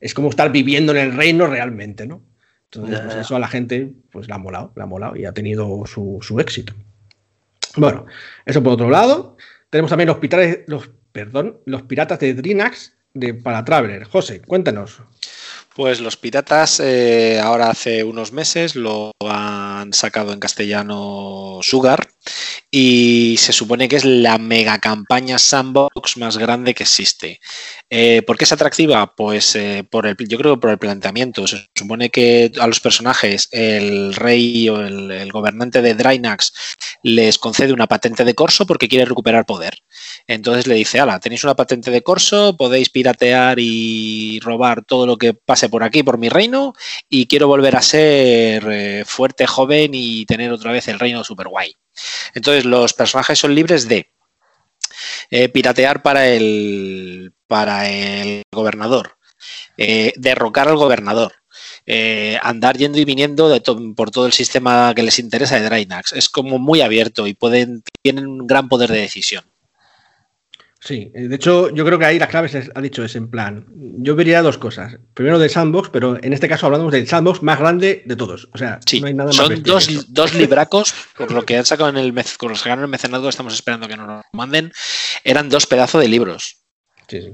es 0.00 0.14
como 0.14 0.28
estar 0.30 0.52
viviendo 0.52 0.92
en 0.92 0.98
el 0.98 1.16
reino 1.16 1.46
realmente, 1.46 2.06
¿no? 2.06 2.22
Entonces, 2.70 3.00
pues 3.00 3.16
eso 3.16 3.36
a 3.36 3.38
la 3.38 3.48
gente 3.48 3.92
pues 4.10 4.28
la 4.28 4.34
ha 4.34 4.38
molado, 4.38 4.72
la 4.74 4.84
ha 4.84 4.86
molado 4.86 5.16
y 5.16 5.24
ha 5.24 5.32
tenido 5.32 5.84
su, 5.86 6.36
éxito. 6.38 6.74
Bueno, 7.76 8.06
eso 8.44 8.62
por 8.62 8.72
otro 8.74 8.90
lado. 8.90 9.36
Tenemos 9.70 9.90
también 9.90 10.08
los, 10.08 10.18
piratas, 10.18 10.58
los, 10.66 10.90
perdón, 11.12 11.58
los 11.64 11.82
piratas 11.82 12.18
de 12.20 12.34
Drinax 12.34 12.96
de 13.14 13.34
para 13.34 13.64
Traveler. 13.64 14.04
José, 14.04 14.40
cuéntanos. 14.42 15.00
Pues 15.76 16.00
los 16.00 16.16
piratas 16.16 16.80
eh, 16.80 17.38
ahora 17.38 17.68
hace 17.68 18.02
unos 18.02 18.32
meses 18.32 18.76
lo 18.76 19.12
han 19.20 19.92
sacado 19.92 20.32
en 20.32 20.40
castellano 20.40 21.58
Sugar 21.60 22.15
y 22.70 23.36
se 23.38 23.52
supone 23.52 23.88
que 23.88 23.96
es 23.96 24.04
la 24.04 24.38
mega 24.38 24.78
campaña 24.78 25.38
sandbox 25.38 26.16
más 26.16 26.36
grande 26.36 26.74
que 26.74 26.82
existe. 26.82 27.40
Eh, 27.88 28.22
¿Por 28.26 28.36
qué 28.36 28.44
es 28.44 28.52
atractiva? 28.52 29.14
Pues 29.14 29.54
eh, 29.56 29.84
por 29.88 30.06
el, 30.06 30.16
yo 30.18 30.38
creo 30.38 30.54
que 30.54 30.60
por 30.60 30.70
el 30.70 30.78
planteamiento. 30.78 31.46
Se 31.46 31.66
supone 31.74 32.10
que 32.10 32.52
a 32.60 32.66
los 32.66 32.80
personajes 32.80 33.48
el 33.52 34.14
rey 34.14 34.68
o 34.68 34.80
el, 34.80 35.30
gobernante 35.32 35.82
de 35.82 35.94
Drynax 35.94 36.52
les 37.02 37.38
concede 37.38 37.72
una 37.72 37.86
patente 37.86 38.24
de 38.24 38.34
corso 38.34 38.66
porque 38.66 38.88
quiere 38.88 39.04
recuperar 39.04 39.46
poder. 39.46 39.74
Entonces 40.26 40.66
le 40.66 40.74
dice, 40.74 41.00
ala, 41.00 41.20
tenéis 41.20 41.44
una 41.44 41.56
patente 41.56 41.90
de 41.90 42.02
corso, 42.02 42.56
podéis 42.56 42.90
piratear 42.90 43.58
y 43.58 44.40
robar 44.40 44.84
todo 44.84 45.06
lo 45.06 45.16
que 45.16 45.34
pase 45.34 45.68
por 45.68 45.82
aquí, 45.82 46.02
por 46.02 46.18
mi 46.18 46.28
reino, 46.28 46.74
y 47.08 47.26
quiero 47.26 47.48
volver 47.48 47.76
a 47.76 47.82
ser 47.82 48.66
eh, 48.70 49.04
fuerte, 49.06 49.46
joven 49.46 49.92
y 49.94 50.26
tener 50.26 50.52
otra 50.52 50.72
vez 50.72 50.88
el 50.88 50.98
reino 50.98 51.24
super 51.24 51.48
guay. 51.48 51.74
Entonces 52.34 52.64
los 52.64 52.92
personajes 52.92 53.38
son 53.38 53.54
libres 53.54 53.88
de 53.88 54.10
eh, 55.30 55.48
piratear 55.48 56.02
para 56.02 56.28
el, 56.28 57.32
para 57.46 57.88
el 57.88 58.42
gobernador, 58.52 59.16
eh, 59.76 60.12
derrocar 60.16 60.68
al 60.68 60.76
gobernador, 60.76 61.34
eh, 61.86 62.38
andar 62.42 62.76
yendo 62.76 62.98
y 62.98 63.04
viniendo 63.04 63.48
de 63.48 63.60
por 63.94 64.10
todo 64.10 64.26
el 64.26 64.32
sistema 64.32 64.94
que 64.94 65.02
les 65.02 65.18
interesa 65.18 65.58
de 65.58 65.68
Drynax. 65.68 66.12
Es 66.12 66.28
como 66.28 66.58
muy 66.58 66.80
abierto 66.80 67.26
y 67.26 67.34
pueden, 67.34 67.82
tienen 68.02 68.26
un 68.26 68.46
gran 68.46 68.68
poder 68.68 68.90
de 68.90 69.00
decisión. 69.00 69.44
Sí, 70.86 71.10
eh, 71.14 71.26
de 71.26 71.34
hecho, 71.34 71.74
yo 71.74 71.84
creo 71.84 71.98
que 71.98 72.04
ahí 72.04 72.16
las 72.16 72.28
claves 72.28 72.70
ha 72.72 72.80
dicho 72.80 73.02
es 73.02 73.16
en 73.16 73.28
plan. 73.28 73.66
Yo 73.74 74.14
vería 74.14 74.40
dos 74.40 74.56
cosas. 74.56 74.96
Primero 75.14 75.40
de 75.40 75.48
sandbox, 75.48 75.90
pero 75.90 76.16
en 76.22 76.32
este 76.32 76.48
caso 76.48 76.66
hablamos 76.66 76.92
del 76.92 77.08
sandbox 77.08 77.42
más 77.42 77.58
grande 77.58 78.04
de 78.06 78.14
todos. 78.14 78.48
O 78.54 78.58
sea, 78.58 78.78
no 79.00 79.06
hay 79.08 79.14
nada 79.14 79.30
más. 79.30 79.36
Son 79.36 79.62
dos, 79.64 80.12
dos, 80.12 80.34
libracos, 80.34 80.94
por 81.18 81.32
lo 81.32 81.44
que 81.44 81.56
han 81.56 81.66
sacado 81.66 81.90
en 81.90 81.96
el, 81.96 82.14
con 82.38 82.50
los 82.50 82.62
que 82.62 82.70
el 82.70 82.86
mecenado, 82.86 83.28
estamos 83.28 83.52
esperando 83.52 83.88
que 83.88 83.96
nos 83.96 84.06
lo 84.06 84.22
manden. 84.32 84.70
Eran 85.24 85.48
dos 85.48 85.66
pedazos 85.66 86.00
de 86.00 86.06
libros. 86.06 86.58
Sí, 87.08 87.20
sí. 87.20 87.32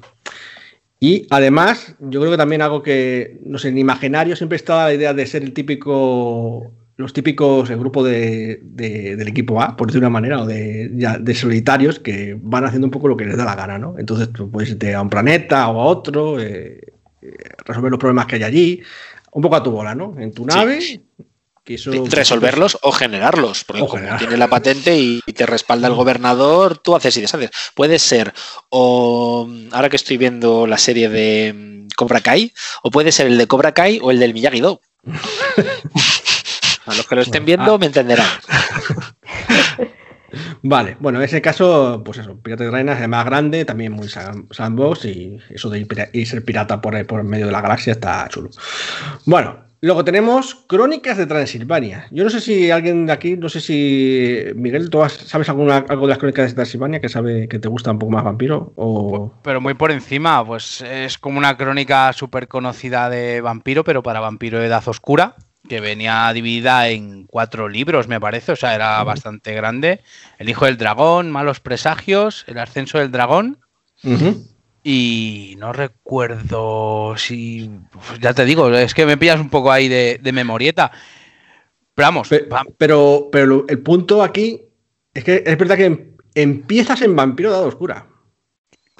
Y 0.98 1.26
además, 1.28 1.94
yo 2.00 2.20
creo 2.20 2.30
que 2.30 2.38
también 2.38 2.62
algo 2.62 2.82
que, 2.82 3.38
no 3.44 3.58
sé, 3.58 3.68
en 3.68 3.76
imaginario 3.76 4.34
siempre 4.34 4.56
estaba 4.56 4.84
la 4.84 4.94
idea 4.94 5.12
de 5.12 5.26
ser 5.26 5.42
el 5.42 5.52
típico 5.52 6.72
los 6.96 7.12
típicos 7.12 7.70
el 7.70 7.78
grupo 7.78 8.04
de, 8.04 8.60
del 8.62 9.28
equipo 9.28 9.60
A, 9.60 9.76
por 9.76 9.86
decir 9.86 10.00
una 10.00 10.10
manera, 10.10 10.42
o 10.42 10.46
de, 10.46 10.88
de, 10.88 11.34
solitarios 11.34 11.98
que 11.98 12.36
van 12.40 12.64
haciendo 12.64 12.86
un 12.86 12.90
poco 12.90 13.08
lo 13.08 13.16
que 13.16 13.24
les 13.24 13.36
da 13.36 13.44
la 13.44 13.54
gana, 13.54 13.78
¿no? 13.78 13.96
Entonces 13.98 14.32
tú 14.32 14.50
puedes 14.50 14.70
irte 14.70 14.94
a 14.94 15.00
un 15.00 15.10
planeta 15.10 15.68
o 15.68 15.80
a 15.80 15.84
otro, 15.84 16.40
eh, 16.40 16.80
eh, 17.22 17.36
resolver 17.64 17.90
los 17.90 18.00
problemas 18.00 18.26
que 18.26 18.36
hay 18.36 18.42
allí, 18.42 18.82
un 19.32 19.42
poco 19.42 19.56
a 19.56 19.62
tu 19.62 19.70
bola, 19.70 19.94
¿no? 19.94 20.14
En 20.18 20.32
tu 20.32 20.44
nave. 20.44 21.00
Resolverlos 21.64 22.76
o 22.82 22.90
generarlos, 22.90 23.62
porque 23.62 23.86
como 23.86 24.16
tienes 24.18 24.38
la 24.38 24.48
patente 24.48 24.98
y 24.98 25.20
te 25.20 25.46
respalda 25.46 25.86
el 25.86 25.94
gobernador, 25.94 26.78
tú 26.78 26.96
haces 26.96 27.16
y 27.16 27.20
deshaces. 27.20 27.50
Puede 27.76 28.00
ser, 28.00 28.34
o 28.68 29.48
ahora 29.70 29.88
que 29.88 29.94
estoy 29.94 30.16
viendo 30.16 30.66
la 30.66 30.76
serie 30.76 31.08
de 31.08 31.52
mm, 31.54 31.88
Cobra 31.96 32.20
Kai, 32.20 32.52
o 32.82 32.90
puede 32.90 33.12
ser 33.12 33.28
el 33.28 33.38
de 33.38 33.46
Cobra 33.46 33.72
Kai 33.72 34.00
o 34.02 34.10
el 34.10 34.18
del 34.18 34.34
Miyagi-Do. 34.34 34.80
A 36.86 36.94
los 36.94 37.06
que 37.06 37.14
lo 37.14 37.22
estén 37.22 37.44
viendo 37.44 37.74
ah. 37.74 37.78
me 37.78 37.86
entenderán. 37.86 38.26
Vale, 40.62 40.96
bueno, 41.00 41.18
en 41.18 41.24
ese 41.24 41.42
caso, 41.42 42.02
pues 42.04 42.18
eso, 42.18 42.38
Pirata 42.38 42.64
de 42.64 42.70
Reinas 42.70 43.00
es 43.00 43.08
más 43.08 43.24
grande, 43.24 43.64
también 43.64 43.92
muy 43.92 44.08
sandbox 44.08 45.04
y 45.04 45.38
eso 45.50 45.68
de 45.68 45.86
ir, 46.12 46.26
ser 46.26 46.44
pirata 46.44 46.80
por, 46.80 47.06
por 47.06 47.22
medio 47.24 47.46
de 47.46 47.52
la 47.52 47.60
galaxia 47.60 47.92
está 47.92 48.26
chulo. 48.28 48.50
Bueno, 49.26 49.64
luego 49.80 50.04
tenemos 50.04 50.54
Crónicas 50.66 51.18
de 51.18 51.26
Transilvania. 51.26 52.06
Yo 52.10 52.24
no 52.24 52.30
sé 52.30 52.40
si 52.40 52.70
alguien 52.70 53.06
de 53.06 53.12
aquí, 53.12 53.36
no 53.36 53.48
sé 53.48 53.60
si 53.60 54.44
Miguel, 54.54 54.88
¿tú 54.88 55.02
sabes 55.08 55.48
alguna, 55.48 55.84
algo 55.88 56.06
de 56.06 56.10
las 56.10 56.18
Crónicas 56.18 56.50
de 56.50 56.54
Transilvania 56.54 57.00
que 57.00 57.08
sabe 57.08 57.48
que 57.48 57.58
te 57.58 57.68
gusta 57.68 57.90
un 57.90 57.98
poco 57.98 58.12
más 58.12 58.24
vampiro? 58.24 58.72
O... 58.76 59.34
Pero 59.42 59.60
muy 59.60 59.74
por 59.74 59.90
encima, 59.90 60.44
pues 60.46 60.80
es 60.82 61.18
como 61.18 61.38
una 61.38 61.56
crónica 61.56 62.12
súper 62.12 62.48
conocida 62.48 63.10
de 63.10 63.40
vampiro, 63.40 63.84
pero 63.84 64.02
para 64.02 64.20
vampiro 64.20 64.58
de 64.60 64.66
edad 64.66 64.86
oscura 64.86 65.34
que 65.72 65.80
venía 65.80 66.30
dividida 66.34 66.90
en 66.90 67.24
cuatro 67.24 67.66
libros, 67.66 68.06
me 68.06 68.20
parece, 68.20 68.52
o 68.52 68.56
sea, 68.56 68.74
era 68.74 69.02
bastante 69.04 69.54
grande. 69.54 70.02
El 70.38 70.50
Hijo 70.50 70.66
del 70.66 70.76
Dragón, 70.76 71.30
Malos 71.30 71.60
Presagios, 71.60 72.44
El 72.46 72.58
Ascenso 72.58 72.98
del 72.98 73.10
Dragón. 73.10 73.56
Y 74.84 75.54
no 75.56 75.72
recuerdo 75.72 77.14
si. 77.16 77.70
Pues 77.90 78.20
ya 78.20 78.34
te 78.34 78.44
digo, 78.44 78.68
es 78.68 78.92
que 78.92 79.06
me 79.06 79.16
pillas 79.16 79.40
un 79.40 79.48
poco 79.48 79.72
ahí 79.72 79.88
de, 79.88 80.20
memorieta. 80.30 80.92
Pero 81.94 82.06
vamos. 82.06 82.28
Pero, 82.76 83.30
pero, 83.32 83.64
el 83.66 83.78
punto 83.78 84.22
aquí 84.22 84.60
es 85.14 85.24
que 85.24 85.42
es 85.46 85.56
verdad 85.56 85.78
que 85.78 86.12
empiezas 86.34 87.00
en 87.00 87.16
Vampiro 87.16 87.50
de 87.50 87.66
Oscura. 87.66 88.08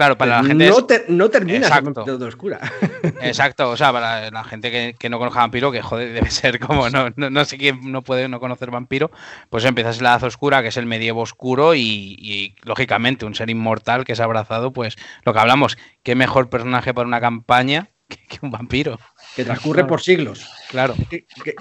Claro, 0.03 0.19
para 0.19 0.43
la 0.43 0.49
gente. 0.49 0.69
No, 0.69 0.85
no 1.11 1.31
termina 1.31 1.81
de 1.81 2.25
oscura. 2.25 2.59
Exacto, 3.23 3.71
o 3.71 3.77
sea, 3.77 3.93
para 3.93 4.33
la 4.33 4.43
gente 4.43 4.97
que, 4.99 5.09
no 5.09 5.21
conozca 5.21 5.39
vampiro, 5.39 5.71
que 5.71 5.81
joder, 5.81 6.13
debe 6.13 6.29
ser 6.29 6.59
como 6.59 6.91
no, 6.91 7.11
no, 7.15 7.45
sé 7.45 7.57
quién 7.57 7.93
no 7.93 8.03
puede 8.03 8.29
no 8.29 8.41
conocer 8.41 8.73
vampiro, 8.73 9.13
pues 9.49 9.65
empiezas 9.65 9.99
en 9.99 10.03
la 10.03 10.11
edad 10.11 10.25
oscura, 10.25 10.61
que 10.61 10.69
es 10.69 10.77
el 10.77 10.87
medievo 10.87 11.21
oscuro, 11.21 11.77
y, 11.77 12.57
lógicamente 12.65 13.27
un 13.27 13.37
ser 13.37 13.49
inmortal 13.49 14.05
que 14.05 14.15
es 14.15 14.19
abrazado, 14.19 14.73
pues 14.73 14.97
lo 15.23 15.33
que 15.33 15.39
hablamos, 15.39 15.79
qué 16.03 16.17
mejor 16.17 16.51
personaje 16.51 16.93
para 16.93 17.07
una 17.07 17.21
campaña 17.21 17.91
que, 18.09 18.41
un 18.43 18.51
vampiro. 18.51 18.99
Que 19.37 19.45
transcurre 19.45 19.85
por 19.85 20.01
siglos. 20.01 20.51
Claro. 20.69 20.97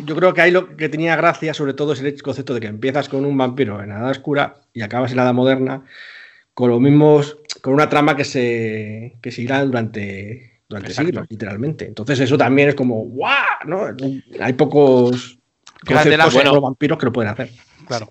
yo 0.04 0.16
creo 0.16 0.34
que 0.34 0.42
ahí 0.42 0.50
lo 0.50 0.76
que 0.76 0.90
tenía 0.90 1.16
gracia, 1.16 1.54
sobre 1.54 1.76
todo, 1.76 1.94
es 1.94 2.02
el 2.02 2.20
concepto 2.24 2.56
de 2.56 2.60
que 2.60 2.68
empiezas 2.68 3.08
con 3.08 3.24
un 3.24 3.38
vampiro 3.38 3.84
en 3.84 3.90
la 3.90 4.00
edad 4.00 4.10
oscura 4.10 4.56
y 4.74 4.82
acabas 4.82 5.12
en 5.12 5.18
la 5.18 5.24
edad 5.26 5.34
moderna 5.36 5.84
con 6.62 6.70
los 6.70 6.80
mismos, 6.80 7.38
con 7.60 7.74
una 7.74 7.90
trama 7.90 8.16
que 8.16 8.24
se, 8.24 9.18
que 9.20 9.34
irá 9.42 9.66
durante, 9.66 10.62
durante 10.70 10.94
siglos, 10.94 11.26
literalmente. 11.28 11.88
Entonces 11.88 12.20
eso 12.20 12.38
también 12.38 12.70
es 12.70 12.76
como, 12.76 13.04
¡guau! 13.06 13.34
¿no? 13.66 13.88
Hay 14.40 14.54
pocos 14.54 15.40
los 15.84 16.62
vampiros 16.62 17.00
que 17.00 17.06
lo 17.08 17.12
pueden 17.12 17.32
hacer. 17.32 17.52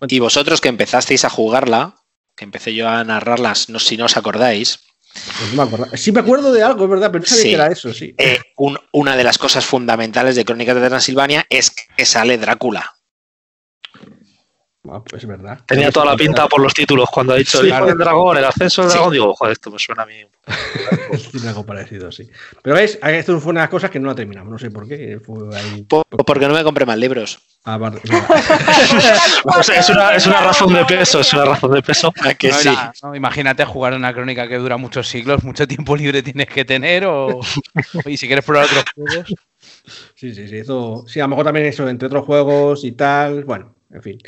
Y 0.09 0.18
vosotros 0.18 0.60
que 0.60 0.68
empezasteis 0.68 1.24
a 1.24 1.31
jugarla, 1.31 1.94
que 2.35 2.44
empecé 2.44 2.74
yo 2.74 2.89
a 2.89 3.05
narrarlas, 3.05 3.68
no, 3.68 3.78
si 3.78 3.97
no 3.97 4.06
os 4.06 4.16
acordáis. 4.16 4.81
Pues 5.12 5.55
no 5.55 5.56
me 5.56 5.62
acuerdo. 5.62 5.97
Sí 5.97 6.10
me 6.10 6.18
acuerdo 6.18 6.52
de 6.52 6.64
algo, 6.64 6.82
es 6.86 6.90
verdad, 6.90 7.12
pero 7.12 7.22
no 7.22 7.27
sabía 7.28 7.44
que 7.44 7.52
era 7.52 7.66
eso, 7.68 7.94
sí. 7.94 8.16
Eh, 8.18 8.40
una 8.90 9.16
de 9.16 9.22
las 9.22 9.39
cosas 9.39 9.64
fundamentales 9.64 10.35
de 10.35 10.44
Crónicas 10.44 10.74
de 10.74 10.89
Transilvania 10.89 11.47
es 11.48 11.70
que 11.70 12.05
sale 12.05 12.36
Drácula. 12.36 12.97
Ah, 14.92 15.00
pues 15.04 15.22
es 15.22 15.28
verdad. 15.28 15.60
Tenía 15.66 15.92
toda 15.92 16.06
la 16.06 16.16
pinta 16.16 16.48
por 16.48 16.60
los 16.60 16.74
títulos. 16.74 17.08
Cuando 17.10 17.32
ha 17.34 17.36
dicho 17.36 17.58
Sí, 17.58 17.64
el 17.64 17.66
hijo 17.68 17.76
claro. 17.76 17.86
del 17.86 17.98
dragón, 17.98 18.36
el 18.38 18.44
ascenso 18.44 18.82
del 18.82 18.90
dragón, 18.90 19.12
digo, 19.12 19.34
joder, 19.34 19.52
esto 19.52 19.70
me 19.70 19.78
suena 19.78 20.02
a 20.02 20.06
mí. 20.06 20.14
Tiene 21.30 21.48
algo 21.48 21.64
parecido, 21.64 22.10
sí. 22.10 22.28
Pero 22.62 22.76
ves, 22.76 22.98
esto 23.02 23.38
fue 23.40 23.50
una 23.50 23.60
de 23.60 23.64
las 23.64 23.70
cosas 23.70 23.90
que 23.90 24.00
no 24.00 24.08
la 24.08 24.14
terminamos, 24.14 24.50
no 24.50 24.58
sé 24.58 24.70
por 24.70 24.88
qué. 24.88 25.20
Fue 25.24 25.56
ahí. 25.56 25.82
Po- 25.82 26.02
Porque 26.26 26.48
no 26.48 26.54
me 26.54 26.64
compré 26.64 26.84
más 26.86 26.98
libros. 26.98 27.38
Ah, 27.64 27.76
bar- 27.76 28.00
O 29.44 29.62
sea, 29.62 29.80
es, 29.80 29.88
una, 29.90 30.14
es 30.14 30.26
una 30.26 30.40
razón 30.40 30.72
de 30.72 30.84
peso, 30.84 31.20
es 31.20 31.32
una 31.34 31.44
razón 31.44 31.72
de 31.72 31.82
peso. 31.82 32.12
¿A 32.22 32.34
que 32.34 32.48
No, 32.48 32.54
sí? 32.54 32.70
no, 33.02 33.14
imagínate 33.14 33.64
jugar 33.64 33.92
una 33.94 34.12
crónica 34.12 34.48
que 34.48 34.56
dura 34.56 34.76
muchos 34.76 35.08
siglos, 35.08 35.42
mucho 35.44 35.66
tiempo 35.68 35.96
libre 35.96 36.22
tienes 36.22 36.46
que 36.48 36.64
tener 36.64 37.04
o 37.06 37.40
y 38.06 38.16
si 38.16 38.26
quieres 38.26 38.44
probar 38.44 38.66
otros 38.66 38.84
juegos. 38.94 39.34
Sí, 40.14 40.34
sí, 40.34 40.48
sí. 40.48 40.58
Eso, 40.58 41.04
sí, 41.06 41.20
a 41.20 41.24
lo 41.24 41.28
mejor 41.28 41.44
también 41.44 41.66
eso, 41.66 41.88
entre 41.88 42.06
otros 42.06 42.24
juegos 42.24 42.84
y 42.84 42.92
tal. 42.92 43.44
Bueno, 43.44 43.74
en 43.90 44.02
fin. 44.02 44.18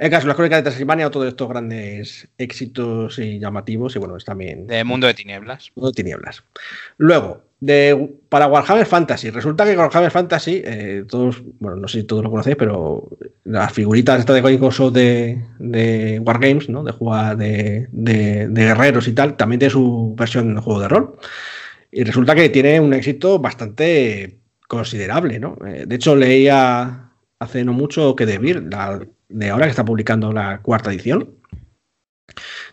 En 0.00 0.10
caso, 0.12 0.28
las 0.28 0.36
crónicas 0.36 0.58
de 0.60 0.62
Transilvania, 0.70 1.08
otro 1.08 1.22
de 1.22 1.30
estos 1.30 1.48
grandes 1.48 2.28
éxitos 2.38 3.18
y 3.18 3.40
llamativos. 3.40 3.96
Y 3.96 3.98
bueno, 3.98 4.16
es 4.16 4.24
también 4.24 4.66
De 4.68 4.84
Mundo 4.84 5.08
de 5.08 5.14
Tinieblas. 5.14 5.72
Mundo 5.74 5.90
de 5.90 5.94
tinieblas. 5.94 6.44
Luego, 6.98 7.42
de, 7.58 8.08
para 8.28 8.46
Warhammer 8.46 8.86
Fantasy. 8.86 9.30
Resulta 9.30 9.64
que 9.64 9.76
Warhammer 9.76 10.12
Fantasy, 10.12 10.62
eh, 10.64 11.04
todos, 11.08 11.42
bueno, 11.58 11.78
no 11.78 11.88
sé 11.88 12.02
si 12.02 12.06
todos 12.06 12.22
lo 12.22 12.30
conocéis, 12.30 12.54
pero 12.56 13.08
las 13.42 13.72
figuritas 13.72 14.20
estas 14.20 14.36
de 14.36 14.42
Código 14.42 14.70
de, 14.92 15.42
de 15.58 16.20
Wargames, 16.24 16.68
¿no? 16.68 16.84
De 16.84 16.92
jugar 16.92 17.36
de, 17.36 17.88
de- 17.90 18.46
de 18.48 18.62
guerreros 18.64 19.08
y 19.08 19.12
tal, 19.14 19.36
también 19.36 19.58
tiene 19.58 19.72
su 19.72 20.14
versión 20.16 20.54
de 20.54 20.60
juego 20.60 20.80
de 20.80 20.88
rol. 20.88 21.16
Y 21.90 22.04
resulta 22.04 22.36
que 22.36 22.48
tiene 22.50 22.78
un 22.78 22.94
éxito 22.94 23.40
bastante 23.40 24.38
considerable, 24.68 25.40
¿no? 25.40 25.56
Eh, 25.66 25.86
de 25.88 25.96
hecho, 25.96 26.14
leía 26.14 27.10
hace 27.40 27.64
no 27.64 27.72
mucho 27.72 28.14
que 28.14 28.26
De 28.26 28.38
Beer, 28.38 28.62
la- 28.70 29.00
de 29.28 29.50
ahora 29.50 29.66
que 29.66 29.70
está 29.70 29.84
publicando 29.84 30.32
la 30.32 30.60
cuarta 30.62 30.90
edición, 30.90 31.38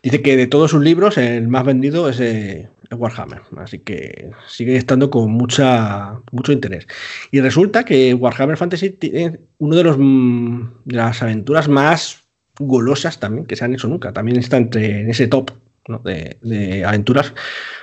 Dice 0.04 0.22
que 0.22 0.38
de 0.38 0.48
todos 0.48 0.72
sus 0.72 0.84
libros 0.84 1.18
el 1.18 1.48
más 1.48 1.66
vendido 1.66 2.10
es, 2.10 2.20
eh, 2.20 2.70
Warhammer, 2.92 3.42
así 3.58 3.80
que 3.80 4.30
sigue 4.48 4.76
estando 4.76 5.10
con 5.10 5.32
mucha, 5.32 6.22
mucho 6.32 6.52
interés. 6.52 6.88
Y 7.32 7.42
resulta 7.42 7.84
que 7.84 8.14
Warhammer 8.14 8.58
Fantasy 8.58 8.92
tiene 8.92 9.40
uno 9.58 9.76
de, 9.76 9.84
los, 9.84 9.98
mm, 9.98 10.68
de 10.86 10.96
las 10.96 11.22
aventuras 11.24 11.68
más 11.68 12.24
golosas 12.60 13.20
también 13.20 13.46
que 13.46 13.56
se 13.56 13.66
han 13.66 13.74
hecho 13.74 13.88
nunca. 13.88 14.14
También 14.14 14.38
está 14.38 14.58
entre 14.58 15.02
en 15.02 15.10
ese 15.10 15.28
top 15.28 15.52
¿no? 15.88 16.00
de, 16.00 16.38
de 16.42 16.86
aventuras. 16.86 17.34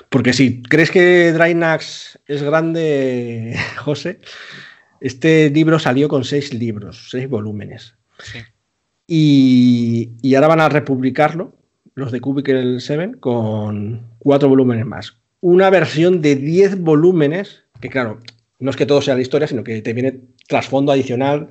Porque 0.08 0.32
si 0.32 0.62
crees 0.62 0.90
que 0.90 1.32
Drainax 1.32 2.20
es 2.26 2.42
grande, 2.42 3.56
José, 3.78 4.20
este 5.00 5.50
libro 5.50 5.78
salió 5.78 6.08
con 6.08 6.22
seis 6.22 6.54
libros, 6.54 7.08
seis 7.10 7.28
volúmenes. 7.28 7.96
Sí. 8.22 8.38
Y, 9.14 10.34
ahora 10.34 10.48
van 10.48 10.60
a 10.60 10.70
republicarlo, 10.70 11.52
los 11.94 12.12
de 12.12 12.22
Cubicle 12.22 12.80
7, 12.80 13.16
con 13.20 14.06
cuatro 14.18 14.48
volúmenes 14.48 14.86
más. 14.86 15.18
Una 15.42 15.68
versión 15.68 16.22
de 16.22 16.34
10 16.34 16.80
volúmenes, 16.80 17.64
que 17.82 17.90
claro, 17.90 18.20
no 18.58 18.70
es 18.70 18.76
que 18.76 18.86
todo 18.86 19.02
sea 19.02 19.14
la 19.14 19.20
historia, 19.20 19.46
sino 19.46 19.64
que 19.64 19.82
te 19.82 19.92
viene 19.92 20.18
trasfondo 20.48 20.92
adicional 20.92 21.48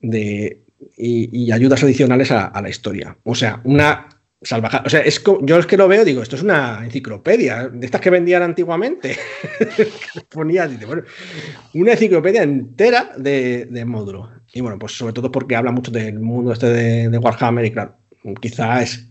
de, 0.00 0.64
y, 0.96 1.52
ayudas 1.52 1.84
adicionales 1.84 2.32
a, 2.32 2.60
la 2.60 2.68
historia. 2.68 3.16
O 3.22 3.36
sea, 3.36 3.60
una 3.62 4.08
salvaja. 4.42 4.82
O 4.84 4.88
sea, 4.88 5.02
es 5.02 5.22
yo 5.42 5.58
es 5.58 5.66
que 5.66 5.76
lo 5.76 5.86
veo, 5.86 6.04
digo, 6.04 6.22
esto 6.22 6.34
es 6.34 6.42
una 6.42 6.84
enciclopedia, 6.84 7.68
de 7.68 7.86
estas 7.86 8.00
que 8.00 8.10
vendían 8.10 8.42
antiguamente. 8.42 9.16
Ponía, 10.28 10.68
bueno, 10.88 11.04
una 11.74 11.92
enciclopedia 11.92 12.42
entera 12.42 13.12
de, 13.16 13.66
de 13.66 13.84
módulos. 13.84 14.39
Y 14.52 14.60
bueno, 14.60 14.78
pues 14.78 14.96
sobre 14.96 15.12
todo 15.12 15.30
porque 15.30 15.56
habla 15.56 15.72
mucho 15.72 15.90
del 15.90 16.18
mundo 16.18 16.52
este 16.52 16.66
de, 16.66 17.08
de 17.08 17.18
Warhammer 17.18 17.64
y 17.64 17.72
claro, 17.72 17.96
quizá 18.40 18.82
es... 18.82 19.06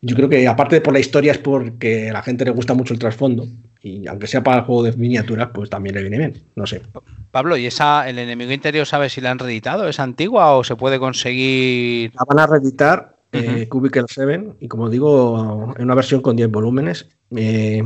Yo 0.00 0.14
creo 0.14 0.28
que 0.28 0.46
aparte 0.46 0.76
de 0.76 0.80
por 0.82 0.92
la 0.92 1.00
historia 1.00 1.32
es 1.32 1.38
porque 1.38 2.10
a 2.10 2.12
la 2.12 2.22
gente 2.22 2.44
le 2.44 2.50
gusta 2.50 2.74
mucho 2.74 2.92
el 2.92 2.98
trasfondo 2.98 3.46
y 3.80 4.06
aunque 4.06 4.26
sea 4.26 4.42
para 4.42 4.58
el 4.58 4.64
juego 4.64 4.82
de 4.82 4.92
miniaturas, 4.92 5.48
pues 5.52 5.70
también 5.70 5.94
le 5.94 6.02
viene 6.02 6.18
bien. 6.18 6.42
No 6.56 6.66
sé. 6.66 6.82
Pablo, 7.30 7.56
¿y 7.56 7.66
esa, 7.66 8.08
el 8.08 8.18
enemigo 8.18 8.52
interior 8.52 8.86
sabe 8.86 9.08
si 9.08 9.20
la 9.20 9.30
han 9.30 9.38
reeditado? 9.38 9.88
¿Es 9.88 10.00
antigua 10.00 10.56
o 10.56 10.64
se 10.64 10.76
puede 10.76 10.98
conseguir? 10.98 12.12
La 12.14 12.24
van 12.26 12.38
a 12.38 12.46
reeditar 12.46 13.16
eh, 13.32 13.62
Ujú. 13.62 13.68
Cubicle 13.68 14.04
7 14.06 14.56
y 14.60 14.68
como 14.68 14.88
digo, 14.88 15.74
en 15.76 15.84
una 15.84 15.94
versión 15.94 16.22
con 16.22 16.36
10 16.36 16.50
volúmenes. 16.50 17.08
Eh, 17.34 17.82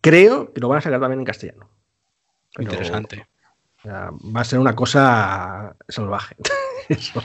creo 0.00 0.52
que 0.52 0.60
lo 0.60 0.68
van 0.68 0.78
a 0.78 0.80
sacar 0.82 1.00
también 1.00 1.20
en 1.20 1.26
castellano. 1.26 1.70
Pero, 2.54 2.72
Interesante. 2.72 3.26
Va 3.86 4.40
a 4.40 4.44
ser 4.44 4.58
una 4.58 4.74
cosa 4.74 5.74
salvaje. 5.88 6.36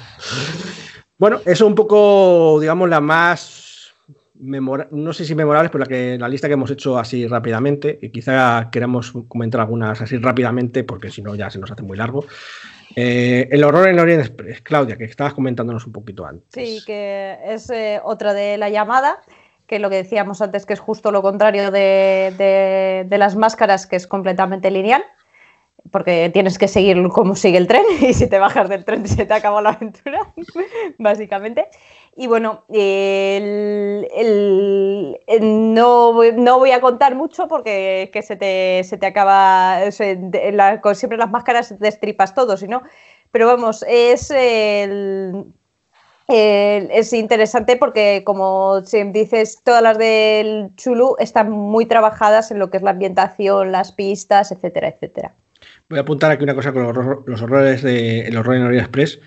Bueno, 1.17 1.37
eso 1.45 1.51
es 1.51 1.61
un 1.61 1.75
poco, 1.75 2.59
digamos, 2.59 2.89
la 2.89 2.99
más 2.99 3.93
no 4.37 5.13
sé 5.13 5.23
si 5.23 5.33
memorables, 5.33 5.71
pero 5.71 5.85
la 5.85 5.87
que 5.87 6.17
la 6.19 6.27
lista 6.27 6.47
que 6.49 6.55
hemos 6.55 6.69
hecho 6.69 6.97
así 6.97 7.25
rápidamente, 7.25 7.97
y 8.01 8.09
quizá 8.09 8.69
queramos 8.69 9.13
comentar 9.29 9.61
algunas 9.61 10.01
así 10.01 10.17
rápidamente, 10.17 10.83
porque 10.83 11.09
si 11.09 11.21
no 11.21 11.35
ya 11.35 11.49
se 11.49 11.57
nos 11.57 11.71
hace 11.71 11.83
muy 11.83 11.97
largo. 11.97 12.25
Eh, 12.97 13.47
el 13.49 13.63
horror 13.63 13.87
en 13.87 13.97
Orient 13.99 14.21
Express, 14.25 14.61
Claudia, 14.61 14.97
que 14.97 15.05
estabas 15.05 15.33
comentándonos 15.33 15.85
un 15.87 15.93
poquito 15.93 16.25
antes. 16.25 16.47
Sí, 16.49 16.83
que 16.85 17.37
es 17.45 17.69
eh, 17.69 18.01
otra 18.03 18.33
de 18.33 18.57
la 18.57 18.69
llamada, 18.69 19.21
que 19.67 19.79
lo 19.79 19.89
que 19.89 19.95
decíamos 19.97 20.41
antes, 20.41 20.65
que 20.65 20.73
es 20.73 20.79
justo 20.81 21.11
lo 21.11 21.21
contrario 21.21 21.71
de- 21.71 23.05
de 23.07 23.17
las 23.17 23.37
máscaras, 23.37 23.87
que 23.87 23.95
es 23.95 24.05
completamente 24.05 24.69
lineal, 24.69 25.03
porque 25.91 26.29
tienes 26.33 26.57
que 26.57 26.67
seguir 26.67 27.07
como 27.09 27.35
sigue 27.35 27.57
el 27.57 27.67
tren, 27.67 27.83
y 28.01 28.13
si 28.13 28.27
te 28.27 28.39
bajas 28.39 28.69
del 28.69 28.85
tren 28.85 29.07
se 29.07 29.25
te 29.25 29.33
acabó 29.33 29.61
la 29.61 29.69
aventura, 29.71 30.33
básicamente. 30.97 31.67
Y 32.17 32.27
bueno, 32.27 32.63
no, 35.41 36.23
no 36.33 36.59
voy 36.59 36.71
a 36.71 36.81
contar 36.81 37.15
mucho 37.15 37.47
porque 37.47 38.03
es 38.03 38.09
que 38.09 38.21
se 38.21 38.35
te, 38.37 38.83
se 38.85 38.97
te 38.97 39.05
acaba, 39.05 39.79
con 40.81 40.95
siempre 40.95 41.17
las 41.17 41.29
máscaras 41.29 41.77
destripas 41.79 42.33
todo, 42.33 42.55
si 42.55 42.67
no. 42.67 42.83
Pero 43.31 43.47
vamos, 43.47 43.83
es 43.87 44.31
es 46.27 47.13
interesante 47.13 47.77
porque, 47.77 48.23
como 48.25 48.81
dices, 48.81 49.61
todas 49.63 49.83
las 49.83 49.97
del 49.97 50.71
Chulu 50.75 51.17
están 51.19 51.51
muy 51.51 51.85
trabajadas 51.85 52.49
en 52.51 52.59
lo 52.59 52.69
que 52.71 52.77
es 52.77 52.83
la 52.83 52.91
ambientación, 52.91 53.71
las 53.71 53.91
pistas, 53.91 54.51
etcétera, 54.51 54.87
etcétera. 54.87 55.35
Voy 55.89 55.99
a 55.99 56.01
apuntar 56.01 56.31
aquí 56.31 56.43
una 56.43 56.55
cosa 56.55 56.71
con 56.73 56.83
los, 56.83 56.95
horror- 56.95 57.23
los 57.27 57.41
horrores 57.41 57.83
de 57.83 58.21
El 58.21 58.37
horror 58.37 58.55
en 58.55 58.63
Orient 58.63 58.83
Express. 58.85 59.19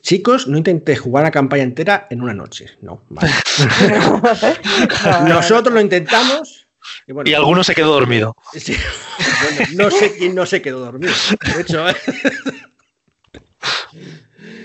Chicos, 0.00 0.46
no 0.46 0.58
intentéis 0.58 1.00
jugar 1.00 1.24
la 1.24 1.30
campaña 1.30 1.62
entera 1.62 2.06
en 2.10 2.20
una 2.22 2.34
noche. 2.34 2.66
No, 2.82 3.02
vale. 3.08 3.30
Nosotros 5.28 5.72
lo 5.74 5.80
intentamos. 5.80 6.66
Y, 7.06 7.12
bueno, 7.12 7.30
Y 7.30 7.34
alguno 7.34 7.64
se 7.64 7.74
quedó 7.74 7.92
dormido. 7.92 8.36
sí, 8.52 8.76
bueno, 9.42 9.84
no 9.84 9.90
sé 9.90 10.14
quién 10.16 10.34
no 10.34 10.44
se 10.44 10.60
quedó 10.60 10.80
dormido. 10.80 11.14
De 11.56 11.62
hecho, 11.62 11.88
¿eh? 11.88 11.94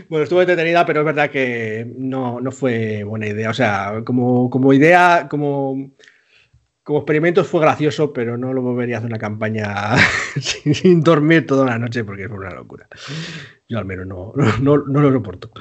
bueno, 0.09 0.23
estuvo 0.23 0.41
entretenida, 0.41 0.85
pero 0.85 0.99
es 1.01 1.05
verdad 1.05 1.29
que 1.29 1.87
no, 1.97 2.41
no 2.41 2.51
fue 2.51 3.03
buena 3.05 3.27
idea. 3.27 3.49
O 3.49 3.53
sea, 3.53 4.01
como, 4.05 4.49
como 4.49 4.73
idea, 4.73 5.27
como, 5.29 5.91
como 6.89 7.01
experimento 7.01 7.43
fue 7.43 7.61
gracioso, 7.61 8.11
pero 8.11 8.35
no 8.35 8.51
lo 8.51 8.63
volvería 8.63 8.95
a 8.95 8.97
hacer 8.97 9.11
una 9.11 9.19
campaña 9.19 9.95
sin, 10.41 11.01
dormir 11.01 11.45
toda 11.45 11.63
la 11.63 11.77
noche 11.77 12.03
porque 12.03 12.23
es 12.23 12.31
una 12.31 12.49
locura. 12.49 12.87
Yo 13.67 13.77
al 13.77 13.85
menos 13.85 14.07
no, 14.07 14.33
no, 14.59 14.77
no 14.79 14.99
lo 14.99 15.13
soporto. 15.13 15.51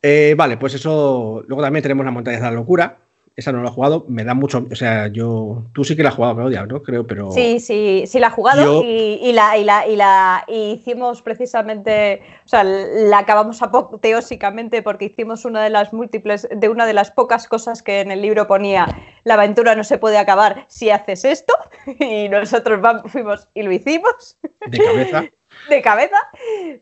Eh, 0.00 0.36
vale, 0.38 0.56
pues 0.56 0.74
eso. 0.74 1.42
Luego 1.48 1.60
también 1.60 1.82
tenemos 1.82 2.04
la 2.04 2.12
montaña 2.12 2.36
de 2.36 2.44
la 2.44 2.52
locura. 2.52 3.03
Esa 3.36 3.50
no 3.50 3.62
la 3.62 3.68
he 3.68 3.72
jugado. 3.72 4.04
Me 4.08 4.22
da 4.22 4.34
mucho. 4.34 4.64
O 4.70 4.74
sea, 4.76 5.08
yo. 5.08 5.64
Tú 5.72 5.82
sí 5.82 5.96
que 5.96 6.04
la 6.04 6.10
has 6.10 6.14
jugado, 6.14 6.36
Claudia, 6.36 6.66
¿no? 6.66 6.82
Creo, 6.82 7.04
pero. 7.04 7.32
Sí, 7.32 7.58
sí, 7.58 8.04
sí 8.06 8.20
la 8.20 8.28
he 8.28 8.30
jugado 8.30 8.62
Yo- 8.62 8.82
y, 8.88 9.18
y 9.22 9.32
la, 9.32 9.58
y, 9.58 9.64
la, 9.64 9.88
y 9.88 9.96
la 9.96 10.44
y 10.46 10.70
hicimos 10.70 11.20
precisamente, 11.20 12.22
o 12.44 12.48
sea, 12.48 12.62
la 12.62 13.18
acabamos 13.18 13.60
apoteósicamente 13.60 14.82
porque 14.82 15.06
hicimos 15.06 15.44
una 15.44 15.62
de 15.64 15.70
las 15.70 15.92
múltiples, 15.92 16.48
de 16.48 16.68
una 16.68 16.86
de 16.86 16.92
las 16.92 17.10
pocas 17.10 17.48
cosas 17.48 17.82
que 17.82 18.00
en 18.00 18.12
el 18.12 18.22
libro 18.22 18.46
ponía, 18.46 18.86
la 19.24 19.34
aventura 19.34 19.74
no 19.74 19.82
se 19.82 19.98
puede 19.98 20.18
acabar 20.18 20.66
si 20.68 20.90
haces 20.90 21.24
esto, 21.24 21.54
y 21.98 22.28
nosotros 22.28 22.80
fuimos 23.06 23.48
y 23.54 23.62
lo 23.62 23.72
hicimos 23.72 24.38
De 24.68 24.78
cabeza. 24.78 25.24
de 25.68 25.82
cabeza, 25.82 26.18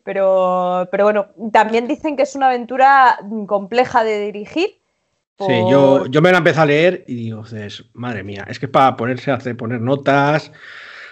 pero, 0.05 0.89
pero 0.91 1.05
bueno, 1.05 1.29
también 1.53 1.87
dicen 1.87 2.17
que 2.17 2.23
es 2.25 2.35
una 2.35 2.49
aventura 2.49 3.19
compleja 3.47 4.05
de 4.05 4.21
dirigir. 4.21 4.82
Sí, 5.47 5.65
yo, 5.71 6.07
yo 6.07 6.23
me 6.23 6.31
la 6.33 6.39
empecé 6.39 6.61
a 6.61 6.67
leer 6.67 7.05
y 7.07 7.15
digo, 7.15 7.43
"Joder, 7.43 7.73
madre 7.95 8.23
mía, 8.23 8.45
es 8.49 8.59
que 8.59 8.67
es 8.67 8.73
para 8.73 8.97
ponerse 8.97 9.31
a 9.31 9.35
hacer, 9.35 9.57
poner 9.57 9.81
notas. 9.81 10.53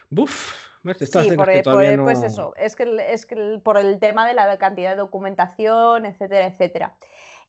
Buf. 0.09 0.57
Estas 0.85 1.24
Sí, 1.24 1.32
por, 1.32 1.47
que 1.47 1.62
por- 1.62 1.62
todavía 1.62 1.97
no- 1.97 2.05
pues 2.05 2.23
eso, 2.23 2.55
es 2.57 2.74
que, 2.74 3.12
es 3.12 3.27
que 3.27 3.61
por 3.62 3.77
el 3.77 4.01
tema 4.01 4.27
de 4.27 4.35
la 4.35 4.59
cantidad 4.59 4.90
de 4.93 4.97
documentación, 4.97 6.07
etcétera, 6.07 6.47
etcétera. 6.47 6.97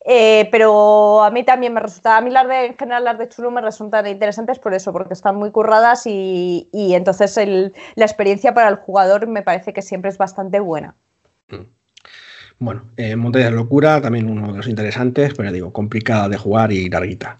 Eh, 0.04 0.48
pero 0.50 1.22
a 1.22 1.30
mí 1.30 1.44
también 1.44 1.72
me 1.72 1.80
resulta, 1.80 2.16
a 2.16 2.20
mí 2.20 2.30
las 2.30 2.46
de, 2.46 2.66
en 2.66 2.76
general 2.76 3.04
las 3.04 3.18
de 3.18 3.28
Chulu 3.28 3.50
me 3.50 3.60
resultan 3.60 4.06
interesantes 4.06 4.58
por 4.58 4.74
eso, 4.74 4.92
porque 4.92 5.14
están 5.14 5.36
muy 5.36 5.50
curradas 5.50 6.06
y, 6.06 6.68
y 6.72 6.94
entonces 6.94 7.36
el- 7.36 7.72
la 7.94 8.04
experiencia 8.04 8.52
para 8.52 8.68
el 8.68 8.76
jugador 8.76 9.26
me 9.28 9.42
parece 9.42 9.72
que 9.72 9.80
siempre 9.82 10.10
es 10.10 10.18
bastante 10.18 10.60
buena. 10.60 10.94
Bueno, 12.62 12.84
eh, 12.96 13.16
Montaña 13.16 13.46
de 13.46 13.50
Locura, 13.50 14.00
también 14.00 14.30
uno 14.30 14.52
de 14.52 14.58
los 14.58 14.68
interesantes, 14.68 15.34
pero 15.34 15.50
digo, 15.50 15.72
complicada 15.72 16.28
de 16.28 16.36
jugar 16.36 16.70
y 16.70 16.88
larguita. 16.88 17.38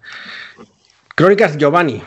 Crónicas 1.14 1.56
Giovanni, 1.56 2.02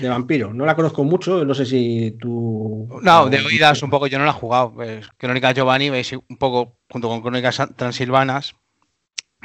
de 0.00 0.08
vampiro. 0.08 0.54
No 0.54 0.64
la 0.64 0.74
conozco 0.74 1.04
mucho, 1.04 1.44
no 1.44 1.52
sé 1.52 1.66
si 1.66 2.16
tú. 2.18 2.88
No, 3.02 3.28
de 3.28 3.44
oídas 3.44 3.82
un 3.82 3.90
poco, 3.90 4.06
yo 4.06 4.18
no 4.18 4.24
la 4.24 4.30
he 4.30 4.34
jugado. 4.34 4.72
Crónicas 5.18 5.54
Giovanni, 5.54 5.90
veis 5.90 6.10
un 6.14 6.38
poco 6.38 6.78
junto 6.88 7.06
con 7.10 7.20
Crónicas 7.20 7.60
Transilvanas, 7.76 8.54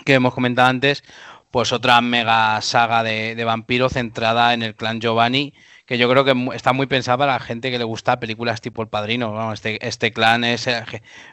que 0.05 0.13
hemos 0.13 0.33
comentado 0.33 0.69
antes, 0.69 1.03
pues 1.51 1.73
otra 1.73 1.99
mega 1.99 2.61
saga 2.61 3.03
de, 3.03 3.35
de 3.35 3.43
vampiro 3.43 3.89
centrada 3.89 4.53
en 4.53 4.63
el 4.63 4.75
clan 4.75 5.01
Giovanni, 5.01 5.53
que 5.89 5.97
yo 5.97 6.07
creo 6.07 6.23
que 6.23 6.35
está 6.53 6.71
muy 6.71 6.85
pensada 6.85 7.17
para 7.17 7.33
la 7.33 7.39
gente 7.39 7.71
que 7.71 7.79
le 7.79 7.83
gusta 7.83 8.19
películas 8.19 8.61
tipo 8.61 8.83
El 8.83 8.89
Padrino. 8.89 9.51
Este, 9.51 9.83
este 9.87 10.11
clan 10.11 10.43
es 10.43 10.67
eh, 10.67 10.83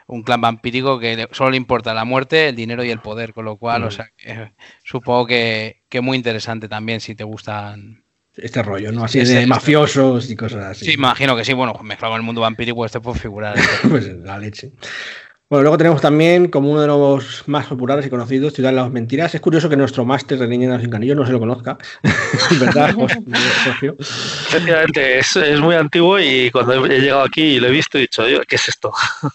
un 0.07 0.23
clan 0.23 0.41
vampírico 0.41 0.97
que 0.97 1.27
solo 1.31 1.51
le 1.51 1.57
importa 1.57 1.93
la 1.93 2.05
muerte, 2.05 2.49
el 2.49 2.55
dinero 2.55 2.83
y 2.83 2.89
el 2.89 2.99
poder, 2.99 3.35
con 3.35 3.45
lo 3.45 3.57
cual, 3.57 3.83
o 3.83 3.91
sea, 3.91 4.09
que, 4.17 4.53
supongo 4.83 5.27
que, 5.27 5.83
que 5.89 6.01
muy 6.01 6.17
interesante 6.17 6.67
también 6.67 7.01
si 7.01 7.13
te 7.13 7.23
gustan. 7.23 8.03
Este 8.35 8.63
rollo, 8.63 8.91
¿no? 8.91 9.03
Así 9.03 9.19
de 9.19 9.45
mafiosos 9.45 10.27
y 10.31 10.35
cosas 10.35 10.63
así. 10.63 10.85
Sí, 10.85 10.93
imagino 10.93 11.35
que 11.35 11.45
sí, 11.45 11.53
bueno, 11.53 11.75
mezclado 11.83 12.13
con 12.15 12.21
el 12.21 12.25
mundo 12.25 12.41
vampírico, 12.41 12.83
este 12.83 12.99
puede 12.99 13.19
figurar. 13.19 13.55
pues 13.87 14.07
la 14.07 14.39
leche. 14.39 14.71
Bueno, 15.49 15.61
luego 15.63 15.77
tenemos 15.77 16.01
también 16.01 16.49
como 16.49 16.71
uno 16.71 16.81
de 16.81 16.87
los 16.87 17.43
más 17.47 17.67
populares 17.67 18.05
y 18.05 18.09
conocidos, 18.09 18.53
Ciudad 18.53 18.71
de 18.71 18.75
las 18.75 18.91
Mentiras. 18.91 19.33
Es 19.33 19.39
curioso 19.39 19.69
que 19.69 19.77
nuestro 19.77 20.03
máster 20.03 20.37
de 20.37 20.45
Leyendas 20.45 20.81
sin 20.81 20.89
Canillo 20.89 21.15
no 21.15 21.25
se 21.25 21.31
lo 21.31 21.39
conozca, 21.39 21.77
¿verdad, 22.59 22.93
Sergio? 23.63 23.95
Efectivamente, 23.97 25.19
es, 25.19 25.35
es 25.37 25.59
muy 25.61 25.75
antiguo 25.75 26.19
y 26.19 26.51
cuando 26.51 26.85
he 26.85 26.99
llegado 26.99 27.21
aquí 27.23 27.41
y 27.43 27.59
lo 27.61 27.67
he 27.67 27.71
visto 27.71 27.97
he 27.97 28.01
dicho, 28.01 28.23
"Oye, 28.23 28.41
¿qué 28.47 28.55
es 28.55 28.67
esto? 28.69 28.91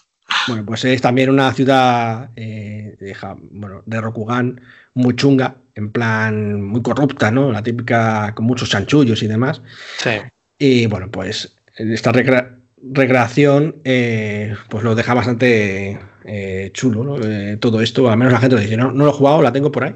Bueno, 0.47 0.65
pues 0.65 0.83
es 0.85 0.99
también 0.99 1.29
una 1.29 1.53
ciudad 1.53 2.29
eh, 2.35 2.95
de, 2.99 3.15
bueno, 3.51 3.83
de 3.85 4.01
Rokugan 4.01 4.59
muy 4.95 5.15
chunga, 5.15 5.57
en 5.75 5.91
plan 5.91 6.59
muy 6.61 6.81
corrupta, 6.81 7.29
¿no? 7.29 7.51
La 7.51 7.61
típica 7.61 8.33
con 8.33 8.45
muchos 8.45 8.69
chanchullos 8.69 9.21
y 9.21 9.27
demás. 9.27 9.61
Sí. 9.97 10.09
Y 10.57 10.87
bueno, 10.87 11.11
pues 11.11 11.55
esta 11.75 12.11
recrea- 12.11 12.52
recreación 12.91 13.81
eh, 13.85 14.55
pues 14.69 14.83
lo 14.83 14.95
deja 14.95 15.13
bastante 15.13 15.99
eh, 16.25 16.69
chulo, 16.73 17.03
¿no? 17.03 17.17
Eh, 17.23 17.57
todo 17.57 17.81
esto, 17.81 18.09
al 18.09 18.17
menos 18.17 18.33
la 18.33 18.39
gente 18.39 18.55
lo 18.55 18.61
dice, 18.61 18.77
no, 18.77 18.91
no 18.91 19.05
lo 19.05 19.11
he 19.11 19.13
jugado, 19.13 19.41
la 19.41 19.53
tengo 19.53 19.71
por 19.71 19.85
ahí. 19.85 19.95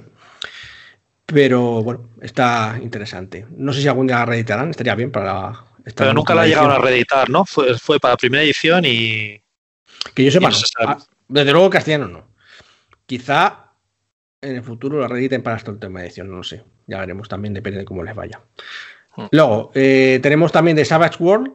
Pero 1.26 1.84
bueno, 1.84 2.09
está 2.22 2.80
interesante. 2.81 3.45
No 3.49 3.73
sé 3.73 3.81
si 3.81 3.88
algún 3.88 4.07
día 4.07 4.18
la 4.18 4.26
reeditarán, 4.26 4.69
estaría 4.69 4.95
bien 4.95 5.11
para 5.11 5.65
esta 5.84 6.05
Pero 6.05 6.14
nunca 6.14 6.34
la 6.34 6.47
llegaron 6.47 6.72
a 6.72 6.77
reeditar, 6.77 7.30
¿no? 7.30 7.43
Fue, 7.43 7.77
fue 7.77 7.99
para 7.99 8.14
la 8.14 8.18
primera 8.18 8.43
edición 8.43 8.85
y 8.85 9.41
Que 10.14 10.23
yo 10.23 10.31
sepa, 10.31 10.49
no 10.49 10.55
se. 10.55 10.65
Ah, 10.80 10.97
desde 11.27 11.51
luego 11.51 11.69
castellano 11.69 12.07
no. 12.07 12.27
Quizá 13.05 13.72
en 14.39 14.55
el 14.55 14.64
futuro 14.64 15.01
la 15.01 15.09
reediten 15.09 15.43
para 15.43 15.57
esta 15.57 15.72
última 15.72 16.01
edición, 16.01 16.30
no 16.30 16.38
lo 16.38 16.43
sé. 16.43 16.64
Ya 16.88 16.99
veremos, 16.99 17.27
también 17.27 17.53
depende 17.53 17.80
de 17.80 17.85
cómo 17.85 18.03
les 18.03 18.15
vaya. 18.15 18.39
Mm. 19.18 19.26
Luego, 19.31 19.72
tenemos 19.73 20.53
también 20.53 20.77
de 20.77 20.85
Savage 20.85 21.22
World, 21.22 21.51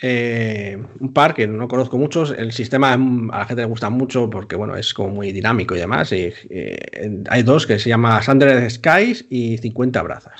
eh, 0.00 0.82
un 1.00 1.12
par 1.12 1.34
que 1.34 1.46
no 1.46 1.68
conozco 1.68 1.98
muchos. 1.98 2.34
El 2.36 2.52
sistema 2.52 2.96
mm, 2.96 3.30
a 3.32 3.38
la 3.40 3.44
gente 3.46 3.62
le 3.62 3.68
gusta 3.68 3.90
mucho 3.90 4.28
porque 4.30 4.56
bueno, 4.56 4.76
es 4.76 4.92
como 4.94 5.10
muy 5.10 5.32
dinámico 5.32 5.74
y 5.74 5.78
demás. 5.78 6.12
y, 6.12 6.32
eh, 6.50 7.22
hay 7.28 7.42
dos 7.42 7.66
que 7.66 7.78
se 7.78 7.88
llama 7.88 8.22
Sundered 8.22 8.68
Skies 8.70 9.26
y 9.30 9.58
50 9.58 10.02
brazas. 10.02 10.34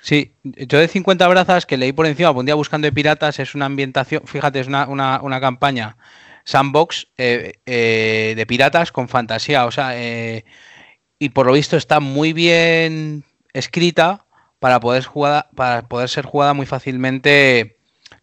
Sí, 0.00 0.34
yo 0.44 0.78
de 0.78 0.88
50 0.88 1.26
brazas 1.28 1.66
que 1.66 1.76
leí 1.76 1.92
por 1.92 2.06
encima, 2.06 2.30
un 2.30 2.46
día 2.46 2.54
buscando 2.54 2.86
de 2.86 2.92
piratas, 2.92 3.38
es 3.40 3.54
una 3.54 3.66
ambientación, 3.66 4.22
fíjate, 4.26 4.60
es 4.60 4.68
una, 4.68 4.86
una- 4.88 5.20
una 5.22 5.40
campaña 5.40 5.96
sandbox 6.44 7.08
eh, 7.18 7.54
de 7.66 8.46
piratas 8.46 8.92
con 8.92 9.08
fantasía, 9.08 9.66
o 9.66 9.70
sea, 9.70 9.94
y 11.18 11.28
por 11.30 11.46
lo 11.46 11.52
visto 11.52 11.76
está 11.76 12.00
muy 12.00 12.32
bien 12.32 13.24
escrita 13.52 14.26
para 14.60 14.80
poder, 14.80 15.04
jugada, 15.04 15.48
para 15.54 15.82
poder 15.88 16.08
ser 16.08 16.24
jugada 16.24 16.54
muy 16.54 16.66
fácilmente, 16.66 17.77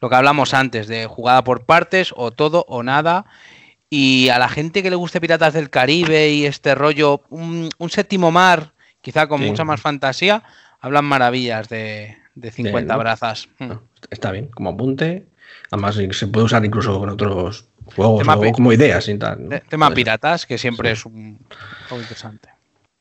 lo 0.05 0.09
que 0.11 0.15
hablamos 0.17 0.53
antes, 0.53 0.85
de 0.87 1.07
jugada 1.07 1.43
por 1.43 1.65
partes, 1.65 2.13
o 2.15 2.29
todo 2.29 2.63
o 2.67 2.83
nada. 2.83 3.25
Y 3.89 4.29
a 4.29 4.37
la 4.37 4.49
gente 4.49 4.83
que 4.83 4.91
le 4.91 4.95
guste 4.95 5.19
Piratas 5.19 5.53
del 5.53 5.71
Caribe 5.71 6.29
y 6.29 6.45
este 6.45 6.75
rollo, 6.75 7.21
un, 7.29 7.69
un 7.79 7.89
séptimo 7.89 8.29
mar, 8.31 8.73
quizá 9.01 9.25
con 9.27 9.39
Sí. 9.41 9.47
mucha 9.47 9.63
más 9.63 9.81
fantasía, 9.81 10.43
hablan 10.79 11.05
maravillas 11.05 11.69
de, 11.69 12.17
de 12.35 12.51
50 12.51 12.93
¿no? 12.93 12.99
brazas. 12.99 13.47
Mm. 13.57 13.67
No, 13.67 13.81
está 14.11 14.31
bien, 14.31 14.45
como 14.47 14.69
apunte. 14.69 15.25
Además, 15.71 15.95
se 16.11 16.27
puede 16.27 16.45
usar 16.45 16.63
incluso 16.63 16.99
con 16.99 17.09
otros 17.09 17.65
juegos 17.95 18.19
Tema 18.19 18.35
o 18.35 18.41
pi- 18.41 18.51
como 18.51 18.71
ideas 18.73 19.07
y 19.07 19.17
tal. 19.17 19.43
¿no? 19.45 19.49
Te- 19.49 19.61
Tema 19.61 19.89
piratas, 19.91 20.45
que 20.45 20.59
siempre 20.59 20.91
es 20.91 21.03
un 21.07 21.39
algo 21.89 21.99
interesante. 22.01 22.49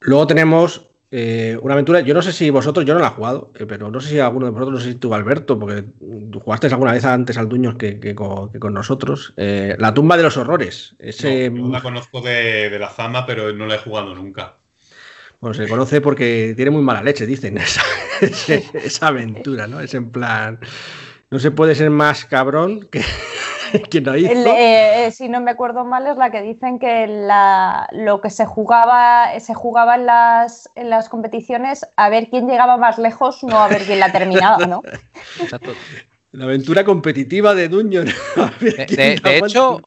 Luego 0.01 0.27
tenemos 0.27 0.87
eh, 1.17 1.57
una 1.63 1.75
aventura. 1.75 2.01
Yo 2.01 2.13
no 2.13 2.23
sé 2.23 2.33
si 2.33 2.51
vosotros, 2.51 2.85
yo 2.85 2.93
no 2.93 2.99
la 2.99 3.07
he 3.07 3.11
jugado, 3.11 3.53
eh, 3.55 3.67
pero 3.67 3.89
no 3.89 4.01
sé 4.01 4.09
si 4.09 4.19
alguno 4.19 4.47
de 4.47 4.53
vosotros, 4.53 4.75
no 4.75 4.85
sé 4.85 4.93
si 4.93 4.99
tú, 4.99 5.15
Alberto, 5.15 5.57
porque 5.61 5.85
tú 6.33 6.41
jugaste 6.41 6.67
alguna 6.67 6.91
vez 6.91 7.05
antes 7.05 7.39
al 7.39 7.49
Duños 7.49 7.77
que, 7.77 8.01
que 8.01 8.17
con, 8.17 8.51
que 8.51 8.59
con 8.59 8.75
nosotros. 8.75 9.33
Eh, 9.37 9.77
la 9.79 9.95
tumba 9.95 10.17
de 10.17 10.25
los 10.25 10.37
horrores. 10.37 10.97
Ese, 10.99 11.51
No, 11.51 11.67
yo 11.67 11.73
la 11.73 11.83
conozco 11.83 12.21
de, 12.21 12.69
de 12.69 12.79
la 12.81 12.89
fama, 12.89 13.27
pero 13.27 13.53
no 13.53 13.65
la 13.67 13.77
he 13.77 13.79
jugado 13.79 14.13
nunca. 14.13 14.57
bueno, 15.39 15.55
se 15.55 15.69
conoce 15.69 16.01
porque 16.01 16.55
tiene 16.57 16.73
muy 16.73 16.83
mala 16.83 17.01
leche, 17.01 17.27
dicen, 17.27 17.59
esa, 17.59 17.83
esa 18.21 19.07
aventura, 19.07 19.69
¿no? 19.69 19.79
Es 19.79 19.95
en 19.95 20.11
plan. 20.11 20.59
No 21.31 21.39
se 21.39 21.53
puede 21.53 21.77
ser 21.77 21.91
más 21.91 22.25
cabrón 22.25 22.89
que 22.91 23.03
quien 23.91 24.05
lo 24.05 24.17
hizo. 24.17 24.31
El, 24.33 24.47
eh, 24.47 25.07
eh, 25.07 25.11
si 25.11 25.29
no 25.29 25.41
me 25.41 25.51
acuerdo 25.51 25.85
mal, 25.85 26.07
es 26.07 26.17
la 26.17 26.31
que 26.31 26.43
dicen 26.43 26.79
que 26.79 27.07
la- 27.07 27.89
lo 27.93 28.21
que 28.21 28.31
se 28.31 28.47
jugaba, 28.47 29.29
se 29.41 29.55
jugaba 29.55 29.97
en 29.97 30.07
las, 30.07 30.69
en 30.75 30.91
las 30.91 31.09
competiciones 31.09 31.87
a 31.97 32.09
ver 32.09 32.29
quién 32.31 32.49
llegaba 32.49 32.77
más 32.77 32.99
lejos, 32.99 33.43
no 33.45 33.59
a 33.59 33.69
ver 33.69 33.83
quién 33.85 34.01
la 34.01 34.13
terminaba, 34.13 34.67
¿no? 34.67 34.83
Exacto. 35.41 35.73
La 36.33 36.47
aventura 36.47 36.85
competitiva 36.85 37.55
de 37.55 37.69
Dungeon. 37.69 38.07
De, 38.61 38.87
de- 38.87 39.21
de 39.23 39.39
hecho, 39.39 39.81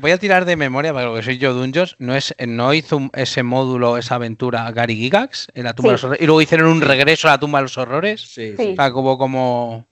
voy 0.00 0.10
a, 0.10 0.16
tirar 0.16 0.46
de 0.46 0.56
memoria, 0.56 0.94
para 0.94 1.04
lo 1.06 1.14
que 1.14 1.22
soy 1.22 1.36
yo 1.36 1.52
Dungeons, 1.52 1.96
no, 1.98 2.14
es, 2.16 2.34
no 2.46 2.72
hizo 2.72 2.98
ese 3.12 3.42
módulo, 3.42 3.98
esa 3.98 4.14
aventura 4.14 4.70
Gary 4.72 4.96
Gigax 4.96 5.48
en 5.52 5.64
la 5.64 5.74
tumba 5.74 5.90
de 5.90 5.92
los 5.92 6.04
horrores, 6.04 6.22
y 6.22 6.26
luego 6.26 6.40
hicieron 6.40 6.68
un 6.70 6.80
regreso 6.80 7.28
a 7.28 7.32
la 7.32 7.40
tumba 7.40 7.58
de 7.58 7.64
los 7.64 7.76
horrores. 7.76 8.22
Sí, 8.22 8.54
Sí. 8.56 8.72
O 8.72 8.76
sea, 8.76 8.90
como, 8.90 9.18
como 9.18 9.84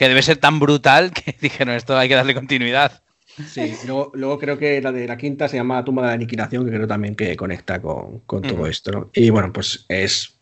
que 0.00 0.08
debe 0.08 0.22
ser 0.22 0.38
tan 0.38 0.58
brutal 0.58 1.12
que 1.12 1.36
dijeron 1.42 1.74
esto 1.74 1.96
hay 1.96 2.08
que 2.08 2.14
darle 2.14 2.34
continuidad. 2.34 3.02
Sí, 3.46 3.74
luego, 3.86 4.10
luego 4.14 4.38
creo 4.38 4.58
que 4.58 4.80
la 4.80 4.92
de 4.92 5.06
la 5.06 5.16
quinta 5.18 5.46
se 5.46 5.56
llama 5.58 5.84
Tumba 5.84 6.02
de 6.02 6.08
la 6.08 6.14
Aniquilación, 6.14 6.64
que 6.64 6.70
creo 6.72 6.86
también 6.86 7.14
que 7.14 7.36
conecta 7.36 7.80
con, 7.80 8.20
con 8.20 8.40
todo 8.42 8.66
esto. 8.66 8.90
¿no? 8.90 9.10
Y 9.12 9.28
bueno, 9.30 9.52
pues 9.52 9.84
es. 9.88 10.36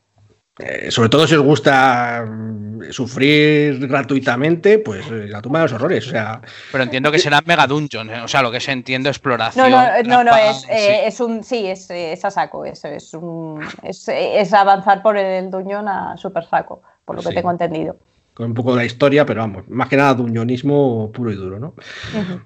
eh, 0.60 0.90
sobre 0.90 1.09
todo 1.09 1.26
si 1.26 1.35
os 1.35 1.43
gusta 1.43 2.24
mm, 2.24 2.90
sufrir 2.90 3.86
gratuitamente, 3.86 4.78
pues 4.78 5.06
eh, 5.10 5.26
la 5.28 5.43
tumba 5.43 5.59
de 5.60 5.64
los 5.66 5.72
horrores. 5.72 6.06
O 6.06 6.10
sea, 6.10 6.40
Pero 6.72 6.85
entiendo 6.85 7.10
que 7.12 7.18
será 7.18 7.40
Mega 7.44 7.66
Dungeon, 7.66 8.10
¿eh? 8.10 8.20
o 8.22 8.28
sea, 8.28 8.43
lo 8.43 8.51
que 8.52 8.60
se 8.60 8.70
entiendo 8.72 9.09
No, 9.09 9.10
exploración. 9.10 9.70
no, 9.70 9.82
no, 10.05 10.24
no, 10.24 10.30
trampa, 10.30 10.51
es, 10.51 10.64
eh, 10.70 11.06
es 11.06 11.18
un, 11.20 11.43
sí, 11.44 11.66
es, 11.66 11.90
es 11.90 12.24
a 12.24 12.30
saco, 12.30 12.64
es, 12.64 12.85
es, 12.85 13.12
un, 13.14 13.60
es, 13.82 14.09
es 14.09 14.52
avanzar 14.52 15.02
por 15.02 15.16
el 15.16 15.51
duñón 15.51 15.89
a 15.89 16.16
super 16.16 16.44
saco, 16.47 16.82
por 17.05 17.16
lo 17.16 17.22
que 17.22 17.28
Sí. 17.28 17.35
tengo 17.35 17.51
entendido. 17.51 17.97
Con 18.39 18.47
un 18.47 18.55
poco 18.55 18.70
de 18.70 18.77
la 18.78 18.85
historia, 18.85 19.27
pero 19.27 19.40
vamos, 19.40 19.69
más 19.69 19.89
que 19.89 19.97
nada 19.97 20.15
dungeonismo 20.15 21.10
puro 21.12 21.32
y 21.32 21.35
duro, 21.35 21.59
¿no? 21.59 21.74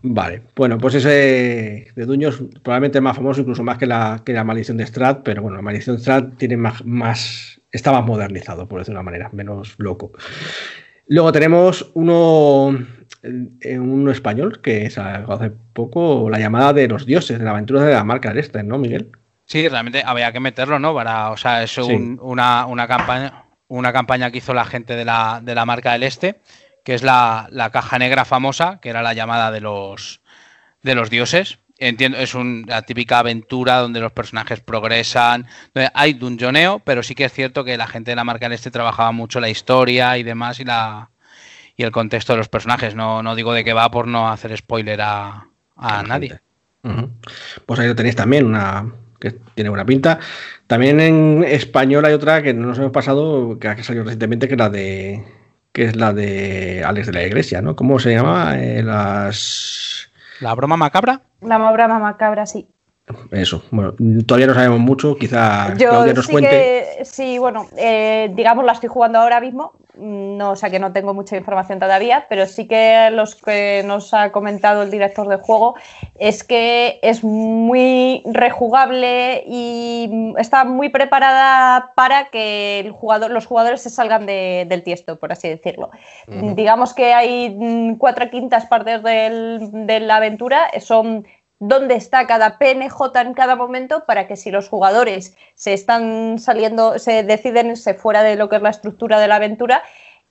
Vale, 0.03 0.43
bueno, 0.57 0.79
pues 0.79 0.95
ese 0.95 1.93
de 1.95 2.07
Duños 2.07 2.43
probablemente 2.63 2.97
es 2.99 3.03
más 3.05 3.15
famoso, 3.15 3.43
incluso 3.43 3.63
más 3.63 3.77
que 3.77 3.87
la, 3.87 4.23
que 4.25 4.33
la 4.33 4.43
maldición 4.43 4.79
de 4.79 4.87
Strat, 4.87 5.21
pero 5.23 5.43
bueno, 5.43 5.57
la 5.59 5.63
maldición 5.63 5.97
de 5.97 6.03
Strat 6.03 6.37
tiene 6.39 6.57
más, 6.57 6.83
más, 6.87 7.61
está 7.71 7.93
más 7.93 8.05
modernizado, 8.07 8.67
por 8.67 8.79
decirlo 8.81 8.99
de 8.99 9.03
una 9.03 9.11
manera, 9.11 9.31
menos 9.35 9.75
loco. 9.77 10.13
Luego 11.09 11.31
tenemos 11.31 11.91
uno, 11.93 12.79
eh, 13.61 13.79
uno 13.79 14.11
español 14.11 14.61
que 14.63 14.89
salió 14.89 15.31
hace 15.31 15.53
poco, 15.75 16.31
la 16.31 16.39
llamada 16.39 16.73
de 16.73 16.89
los 16.89 17.05
dioses, 17.05 17.39
de 17.39 17.45
la 17.45 17.51
aventura 17.51 17.83
de 17.83 17.93
la 17.93 18.03
marca 18.05 18.31
del 18.31 18.39
Este, 18.39 18.63
¿no, 18.63 18.79
Miguel? 18.79 19.11
Sí, 19.45 19.69
realmente 19.69 20.03
había 20.07 20.33
que 20.33 20.41
meterlo, 20.41 20.79
¿no? 20.79 20.95
Para, 20.95 21.31
o 21.31 21.37
sea, 21.37 21.63
es 21.63 21.77
un- 21.77 22.19
una, 22.23 22.65
una 22.65 22.87
campaña, 22.89 23.45
una 23.79 23.93
campaña 23.93 24.31
que 24.31 24.39
hizo 24.39 24.55
la 24.55 24.65
gente 24.65 24.97
de 24.97 25.05
la, 25.05 25.41
de 25.43 25.55
la 25.55 25.65
marca 25.65 25.93
del 25.93 26.03
Este, 26.03 26.41
que 26.85 26.95
es 26.95 27.03
la, 27.03 27.49
la 27.51 27.71
caja 27.71 27.99
negra 27.99 28.25
famosa, 28.25 28.81
que 28.81 28.91
era 28.91 29.03
la 29.03 29.15
llamada 29.15 29.51
de 29.51 29.61
los 29.61 30.21
de 30.83 30.95
los 30.95 31.11
dioses. 31.11 31.59
Entiendo, 31.79 32.19
es 32.19 32.35
una 32.35 32.83
típica 32.83 33.21
aventura 33.21 33.79
donde 33.79 34.01
los 34.01 34.13
personajes 34.13 34.61
progresan. 34.61 35.47
donde 35.75 35.91
Hay 35.95 36.13
dungeoneo, 36.13 36.81
pero 36.81 37.03
sí 37.03 37.15
que 37.15 37.25
es 37.25 37.33
cierto 37.33 37.65
que 37.65 37.77
la 37.77 37.87
gente 37.87 38.11
de 38.11 38.17
la 38.17 38.25
marca 38.25 38.47
del 38.47 38.53
Este 38.53 38.71
trabajaba 38.71 39.11
mucho 39.11 39.41
la 39.41 39.49
historia 39.49 40.19
y 40.19 40.23
demás 40.23 40.61
y 40.61 40.65
la 40.65 41.11
y 41.75 41.85
el 41.85 41.91
contexto 41.91 42.35
de 42.35 42.39
los 42.39 42.49
personajes. 42.49 42.95
No, 42.95 43.23
no 43.23 43.35
digo 43.35 43.55
de 43.55 43.65
qué 43.65 43.73
va 43.73 43.91
por 43.91 44.07
no 44.07 44.31
hacer 44.31 44.57
spoiler 44.57 45.01
a, 45.01 45.47
a 45.77 46.03
nadie. 46.03 46.41
Pues 47.65 47.81
ahí 47.81 47.87
lo 47.87 47.95
tenéis 47.95 48.17
también, 48.17 48.45
una 48.45 48.93
que 49.23 49.39
tiene 49.55 49.71
buena 49.71 49.87
pinta. 49.87 50.19
También 50.67 50.99
en 51.01 51.45
español 51.45 52.05
hay 52.05 52.13
otra 52.13 52.43
que 52.43 52.53
no 52.53 52.67
nos 52.67 52.79
hemos 52.79 52.91
pasado, 52.91 53.59
que 53.59 53.69
ha 53.69 53.83
salido 53.83 54.05
recientemente, 54.05 54.49
que 54.49 54.55
es 54.55 54.59
la 54.59 54.69
de 54.69 55.25
que 55.73 55.85
es 55.85 55.97
la 55.97 56.13
de 56.13 56.83
Alex 56.85 57.07
de 57.07 57.13
la 57.15 57.25
Iglesia, 57.25 57.63
¿no? 57.63 57.75
¿Cómo 57.77 57.99
se 57.99 58.13
llama? 58.13 58.59
Eh, 58.59 58.83
las 58.83 60.11
¿La 60.41 60.55
broma 60.55 60.77
macabra? 60.77 61.23
La 61.41 61.57
brama 61.71 61.99
macabra, 61.99 62.45
sí. 62.45 62.67
Eso, 63.33 63.63
bueno, 63.73 63.95
todavía 64.27 64.47
no 64.47 64.55
sabemos 64.55 64.79
mucho, 64.79 65.17
quizá 65.17 65.75
Yo 65.77 65.89
Claudia 65.89 66.15
nos 66.15 66.27
sí 66.27 66.33
cuente. 66.33 66.49
que, 66.99 67.05
sí, 67.05 67.37
bueno, 67.37 67.67
eh, 67.77 68.31
digamos 68.35 68.65
la 68.65 68.73
estoy 68.73 68.89
jugando 68.89 69.19
ahora 69.19 69.41
mismo, 69.41 69.73
no, 69.95 70.53
o 70.53 70.57
sea 70.57 70.71
que 70.71 70.79
no 70.79 70.93
tengo 70.93 71.13
mucha 71.13 71.37
información 71.37 71.81
todavía, 71.81 72.27
pero 72.29 72.47
sí 72.47 72.69
que 72.69 73.11
los 73.11 73.35
que 73.35 73.83
nos 73.85 74.15
ha 74.15 74.31
comentado 74.31 74.83
el 74.83 74.91
director 74.93 75.27
de 75.29 75.37
juego 75.37 75.75
es 76.19 76.45
que 76.45 77.01
es 77.03 77.25
muy 77.25 78.23
rejugable 78.25 79.43
y 79.49 80.33
está 80.39 80.65
muy 80.65 80.89
preparada 80.89 81.93
para 81.97 82.31
que 82.31 82.79
el 82.81 82.93
jugador, 82.93 83.33
los 83.33 83.47
jugadores 83.47 83.83
se 83.83 83.91
salgan 83.91 84.27
de- 84.27 84.65
del 84.69 84.85
tiesto, 84.85 85.19
por 85.19 85.33
así 85.33 85.49
decirlo. 85.49 85.91
Digamos 86.29 86.95
que 86.95 87.13
hay 87.15 87.51
mm, 87.51 87.97
cuatro 87.97 88.31
quintas 88.31 88.67
partes 88.67 89.03
del- 89.03 89.87
de 89.87 90.01
la 90.01 90.17
aventura, 90.17 90.69
son 90.81 91.27
dónde 91.65 91.95
está 91.95 92.27
cada 92.27 92.59
PNJ 92.59 93.21
en 93.21 93.35
cada 93.35 93.55
momento 93.55 94.05
para 94.05 94.27
que 94.27 94.35
si 94.37 94.51
los 94.51 94.69
jugadores 94.69 95.37
se 95.55 95.73
están 95.73 96.41
saliendo, 96.41 96.99
se 96.99 97.23
deciden 97.23 97.69
irse 97.69 97.95
fuera 97.95 98.25
de 98.25 98.35
lo 98.35 98.49
que 98.49 98.57
es 98.57 98.63
la 98.63 98.71
estructura 98.71 99.21
de 99.21 99.29
la 99.29 99.37
aventura, 99.37 99.83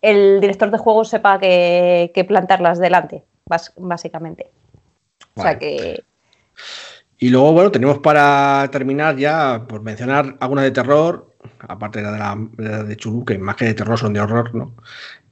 el 0.01 0.41
director 0.41 0.71
de 0.71 0.77
juego 0.77 1.05
sepa 1.05 1.39
que, 1.39 2.11
que 2.13 2.25
plantarlas 2.25 2.79
delante, 2.79 3.23
básicamente. 3.77 4.51
O 5.35 5.41
sea 5.41 5.57
que 5.57 6.03
Y 7.17 7.29
luego, 7.29 7.53
bueno, 7.53 7.71
tenemos 7.71 7.99
para 7.99 8.67
terminar 8.69 9.15
ya, 9.15 9.63
por 9.69 9.81
mencionar 9.83 10.35
algunas 10.41 10.65
de 10.65 10.71
terror, 10.71 11.31
aparte 11.59 11.99
de 11.99 12.05
la 12.05 12.11
de, 12.11 12.19
la, 12.19 12.35
de 12.57 12.69
la 12.69 12.83
de 12.83 12.97
Chulu, 12.97 13.23
que 13.23 13.37
más 13.37 13.55
que 13.55 13.65
de 13.65 13.73
terror 13.73 13.97
son 13.97 14.11
de 14.11 14.19
horror, 14.19 14.53
¿no? 14.53 14.73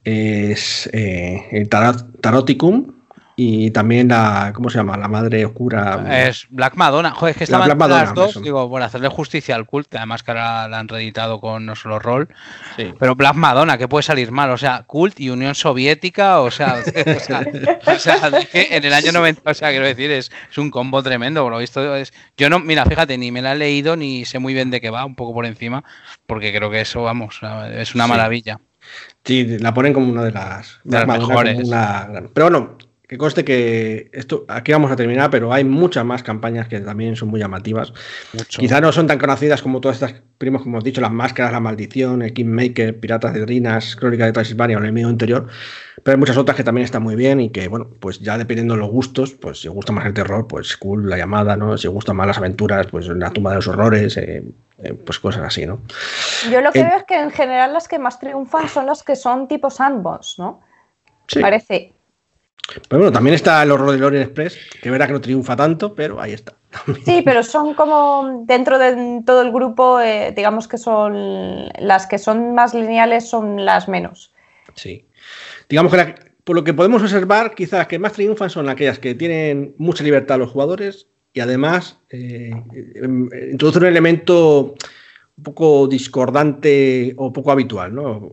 Es 0.02 0.88
eh, 0.94 1.46
el 1.50 1.68
Tarot- 1.68 2.20
Taroticum 2.22 2.99
y 3.42 3.70
también 3.70 4.08
la, 4.08 4.52
¿cómo 4.54 4.68
se 4.68 4.76
llama? 4.76 4.98
La 4.98 5.08
Madre 5.08 5.46
Oscura. 5.46 6.04
Es 6.26 6.46
Black 6.50 6.74
Madonna. 6.76 7.12
Joder, 7.12 7.30
es 7.30 7.36
que 7.38 7.40
La 7.40 7.44
estaban 7.44 7.66
Black 7.68 7.78
Madonna, 7.78 8.04
las 8.04 8.14
dos, 8.14 8.42
digo, 8.42 8.68
por 8.68 8.82
hacerle 8.82 9.08
justicia 9.08 9.54
al 9.54 9.64
cult, 9.64 9.88
que 9.88 9.96
además 9.96 10.22
que 10.22 10.32
ahora 10.32 10.68
la 10.68 10.78
han 10.78 10.88
reeditado 10.88 11.40
con 11.40 11.64
no 11.64 11.74
solo 11.74 11.98
rol, 11.98 12.28
Sí. 12.76 12.92
pero 12.98 13.14
Black 13.14 13.34
Madonna, 13.36 13.78
¿qué 13.78 13.88
puede 13.88 14.02
salir 14.02 14.30
mal? 14.30 14.50
O 14.50 14.58
sea, 14.58 14.82
cult 14.86 15.18
y 15.20 15.30
Unión 15.30 15.54
Soviética, 15.54 16.40
o 16.40 16.50
sea, 16.50 16.74
o 17.16 17.20
sea, 17.20 17.46
o 17.86 17.98
sea, 17.98 18.30
de 18.30 18.44
que 18.46 18.68
en 18.72 18.84
el 18.84 18.92
año 18.92 19.12
90, 19.12 19.50
o 19.50 19.54
sea, 19.54 19.70
quiero 19.70 19.86
decir, 19.86 20.10
es, 20.10 20.30
es 20.50 20.58
un 20.58 20.70
combo 20.70 21.02
tremendo, 21.02 21.42
por 21.42 21.52
lo 21.52 21.58
visto 21.58 21.96
es... 21.96 22.12
Yo 22.36 22.50
no, 22.50 22.58
mira, 22.58 22.84
fíjate, 22.84 23.16
ni 23.16 23.32
me 23.32 23.40
la 23.40 23.52
he 23.52 23.56
leído 23.56 23.96
ni 23.96 24.26
sé 24.26 24.38
muy 24.38 24.52
bien 24.52 24.70
de 24.70 24.82
qué 24.82 24.90
va, 24.90 25.04
un 25.06 25.14
poco 25.14 25.32
por 25.32 25.46
encima, 25.46 25.82
porque 26.26 26.52
creo 26.54 26.70
que 26.70 26.82
eso, 26.82 27.02
vamos, 27.02 27.40
es 27.72 27.94
una 27.94 28.04
Sí. 28.04 28.10
maravilla. 28.10 28.60
Sí, 29.24 29.58
la 29.58 29.74
ponen 29.74 29.92
como 29.92 30.10
una 30.10 30.24
de 30.24 30.32
las, 30.32 30.80
De 30.84 30.98
las 30.98 31.06
mejores. 31.06 31.68
una 31.68 32.08
Pero 32.34 32.46
bueno, 32.50 32.78
que 33.10 33.18
conste 33.18 33.44
que 33.44 34.08
esto 34.12 34.44
aquí 34.46 34.70
vamos 34.70 34.88
a 34.92 34.94
terminar, 34.94 35.30
pero 35.30 35.52
hay 35.52 35.64
muchas 35.64 36.04
más 36.04 36.22
campañas 36.22 36.68
que 36.68 36.78
también 36.78 37.16
son 37.16 37.26
muy 37.28 37.40
llamativas. 37.40 37.92
Mucho. 38.32 38.60
Quizá 38.60 38.80
no 38.80 38.92
son 38.92 39.08
tan 39.08 39.18
conocidas 39.18 39.62
como 39.62 39.80
todas 39.80 39.96
estas 40.00 40.22
primos, 40.38 40.62
como 40.62 40.76
hemos 40.76 40.84
dicho, 40.84 41.00
las 41.00 41.10
máscaras, 41.10 41.50
la 41.50 41.58
maldición, 41.58 42.22
el 42.22 42.32
Kingmaker, 42.32 43.00
Piratas 43.00 43.34
de 43.34 43.44
Rinas, 43.44 43.96
Crónica 43.96 44.26
de 44.26 44.32
Transilvania 44.32 44.76
o 44.76 44.78
el 44.78 44.84
enemigo 44.86 45.10
interior. 45.10 45.48
Pero 46.04 46.14
hay 46.14 46.20
muchas 46.20 46.36
otras 46.36 46.56
que 46.56 46.62
también 46.62 46.84
están 46.84 47.02
muy 47.02 47.16
bien 47.16 47.40
y 47.40 47.50
que, 47.50 47.66
bueno, 47.66 47.88
pues 47.98 48.20
ya 48.20 48.38
dependiendo 48.38 48.74
de 48.74 48.80
los 48.80 48.90
gustos, 48.90 49.32
pues 49.32 49.60
si 49.60 49.66
gusta 49.66 49.90
más 49.92 50.06
el 50.06 50.14
terror, 50.14 50.46
pues 50.46 50.76
cool, 50.76 51.10
la 51.10 51.16
llamada, 51.16 51.56
¿no? 51.56 51.76
Si 51.76 51.88
os 51.88 51.92
gustan 51.94 52.14
más 52.14 52.28
las 52.28 52.38
aventuras, 52.38 52.86
pues 52.92 53.08
la 53.08 53.30
tumba 53.32 53.50
de 53.50 53.56
los 53.56 53.66
horrores, 53.66 54.16
eh, 54.18 54.44
eh, 54.84 54.94
pues 54.94 55.18
cosas 55.18 55.42
así, 55.42 55.66
¿no? 55.66 55.80
yo 56.48 56.60
lo 56.60 56.70
que 56.70 56.78
En- 56.78 56.86
veo 56.86 56.96
es 56.98 57.04
que 57.08 57.20
en 57.20 57.32
general 57.32 57.72
las 57.72 57.88
que 57.88 57.98
más 57.98 58.20
triunfan 58.20 58.68
son 58.68 58.86
las 58.86 59.02
que 59.02 59.16
son 59.16 59.48
tipo 59.48 59.68
sandbox, 59.68 60.36
¿no? 60.38 60.60
Sí. 61.26 61.40
Parece. 61.40 61.92
Pero 62.88 63.00
bueno, 63.00 63.12
también 63.12 63.34
está 63.34 63.62
el 63.62 63.70
horror 63.70 63.92
de 63.92 63.98
Lorient 63.98 64.26
Express, 64.26 64.58
que 64.82 64.90
verá 64.90 65.06
que 65.06 65.12
no 65.12 65.20
triunfa 65.20 65.56
tanto, 65.56 65.94
pero 65.94 66.20
ahí 66.20 66.32
está. 66.32 66.54
Sí, 67.04 67.22
pero 67.24 67.42
son 67.42 67.74
como 67.74 68.44
dentro 68.46 68.78
de 68.78 69.22
todo 69.26 69.42
el 69.42 69.50
grupo, 69.50 70.00
eh, 70.00 70.32
digamos 70.36 70.68
que 70.68 70.78
son 70.78 71.68
las 71.80 72.06
que 72.06 72.18
son 72.18 72.54
más 72.54 72.74
lineales 72.74 73.28
son 73.28 73.64
las 73.64 73.88
menos. 73.88 74.32
Sí. 74.74 75.04
Digamos 75.68 75.90
que 75.92 75.98
la- 75.98 76.14
por 76.44 76.56
lo 76.56 76.64
que 76.64 76.74
podemos 76.74 77.02
observar, 77.02 77.54
quizás 77.54 77.78
las 77.80 77.86
que 77.88 77.98
más 77.98 78.12
triunfan 78.12 78.50
son 78.50 78.68
aquellas 78.68 78.98
que 78.98 79.14
tienen 79.14 79.74
mucha 79.78 80.02
libertad 80.04 80.38
los 80.38 80.50
jugadores 80.50 81.06
y 81.32 81.40
además 81.40 81.98
eh, 82.10 82.50
em, 82.94 83.28
introducen 83.52 83.82
un 83.82 83.88
elemento 83.88 84.74
un 85.36 85.42
poco 85.44 85.86
discordante 85.86 87.14
o 87.16 87.32
poco 87.32 87.50
habitual, 87.52 87.94
¿no? 87.94 88.32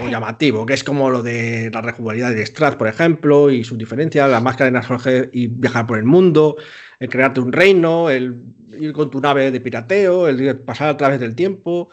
O 0.00 0.08
llamativo, 0.08 0.64
que 0.64 0.74
es 0.74 0.84
como 0.84 1.10
lo 1.10 1.22
de 1.22 1.70
la 1.72 1.80
rejugabilidad 1.82 2.30
de 2.30 2.46
Strat, 2.46 2.76
por 2.76 2.88
ejemplo, 2.88 3.50
y 3.50 3.64
sus 3.64 3.76
diferencias, 3.78 4.30
la 4.30 4.40
máscara 4.40 4.66
de 4.66 4.72
Nasorge 4.72 5.28
y 5.32 5.48
viajar 5.48 5.86
por 5.86 5.98
el 5.98 6.04
mundo, 6.04 6.56
el 6.98 7.08
crearte 7.08 7.40
un 7.40 7.52
reino, 7.52 8.08
el 8.10 8.42
ir 8.68 8.92
con 8.92 9.10
tu 9.10 9.20
nave 9.20 9.50
de 9.50 9.60
pirateo, 9.60 10.28
el 10.28 10.60
pasar 10.60 10.88
a 10.88 10.96
través 10.96 11.20
del 11.20 11.34
tiempo, 11.34 11.90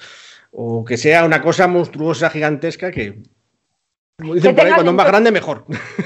o 0.52 0.86
que 0.86 0.98
sea 0.98 1.26
una 1.26 1.42
cosa 1.42 1.68
monstruosa, 1.68 2.30
gigantesca, 2.30 2.90
que, 2.92 3.22
como 4.18 4.34
dicen 4.36 4.56
por 4.56 4.66
ahí, 4.66 4.74
cuando 4.74 4.92
es 4.92 4.98
más 4.98 5.08
grande, 5.08 5.32
mejor. 5.32 5.66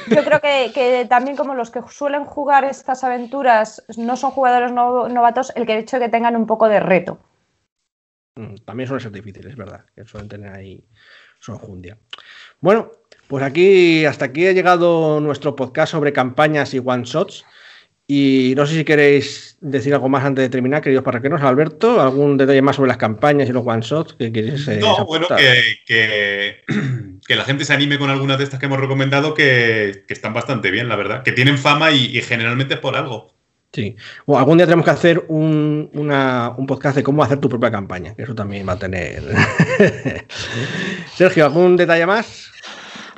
Yo 0.10 0.24
creo 0.24 0.42
que, 0.42 0.72
que 0.74 1.06
también 1.10 1.38
como 1.38 1.54
los 1.54 1.70
que 1.72 1.82
suelen 1.90 2.26
jugar 2.26 2.64
estas 2.64 3.04
aventuras 3.04 3.84
no 3.98 4.18
son 4.18 4.32
jugadores 4.32 4.72
no- 4.72 5.10
novatos, 5.10 5.52
el 5.56 5.66
que 5.66 5.78
hecho 5.78 6.00
de 6.00 6.06
que 6.06 6.12
tengan 6.12 6.36
un 6.36 6.48
poco 6.48 6.68
de 6.70 6.80
reto. 6.80 7.20
Mm, 8.36 8.56
También 8.66 8.88
suelen 8.88 9.04
ser 9.04 9.12
difíciles, 9.12 9.52
es 9.52 9.58
verdad, 9.58 9.86
que 9.96 10.06
suelen 10.06 10.28
tener 10.28 10.52
ahí 10.52 10.84
su 11.44 11.52
enjundia. 11.52 11.98
Bueno, 12.62 12.92
pues 13.28 13.44
aquí, 13.44 14.06
hasta 14.06 14.26
aquí 14.26 14.48
ha 14.48 14.54
llegado 14.54 15.20
nuestro 15.20 15.58
podcast 15.58 15.92
sobre 15.92 16.14
campañas 16.14 16.74
y 16.74 16.80
one-shots. 16.80 17.44
Y 18.08 18.54
no 18.56 18.66
sé 18.66 18.76
si 18.76 18.84
queréis 18.86 19.58
decir 19.60 19.94
algo 19.94 20.08
más 20.08 20.24
antes 20.24 20.44
de 20.44 20.50
terminar, 20.50 20.82
queridos 20.82 21.04
parraqueros. 21.04 21.42
Alberto, 21.42 22.02
¿algún 22.02 22.38
detalle 22.38 22.62
más 22.62 22.78
sobre 22.78 22.88
las 22.88 22.98
campañas 22.98 23.50
y 23.50 23.52
los 23.52 23.66
one-shots 23.66 24.14
que 24.14 24.32
queréis 24.32 24.68
eh, 24.70 24.78
No, 24.78 25.06
bueno, 25.06 25.28
que, 25.86 26.62
que 27.28 27.36
la 27.36 27.44
gente 27.44 27.66
se 27.66 27.74
anime 27.74 27.98
con 27.98 28.10
algunas 28.10 28.38
de 28.38 28.46
estas 28.46 28.60
que 28.60 28.68
hemos 28.68 28.80
recomendado 28.80 29.34
que, 29.34 30.06
que 30.08 30.14
están 30.14 30.34
bastante 30.34 30.72
bien, 30.72 30.88
la 30.88 30.96
verdad. 30.96 31.24
Que 31.24 31.34
tienen 31.34 31.58
fama 31.58 31.92
y, 31.92 32.18
y 32.18 32.22
generalmente 32.22 32.76
es 32.76 32.80
por 32.80 32.96
algo. 32.96 33.34
Sí. 33.74 33.96
Bueno, 34.28 34.40
algún 34.40 34.58
día 34.58 34.68
tenemos 34.68 34.86
que 34.86 34.92
hacer 34.92 35.26
un, 35.30 35.90
una- 35.94 36.54
un 36.56 36.68
podcast 36.68 36.96
de 36.96 37.02
cómo 37.04 37.24
hacer 37.24 37.40
tu 37.40 37.50
propia 37.50 37.72
campaña, 37.72 38.14
que 38.14 38.22
eso 38.24 38.36
también 38.36 38.68
va 38.70 38.74
a 38.74 38.80
tener. 38.80 39.24
Sergio, 41.16 41.46
¿algún 41.46 41.76
detalle 41.76 42.06
más? 42.06 42.52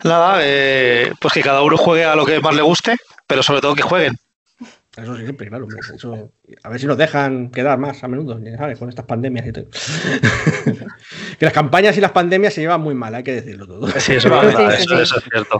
Nada, 0.04 0.40
eh, 0.42 1.12
pues 1.20 1.34
que 1.34 1.42
cada 1.42 1.62
uno 1.62 1.78
juegue 1.78 2.06
a 2.06 2.16
lo 2.16 2.26
que 2.26 2.40
más 2.40 2.56
le 2.56 2.62
guste, 2.62 2.96
pero 3.28 3.44
sobre 3.44 3.62
todo 3.62 3.76
que 3.76 3.82
jueguen. 3.82 4.16
Eso 4.96 5.18
sí, 5.18 5.24
siempre, 5.24 5.50
claro. 5.50 5.66
hombre, 5.66 5.80
Eso, 5.94 6.32
a 6.64 6.70
ver 6.70 6.80
si 6.80 6.86
nos 6.88 6.98
dejan 6.98 7.50
quedar 7.52 7.78
más 7.78 8.02
a 8.04 8.08
menudo, 8.08 8.40
¿sabes? 8.58 8.80
Con 8.80 8.88
estas 8.88 9.04
pandemias 9.06 9.46
y 9.48 9.52
todo. 9.52 9.66
que 11.40 11.46
las 11.46 11.54
campañas 11.54 11.98
y 11.98 12.02
las 12.02 12.12
pandemias 12.14 12.54
se 12.54 12.62
llevan 12.62 12.80
muy 12.80 12.96
mal, 12.96 13.14
hay 13.14 13.24
que 13.24 13.34
decirlo 13.34 13.68
todo. 13.68 13.88
Sí, 14.00 14.14
eso, 14.14 14.30
verdad, 14.30 14.72
sí, 14.78 14.84
eso- 14.84 14.96
sí. 14.96 15.02
eso 15.02 15.18
es 15.18 15.24
cierto. 15.30 15.58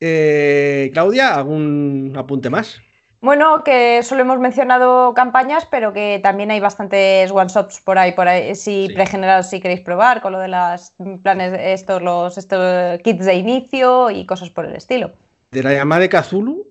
Eh, 0.00 0.90
Claudia, 0.92 1.34
¿algún 1.36 2.14
apunte 2.18 2.50
más? 2.50 2.82
Bueno, 3.22 3.62
que 3.64 4.02
solo 4.02 4.22
hemos 4.22 4.40
mencionado 4.40 5.12
campañas, 5.12 5.68
pero 5.70 5.92
que 5.92 6.20
también 6.22 6.50
hay 6.50 6.58
bastantes 6.58 7.30
one-shots 7.30 7.80
por 7.82 7.98
ahí, 7.98 8.12
por 8.12 8.26
ahí, 8.28 8.54
si 8.54 8.86
Sí. 8.88 8.94
pregenerados 8.94 9.50
si 9.50 9.60
queréis 9.60 9.82
probar, 9.82 10.22
con 10.22 10.32
lo 10.32 10.38
de 10.38 10.48
los 10.48 10.94
planes, 11.22 11.52
estos, 11.58 12.00
los 12.00 12.38
estos 12.38 12.98
kits 13.02 13.26
de 13.26 13.34
inicio 13.34 14.10
y 14.10 14.24
cosas 14.24 14.48
por 14.48 14.64
el 14.64 14.74
estilo. 14.74 15.12
De 15.50 15.62
la 15.62 15.74
llamada 15.74 16.00
de 16.00 16.08
Kazulu, 16.08 16.66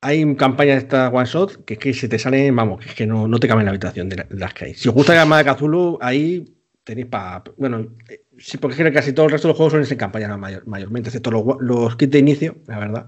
hay 0.00 0.34
campañas 0.34 0.74
de 0.74 0.80
esta 0.82 1.08
one 1.08 1.24
shot 1.26 1.64
que, 1.64 1.74
es 1.74 1.78
que 1.78 1.94
se 1.94 2.08
te 2.08 2.18
salen, 2.18 2.56
vamos, 2.56 2.80
que 2.82 2.88
es 2.88 2.94
que 2.96 3.06
no, 3.06 3.28
no 3.28 3.38
te 3.38 3.46
caben 3.46 3.60
en 3.60 3.66
la 3.66 3.70
habitación 3.70 4.08
de, 4.08 4.16
la- 4.16 4.24
de 4.24 4.38
las 4.40 4.52
que 4.54 4.64
hay. 4.64 4.74
Si 4.74 4.88
os 4.88 4.94
gusta 4.96 5.12
la 5.14 5.20
llamada 5.20 5.44
de 5.44 5.50
Kazulu, 5.50 5.98
ahí 6.00 6.52
tenéis 6.82 7.06
para. 7.06 7.44
Bueno, 7.56 7.86
eh, 8.08 8.22
sí, 8.38 8.58
porque 8.58 8.74
es 8.76 8.82
que 8.82 8.92
casi 8.92 9.12
todo 9.12 9.26
el 9.26 9.30
resto 9.32 9.46
de 9.46 9.50
los 9.52 9.56
juegos 9.56 9.72
son 9.74 9.84
en 9.88 9.96
campaña 9.98 10.36
mayor- 10.36 10.66
mayormente, 10.66 11.10
excepto 11.10 11.30
los, 11.30 11.44
los 11.60 11.94
kits 11.94 12.10
de 12.10 12.18
inicio, 12.18 12.56
la 12.66 12.80
verdad. 12.80 13.06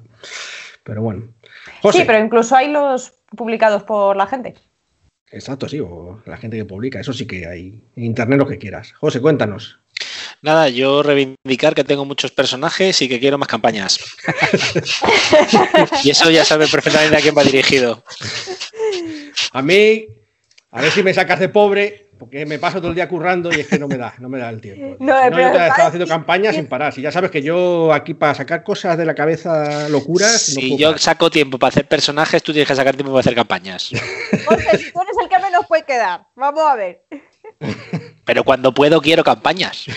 Pero 0.84 1.02
bueno. 1.02 1.24
José. 1.84 1.98
Sí, 1.98 2.04
pero 2.06 2.24
incluso 2.24 2.56
hay 2.56 2.70
los 2.70 3.12
publicados 3.36 3.82
por 3.82 4.16
la 4.16 4.26
gente. 4.26 4.54
Exacto, 5.30 5.68
sí, 5.68 5.80
o 5.80 6.22
la 6.24 6.38
gente 6.38 6.56
que 6.56 6.64
publica, 6.64 6.98
eso 6.98 7.12
sí 7.12 7.26
que 7.26 7.46
hay. 7.46 7.82
En 7.94 8.04
internet 8.04 8.38
lo 8.38 8.46
que 8.46 8.56
quieras. 8.56 8.94
José, 8.94 9.20
cuéntanos. 9.20 9.78
Nada, 10.40 10.70
yo 10.70 11.02
reivindicar 11.02 11.74
que 11.74 11.84
tengo 11.84 12.06
muchos 12.06 12.30
personajes 12.30 13.02
y 13.02 13.08
que 13.08 13.20
quiero 13.20 13.36
más 13.36 13.48
campañas. 13.48 14.00
y 16.04 16.08
eso 16.08 16.30
ya 16.30 16.42
sabe 16.46 16.68
perfectamente 16.68 17.18
a 17.18 17.20
quién 17.20 17.36
va 17.36 17.44
dirigido. 17.44 18.02
A 19.52 19.60
mí, 19.60 20.06
a 20.70 20.80
ver 20.80 20.90
si 20.90 21.02
me 21.02 21.12
sacas 21.12 21.38
de 21.38 21.50
pobre, 21.50 22.06
porque 22.24 22.46
me 22.46 22.58
paso 22.58 22.78
todo 22.78 22.88
el 22.88 22.94
día 22.94 23.06
currando 23.08 23.50
y 23.52 23.60
es 23.60 23.66
que 23.68 23.78
no 23.78 23.86
me 23.86 23.96
da, 23.98 24.14
no 24.18 24.28
me 24.30 24.38
da 24.38 24.48
el 24.48 24.60
tiempo. 24.60 24.96
No, 25.04 25.14
Si 25.24 25.30
pero 25.30 25.38
yo 25.42 25.48
te 25.50 25.56
he 25.56 25.58
¿sabes 25.58 25.68
estado 25.70 25.88
haciendo 25.88 26.06
campañas 26.08 26.54
sin 26.54 26.66
parar. 26.66 26.92
Si 26.94 27.02
ya 27.02 27.12
sabes 27.12 27.30
que 27.30 27.42
yo 27.42 27.92
aquí 27.92 28.14
para 28.14 28.34
sacar 28.34 28.64
cosas 28.64 28.96
de 28.96 29.04
la 29.04 29.14
cabeza, 29.14 29.88
locuras, 29.90 30.48
no 30.54 30.60
Si 30.60 30.76
yo 30.78 30.88
parar. 30.88 31.00
saco 31.00 31.30
tiempo 31.30 31.58
para 31.58 31.68
hacer 31.68 31.86
personajes, 31.86 32.42
tú 32.42 32.52
tienes 32.52 32.68
que 32.68 32.74
sacar 32.74 32.94
tiempo 32.94 33.12
para 33.12 33.20
hacer 33.20 33.34
campañas. 33.34 33.90
José, 34.46 34.92
tú 34.92 35.02
eres 35.02 35.16
el 35.22 35.28
que 35.28 35.38
menos 35.38 35.66
puede 35.68 35.82
quedar. 35.84 36.26
Vamos 36.34 36.62
a 36.66 36.74
ver. 36.76 37.02
Pero 38.24 38.42
cuando 38.44 38.72
puedo, 38.72 39.00
quiero 39.02 39.22
campañas. 39.22 39.84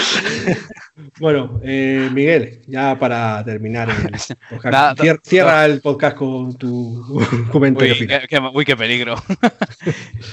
Bueno, 1.18 1.60
eh, 1.62 2.08
Miguel, 2.12 2.62
ya 2.66 2.98
para 2.98 3.42
terminar 3.44 3.88
el 3.88 3.96
podcast, 4.50 5.00
cierra 5.24 5.64
el 5.64 5.80
podcast 5.80 6.16
con 6.16 6.54
tu 6.56 7.02
comentario 7.52 7.94
uy, 7.98 8.06
Qué, 8.06 8.38
uy, 8.52 8.64
qué 8.64 8.76
peligro. 8.76 9.16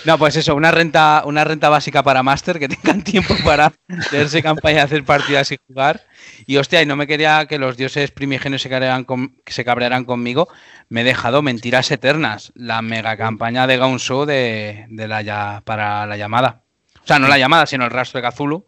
no, 0.06 0.18
pues 0.18 0.36
eso, 0.36 0.56
una 0.56 0.72
renta, 0.72 1.24
una 1.26 1.44
renta 1.44 1.70
básica 1.70 2.04
para 2.04 2.24
Master, 2.24 2.60
que 2.60 2.68
tengan 2.68 3.04
tiempo 3.04 3.34
para 3.46 3.72
leerse 4.12 4.44
campaña, 4.44 4.84
hacer 4.84 5.04
partidas 5.04 5.52
y 5.52 5.58
jugar. 5.68 6.02
Y 6.46 6.58
hostia, 6.58 6.82
y 6.82 6.86
no 6.86 6.96
me 6.96 7.08
quería 7.08 7.46
que 7.46 7.60
los 7.60 7.78
dioses 7.78 8.12
primigenios 8.12 8.62
se 8.62 8.70
cabrearan, 8.70 9.06
se 9.46 9.66
cabrearan 9.66 10.06
conmigo. 10.06 10.48
Me 10.90 11.02
he 11.02 11.06
dejado 11.06 11.42
Mentiras 11.42 11.92
Eternas, 11.92 12.52
la 12.56 12.82
mega 12.82 13.18
campaña 13.18 13.68
de 13.68 13.78
Gaunso 13.78 14.26
de, 14.26 14.86
de 14.90 15.08
la, 15.08 15.62
para 15.66 16.06
la 16.06 16.18
llamada. 16.18 16.64
O 17.04 17.08
sea, 17.08 17.20
no 17.20 17.30
la 17.30 17.38
llamada, 17.38 17.66
sino 17.66 17.86
el 17.86 17.92
rastro 17.92 18.22
de 18.22 18.28
Cthulhu 18.30 18.66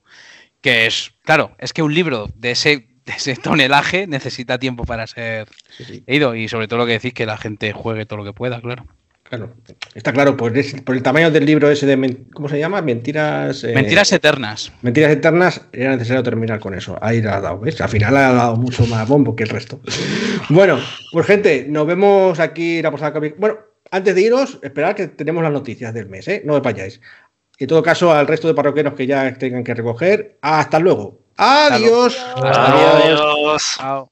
que 0.62 0.86
es, 0.86 1.12
claro, 1.24 1.56
es 1.60 1.74
que 1.74 1.82
un 1.82 1.94
libro 1.94 2.30
de 2.36 2.52
ese, 2.52 2.88
de 3.06 3.14
ese 3.14 3.36
tonelaje 3.36 4.08
necesita 4.08 4.60
tiempo 4.60 4.86
para 4.86 5.08
ser 5.08 5.48
leído 6.06 6.36
y 6.36 6.48
sobre 6.48 6.68
todo 6.68 6.80
lo 6.80 6.86
que 6.86 6.94
decís, 6.94 7.14
que 7.14 7.26
la 7.26 7.38
gente 7.38 7.74
juegue 7.74 8.06
todo 8.06 8.18
lo 8.18 8.26
que 8.26 8.34
pueda, 8.34 8.62
claro. 8.62 8.86
Claro, 9.30 9.54
está 9.94 10.12
claro, 10.12 10.36
por, 10.36 10.54
por 10.84 10.96
el 10.96 11.04
tamaño 11.04 11.30
del 11.30 11.46
libro 11.46 11.70
ese 11.70 11.86
de, 11.86 12.18
¿cómo 12.34 12.50
se 12.50 12.58
llama? 12.58 12.82
Mentiras... 12.82 13.64
Eh, 13.64 13.74
Mentiras 13.76 14.12
Eternas. 14.12 14.72
Mentiras 14.82 15.12
Eternas, 15.12 15.62
era 15.72 15.92
necesario 15.92 16.24
terminar 16.24 16.60
con 16.60 16.74
eso. 16.74 16.98
Ahí 17.00 17.22
la 17.22 17.38
ha 17.38 17.42
dado, 17.42 17.60
¿ves? 17.60 17.80
Al 17.80 17.90
final 17.90 18.18
ha 18.18 18.34
dado 18.34 18.56
mucho 18.56 18.88
más 18.88 19.08
bombo 19.08 19.36
que 19.36 19.44
el 19.44 19.50
resto. 19.50 19.80
bueno, 20.50 20.80
pues 21.12 21.28
gente, 21.28 21.68
nos 21.70 21.86
vemos 21.86 22.40
aquí 22.40 22.82
la 22.82 22.90
posada. 22.90 23.20
Bueno, 23.38 23.60
antes 23.92 24.16
de 24.16 24.22
iros, 24.22 24.58
esperad 24.64 24.96
que 24.96 25.08
tenemos 25.08 25.44
las 25.44 25.52
noticias 25.52 25.94
del 25.94 26.08
mes, 26.08 26.28
¿eh? 26.28 26.42
No 26.44 26.54
me 26.54 26.62
vayáis. 26.62 27.00
En 27.62 27.68
todo 27.68 27.84
caso, 27.84 28.14
al 28.14 28.26
resto 28.26 28.48
de 28.48 28.54
parroqueros 28.54 28.94
que 28.94 29.06
ya 29.06 29.34
tengan 29.34 29.66
que 29.66 29.74
recoger, 29.74 30.38
hasta 30.42 30.80
luego. 30.80 31.20
Adiós. 31.36 32.18
Adiós. 32.38 33.78
Adiós. 33.80 34.08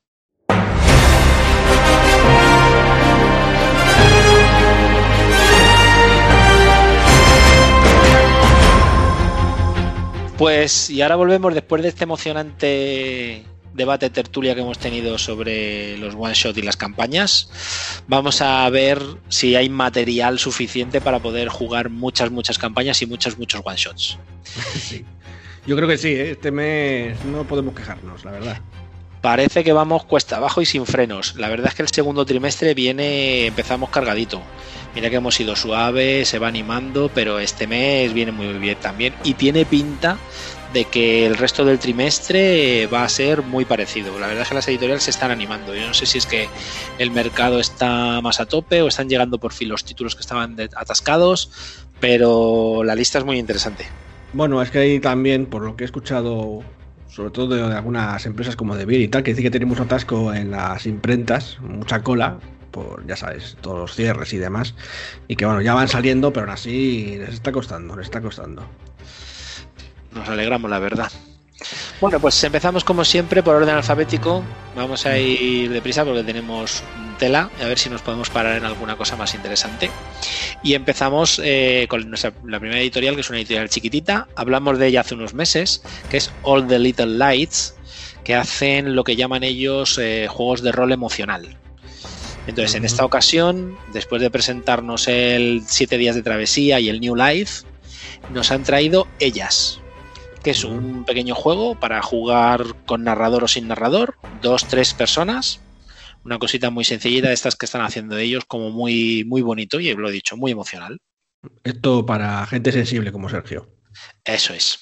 Pues 10.38 10.90
y 10.90 11.02
ahora 11.02 11.16
volvemos 11.16 11.54
después 11.54 11.82
de 11.82 11.88
este 11.88 12.04
emocionante 12.04 13.46
debate 13.74 14.10
tertulia 14.10 14.56
que 14.56 14.62
hemos 14.62 14.80
tenido 14.80 15.18
sobre 15.18 15.98
los 15.98 16.16
one 16.16 16.34
shot 16.34 16.58
y 16.58 16.62
las 16.62 16.78
campañas. 16.78 17.50
Vamos 18.08 18.42
a 18.42 18.70
ver 18.70 19.02
si 19.30 19.56
hay 19.56 19.70
material 19.70 20.40
suficiente 20.40 21.02
para 21.02 21.20
poder 21.20 21.50
jugar 21.50 21.90
muchas, 21.90 22.32
muchas 22.32 22.58
campañas 22.58 23.02
y 23.02 23.06
muchos, 23.06 23.38
muchos 23.38 23.62
one 23.64 23.78
shots. 23.78 24.18
Sí. 24.80 25.06
Yo 25.66 25.76
creo 25.76 25.88
que 25.88 25.98
sí, 25.98 26.10
¿eh? 26.10 26.32
este 26.32 26.50
mes 26.50 27.24
no 27.26 27.44
podemos 27.44 27.76
quejarnos, 27.76 28.24
la 28.24 28.32
verdad. 28.32 28.62
Parece 29.22 29.66
que 29.66 29.74
vamos 29.74 30.06
cuesta 30.06 30.38
abajo 30.38 30.62
y 30.62 30.66
sin 30.66 30.86
frenos. 30.86 31.36
La 31.36 31.50
verdad 31.50 31.68
es 31.68 31.76
que 31.76 31.82
el 31.82 31.90
segundo 31.90 32.26
trimestre 32.26 32.74
viene, 32.74 33.48
empezamos 33.48 33.90
cargadito. 33.90 34.42
Mira 34.96 35.10
que 35.10 35.18
hemos 35.18 35.38
ido 35.40 35.56
suave, 35.56 36.24
se 36.24 36.40
va 36.40 36.48
animando, 36.48 37.12
pero 37.14 37.38
este 37.40 37.68
mes 37.68 38.14
viene 38.14 38.32
muy 38.32 38.48
bien 38.54 38.78
también. 38.80 39.14
Y 39.26 39.34
tiene 39.34 39.66
pinta 39.66 40.18
de 40.78 40.86
que 40.86 41.26
el 41.26 41.38
resto 41.38 41.66
del 41.66 41.80
trimestre 41.80 42.86
va 42.86 43.04
a 43.04 43.10
ser 43.10 43.42
muy 43.42 43.66
parecido. 43.66 44.20
La 44.20 44.28
verdad 44.28 44.44
es 44.44 44.50
que 44.50 44.54
las 44.54 44.68
editoriales 44.68 45.02
se 45.02 45.10
están 45.10 45.32
animando. 45.32 45.74
Yo 45.74 45.88
no 45.88 45.94
sé 45.96 46.06
si 46.06 46.20
es 46.20 46.28
que 46.28 46.48
el 47.00 47.10
mercado 47.10 47.60
está 47.60 48.22
más 48.22 48.40
a 48.40 48.46
tope 48.46 48.84
o 48.84 48.88
están 48.88 49.10
llegando 49.10 49.40
por 49.40 49.54
fin 49.54 49.70
los 49.70 49.84
títulos 49.84 50.14
que 50.14 50.22
estaban 50.22 50.56
atascados, 50.76 51.82
pero 52.00 52.84
la 52.84 52.94
lista 52.94 53.18
es 53.18 53.26
muy 53.26 53.40
interesante. 53.40 53.88
Bueno, 54.34 54.62
es 54.62 54.70
que 54.70 54.78
hay 54.78 55.00
también, 55.00 55.48
por 55.48 55.64
lo 55.64 55.76
que 55.76 55.84
he 55.84 55.86
escuchado, 55.86 56.62
sobre 57.10 57.32
todo 57.32 57.56
de 57.56 57.76
algunas 57.76 58.24
empresas 58.28 58.56
como 58.56 58.76
De 58.76 58.86
y 58.96 59.08
tal, 59.08 59.24
que 59.24 59.32
dice 59.32 59.42
que 59.42 59.50
tenemos 59.50 59.80
atasco 59.80 60.32
en 60.32 60.52
las 60.52 60.86
imprentas, 60.86 61.58
mucha 61.60 62.04
cola, 62.04 62.38
por, 62.70 63.04
ya 63.08 63.16
sabes, 63.16 63.58
todos 63.62 63.80
los 63.80 63.96
cierres 63.96 64.32
y 64.32 64.38
demás, 64.38 64.76
y 65.28 65.38
que 65.38 65.48
bueno, 65.48 65.60
ya 65.62 65.74
van 65.74 65.88
saliendo, 65.88 66.32
pero 66.32 66.46
aún 66.46 66.54
así 66.54 67.16
les 67.18 67.34
está 67.34 67.52
costando, 67.52 67.96
les 67.96 68.06
está 68.06 68.22
costando. 68.22 68.64
Nos 70.18 70.30
alegramos, 70.30 70.70
la 70.70 70.80
verdad. 70.80 71.12
Bueno, 72.00 72.20
pues 72.20 72.44
empezamos 72.44 72.84
como 72.84 73.04
siempre 73.04 73.42
por 73.42 73.56
orden 73.56 73.76
alfabético. 73.76 74.44
Vamos 74.76 75.06
a 75.06 75.18
ir 75.18 75.72
deprisa 75.72 76.06
porque 76.06 76.24
tenemos 76.24 76.84
tela, 77.18 77.50
a 77.60 77.66
ver 77.66 77.80
si 77.80 77.90
nos 77.90 78.02
podemos 78.02 78.30
parar 78.30 78.58
en 78.58 78.66
alguna 78.66 78.96
cosa 78.96 79.16
más 79.16 79.34
interesante. 79.34 79.90
Y 80.64 80.76
empezamos 80.76 81.42
eh, 81.44 81.88
con 81.90 82.08
nuestra, 82.10 82.34
la 82.46 82.60
primera 82.60 82.80
editorial, 82.80 83.16
que 83.16 83.22
es 83.22 83.30
una 83.30 83.40
editorial 83.40 83.70
chiquitita. 83.70 84.28
Hablamos 84.36 84.78
de 84.78 84.88
ella 84.88 85.02
hace 85.02 85.16
unos 85.16 85.34
meses, 85.34 85.82
que 86.10 86.18
es 86.18 86.32
All 86.44 86.68
the 86.68 86.78
Little 86.78 87.18
Lights, 87.18 87.76
que 88.24 88.36
hacen 88.36 88.96
lo 88.96 89.04
que 89.04 89.16
llaman 89.16 89.44
ellos 89.44 89.98
eh, 89.98 90.28
juegos 90.30 90.62
de 90.62 90.72
rol 90.72 90.92
emocional. 90.92 91.58
Entonces, 92.46 92.76
en 92.76 92.86
esta 92.86 93.04
ocasión, 93.04 93.78
después 93.92 94.22
de 94.22 94.30
presentarnos 94.30 95.08
el 95.08 95.64
7 95.66 95.98
días 95.98 96.16
de 96.16 96.22
travesía 96.22 96.80
y 96.80 96.88
el 96.88 97.02
New 97.02 97.16
Life, 97.16 97.66
nos 98.32 98.52
han 98.52 98.64
traído 98.64 99.08
ellas, 99.20 99.82
que 100.48 100.52
es 100.52 100.64
un 100.64 101.04
pequeño 101.04 101.36
juego 101.36 101.78
para 101.78 102.02
jugar 102.02 102.86
con 102.86 103.04
narrador 103.04 103.44
o 103.44 103.50
sin 103.50 103.68
narrador, 103.68 104.16
dos, 104.42 104.66
tres 104.66 104.94
personas. 104.94 105.60
Una 106.24 106.40
cosita 106.40 106.70
muy 106.70 106.86
sencillita 106.86 107.28
de 107.28 107.34
estas 107.34 107.58
que 107.58 107.66
están 107.66 107.82
haciendo 107.82 108.18
ellos, 108.18 108.46
como 108.46 108.70
muy, 108.70 109.26
muy 109.26 109.42
bonito, 109.42 109.78
y 109.82 109.94
lo 109.94 110.08
he 110.08 110.12
dicho, 110.14 110.38
muy 110.38 110.54
emocional. 110.54 111.02
Esto 111.66 112.06
para 112.06 112.46
gente 112.46 112.72
sensible 112.72 113.12
como 113.12 113.28
Sergio. 113.28 113.76
Eso 114.24 114.54
es. 114.54 114.80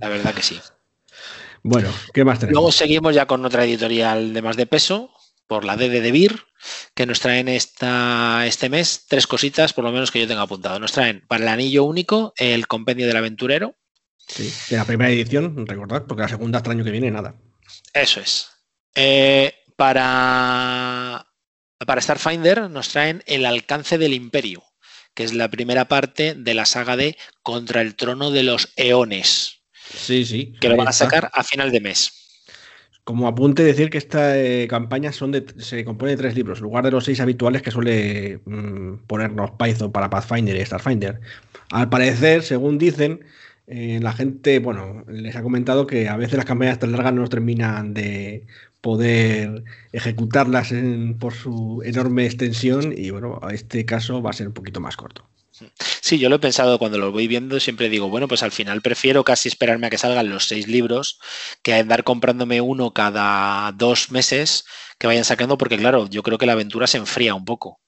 La 0.00 0.08
verdad 0.08 0.32
que 0.34 0.42
sí. 0.44 0.60
bueno, 1.64 1.92
¿qué 2.14 2.24
más 2.24 2.38
tenemos? 2.38 2.54
Luego 2.54 2.70
seguimos 2.70 3.12
ya 3.12 3.26
con 3.26 3.44
otra 3.44 3.64
editorial 3.64 4.32
de 4.32 4.40
más 4.40 4.56
de 4.56 4.66
peso, 4.66 5.10
por 5.48 5.64
la 5.64 5.76
DD 5.76 6.00
de 6.00 6.12
Beer, 6.12 6.44
que 6.94 7.06
nos 7.06 7.18
traen 7.18 7.48
esta, 7.48 8.46
este 8.46 8.68
mes 8.68 9.06
tres 9.08 9.26
cositas, 9.26 9.72
por 9.72 9.82
lo 9.82 9.90
menos 9.90 10.12
que 10.12 10.20
yo 10.20 10.28
tenga 10.28 10.42
apuntado. 10.42 10.78
Nos 10.78 10.92
traen 10.92 11.24
para 11.26 11.42
el 11.42 11.48
anillo 11.48 11.82
único 11.82 12.34
el 12.36 12.68
compendio 12.68 13.08
del 13.08 13.16
aventurero, 13.16 13.74
Sí, 14.32 14.52
de 14.70 14.76
la 14.76 14.84
primera 14.84 15.10
edición, 15.10 15.66
recordad, 15.66 16.06
porque 16.06 16.22
la 16.22 16.28
segunda 16.28 16.58
hasta 16.58 16.70
el 16.70 16.76
año 16.76 16.84
que 16.84 16.92
viene 16.92 17.10
nada. 17.10 17.34
Eso 17.92 18.20
es. 18.20 18.48
Eh, 18.94 19.54
para, 19.76 21.26
para 21.78 22.00
Starfinder 22.00 22.68
nos 22.70 22.90
traen 22.90 23.22
El 23.26 23.46
alcance 23.46 23.98
del 23.98 24.14
imperio, 24.14 24.62
que 25.14 25.24
es 25.24 25.34
la 25.34 25.48
primera 25.48 25.86
parte 25.86 26.34
de 26.34 26.54
la 26.54 26.66
saga 26.66 26.96
de 26.96 27.16
Contra 27.42 27.80
el 27.80 27.96
trono 27.96 28.30
de 28.30 28.42
los 28.42 28.72
eones. 28.76 29.62
Sí, 29.94 30.24
sí. 30.24 30.52
Que 30.60 30.68
lo 30.68 30.76
van 30.76 30.88
a 30.88 30.92
sacar 30.92 31.30
a 31.32 31.42
final 31.42 31.72
de 31.72 31.80
mes. 31.80 32.12
Como 33.02 33.26
apunte 33.26 33.64
decir 33.64 33.90
que 33.90 33.98
esta 33.98 34.38
eh, 34.38 34.68
campaña 34.68 35.10
son 35.10 35.32
de, 35.32 35.44
se 35.58 35.84
compone 35.84 36.12
de 36.12 36.18
tres 36.18 36.34
libros, 36.36 36.58
en 36.58 36.64
lugar 36.64 36.84
de 36.84 36.92
los 36.92 37.04
seis 37.04 37.18
habituales 37.18 37.62
que 37.62 37.70
suele 37.70 38.40
mm, 38.44 39.06
ponernos 39.06 39.52
Python 39.52 39.90
para 39.90 40.10
Pathfinder 40.10 40.54
y 40.54 40.64
Starfinder. 40.64 41.20
Al 41.70 41.88
parecer, 41.88 42.42
según 42.42 42.78
dicen, 42.78 43.24
eh, 43.70 44.00
la 44.02 44.12
gente, 44.12 44.58
bueno, 44.58 45.04
les 45.06 45.36
ha 45.36 45.42
comentado 45.42 45.86
que 45.86 46.08
a 46.08 46.16
veces 46.16 46.36
las 46.36 46.44
campañas 46.44 46.80
tan 46.80 46.90
largas 46.90 47.14
no 47.14 47.28
terminan 47.28 47.94
de 47.94 48.44
poder 48.80 49.62
ejecutarlas 49.92 50.72
por 51.20 51.34
su 51.34 51.80
enorme 51.84 52.26
extensión 52.26 52.92
y 52.96 53.10
bueno, 53.10 53.38
a 53.42 53.54
este 53.54 53.84
caso 53.84 54.22
va 54.22 54.30
a 54.30 54.32
ser 54.32 54.48
un 54.48 54.54
poquito 54.54 54.80
más 54.80 54.96
corto. 54.96 55.28
Sí, 56.00 56.18
yo 56.18 56.28
lo 56.28 56.36
he 56.36 56.40
pensado 56.40 56.78
cuando 56.78 56.98
lo 56.98 57.12
voy 57.12 57.28
viendo, 57.28 57.60
siempre 57.60 57.88
digo, 57.88 58.08
bueno, 58.08 58.26
pues 58.26 58.42
al 58.42 58.50
final 58.50 58.80
prefiero 58.82 59.22
casi 59.22 59.48
esperarme 59.48 59.86
a 59.86 59.90
que 59.90 59.98
salgan 59.98 60.30
los 60.30 60.48
seis 60.48 60.66
libros 60.66 61.20
que 61.62 61.74
andar 61.74 62.02
comprándome 62.02 62.60
uno 62.60 62.92
cada 62.92 63.70
dos 63.72 64.10
meses 64.10 64.64
que 64.98 65.06
vayan 65.06 65.24
sacando, 65.24 65.58
porque 65.58 65.78
claro, 65.78 66.08
yo 66.08 66.24
creo 66.24 66.38
que 66.38 66.46
la 66.46 66.54
aventura 66.54 66.88
se 66.88 66.98
enfría 66.98 67.34
un 67.34 67.44
poco. 67.44 67.78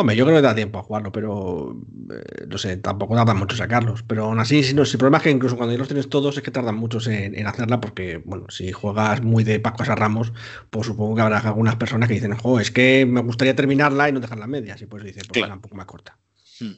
Hombre, 0.00 0.14
yo 0.14 0.24
creo 0.24 0.36
que 0.36 0.42
da 0.42 0.54
tiempo 0.54 0.78
a 0.78 0.84
jugarlo, 0.84 1.10
pero 1.10 1.76
eh, 2.12 2.46
no 2.46 2.56
sé, 2.56 2.76
tampoco 2.76 3.16
tarda 3.16 3.34
mucho 3.34 3.56
sacarlos. 3.56 4.04
Pero 4.04 4.26
aún 4.26 4.38
así, 4.38 4.62
si 4.62 4.72
no, 4.72 4.84
el 4.84 4.90
problema 4.90 5.16
es 5.16 5.24
que 5.24 5.30
incluso 5.30 5.56
cuando 5.56 5.72
ya 5.72 5.78
los 5.80 5.88
tienes 5.88 6.08
todos 6.08 6.36
es 6.36 6.42
que 6.44 6.52
tardan 6.52 6.76
muchos 6.76 7.08
en, 7.08 7.44
hacerla, 7.48 7.80
porque, 7.80 8.18
bueno, 8.24 8.46
si 8.48 8.70
juegas 8.70 9.22
muy 9.22 9.42
de 9.42 9.58
Pascuas 9.58 9.88
a 9.88 9.96
Ramos, 9.96 10.32
pues 10.70 10.86
supongo 10.86 11.16
que 11.16 11.22
habrá 11.22 11.38
algunas 11.38 11.74
personas 11.74 12.06
que 12.06 12.14
dicen, 12.14 12.36
jo, 12.36 12.60
es 12.60 12.70
que 12.70 13.06
me 13.06 13.22
gustaría 13.22 13.56
terminarla 13.56 14.08
y 14.08 14.12
no 14.12 14.20
dejarla 14.20 14.46
media, 14.46 14.74
así 14.74 14.86
pues 14.86 15.02
dices, 15.02 15.24
pues 15.26 15.50
un 15.50 15.60
poco 15.60 15.74
más 15.74 15.86
corta. 15.86 16.16
Hmm. 16.60 16.74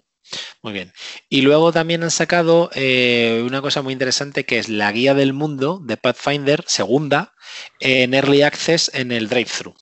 Muy 0.63 0.73
bien. 0.73 0.91
Y 1.29 1.43
luego 1.43 1.73
también 1.73 2.03
han 2.03 2.11
sacado 2.11 2.71
eh, 2.75 3.45
una 3.47 3.61
cosa 3.61 3.83
muy 3.83 3.93
interesante 3.93 4.47
que 4.47 4.59
es 4.59 4.71
la 4.71 4.91
guía 4.93 5.13
del 5.13 5.35
mundo 5.35 5.79
de 5.85 5.99
Pathfinder, 5.99 6.65
segunda, 6.67 7.35
en 7.81 8.15
Early 8.15 8.41
Access 8.41 8.91
en 8.95 9.13
el 9.13 9.29
drive-thru. 9.29 9.75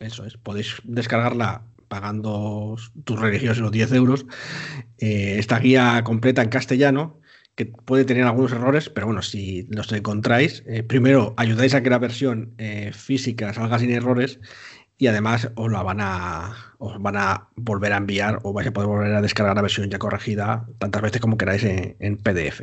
Eso 0.00 0.24
es, 0.24 0.38
podéis 0.38 0.76
descargarla 0.84 1.62
pagando 1.90 2.76
tus 3.04 3.20
religiosos 3.20 3.70
10 3.72 3.92
euros, 3.92 4.24
eh, 4.98 5.34
esta 5.38 5.58
guía 5.58 6.02
completa 6.04 6.40
en 6.40 6.48
castellano, 6.48 7.20
que 7.56 7.66
puede 7.66 8.04
tener 8.04 8.22
algunos 8.22 8.52
errores, 8.52 8.88
pero 8.88 9.08
bueno, 9.08 9.22
si 9.22 9.66
los 9.68 9.92
encontráis, 9.92 10.62
eh, 10.66 10.84
primero 10.84 11.34
ayudáis 11.36 11.74
a 11.74 11.82
que 11.82 11.90
la 11.90 11.98
versión 11.98 12.54
eh, 12.58 12.92
física 12.94 13.52
salga 13.52 13.80
sin 13.80 13.90
errores 13.90 14.38
y 14.98 15.08
además 15.08 15.50
os 15.56 15.70
la 15.70 15.82
van 15.82 16.00
a, 16.00 16.74
os 16.78 17.02
van 17.02 17.16
a 17.16 17.48
volver 17.56 17.92
a 17.92 17.96
enviar 17.96 18.38
o 18.44 18.52
vais 18.52 18.68
a 18.68 18.72
poder 18.72 18.88
volver 18.88 19.12
a 19.12 19.20
descargar 19.20 19.56
la 19.56 19.62
versión 19.62 19.90
ya 19.90 19.98
corregida 19.98 20.68
tantas 20.78 21.02
veces 21.02 21.20
como 21.20 21.36
queráis 21.36 21.64
en 21.64 22.16
PDF. 22.18 22.62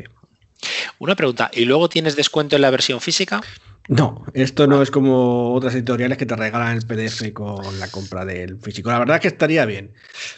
Una 0.99 1.15
pregunta, 1.15 1.51
¿y 1.53 1.65
luego 1.65 1.89
tienes 1.89 2.15
descuento 2.15 2.55
en 2.55 2.61
la 2.61 2.71
versión 2.71 3.01
física? 3.01 3.41
No, 3.87 4.25
esto 4.33 4.67
no 4.67 4.81
es 4.81 4.91
como 4.91 5.53
otras 5.53 5.73
editoriales 5.73 6.17
que 6.17 6.25
te 6.25 6.35
regalan 6.35 6.75
el 6.75 6.85
PDF 6.85 7.31
con 7.31 7.79
la 7.79 7.87
compra 7.87 8.25
del 8.25 8.59
físico. 8.59 8.89
La 8.89 8.99
verdad 8.99 9.15
es 9.15 9.21
que 9.21 9.27
estaría 9.29 9.65
bien, 9.65 9.93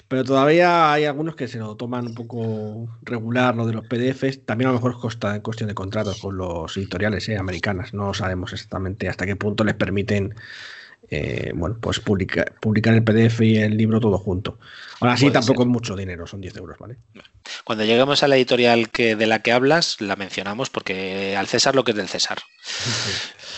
pero 0.08 0.24
todavía 0.24 0.94
hay 0.94 1.06
algunos 1.06 1.36
que 1.36 1.48
se 1.48 1.58
lo 1.58 1.76
toman 1.76 2.08
un 2.08 2.14
poco 2.14 2.88
regular 3.02 3.56
lo 3.56 3.66
de 3.66 3.74
los 3.74 3.88
PDFs. 3.88 4.46
También 4.46 4.70
a 4.70 4.74
lo 4.74 4.78
mejor 4.78 5.00
costa 5.00 5.36
en 5.36 5.42
cuestión 5.42 5.68
de 5.68 5.74
contratos 5.74 6.22
con 6.22 6.38
los 6.38 6.78
editoriales 6.78 7.28
eh, 7.30 7.38
americanas. 7.38 7.94
No 7.94 8.14
sabemos 8.14 8.54
exactamente 8.54 9.10
hasta 9.10 9.26
qué 9.26 9.36
punto 9.36 9.64
les 9.64 9.76
permiten 9.76 10.36
eh, 11.12 11.52
bueno, 11.56 11.76
pues 11.82 12.00
publicar 12.00 12.94
el 12.94 13.04
PDF 13.04 13.42
y 13.42 13.58
el 13.58 13.76
libro 13.78 14.00
todo 14.00 14.20
junto. 14.20 14.60
Ahora 15.00 15.18
sí, 15.18 15.32
tampoco 15.32 15.64
es 15.64 15.68
mucho 15.68 15.96
dinero, 15.96 16.28
son 16.28 16.40
10 16.40 16.58
euros, 16.58 16.78
¿vale? 16.78 16.98
Cuando 17.64 17.84
lleguemos 17.84 18.22
a 18.22 18.28
la 18.28 18.36
editorial 18.36 18.90
que, 18.90 19.16
de 19.16 19.26
la 19.26 19.40
que 19.40 19.52
hablas, 19.52 20.02
la 20.02 20.16
mencionamos 20.16 20.70
porque 20.70 21.36
al 21.36 21.48
César 21.48 21.74
lo 21.74 21.84
que 21.84 21.92
es 21.92 21.98
del 21.98 22.10
César. 22.10 22.38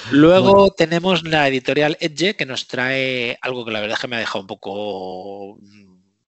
Luego 0.10 0.72
tenemos 0.72 1.24
la 1.24 1.48
editorial 1.48 1.98
Edge 2.00 2.36
que 2.36 2.46
nos 2.46 2.68
trae 2.68 3.38
algo 3.42 3.66
que 3.66 3.72
la 3.72 3.82
verdad 3.82 3.98
es 3.98 4.02
que 4.02 4.08
me 4.08 4.16
ha 4.16 4.20
dejado 4.20 4.42
un 4.42 4.48
poco 4.48 5.60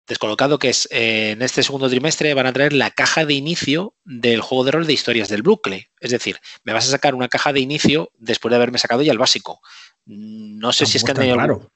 descolocado, 0.08 0.60
que 0.60 0.70
es 0.70 0.88
eh, 0.92 1.32
en 1.32 1.42
este 1.42 1.64
segundo 1.64 1.90
trimestre 1.90 2.34
van 2.34 2.46
a 2.46 2.54
traer 2.54 2.74
la 2.74 2.92
caja 2.92 3.26
de 3.26 3.34
inicio 3.34 3.96
del 4.04 4.42
juego 4.42 4.64
de 4.64 4.72
rol 4.72 4.88
de 4.88 4.94
historias 4.94 5.30
del 5.30 5.42
Brooklyn. 5.42 5.84
Es 6.00 6.12
decir, 6.12 6.40
me 6.64 6.74
vas 6.74 6.88
a 6.88 6.92
sacar 6.92 7.16
una 7.16 7.28
caja 7.28 7.54
de 7.54 7.60
inicio 7.60 8.12
después 8.18 8.52
de 8.52 8.58
haberme 8.58 8.78
sacado 8.78 9.02
ya 9.02 9.12
el 9.12 9.18
básico. 9.18 9.62
No 10.06 10.72
sé 10.72 10.86
si 10.86 10.98
es 10.98 11.04
que 11.04 11.12
han 11.12 11.18
tenido... 11.18 11.38
Raro. 11.38 11.72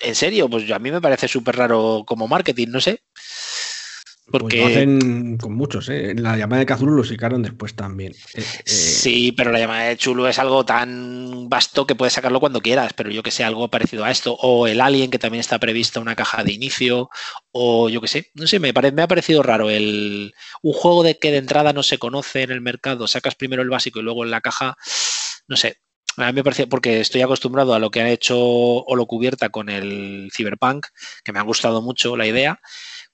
En 0.00 0.14
serio, 0.14 0.48
pues 0.48 0.70
a 0.70 0.78
mí 0.78 0.90
me 0.90 1.00
parece 1.00 1.28
súper 1.28 1.56
raro 1.56 2.02
como 2.06 2.26
marketing, 2.26 2.68
no 2.68 2.80
sé. 2.80 3.02
Pues 4.28 4.42
lo 4.54 4.66
hacen 4.66 5.38
con 5.38 5.54
muchos, 5.54 5.88
¿eh? 5.88 6.12
La 6.16 6.36
llamada 6.36 6.64
de 6.64 6.66
Cthulhu 6.66 6.96
lo 6.96 7.04
sacaron 7.04 7.42
después 7.42 7.74
también. 7.74 8.12
Eh, 8.34 8.40
eh, 8.40 8.62
sí, 8.64 9.30
pero 9.30 9.52
la 9.52 9.60
llamada 9.60 9.84
de 9.84 9.96
Chulu 9.96 10.26
es 10.26 10.40
algo 10.40 10.64
tan 10.64 11.48
vasto 11.48 11.86
que 11.86 11.94
puedes 11.94 12.14
sacarlo 12.14 12.40
cuando 12.40 12.60
quieras, 12.60 12.92
pero 12.92 13.10
yo 13.10 13.22
que 13.22 13.30
sé, 13.30 13.44
algo 13.44 13.70
parecido 13.70 14.04
a 14.04 14.10
esto. 14.10 14.34
O 14.34 14.66
el 14.66 14.80
Alien, 14.80 15.12
que 15.12 15.20
también 15.20 15.40
está 15.40 15.60
previsto 15.60 16.00
una 16.00 16.16
caja 16.16 16.42
de 16.42 16.52
inicio. 16.52 17.08
O 17.52 17.88
yo 17.88 18.00
que 18.00 18.08
sé, 18.08 18.30
no 18.34 18.48
sé, 18.48 18.58
me, 18.58 18.72
me 18.72 19.02
ha 19.02 19.08
parecido 19.08 19.44
raro 19.44 19.70
el 19.70 20.34
un 20.62 20.72
juego 20.72 21.04
de 21.04 21.18
que 21.18 21.30
de 21.30 21.38
entrada 21.38 21.72
no 21.72 21.84
se 21.84 21.98
conoce 21.98 22.42
en 22.42 22.50
el 22.50 22.60
mercado, 22.60 23.06
sacas 23.06 23.36
primero 23.36 23.62
el 23.62 23.70
básico 23.70 24.00
y 24.00 24.02
luego 24.02 24.24
en 24.24 24.32
la 24.32 24.40
caja, 24.40 24.76
no 25.46 25.56
sé, 25.56 25.78
a 26.16 26.26
mí 26.26 26.32
me 26.32 26.44
parece, 26.44 26.66
porque 26.66 27.00
estoy 27.00 27.22
acostumbrado 27.22 27.74
a 27.74 27.78
lo 27.78 27.90
que 27.90 28.00
han 28.00 28.06
hecho 28.08 28.36
o 28.38 28.96
lo 28.96 29.06
cubierta 29.06 29.50
con 29.50 29.68
el 29.68 30.30
Cyberpunk, 30.34 30.86
que 31.22 31.32
me 31.32 31.38
ha 31.38 31.42
gustado 31.42 31.82
mucho 31.82 32.16
la 32.16 32.26
idea, 32.26 32.60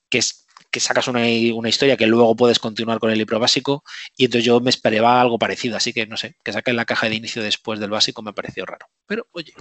que 0.08 0.18
es 0.18 0.41
que 0.72 0.80
sacas 0.80 1.06
una, 1.06 1.28
historia 1.28 1.96
que 1.96 2.06
luego 2.06 2.34
puedes 2.34 2.58
continuar 2.58 2.98
con 2.98 3.10
el 3.10 3.18
libro 3.18 3.38
básico 3.38 3.84
y 4.16 4.24
entonces 4.24 4.46
yo 4.46 4.60
me 4.60 4.70
esperaba 4.70 5.20
algo 5.20 5.38
parecido, 5.38 5.76
así 5.76 5.92
que 5.92 6.06
no 6.06 6.16
sé, 6.16 6.34
que 6.42 6.52
saquen 6.52 6.76
la 6.76 6.86
caja 6.86 7.08
de 7.08 7.14
inicio 7.14 7.42
después 7.42 7.78
del 7.78 7.90
básico 7.90 8.22
me 8.22 8.32
pareció 8.32 8.64
raro. 8.64 8.86
Pero 9.06 9.28
oye, 9.32 9.52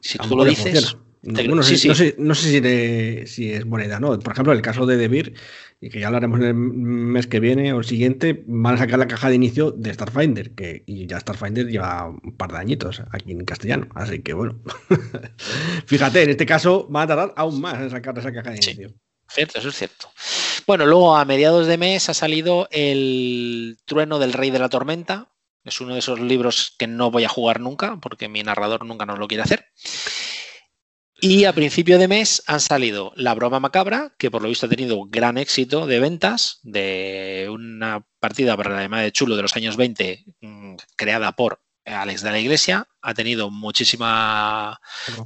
si 0.00 0.16
tú 0.16 0.36
lo 0.36 0.44
dices... 0.44 0.96
no, 1.22 1.62
sé, 1.62 2.14
no, 2.18 2.34
sé, 2.34 3.26
si, 3.26 3.50
es 3.50 3.66
moneda, 3.66 3.98
¿no? 3.98 4.16
Por 4.18 4.32
ejemplo, 4.32 4.52
el 4.52 4.62
caso 4.62 4.86
de 4.86 4.96
Debir, 4.96 5.34
y 5.80 5.90
que 5.90 5.98
ya 5.98 6.06
hablaremos 6.06 6.38
en 6.38 6.46
el 6.46 6.54
mes 6.54 7.26
que 7.26 7.40
viene 7.40 7.72
o 7.72 7.80
el 7.80 7.84
siguiente, 7.84 8.44
van 8.46 8.76
a 8.76 8.78
sacar 8.78 9.00
la 9.00 9.08
caja 9.08 9.30
de 9.30 9.34
inicio 9.34 9.72
de 9.72 9.92
Starfinder, 9.92 10.52
que 10.52 10.84
y 10.86 11.06
ya 11.06 11.18
Starfinder 11.18 11.66
lleva 11.66 12.10
un 12.10 12.36
par 12.36 12.52
de 12.52 12.58
añitos 12.58 13.02
aquí 13.10 13.32
en 13.32 13.44
castellano, 13.44 13.88
así 13.96 14.22
que 14.22 14.34
bueno. 14.34 14.60
Fíjate, 15.86 16.22
en 16.22 16.30
este 16.30 16.46
caso 16.46 16.86
van 16.88 17.04
a 17.04 17.06
tardar 17.08 17.34
aún 17.36 17.60
más 17.60 17.80
en 17.80 17.90
sacar 17.90 18.16
esa 18.16 18.32
caja 18.32 18.50
de 18.50 18.56
inicio. 18.56 18.94
Cierto, 19.28 19.58
eso 19.58 19.68
es 19.68 19.74
cierto. 19.74 20.08
Bueno, 20.66 20.86
luego 20.86 21.14
a 21.14 21.24
mediados 21.26 21.66
de 21.66 21.76
mes 21.76 22.08
ha 22.08 22.14
salido 22.14 22.68
el 22.70 23.76
Trueno 23.84 24.18
del 24.18 24.32
Rey 24.32 24.50
de 24.50 24.58
la 24.58 24.70
Tormenta. 24.70 25.30
Es 25.62 25.80
uno 25.80 25.92
de 25.92 25.98
esos 25.98 26.20
libros 26.20 26.74
que 26.78 26.86
no 26.86 27.10
voy 27.10 27.24
a 27.24 27.28
jugar 27.28 27.60
nunca 27.60 27.98
porque 28.00 28.28
mi 28.28 28.42
narrador 28.42 28.86
nunca 28.86 29.04
nos 29.04 29.18
lo 29.18 29.28
quiere 29.28 29.42
hacer. 29.42 29.66
Y 31.20 31.44
a 31.44 31.52
principio 31.52 31.98
de 31.98 32.08
mes 32.08 32.42
han 32.46 32.60
salido 32.60 33.12
La 33.14 33.34
Broma 33.34 33.60
Macabra, 33.60 34.14
que 34.18 34.30
por 34.30 34.42
lo 34.42 34.48
visto 34.48 34.66
ha 34.66 34.70
tenido 34.70 35.04
gran 35.04 35.36
éxito 35.36 35.86
de 35.86 36.00
ventas, 36.00 36.60
de 36.62 37.48
una 37.50 38.06
partida 38.18 38.56
para 38.56 38.74
la 38.74 38.82
llamada 38.82 39.02
de 39.02 39.12
Chulo 39.12 39.36
de 39.36 39.42
los 39.42 39.56
años 39.56 39.76
20, 39.76 40.24
mm, 40.40 40.76
creada 40.96 41.32
por 41.32 41.62
Alex 41.84 42.22
de 42.22 42.30
la 42.30 42.40
Iglesia, 42.40 42.88
ha 43.04 43.12
tenido 43.12 43.50
muchísima 43.50 44.80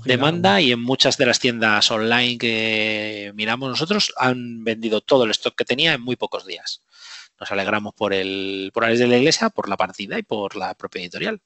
demanda 0.04 0.60
y 0.60 0.72
en 0.72 0.80
muchas 0.80 1.16
de 1.16 1.26
las 1.26 1.38
tiendas 1.38 1.88
online 1.92 2.36
que 2.36 3.32
miramos 3.36 3.70
nosotros 3.70 4.12
han 4.16 4.64
vendido 4.64 5.00
todo 5.00 5.24
el 5.24 5.30
stock 5.30 5.54
que 5.54 5.64
tenía 5.64 5.94
en 5.94 6.02
muy 6.02 6.16
pocos 6.16 6.44
días. 6.44 6.82
Nos 7.38 7.52
alegramos 7.52 7.94
por 7.94 8.12
el 8.12 8.72
por 8.74 8.84
Alex 8.84 8.98
de 8.98 9.06
la 9.06 9.16
Iglesia, 9.16 9.50
por 9.50 9.68
la 9.68 9.76
partida 9.76 10.18
y 10.18 10.24
por 10.24 10.56
la 10.56 10.74
propia 10.74 11.02
editorial. 11.02 11.40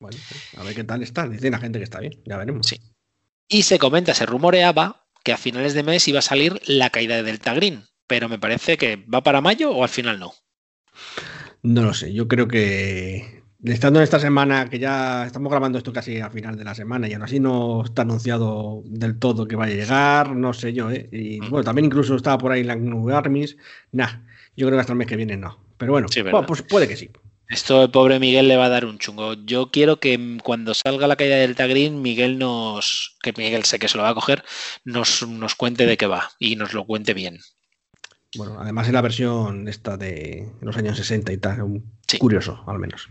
Bueno, 0.00 0.18
a 0.56 0.64
ver 0.64 0.74
qué 0.74 0.82
tal 0.82 1.00
está. 1.00 1.28
Dice 1.28 1.48
la 1.48 1.60
gente 1.60 1.78
que 1.78 1.84
está 1.84 2.00
bien, 2.00 2.20
ya 2.26 2.36
veremos. 2.36 2.66
Sí. 2.66 2.80
Y 3.46 3.62
se 3.62 3.78
comenta, 3.78 4.14
se 4.14 4.26
rumoreaba 4.26 5.06
que 5.22 5.32
a 5.32 5.36
finales 5.36 5.74
de 5.74 5.84
mes 5.84 6.08
iba 6.08 6.18
a 6.18 6.22
salir 6.22 6.60
la 6.66 6.90
caída 6.90 7.14
de 7.14 7.22
Delta 7.22 7.54
Green, 7.54 7.84
pero 8.08 8.28
me 8.28 8.40
parece 8.40 8.76
que 8.76 8.96
va 8.96 9.22
para 9.22 9.40
mayo 9.40 9.70
o 9.70 9.84
al 9.84 9.88
final 9.88 10.18
no. 10.18 10.34
No 11.62 11.82
lo 11.82 11.94
sé, 11.94 12.12
yo 12.12 12.26
creo 12.26 12.48
que 12.48 13.41
Estando 13.64 14.00
en 14.00 14.04
esta 14.04 14.18
semana, 14.18 14.68
que 14.68 14.80
ya 14.80 15.24
estamos 15.24 15.48
grabando 15.48 15.78
esto 15.78 15.92
casi 15.92 16.18
a 16.18 16.30
final 16.30 16.56
de 16.56 16.64
la 16.64 16.74
semana 16.74 17.08
y 17.08 17.12
aún 17.12 17.22
así 17.22 17.38
no 17.38 17.84
está 17.84 18.02
anunciado 18.02 18.82
del 18.86 19.18
todo 19.18 19.46
que 19.46 19.54
vaya 19.54 19.72
a 19.72 19.76
llegar, 19.76 20.34
no 20.34 20.52
sé 20.52 20.72
yo, 20.72 20.90
¿eh? 20.90 21.08
Y 21.12 21.38
bueno, 21.38 21.62
también 21.62 21.84
incluso 21.84 22.16
estaba 22.16 22.38
por 22.38 22.50
ahí 22.50 22.64
la 22.64 22.74
New 22.74 23.10
Armies. 23.10 23.56
Nah, 23.92 24.08
yo 24.56 24.66
creo 24.66 24.76
que 24.76 24.80
hasta 24.80 24.92
el 24.92 24.98
mes 24.98 25.06
que 25.06 25.14
viene 25.14 25.36
no. 25.36 25.58
Pero 25.76 25.92
bueno, 25.92 26.08
pues 26.46 26.62
puede 26.62 26.88
que 26.88 26.96
sí. 26.96 27.10
Esto 27.48 27.84
el 27.84 27.90
pobre 27.90 28.18
Miguel 28.18 28.48
le 28.48 28.56
va 28.56 28.66
a 28.66 28.68
dar 28.68 28.84
un 28.84 28.98
chungo. 28.98 29.34
Yo 29.34 29.70
quiero 29.70 30.00
que 30.00 30.38
cuando 30.42 30.74
salga 30.74 31.06
la 31.06 31.16
caída 31.16 31.36
del 31.36 31.54
Green, 31.54 32.02
Miguel 32.02 32.38
nos, 32.38 33.16
que 33.22 33.32
Miguel 33.36 33.64
sé 33.64 33.78
que 33.78 33.88
se 33.88 33.96
lo 33.96 34.02
va 34.02 34.08
a 34.08 34.14
coger, 34.14 34.42
nos, 34.84 35.26
nos 35.28 35.54
cuente 35.54 35.86
de 35.86 35.96
qué 35.96 36.06
va 36.06 36.30
y 36.38 36.56
nos 36.56 36.72
lo 36.72 36.84
cuente 36.84 37.14
bien. 37.14 37.38
Bueno, 38.36 38.58
además 38.58 38.88
en 38.88 38.94
la 38.94 39.02
versión 39.02 39.68
esta 39.68 39.96
de 39.96 40.48
los 40.62 40.76
años 40.76 40.96
60 40.96 41.32
y 41.32 41.36
tal, 41.36 41.82
curioso 42.18 42.64
al 42.66 42.78
menos. 42.78 43.08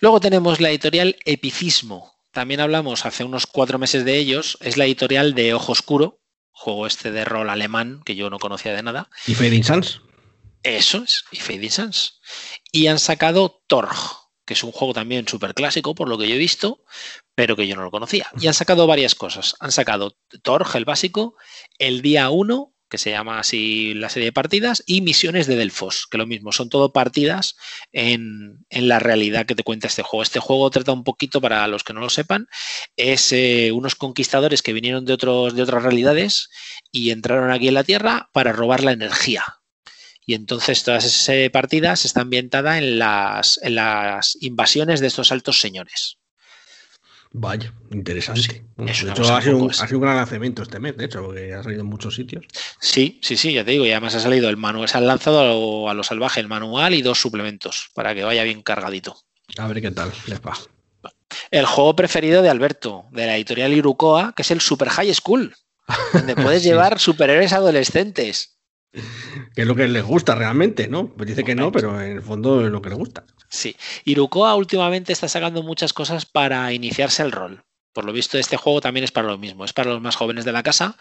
Luego 0.00 0.18
tenemos 0.18 0.60
la 0.60 0.70
editorial 0.70 1.16
Epicismo. 1.26 2.14
También 2.32 2.60
hablamos 2.60 3.04
hace 3.04 3.22
unos 3.22 3.46
cuatro 3.46 3.78
meses 3.78 4.06
de 4.06 4.16
ellos. 4.16 4.56
Es 4.62 4.78
la 4.78 4.86
editorial 4.86 5.34
de 5.34 5.52
Ojo 5.52 5.72
Oscuro, 5.72 6.22
juego 6.52 6.86
este 6.86 7.12
de 7.12 7.26
rol 7.26 7.50
alemán 7.50 8.00
que 8.02 8.14
yo 8.16 8.30
no 8.30 8.38
conocía 8.38 8.72
de 8.72 8.82
nada. 8.82 9.10
¿Y 9.26 9.34
Fading 9.34 9.62
Sans? 9.62 10.00
Eso 10.62 11.02
es, 11.02 11.24
y 11.30 11.36
Fading 11.36 11.70
Sans. 11.70 12.18
Y 12.72 12.86
han 12.86 12.98
sacado 12.98 13.62
Torg, 13.66 13.94
que 14.46 14.54
es 14.54 14.64
un 14.64 14.72
juego 14.72 14.94
también 14.94 15.28
súper 15.28 15.52
clásico, 15.52 15.94
por 15.94 16.08
lo 16.08 16.16
que 16.16 16.28
yo 16.28 16.34
he 16.34 16.38
visto, 16.38 16.82
pero 17.34 17.54
que 17.54 17.66
yo 17.66 17.76
no 17.76 17.82
lo 17.82 17.90
conocía. 17.90 18.30
Y 18.40 18.46
han 18.46 18.54
sacado 18.54 18.86
varias 18.86 19.14
cosas. 19.14 19.54
Han 19.60 19.70
sacado 19.70 20.16
Torg, 20.40 20.76
el 20.76 20.86
básico, 20.86 21.34
el 21.76 22.00
día 22.00 22.30
1, 22.30 22.72
que 22.90 22.98
se 22.98 23.10
llama 23.10 23.38
así 23.38 23.94
la 23.94 24.10
serie 24.10 24.26
de 24.26 24.32
partidas, 24.32 24.82
y 24.86 25.00
Misiones 25.00 25.46
de 25.46 25.56
Delfos, 25.56 26.06
que 26.10 26.18
lo 26.18 26.26
mismo, 26.26 26.52
son 26.52 26.68
todo 26.68 26.92
partidas 26.92 27.56
en, 27.92 28.66
la 28.70 28.98
realidad 28.98 29.46
que 29.46 29.54
te 29.54 29.62
cuenta 29.62 29.86
este 29.86 30.02
juego. 30.02 30.22
Este 30.22 30.40
juego 30.40 30.70
trata 30.70 30.92
un 30.92 31.04
poquito, 31.04 31.40
para 31.40 31.66
los 31.68 31.84
que 31.84 31.94
no 31.94 32.00
lo 32.00 32.10
sepan, 32.10 32.48
es 32.96 33.32
eh, 33.32 33.70
unos 33.72 33.94
conquistadores 33.94 34.62
que 34.62 34.72
vinieron 34.72 35.04
de, 35.06 35.14
otros, 35.14 35.54
de 35.54 35.62
otras 35.62 35.82
realidades 35.82 36.50
y 36.92 37.10
entraron 37.10 37.50
aquí 37.50 37.68
en 37.68 37.74
la 37.74 37.84
Tierra 37.84 38.28
para 38.32 38.52
robar 38.52 38.82
la 38.82 38.92
energía. 38.92 39.44
Y 40.26 40.34
entonces 40.34 40.84
todas 40.84 41.04
esas 41.04 41.50
partidas 41.50 42.04
están 42.04 42.24
ambientadas 42.24 42.78
en 42.78 42.98
las, 42.98 43.58
en 43.62 43.76
las 43.76 44.36
invasiones 44.40 45.00
de 45.00 45.06
estos 45.06 45.32
altos 45.32 45.60
señores. 45.60 46.19
Vaya, 47.32 47.72
interesante. 47.92 48.64
de 48.76 48.90
hecho, 48.90 49.34
ha 49.34 49.40
sido, 49.40 49.58
un, 49.58 50.00
gran 50.00 50.16
lanzamiento 50.16 50.62
este 50.62 50.80
mes, 50.80 50.96
de 50.96 51.04
hecho, 51.04 51.22
porque 51.22 51.54
ha 51.54 51.62
salido 51.62 51.82
en 51.82 51.86
muchos 51.86 52.16
sitios. 52.16 52.44
Sí, 52.80 53.20
sí, 53.22 53.36
sí, 53.36 53.52
ya 53.52 53.64
te 53.64 53.70
digo, 53.70 53.86
y 53.86 53.92
además 53.92 54.16
ha 54.16 54.20
salido 54.20 54.48
el 54.48 54.56
manual, 54.56 54.88
se 54.88 54.98
han 54.98 55.06
lanzado 55.06 55.88
a 55.88 55.94
lo, 55.94 56.02
salvaje 56.02 56.40
el 56.40 56.48
manual 56.48 56.92
y 56.92 57.02
dos 57.02 57.20
suplementos 57.20 57.90
para 57.94 58.16
que 58.16 58.24
vaya 58.24 58.42
bien 58.42 58.62
cargadito. 58.62 59.16
A 59.58 59.68
ver 59.68 59.80
qué 59.80 59.92
tal 59.92 60.10
les 60.26 60.40
va. 60.40 60.58
El 61.52 61.66
juego 61.66 61.94
preferido 61.94 62.42
de 62.42 62.48
Alberto, 62.48 63.04
de 63.12 63.26
la 63.26 63.36
editorial 63.36 63.72
Irukoa, 63.72 64.32
que 64.34 64.42
es 64.42 64.50
el 64.50 64.60
Super 64.60 64.88
High 64.88 65.14
School, 65.14 65.54
donde 66.12 66.34
puedes 66.34 66.62
llevar 66.64 66.98
superhéroes 66.98 67.52
adolescentes. 67.52 68.58
Que 69.54 69.62
es 69.62 69.66
lo 69.68 69.76
que 69.76 69.86
les 69.86 70.02
gusta 70.02 70.34
realmente, 70.34 70.88
¿no? 70.88 71.14
Pues 71.14 71.28
dice 71.28 71.44
que 71.44 71.54
no, 71.54 71.70
pero 71.70 72.00
en 72.00 72.10
el 72.10 72.22
fondo 72.22 72.64
es 72.64 72.72
lo 72.72 72.82
que 72.82 72.88
le 72.88 72.96
gusta. 72.96 73.24
Sí. 73.50 73.76
Irukoa 74.04 74.54
últimamente 74.54 75.12
está 75.12 75.28
sacando 75.28 75.62
muchas 75.62 75.92
cosas 75.92 76.24
para 76.24 76.72
iniciarse 76.72 77.22
el 77.22 77.32
rol. 77.32 77.64
Por 77.92 78.04
lo 78.04 78.12
visto, 78.12 78.38
este 78.38 78.56
juego 78.56 78.80
también 78.80 79.02
es 79.02 79.10
para 79.10 79.26
lo 79.26 79.36
mismo. 79.36 79.64
Es 79.64 79.72
para 79.72 79.90
los 79.90 80.00
más 80.00 80.14
jóvenes 80.14 80.44
de 80.44 80.52
la 80.52 80.62
casa 80.62 80.96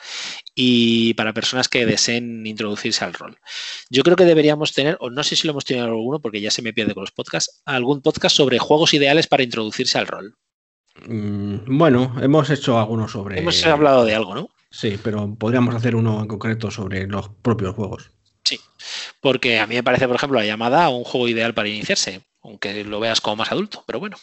y 0.55 1.13
para 1.13 1.33
personas 1.33 1.69
que 1.69 1.85
deseen 1.85 2.47
introducirse 2.47 3.05
al 3.05 3.13
rol. 3.13 3.37
Yo 3.91 4.01
creo 4.01 4.15
que 4.15 4.25
deberíamos 4.25 4.73
tener, 4.73 4.97
o 4.99 5.11
no 5.11 5.23
sé 5.23 5.35
si 5.35 5.45
lo 5.45 5.51
hemos 5.51 5.65
tenido 5.65 5.85
alguno, 5.85 6.19
porque 6.19 6.41
ya 6.41 6.49
se 6.49 6.63
me 6.63 6.73
pierde 6.73 6.95
con 6.95 7.01
los 7.01 7.11
podcasts, 7.11 7.61
algún 7.65 8.01
podcast 8.01 8.35
sobre 8.35 8.57
juegos 8.57 8.95
ideales 8.95 9.27
para 9.27 9.43
introducirse 9.43 9.99
al 9.99 10.07
rol. 10.07 10.35
Mm, 11.05 11.77
bueno, 11.77 12.15
hemos 12.21 12.49
hecho 12.49 12.79
algunos 12.79 13.11
sobre. 13.11 13.39
Hemos 13.39 13.63
hablado 13.67 14.03
de 14.03 14.15
algo, 14.15 14.33
¿no? 14.33 14.49
Sí, 14.71 14.99
pero 15.03 15.35
podríamos 15.35 15.75
hacer 15.75 15.95
uno 15.95 16.21
en 16.21 16.27
concreto 16.27 16.71
sobre 16.71 17.05
los 17.05 17.29
propios 17.29 17.75
juegos. 17.75 18.11
Sí. 18.43 18.59
Porque 19.21 19.59
a 19.59 19.67
mí 19.67 19.75
me 19.75 19.83
parece, 19.83 20.07
por 20.07 20.15
ejemplo, 20.15 20.39
la 20.39 20.45
llamada 20.45 20.89
un 20.89 21.03
juego 21.03 21.27
ideal 21.27 21.53
para 21.53 21.69
iniciarse, 21.69 22.21
aunque 22.41 22.83
lo 22.83 22.99
veas 22.99 23.21
como 23.21 23.37
más 23.37 23.51
adulto, 23.51 23.83
pero 23.85 23.99
bueno. 23.99 24.17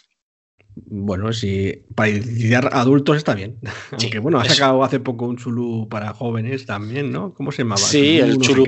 Bueno, 0.76 1.32
si 1.32 1.84
para 1.94 2.10
iniciar 2.10 2.68
adultos 2.72 3.16
está 3.16 3.34
bien. 3.34 3.59
Sí, 3.62 3.68
Aunque 4.06 4.18
bueno, 4.18 4.38
ha 4.38 4.44
sacado 4.44 4.84
hace 4.84 5.01
poco 5.01 5.26
un 5.26 5.38
chulú 5.38 5.88
para 5.88 6.12
jóvenes 6.12 6.66
también, 6.66 7.10
¿no? 7.10 7.32
¿Cómo 7.32 7.51
se 7.51 7.62
llamaba? 7.62 7.80
Sí, 7.80 8.18
el 8.18 8.38
no 8.38 8.44
sé 8.44 8.51
Chulú. 8.51 8.66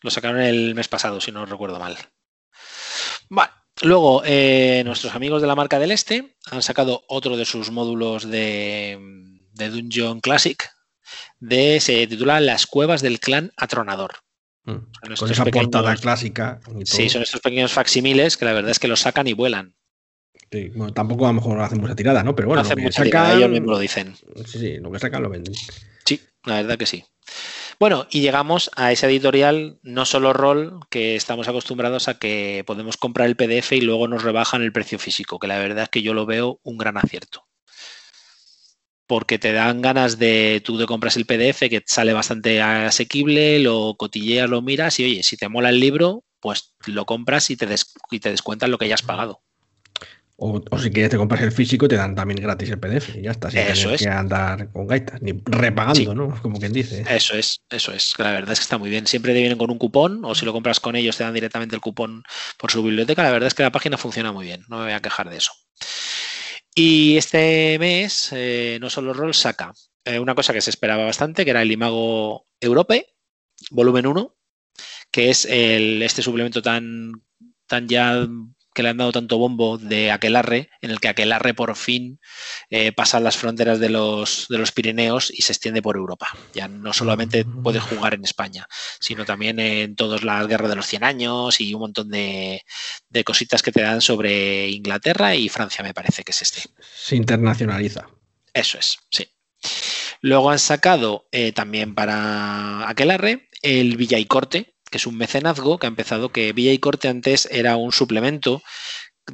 Lo 0.00 0.10
sacaron 0.10 0.40
el 0.40 0.74
mes 0.74 0.88
pasado, 0.88 1.20
si 1.20 1.30
no 1.30 1.44
recuerdo 1.44 1.78
mal. 1.78 1.96
Vale. 3.28 3.50
Luego, 3.82 4.22
eh, 4.24 4.82
nuestros 4.86 5.14
amigos 5.14 5.42
de 5.42 5.48
la 5.48 5.54
marca 5.54 5.78
del 5.78 5.90
Este 5.90 6.36
han 6.50 6.62
sacado 6.62 7.04
otro 7.08 7.36
de 7.36 7.44
sus 7.44 7.70
módulos 7.70 8.28
de, 8.28 8.98
de 9.52 9.68
Dungeon 9.68 10.20
Classic. 10.20 10.70
De, 11.38 11.80
se 11.80 12.06
titula 12.06 12.40
Las 12.40 12.66
cuevas 12.66 13.02
del 13.02 13.20
clan 13.20 13.52
atronador. 13.56 14.25
Mm. 14.66 15.14
Con 15.18 15.30
esa 15.30 15.44
portada 15.44 15.96
clásica. 15.96 16.60
y 16.68 16.72
todo. 16.72 16.84
Sí, 16.84 17.08
son 17.08 17.22
estos 17.22 17.40
pequeños 17.40 17.72
facsimiles 17.72 18.36
que 18.36 18.44
la 18.44 18.52
verdad 18.52 18.70
es 18.72 18.78
que 18.78 18.88
los 18.88 19.00
sacan 19.00 19.26
y 19.26 19.32
vuelan. 19.32 19.74
Sí, 20.50 20.70
bueno, 20.74 20.92
tampoco 20.92 21.24
a 21.26 21.30
lo 21.30 21.34
mejor 21.34 21.60
hacen 21.60 21.80
mucha 21.80 21.96
tirada, 21.96 22.22
¿no? 22.22 22.34
Pero 22.36 22.48
bueno, 22.48 22.62
no 22.62 22.68
lo 22.68 22.72
hacen 22.72 22.82
mucha 22.84 23.02
tirada, 23.02 23.26
sacan- 23.28 23.38
ellos 23.38 23.50
mismos 23.50 23.70
lo 23.70 23.78
dicen. 23.78 24.14
Sí, 24.46 24.58
sí, 24.58 24.76
lo 24.78 24.90
que 24.92 24.98
sacan 24.98 25.22
lo 25.22 25.30
venden. 25.30 25.54
Sí, 26.04 26.20
la 26.44 26.56
verdad 26.56 26.76
que 26.78 26.86
sí. 26.86 27.04
Bueno, 27.78 28.06
y 28.10 28.20
llegamos 28.20 28.70
a 28.76 28.90
esa 28.92 29.06
editorial 29.06 29.78
no 29.82 30.04
solo 30.04 30.32
rol 30.32 30.80
que 30.88 31.14
estamos 31.16 31.46
acostumbrados 31.48 32.08
a 32.08 32.18
que 32.18 32.64
podemos 32.66 32.96
comprar 32.96 33.28
el 33.28 33.36
PDF 33.36 33.72
y 33.76 33.80
luego 33.82 34.08
nos 34.08 34.22
rebajan 34.22 34.62
el 34.62 34.72
precio 34.72 34.98
físico, 34.98 35.38
que 35.38 35.46
la 35.46 35.58
verdad 35.58 35.84
es 35.84 35.88
que 35.90 36.02
yo 36.02 36.14
lo 36.14 36.26
veo 36.26 36.58
un 36.62 36.78
gran 36.78 36.96
acierto. 36.96 37.45
Porque 39.06 39.38
te 39.38 39.52
dan 39.52 39.82
ganas 39.82 40.18
de 40.18 40.60
tú 40.64 40.76
de 40.78 40.86
compras 40.86 41.16
el 41.16 41.26
PDF 41.26 41.68
que 41.70 41.82
sale 41.86 42.12
bastante 42.12 42.60
asequible, 42.60 43.58
lo 43.60 43.94
cotilleas, 43.96 44.50
lo 44.50 44.62
miras 44.62 44.98
y 44.98 45.04
oye, 45.04 45.22
si 45.22 45.36
te 45.36 45.48
mola 45.48 45.68
el 45.68 45.78
libro, 45.80 46.24
pues 46.40 46.74
lo 46.86 47.06
compras 47.06 47.50
y 47.50 47.56
te, 47.56 47.66
des- 47.66 47.92
y 48.10 48.18
te 48.20 48.30
descuentan 48.30 48.70
lo 48.70 48.78
que 48.78 48.88
ya 48.88 48.94
has 48.94 49.02
pagado. 49.02 49.42
O, 50.38 50.60
o 50.70 50.78
si 50.78 50.90
quieres 50.90 51.10
te 51.10 51.16
compras 51.16 51.40
el 51.40 51.50
físico, 51.50 51.88
te 51.88 51.96
dan 51.96 52.14
también 52.14 52.38
gratis 52.42 52.68
el 52.68 52.78
PDF 52.78 53.18
y 53.18 53.22
ya 53.22 53.30
está, 53.30 53.50
sin 53.50 53.60
Eso 53.60 53.90
es. 53.94 54.02
que 54.02 54.08
andar 54.08 54.70
con 54.70 54.86
gaitas, 54.86 55.22
ni 55.22 55.32
repagando, 55.46 55.94
Sí. 55.94 56.14
¿no? 56.14 56.38
Como 56.42 56.58
quien 56.58 56.74
dice. 56.74 57.04
Eso 57.08 57.34
es, 57.36 57.62
eso 57.70 57.92
es. 57.92 58.12
La 58.18 58.32
verdad 58.32 58.52
es 58.52 58.58
que 58.58 58.64
está 58.64 58.76
muy 58.76 58.90
bien. 58.90 59.06
Siempre 59.06 59.32
te 59.32 59.38
vienen 59.40 59.56
con 59.56 59.70
un 59.70 59.78
cupón 59.78 60.22
o 60.26 60.34
si 60.34 60.44
lo 60.44 60.52
compras 60.52 60.78
con 60.78 60.94
ellos 60.94 61.16
te 61.16 61.24
dan 61.24 61.32
directamente 61.32 61.74
el 61.74 61.80
cupón 61.80 62.22
por 62.58 62.70
su 62.70 62.82
biblioteca. 62.82 63.22
La 63.22 63.30
verdad 63.30 63.46
es 63.46 63.54
que 63.54 63.62
la 63.62 63.72
página 63.72 63.96
funciona 63.96 64.30
muy 64.30 64.44
bien. 64.44 64.62
No 64.68 64.76
me 64.78 64.84
voy 64.84 64.92
a 64.92 65.00
quejar 65.00 65.30
de 65.30 65.38
eso. 65.38 65.52
Y 66.78 67.16
este 67.16 67.78
mes, 67.78 68.28
eh, 68.32 68.76
no 68.82 68.90
solo 68.90 69.14
Roll 69.14 69.32
saca 69.32 69.72
eh, 70.04 70.18
una 70.18 70.34
cosa 70.34 70.52
que 70.52 70.60
se 70.60 70.68
esperaba 70.68 71.06
bastante, 71.06 71.42
que 71.42 71.50
era 71.50 71.62
el 71.62 71.72
Imago 71.72 72.46
Europe, 72.60 73.14
volumen 73.70 74.06
1, 74.06 74.36
que 75.10 75.30
es 75.30 75.46
el, 75.46 76.02
este 76.02 76.20
suplemento 76.20 76.60
tan, 76.60 77.12
tan 77.66 77.88
ya 77.88 78.28
que 78.76 78.82
le 78.82 78.90
han 78.90 78.98
dado 78.98 79.10
tanto 79.10 79.38
bombo 79.38 79.78
de 79.78 80.12
Aquelarre, 80.12 80.68
en 80.82 80.90
el 80.90 81.00
que 81.00 81.08
Aquelarre 81.08 81.54
por 81.54 81.74
fin 81.76 82.20
eh, 82.68 82.92
pasa 82.92 83.20
las 83.20 83.38
fronteras 83.38 83.80
de 83.80 83.88
los, 83.88 84.46
de 84.50 84.58
los 84.58 84.70
Pirineos 84.70 85.32
y 85.34 85.40
se 85.40 85.52
extiende 85.52 85.80
por 85.80 85.96
Europa. 85.96 86.28
Ya 86.52 86.68
no 86.68 86.92
solamente 86.92 87.46
puede 87.46 87.80
jugar 87.80 88.12
en 88.12 88.24
España, 88.24 88.68
sino 89.00 89.24
también 89.24 89.58
en 89.60 89.96
todas 89.96 90.22
las 90.22 90.46
guerras 90.46 90.68
de 90.68 90.76
los 90.76 90.86
100 90.86 91.04
años 91.04 91.58
y 91.58 91.72
un 91.72 91.80
montón 91.80 92.10
de, 92.10 92.62
de 93.08 93.24
cositas 93.24 93.62
que 93.62 93.72
te 93.72 93.80
dan 93.80 94.02
sobre 94.02 94.68
Inglaterra 94.68 95.34
y 95.34 95.48
Francia, 95.48 95.82
me 95.82 95.94
parece 95.94 96.22
que 96.22 96.32
es 96.32 96.42
este. 96.42 96.60
Se 96.94 97.16
internacionaliza. 97.16 98.06
Eso 98.52 98.78
es, 98.78 98.98
sí. 99.10 99.26
Luego 100.20 100.50
han 100.50 100.58
sacado 100.58 101.28
eh, 101.32 101.52
también 101.52 101.94
para 101.94 102.86
Aquelarre 102.90 103.48
el 103.62 103.96
Villa 103.96 104.18
y 104.18 104.26
Corte, 104.26 104.75
es 104.96 105.06
un 105.06 105.16
mecenazgo 105.16 105.78
que 105.78 105.86
ha 105.86 105.88
empezado 105.88 106.30
que 106.30 106.52
Villa 106.52 106.72
y 106.72 106.78
Corte 106.78 107.08
antes 107.08 107.48
era 107.50 107.76
un 107.76 107.92
suplemento 107.92 108.62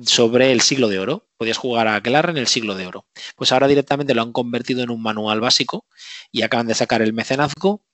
sobre 0.05 0.53
el 0.53 0.61
siglo 0.61 0.89
de 0.89 0.99
oro. 0.99 1.29
Podías 1.37 1.57
jugar 1.57 1.89
a 1.89 1.97
Aquelarre 1.97 2.33
en 2.33 2.39
el 2.39 2.47
siglo 2.47 2.75
de 2.75 2.87
oro. 2.87 3.07
Pues 3.37 3.53
ahora 3.53 3.69
directamente 3.69 4.15
lo 4.15 4.23
han 4.23 4.33
convertido 4.33 4.83
en 4.83 4.91
un 4.91 5.03
manual 5.03 5.41
básico 5.41 5.87
y 6.31 6.43
acaban 6.43 6.67
de 6.67 6.75
sacar 6.75 7.03
el 7.03 7.13
mecenazgo 7.13 7.85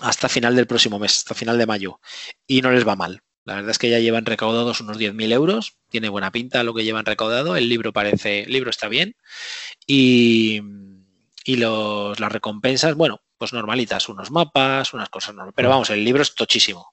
hasta 0.00 0.28
final 0.28 0.56
del 0.56 0.66
próximo 0.66 0.98
mes, 0.98 1.18
hasta 1.18 1.34
final 1.34 1.58
de 1.58 1.66
mayo. 1.66 2.00
Y 2.46 2.62
no 2.62 2.70
les 2.70 2.86
va 2.86 2.96
mal. 2.96 3.22
La 3.44 3.56
verdad 3.56 3.70
es 3.70 3.78
que 3.78 3.90
ya 3.90 3.98
llevan 3.98 4.24
recaudados 4.24 4.80
unos 4.80 4.98
10.000 4.98 5.32
euros. 5.32 5.76
Tiene 5.90 6.08
buena 6.08 6.32
pinta 6.32 6.64
lo 6.64 6.74
que 6.74 6.84
llevan 6.84 7.04
recaudado. 7.04 7.56
El 7.56 7.68
libro 7.68 7.92
parece, 7.92 8.44
el 8.44 8.52
libro 8.52 8.70
está 8.70 8.88
bien. 8.88 9.16
Y, 9.86 10.62
y 11.44 11.56
los, 11.56 12.18
las 12.20 12.32
recompensas, 12.32 12.94
bueno, 12.94 13.20
pues 13.44 13.52
normalitas, 13.52 14.08
unos 14.08 14.30
mapas, 14.30 14.94
unas 14.94 15.08
cosas 15.10 15.34
normales. 15.34 15.54
Pero 15.56 15.68
vamos, 15.68 15.90
el 15.90 16.04
libro 16.04 16.22
es 16.22 16.34
tochísimo. 16.34 16.92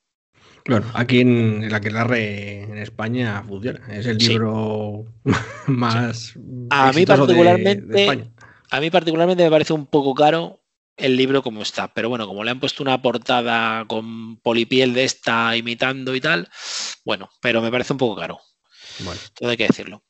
Bueno, 0.67 0.85
aquí 0.93 1.21
en 1.21 1.63
el 1.63 1.73
Aquelarre 1.73 2.63
en 2.63 2.77
España 2.77 3.43
funciona. 3.47 3.81
Es 3.91 4.05
el 4.05 4.19
Sí. 4.21 4.27
libro 4.29 5.05
más 5.67 6.33
A 6.69 6.91
mí 6.93 7.01
de- 7.01 7.07
particularmente- 7.07 7.85
de 7.87 8.01
España. 8.03 8.31
A 8.69 8.79
mí 8.79 8.89
particularmente 8.91 9.43
me 9.43 9.49
parece 9.49 9.73
un 9.73 9.85
poco 9.87 10.13
caro 10.13 10.59
el 10.97 11.17
libro 11.17 11.41
como 11.41 11.61
está, 11.63 11.91
pero 11.93 12.09
bueno, 12.09 12.27
como 12.27 12.43
le 12.43 12.51
han 12.51 12.59
puesto 12.59 12.83
una 12.83 13.01
portada 13.01 13.85
con 13.85 14.37
polipiel 14.37 14.93
de 14.93 15.03
esta 15.05 15.55
imitando 15.57 16.13
y 16.13 16.21
tal, 16.21 16.47
bueno, 17.03 17.29
pero 17.41 17.61
me 17.61 17.71
parece 17.71 17.93
un 17.93 17.99
poco 17.99 18.19
caro. 18.21 18.39
Bueno, 18.99 19.19
todo 19.33 19.49
hay 19.49 19.57
que 19.57 19.67
decirlo. 19.67 20.03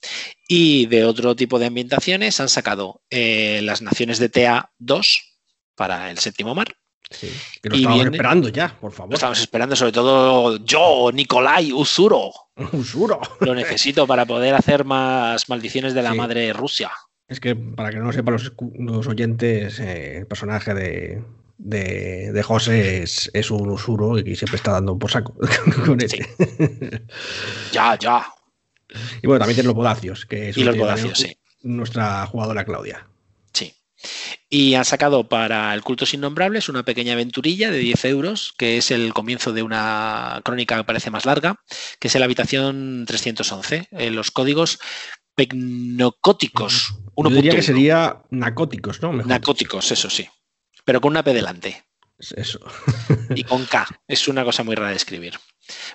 Y 0.50 0.86
de 0.88 1.06
otro 1.06 1.36
tipo 1.36 1.60
de 1.60 1.68
ambientaciones 1.68 2.40
han 2.42 2.50
sacado 2.50 3.02
eh, 3.10 3.62
las 3.64 3.82
Naciones 3.82 4.20
de 4.20 4.28
TEA 4.30 4.72
2 4.80 5.31
para 5.82 6.12
el 6.12 6.18
séptimo 6.20 6.54
mar. 6.54 6.68
sí. 7.10 7.28
Que 7.62 7.70
lo 7.70 7.76
estábamos 7.76 8.04
viene- 8.04 8.16
esperando 8.16 8.50
ya, 8.50 8.78
por 8.80 8.92
Lo 8.92 8.96
favor. 8.98 9.14
estamos 9.16 9.40
esperando, 9.40 9.76
sobre 9.76 9.92
todo 9.92 10.58
yo, 10.64 11.10
Nicolai 11.12 11.74
Usuro. 11.74 12.32
Usuro. 12.72 13.20
Lo 13.40 13.56
necesito 13.56 14.06
para 14.06 14.26
poder 14.26 14.54
hacer 14.54 14.86
más 14.86 15.50
maldiciones 15.50 15.94
de 15.96 16.04
la 16.04 16.12
Sí. 16.12 16.18
madre 16.18 16.54
Rusia. 16.54 16.92
Es 17.28 17.40
que 17.40 17.56
para 17.56 17.90
que 17.90 17.98
no 17.98 18.06
lo 18.06 18.14
sepan 18.14 18.36
los, 18.36 19.08
oyentes, 19.08 19.80
eh, 19.80 20.18
el 20.20 20.28
personaje 20.28 20.74
de, 20.74 21.24
de, 21.58 22.32
de 22.34 22.44
José 22.44 23.02
es, 23.04 23.32
es 23.34 23.50
un 23.52 23.70
usuro 23.70 24.20
y 24.20 24.36
siempre 24.36 24.58
está 24.58 24.72
dando 24.74 25.00
por 25.00 25.10
saco 25.12 25.34
con 25.86 26.00
Sí. 26.00 26.06
este. 26.06 27.04
Ya, 27.74 27.98
ya. 27.98 28.26
Y 29.24 29.28
bueno, 29.28 29.40
también 29.40 29.56
tiene 29.56 29.68
los 29.68 29.76
podacios, 29.76 30.26
que 30.26 30.50
es 30.50 30.58
Y 30.58 30.64
los 30.64 30.76
sí. 31.18 31.36
nuestra 31.64 32.26
jugadora 32.28 32.66
Claudia. 32.66 33.08
Y 34.54 34.76
han 34.76 34.84
sacado 34.84 35.30
para 35.30 35.74
el 35.74 35.82
Cultos 35.82 36.14
Innombrables 36.14 36.68
una 36.68 36.84
pequeña 36.84 37.14
aventurilla 37.14 37.72
de 37.72 37.78
10 37.80 38.04
euros, 38.06 38.54
que 38.58 38.78
es 38.78 38.92
el 38.92 39.14
comienzo 39.14 39.54
de 39.54 39.64
una 39.64 40.42
crónica 40.44 40.76
que 40.76 40.84
parece 40.84 41.10
más 41.10 41.26
larga, 41.26 41.56
que 42.00 42.10
es 42.10 42.16
la 42.16 42.26
habitación 42.26 43.06
311. 43.08 43.88
Eh, 43.92 44.12
los 44.12 44.30
códigos 44.30 44.78
pecnocóticos. 45.36 46.96
Yo 47.16 47.30
diría 47.30 47.56
que 47.56 47.62
1.1. 47.62 47.62
sería 47.62 48.22
narcóticos, 48.30 49.02
¿no? 49.02 49.14
Mejor. 49.14 49.28
Narcóticos, 49.30 49.90
eso 49.90 50.10
sí. 50.10 50.28
Pero 50.84 51.00
con 51.00 51.12
una 51.12 51.24
P 51.24 51.34
delante 51.34 51.86
Eso. 52.36 52.60
y 53.36 53.46
con 53.46 53.66
K. 53.66 53.88
Es 54.06 54.28
una 54.28 54.44
cosa 54.44 54.64
muy 54.64 54.76
rara 54.76 54.90
de 54.90 54.98
escribir. 54.98 55.40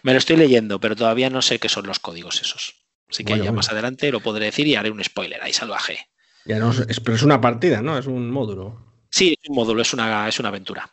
Me 0.03 0.13
lo 0.13 0.19
estoy 0.19 0.37
leyendo, 0.37 0.81
pero 0.81 0.97
todavía 0.97 1.29
no 1.29 1.43
sé 1.43 1.59
qué 1.59 1.69
son 1.69 1.87
los 1.87 2.01
códigos 2.01 2.41
esos. 2.41 2.75
Así 3.11 3.23
que 3.23 3.33
Bueno, 3.33 3.45
ya 3.45 3.51
bueno. 3.51 3.59
más 3.59 3.69
adelante 3.69 4.11
lo 4.11 4.21
podré 4.21 4.47
decir 4.47 4.67
y 4.67 4.77
haré 4.77 4.91
un 4.91 5.05
spoiler 5.05 5.43
ahí 5.43 5.53
salvaje. 5.53 6.09
Ya 6.47 6.59
no 6.59 6.71
es, 6.71 7.01
pero 7.01 7.17
es 7.17 7.23
una 7.23 7.41
partida, 7.41 7.83
¿no? 7.83 7.99
Es 7.99 8.07
un 8.07 8.31
módulo. 8.31 8.87
Sí, 9.11 9.37
es 9.43 9.49
un 9.49 9.57
módulo, 9.57 9.83
es 9.83 9.93
una, 9.93 10.29
es 10.29 10.39
una 10.39 10.49
aventura. 10.51 10.89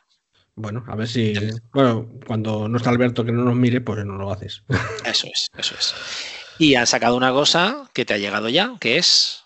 Bueno, 0.55 0.84
a 0.88 0.95
ver 0.95 1.07
si. 1.07 1.34
Bueno, 1.73 2.09
cuando 2.27 2.67
no 2.67 2.77
está 2.77 2.89
Alberto 2.89 3.25
que 3.25 3.31
no 3.31 3.43
nos 3.43 3.55
mire, 3.55 3.81
pues 3.81 4.05
no 4.05 4.15
lo 4.15 4.31
haces. 4.31 4.63
Eso 5.05 5.27
es, 5.27 5.49
eso 5.57 5.75
es. 5.77 5.95
Y 6.59 6.75
han 6.75 6.85
sacado 6.85 7.17
una 7.17 7.31
cosa 7.31 7.89
que 7.93 8.05
te 8.05 8.13
ha 8.13 8.17
llegado 8.17 8.49
ya, 8.49 8.75
que 8.80 8.97
es. 8.97 9.43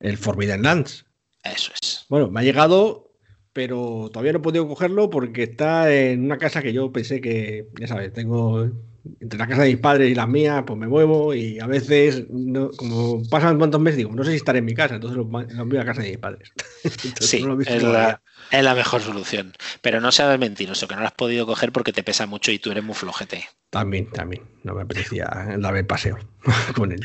El 0.00 0.16
Forbidden 0.16 0.62
Lands. 0.62 1.04
Eso 1.44 1.72
es. 1.80 2.06
Bueno, 2.08 2.30
me 2.30 2.40
ha 2.40 2.42
llegado, 2.42 3.12
pero 3.52 4.08
todavía 4.12 4.32
no 4.32 4.38
he 4.38 4.42
podido 4.42 4.66
cogerlo 4.66 5.10
porque 5.10 5.42
está 5.42 5.92
en 5.92 6.24
una 6.24 6.38
casa 6.38 6.62
que 6.62 6.72
yo 6.72 6.90
pensé 6.92 7.20
que, 7.20 7.68
ya 7.78 7.86
sabes, 7.86 8.12
tengo 8.12 8.70
entre 9.20 9.38
la 9.38 9.46
casa 9.46 9.62
de 9.62 9.68
mis 9.70 9.78
padres 9.80 10.10
y 10.10 10.14
la 10.14 10.26
mía, 10.26 10.64
pues 10.66 10.78
me 10.78 10.88
muevo 10.88 11.34
y 11.34 11.58
a 11.60 11.66
veces, 11.66 12.24
no- 12.30 12.70
como 12.70 13.22
pasan 13.28 13.58
tantos 13.58 13.80
meses, 13.80 13.98
digo, 13.98 14.12
no 14.14 14.24
sé 14.24 14.30
si 14.30 14.36
estaré 14.36 14.58
en 14.60 14.64
mi 14.64 14.74
casa, 14.74 14.96
entonces 14.96 15.16
lo, 15.16 15.40
envío 15.40 15.80
a 15.80 15.84
casa 15.84 16.02
de 16.02 16.10
mis 16.10 16.18
padres. 16.18 16.52
Entonces, 16.84 17.28
Sí, 17.28 17.42
no 17.42 17.60
es 17.60 17.82
la, 17.82 18.20
es 18.50 18.62
la 18.64 18.74
mejor 18.74 19.02
solución. 19.02 19.52
Pero 19.80 20.00
no 20.00 20.12
seas 20.12 20.38
mentiroso, 20.38 20.88
que 20.88 20.94
no 20.94 21.00
lo 21.02 21.06
has 21.06 21.12
podido 21.14 21.46
coger 21.46 21.72
porque 21.72 21.92
te 21.92 22.02
pesa 22.02 22.26
mucho 22.26 22.50
y 22.52 22.58
tú 22.58 22.70
eres 22.70 22.84
muy 22.84 22.94
flojete. 22.94 23.48
También, 23.70 24.10
también, 24.10 24.42
no 24.64 24.74
me 24.74 24.82
apetecía 24.82 25.26
darme 25.58 25.80
el 25.80 25.86
paseo 25.86 26.18
con 26.74 26.92
él. 26.92 27.00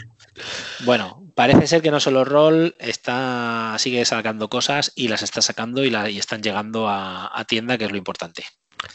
Bueno, 0.86 1.24
parece 1.36 1.68
ser 1.68 1.82
que 1.82 1.92
no 1.92 2.00
solo 2.00 2.24
rol 2.26 2.76
está 2.80 3.76
sigue 3.80 4.04
sacando 4.06 4.50
cosas 4.50 4.92
y 4.96 5.08
las 5.08 5.24
está 5.24 5.42
sacando 5.42 5.84
y, 5.84 5.90
la- 5.90 6.10
y 6.10 6.18
están 6.20 6.42
llegando 6.42 6.88
a, 6.88 7.38
a 7.38 7.46
tienda, 7.46 7.78
que 7.78 7.86
es 7.86 7.92
lo 7.92 7.98
importante. 7.98 8.46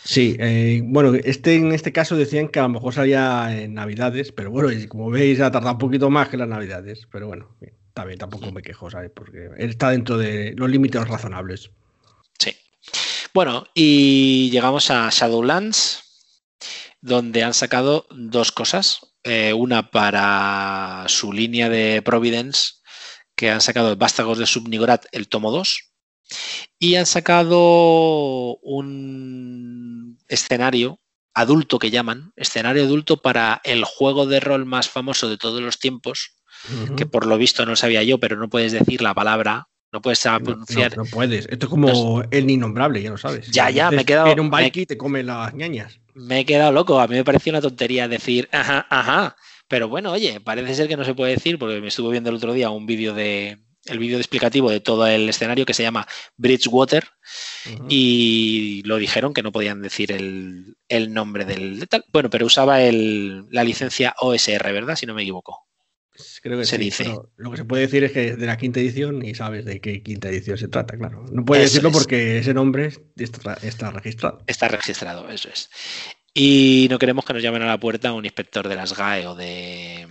Sí, 0.04 0.36
eh, 0.38 0.82
bueno, 0.84 1.14
este 1.14 1.54
en 1.54 1.72
este 1.72 1.92
caso 1.92 2.16
decían 2.16 2.48
que 2.48 2.58
a 2.58 2.62
lo 2.62 2.68
mejor 2.70 2.94
salía 2.94 3.48
en 3.56 3.74
Navidades, 3.74 4.32
pero 4.32 4.50
bueno, 4.50 4.70
y 4.70 4.86
como 4.86 5.10
veis 5.10 5.40
ha 5.40 5.50
tardado 5.50 5.74
un 5.74 5.78
poquito 5.78 6.10
más 6.10 6.28
que 6.28 6.36
las 6.36 6.48
Navidades, 6.48 7.06
pero 7.10 7.26
bueno, 7.28 7.56
está 7.60 8.04
bien, 8.04 8.18
tampoco 8.18 8.52
me 8.52 8.62
quejo, 8.62 8.90
¿sabes? 8.90 9.10
Porque 9.14 9.50
está 9.58 9.90
dentro 9.90 10.18
de 10.18 10.54
los 10.56 10.68
límites 10.68 11.06
razonables. 11.06 11.70
Sí. 12.38 12.54
Bueno, 13.34 13.66
y 13.74 14.50
llegamos 14.50 14.90
a 14.90 15.08
Shadowlands, 15.10 16.02
donde 17.00 17.42
han 17.42 17.54
sacado 17.54 18.06
dos 18.10 18.52
cosas. 18.52 19.00
Eh, 19.24 19.52
una 19.52 19.90
para 19.90 21.04
su 21.08 21.32
línea 21.32 21.68
de 21.68 22.00
Providence, 22.02 22.74
que 23.34 23.50
han 23.50 23.60
sacado 23.60 23.96
Vástagos 23.96 24.38
de 24.38 24.46
Subnigorat, 24.46 25.04
el 25.12 25.28
tomo 25.28 25.50
2, 25.50 25.92
y 26.78 26.94
han 26.94 27.06
sacado 27.06 28.56
un 28.58 29.67
escenario 30.28 31.00
adulto 31.34 31.78
que 31.78 31.90
llaman, 31.90 32.32
escenario 32.36 32.82
adulto 32.82 33.18
para 33.18 33.60
el 33.64 33.84
juego 33.84 34.26
de 34.26 34.40
rol 34.40 34.66
más 34.66 34.88
famoso 34.88 35.28
de 35.28 35.38
todos 35.38 35.60
los 35.60 35.78
tiempos, 35.78 36.34
que 36.96 37.06
por 37.06 37.26
lo 37.26 37.38
visto 37.38 37.64
no 37.64 37.76
sabía 37.76 38.02
yo, 38.02 38.18
pero 38.18 38.36
no 38.36 38.48
puedes 38.48 38.72
decir 38.72 39.00
la 39.02 39.14
palabra, 39.14 39.68
no 39.92 40.02
puedes 40.02 40.20
pronunciar. 40.20 40.96
No, 40.96 41.04
puedes. 41.04 41.46
Esto 41.46 41.66
es 41.66 41.70
como 41.70 42.22
el 42.30 42.50
innombrable, 42.50 43.00
ya 43.00 43.10
lo 43.10 43.18
sabes. 43.18 43.50
Ya, 43.50 43.70
ya, 43.70 43.90
me 43.90 44.02
he 44.02 44.04
quedado. 44.04 44.28
En 44.28 44.40
un 44.40 44.50
bike 44.50 44.86
te 44.86 44.98
come 44.98 45.22
las 45.22 45.54
ñañas. 45.54 46.00
Me 46.14 46.40
he 46.40 46.44
quedado 46.44 46.72
loco. 46.72 47.00
A 47.00 47.06
mí 47.06 47.14
me 47.14 47.24
pareció 47.24 47.52
una 47.52 47.60
tontería 47.60 48.08
decir, 48.08 48.48
ajá, 48.52 48.86
ajá. 48.90 49.36
Pero 49.68 49.88
bueno, 49.88 50.12
oye, 50.12 50.40
parece 50.40 50.74
ser 50.74 50.88
que 50.88 50.96
no 50.96 51.04
se 51.04 51.14
puede 51.14 51.34
decir, 51.34 51.58
porque 51.58 51.80
me 51.80 51.88
estuve 51.88 52.10
viendo 52.10 52.30
el 52.30 52.36
otro 52.36 52.52
día 52.52 52.70
un 52.70 52.86
vídeo 52.86 53.14
de, 53.14 53.58
el 53.90 53.98
vídeo 53.98 54.18
explicativo 54.18 54.70
de 54.70 54.80
todo 54.80 55.06
el 55.06 55.28
escenario 55.28 55.66
que 55.66 55.74
se 55.74 55.82
llama 55.82 56.06
Bridgewater 56.36 57.08
y 57.88 58.82
lo 58.84 58.96
dijeron 58.96 59.34
que 59.34 59.42
no 59.42 59.52
podían 59.52 59.82
decir 59.82 60.12
el, 60.12 61.12
nombre 61.12 61.44
del 61.44 61.88
tal. 61.88 62.04
Bueno, 62.12 62.30
pero 62.30 62.46
usaba 62.46 62.78
la 62.80 63.64
licencia 63.64 64.14
OSR, 64.20 64.72
¿verdad? 64.72 64.96
Si 64.96 65.06
no 65.06 65.14
me 65.14 65.22
equivoco. 65.22 65.68
Creo 66.42 66.58
que 66.58 66.64
se 66.64 66.78
dice. 66.78 67.16
lo 67.36 67.50
que 67.50 67.58
se 67.58 67.64
puede 67.64 67.82
decir 67.82 68.02
es 68.04 68.12
que 68.12 68.28
es 68.28 68.38
de 68.38 68.46
la 68.46 68.56
quinta 68.56 68.80
edición 68.80 69.24
y 69.24 69.34
sabes 69.34 69.64
de 69.64 69.80
qué 69.80 70.02
quinta 70.02 70.28
edición 70.28 70.58
se 70.58 70.68
trata, 70.68 70.96
claro. 70.96 71.24
No 71.30 71.44
puedes 71.44 71.70
decirlo 71.70 71.92
porque 71.92 72.38
ese 72.38 72.54
nombre 72.54 72.92
está, 73.16 73.54
está 73.62 73.90
registrado. 73.90 74.42
Está 74.46 74.68
registrado, 74.68 75.28
eso 75.30 75.48
es. 75.48 75.70
Y 76.34 76.88
no 76.90 76.98
queremos 76.98 77.24
que 77.24 77.32
nos 77.32 77.42
llamen 77.42 77.62
a 77.62 77.66
la 77.66 77.80
puerta 77.80 78.12
un 78.12 78.24
inspector 78.24 78.68
de 78.68 78.76
las 78.76 78.96
GAE 78.96 79.26
o 79.26 79.34
de, 79.34 80.08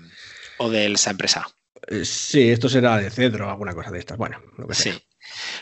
o 0.57 0.69
de 0.69 0.87
esa 0.87 1.11
empresa. 1.11 1.47
Eh, 1.87 2.05
sí, 2.05 2.49
esto 2.49 2.69
será 2.69 2.97
de 2.97 3.09
cedro 3.09 3.47
o 3.47 3.49
alguna 3.49 3.73
cosa 3.73 3.91
de 3.91 3.99
estas. 3.99 4.17
Bueno, 4.17 4.41
lo 4.57 4.67
que 4.67 4.73
sea. 4.73 4.93
Sí. 4.93 4.99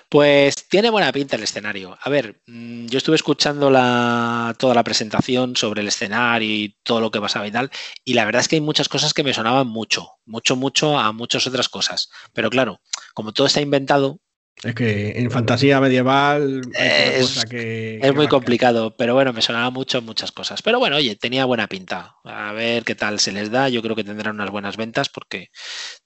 Pues 0.09 0.67
tiene 0.67 0.89
buena 0.89 1.11
pinta 1.11 1.35
el 1.35 1.43
escenario. 1.43 1.97
A 2.01 2.09
ver, 2.09 2.41
mm, 2.47 2.85
yo 2.87 2.97
estuve 2.97 3.15
escuchando 3.15 3.71
la, 3.71 4.55
toda 4.57 4.75
la 4.75 4.83
presentación 4.83 5.55
sobre 5.55 5.81
el 5.81 5.87
escenario 5.87 6.47
y 6.49 6.77
todo 6.83 7.01
lo 7.01 7.11
que 7.11 7.21
pasaba 7.21 7.47
y 7.47 7.51
tal, 7.51 7.71
y 8.03 8.13
la 8.13 8.25
verdad 8.25 8.41
es 8.41 8.47
que 8.47 8.55
hay 8.57 8.61
muchas 8.61 8.89
cosas 8.89 9.13
que 9.13 9.23
me 9.23 9.33
sonaban 9.33 9.67
mucho, 9.67 10.07
mucho, 10.25 10.55
mucho 10.55 10.97
a 10.97 11.11
muchas 11.11 11.47
otras 11.47 11.69
cosas. 11.69 12.09
Pero 12.33 12.49
claro, 12.49 12.81
como 13.13 13.33
todo 13.33 13.47
está 13.47 13.61
inventado, 13.61 14.19
es 14.63 14.73
que 14.73 15.19
en 15.19 15.29
fantasía 15.29 15.81
medieval 15.81 16.61
es, 16.73 17.43
es 17.51 18.15
muy 18.15 18.27
complicado, 18.27 18.95
pero 18.95 19.13
bueno, 19.13 19.33
me 19.33 19.41
sonaba 19.41 19.69
mucho 19.69 20.01
muchas 20.01 20.31
cosas. 20.31 20.61
Pero 20.61 20.79
bueno, 20.79 20.95
oye, 20.95 21.15
tenía 21.15 21.45
buena 21.45 21.67
pinta. 21.67 22.15
A 22.23 22.53
ver 22.53 22.83
qué 22.83 22.95
tal 22.95 23.19
se 23.19 23.33
les 23.33 23.51
da. 23.51 23.67
Yo 23.67 23.81
creo 23.81 23.95
que 23.95 24.05
tendrán 24.05 24.35
unas 24.35 24.49
buenas 24.49 24.77
ventas 24.77 25.09
porque 25.09 25.49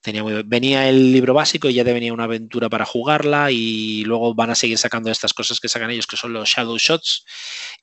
tenía 0.02 0.24
muy... 0.24 0.42
venía 0.44 0.90
el 0.90 1.14
libro 1.14 1.34
básico 1.36 1.70
y 1.70 1.76
ya 1.76 1.86
te 1.86 1.94
venía 1.94 2.12
una 2.12 2.24
aventura 2.24 2.70
para 2.70 2.86
jugarla 2.86 3.52
y 3.52 4.04
luego 4.06 4.34
van 4.34 4.50
a 4.50 4.56
seguir 4.56 4.80
sacando 4.80 5.12
estas 5.12 5.34
cosas 5.34 5.60
que 5.60 5.70
sacan 5.70 5.92
ellos, 5.92 6.08
que 6.08 6.18
son 6.18 6.34
los 6.34 6.50
Shadow 6.50 6.78
Shots. 6.78 7.26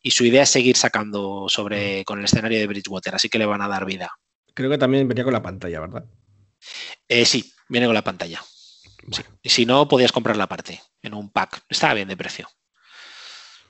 Y 0.02 0.10
su 0.10 0.24
idea 0.24 0.42
es 0.42 0.50
seguir 0.50 0.76
sacando 0.76 1.46
sobre 1.48 2.04
con 2.04 2.18
el 2.18 2.24
escenario 2.24 2.58
de 2.58 2.66
Bridgewater, 2.66 3.14
así 3.14 3.28
que 3.28 3.38
le 3.38 3.46
van 3.46 3.62
a 3.62 3.68
dar 3.68 3.86
vida. 3.86 4.10
Creo 4.52 4.68
que 4.68 4.78
también 4.78 5.06
venía 5.06 5.24
con 5.24 5.32
la 5.32 5.42
pantalla, 5.42 5.80
¿verdad? 5.80 6.04
Eh, 7.08 7.24
sí, 7.24 7.52
viene 7.68 7.86
con 7.86 7.94
la 7.94 8.02
pantalla. 8.04 8.42
Y 9.42 9.48
si 9.50 9.66
no, 9.66 9.88
podías 9.88 10.12
comprar 10.12 10.36
la 10.36 10.48
parte 10.48 10.82
en 11.02 11.14
un 11.14 11.30
pack. 11.30 11.64
Estaba 11.68 11.94
bien 11.94 12.08
de 12.08 12.16
precio. 12.16 12.48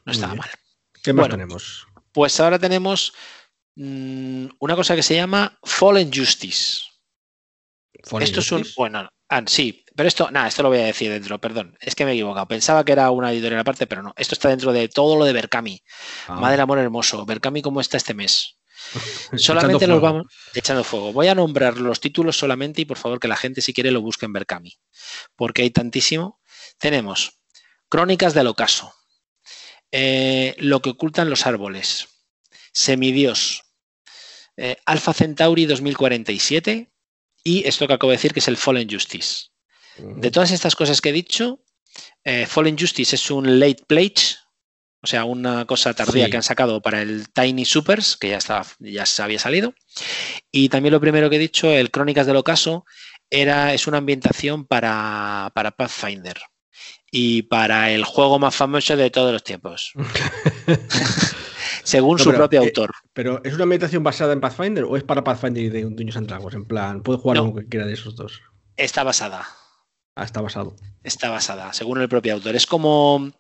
No 0.05 0.13
estaba 0.13 0.35
mal. 0.35 0.51
¿Qué 1.03 1.13
más 1.13 1.29
tenemos? 1.29 1.87
Pues 2.13 2.41
ahora 2.41 2.59
tenemos 2.59 3.13
mm, 3.75 4.47
una 4.59 4.77
cosa 4.77 4.97
que 4.97 5.03
se 5.03 5.15
llama 5.15 5.59
Fallen 5.63 6.11
Justice. 6.13 6.81
esto 8.21 8.41
es 8.41 8.53
un. 8.53 8.67
Bueno, 8.77 9.09
ah, 9.29 9.43
sí, 9.47 9.85
pero 9.95 10.09
esto, 10.09 10.31
nada, 10.31 10.49
esto 10.49 10.63
lo 10.63 10.71
voy 10.71 10.79
a 10.79 10.85
decir 10.85 11.11
dentro, 11.11 11.39
perdón. 11.41 11.77
Es 11.81 11.95
que 11.95 12.05
me 12.05 12.13
he 12.13 12.15
equivocado. 12.15 12.49
Pensaba 12.49 12.85
que 12.85 12.93
era 12.93 13.11
una 13.11 13.33
editorial 13.33 13.61
aparte, 13.61 13.87
pero 13.87 14.03
no. 14.03 14.15
Esto 14.17 14.35
está 14.35 14.49
dentro 14.49 14.73
de 14.73 14.89
todo 14.89 15.17
lo 15.17 15.25
de 15.25 15.33
Berkami. 15.33 15.83
Ah. 16.29 16.41
Madre 16.41 16.63
amor 16.63 16.79
hermoso. 16.79 17.27
Berkami, 17.27 17.63
¿cómo 17.63 17.81
está 17.81 17.97
este 17.97 18.15
mes? 18.15 18.59
Solamente 19.37 19.87
nos 19.87 20.01
vamos 20.01 20.27
echando 20.55 20.85
fuego. 20.85 21.13
Voy 21.13 21.29
a 21.29 21.35
nombrar 21.35 21.79
los 21.79 22.01
títulos 22.01 22.37
solamente 22.37 22.83
y 22.83 22.85
por 22.85 22.97
favor 22.97 23.21
que 23.21 23.29
la 23.29 23.37
gente 23.37 23.61
si 23.61 23.73
quiere 23.73 23.91
lo 23.91 24.01
busque 24.01 24.27
en 24.27 24.33
Berkami, 24.33 24.77
porque 25.35 25.63
hay 25.63 25.71
tantísimo. 25.71 26.41
Tenemos 26.79 27.39
Crónicas 27.89 28.35
del 28.35 28.49
Ocaso, 28.49 28.93
eh, 29.93 30.55
Lo 30.59 30.83
que 30.83 30.91
ocultan 30.91 31.31
los 31.31 31.47
árboles, 31.47 32.09
Semidios, 32.73 33.63
eh, 34.57 34.77
Alpha 34.87 35.13
Centauri 35.13 35.67
2047 35.67 36.91
y 37.45 37.67
esto 37.67 37.87
que 37.87 37.93
acabo 37.93 38.11
de 38.11 38.17
decir 38.17 38.33
que 38.33 38.41
es 38.41 38.49
el 38.49 38.57
Fallen 38.57 38.91
Justice. 38.91 39.47
De 39.99 40.31
todas 40.31 40.51
estas 40.51 40.75
cosas 40.75 41.01
que 41.01 41.11
he 41.11 41.13
dicho, 41.13 41.63
eh, 42.25 42.45
Fallen 42.47 42.77
Justice 42.77 43.15
es 43.15 43.31
un 43.31 43.61
late 43.61 43.85
pledge 43.87 44.37
o 45.07 45.09
sea, 45.09 45.25
una 45.25 45.67
cosa 45.67 45.95
tardía 45.95 46.29
que 46.29 46.37
han 46.37 46.43
sacado 46.43 46.83
para 46.83 47.01
el 47.01 47.29
Tiny 47.29 47.65
Supers, 47.65 48.17
que 48.17 48.31
ya, 48.31 48.39
estaba, 48.39 48.67
ya 48.81 49.07
se 49.07 49.23
había 49.23 49.39
salido. 49.39 49.73
Y 50.51 50.69
también 50.69 50.93
lo 50.93 51.01
primero 51.01 51.31
que 51.31 51.37
he 51.37 51.39
dicho, 51.39 51.71
el 51.71 51.93
Crónicas 51.93 52.27
del 52.27 52.35
Ocaso, 52.35 52.85
era, 53.31 53.73
es 53.73 53.87
una 53.87 53.99
ambientación 53.99 54.67
para, 54.67 55.53
Pathfinder 55.55 56.37
y 57.13 57.43
para 57.43 57.93
el 57.93 58.03
juego 58.03 58.41
más 58.41 58.57
famoso 58.57 58.97
de 58.97 59.11
todos 59.11 59.33
los 59.33 59.45
tiempos. 59.45 59.93
Según 61.85 62.19
su 62.19 62.33
propio 62.33 62.63
eh, 62.63 62.65
autor. 62.67 62.91
¿Pero 63.13 63.41
es 63.45 63.55
una 63.55 63.63
ambientación 63.63 64.03
basada 64.03 64.33
en 64.33 64.41
Pathfinder 64.41 64.83
o 64.83 64.97
es 64.97 65.05
para 65.05 65.23
Pathfinder 65.23 65.63
y 65.63 65.69
de 65.69 65.83
Dungeons 65.83 66.17
and 66.17 66.27
Dragons? 66.27 66.57
En 66.57 66.65
plan, 66.65 67.05
puede 67.05 67.21
jugar 67.21 67.37
no, 67.37 67.55
que 67.55 67.69
quiera 67.69 67.87
de 67.87 67.93
esos 67.93 68.17
dos. 68.17 68.43
Está 68.77 69.05
basada. 69.05 69.47
Ah, 70.17 70.25
está 70.25 70.41
basado. 70.41 70.75
Está 71.05 71.31
basada, 71.31 71.73
según 71.75 72.01
el 72.01 72.09
propio 72.09 72.35
autor. 72.35 72.57
Es 72.57 72.67
como 72.67 73.31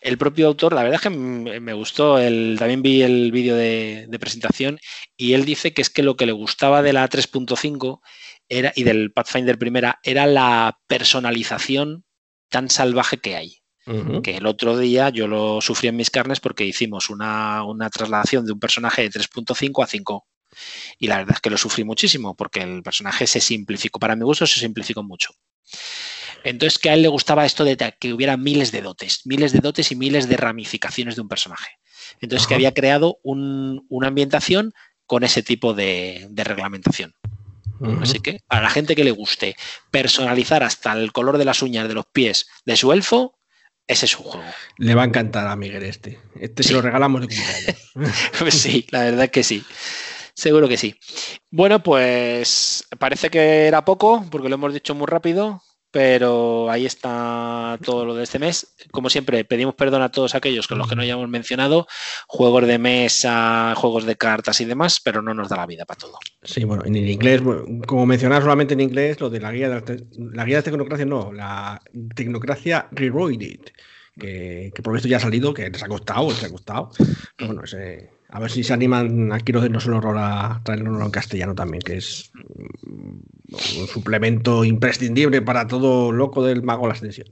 el 0.00 0.18
propio 0.18 0.46
autor, 0.46 0.72
la 0.72 0.82
verdad 0.82 0.96
es 0.96 1.02
que 1.02 1.10
me 1.10 1.72
gustó, 1.72 2.18
el, 2.18 2.56
también 2.58 2.82
vi 2.82 3.02
el 3.02 3.32
vídeo 3.32 3.56
de, 3.56 4.08
presentación 4.20 4.78
y 5.16 5.34
él 5.34 5.44
dice 5.44 5.72
que 5.72 5.82
es 5.82 5.90
que 5.90 6.02
lo 6.02 6.16
que 6.16 6.26
le 6.26 6.32
gustaba 6.32 6.82
de 6.82 6.92
la 6.92 7.08
3.5 7.08 8.00
era, 8.48 8.72
y 8.74 8.82
del 8.84 9.12
Pathfinder 9.12 9.58
primera 9.58 9.98
era 10.02 10.26
la 10.26 10.78
personalización 10.86 12.04
tan 12.48 12.70
salvaje 12.70 13.18
que 13.18 13.36
hay. 13.36 13.58
Que 14.22 14.36
el 14.36 14.44
otro 14.44 14.76
día 14.76 15.08
yo 15.08 15.26
lo 15.26 15.62
sufrí 15.62 15.88
en 15.88 15.96
mis 15.96 16.10
carnes 16.10 16.40
porque 16.40 16.66
hicimos 16.66 17.08
una, 17.08 17.64
una 17.64 17.88
trasladación 17.88 18.44
de 18.44 18.52
un 18.52 18.60
personaje 18.60 19.00
de 19.00 19.08
3.5 19.08 19.82
a 19.82 19.86
5. 19.86 20.26
Y 20.98 21.06
la 21.06 21.16
verdad 21.16 21.36
es 21.36 21.40
que 21.40 21.48
lo 21.48 21.56
sufrí 21.56 21.84
muchísimo 21.84 22.34
porque 22.34 22.60
el 22.60 22.82
personaje 22.82 23.26
se 23.26 23.40
simplificó, 23.40 23.98
para 23.98 24.14
mi 24.14 24.24
gusto 24.24 24.46
se 24.46 24.60
simplificó 24.60 25.02
mucho. 25.02 25.30
Entonces, 26.44 26.78
que 26.78 26.90
a 26.90 26.94
él 26.94 27.02
le 27.02 27.08
gustaba 27.08 27.44
esto 27.46 27.64
de 27.64 27.76
que 27.98 28.12
hubiera 28.12 28.36
miles 28.36 28.72
de 28.72 28.82
dotes, 28.82 29.22
miles 29.24 29.52
de 29.52 29.60
dotes 29.60 29.90
y 29.92 29.96
miles 29.96 30.28
de 30.28 30.36
ramificaciones 30.36 31.16
de 31.16 31.22
un 31.22 31.28
personaje. 31.28 31.78
Entonces, 32.20 32.46
que 32.46 32.54
había 32.54 32.74
creado 32.74 33.18
una 33.22 34.06
ambientación 34.06 34.72
con 35.06 35.24
ese 35.24 35.42
tipo 35.42 35.74
de, 35.74 36.28
reglamentación. 36.36 37.14
Así 38.02 38.18
que, 38.18 38.40
a 38.48 38.60
la 38.60 38.70
gente 38.70 38.96
que 38.96 39.04
le 39.04 39.12
guste 39.12 39.56
personalizar 39.90 40.62
hasta 40.62 40.92
el 40.92 41.12
color 41.12 41.38
de 41.38 41.44
las 41.44 41.62
uñas 41.62 41.86
de 41.86 41.94
los 41.94 42.06
pies 42.06 42.48
de 42.64 42.76
su 42.76 42.92
elfo, 42.92 43.38
ese 43.86 44.04
es 44.04 44.12
su 44.12 44.22
juego. 44.22 44.44
Le 44.76 44.94
va 44.94 45.02
a 45.02 45.06
encantar 45.06 45.46
a 45.46 45.56
Miguel 45.56 45.82
este. 45.84 46.18
Este 46.38 46.62
se 46.62 46.74
lo 46.74 46.82
regalamos 46.82 47.22
de 47.22 47.28
cumpleaños. 47.28 47.92
pues 48.38 48.54
sí, 48.54 48.86
la 48.90 49.04
verdad 49.04 49.30
que 49.30 49.42
sí. 49.42 49.64
Seguro 50.34 50.68
que 50.68 50.76
sí. 50.76 50.94
Bueno, 51.50 51.82
pues 51.82 52.86
parece 52.98 53.30
que 53.30 53.66
era 53.66 53.84
poco, 53.84 54.26
porque 54.30 54.48
lo 54.48 54.56
hemos 54.56 54.74
dicho 54.74 54.94
muy 54.94 55.06
rápido. 55.06 55.62
Pero 55.90 56.70
ahí 56.70 56.84
está 56.84 57.78
todo 57.82 58.04
lo 58.04 58.14
de 58.14 58.24
este 58.24 58.38
mes. 58.38 58.74
Como 58.90 59.08
siempre, 59.08 59.44
pedimos 59.44 59.74
perdón 59.74 60.02
a 60.02 60.10
todos 60.10 60.34
aquellos 60.34 60.68
con 60.68 60.76
los 60.78 60.88
que 60.88 60.94
no 60.94 61.02
hayamos 61.02 61.28
mencionado, 61.28 61.86
juegos 62.26 62.66
de 62.66 62.78
mesa, 62.78 63.74
juegos 63.74 64.04
de 64.04 64.16
cartas 64.16 64.60
y 64.60 64.66
demás, 64.66 65.00
pero 65.02 65.22
no 65.22 65.32
nos 65.32 65.48
da 65.48 65.56
la 65.56 65.66
vida 65.66 65.86
para 65.86 65.98
todo. 65.98 66.18
Sí, 66.42 66.64
bueno, 66.64 66.84
en 66.84 66.96
inglés, 66.96 67.40
como 67.86 68.04
mencionar 68.04 68.42
solamente 68.42 68.74
en 68.74 68.80
inglés, 68.80 69.18
lo 69.20 69.30
de 69.30 69.40
la 69.40 69.50
guía 69.50 69.68
de 69.68 70.06
la, 70.18 70.44
guía 70.44 70.56
de 70.56 70.62
tecnocracia, 70.62 71.06
no, 71.06 71.32
la 71.32 71.80
tecnocracia 72.14 72.88
reroided, 72.92 73.60
que, 74.18 74.70
que 74.74 74.82
por 74.82 74.94
esto 74.94 75.08
ya 75.08 75.16
ha 75.16 75.20
salido, 75.20 75.54
que 75.54 75.70
les 75.70 75.82
ha 75.82 75.88
costado, 75.88 76.28
les 76.28 76.44
ha 76.44 76.50
costado. 76.50 76.90
bueno, 77.38 77.64
ese 77.64 78.17
a 78.30 78.40
ver 78.40 78.50
si 78.50 78.62
se 78.62 78.74
animan 78.74 79.32
aquí 79.32 79.52
los 79.52 79.62
de 79.62 79.70
No 79.70 79.80
Solo 79.80 79.98
Horror 79.98 80.18
a 80.18 80.60
traerlo 80.62 81.02
en 81.02 81.10
castellano 81.10 81.54
también, 81.54 81.80
que 81.80 81.96
es 81.96 82.30
un 82.34 83.88
suplemento 83.92 84.64
imprescindible 84.64 85.40
para 85.40 85.66
todo 85.66 86.12
loco 86.12 86.44
del 86.44 86.62
mago 86.62 86.86
la 86.86 86.92
ascensión. 86.92 87.28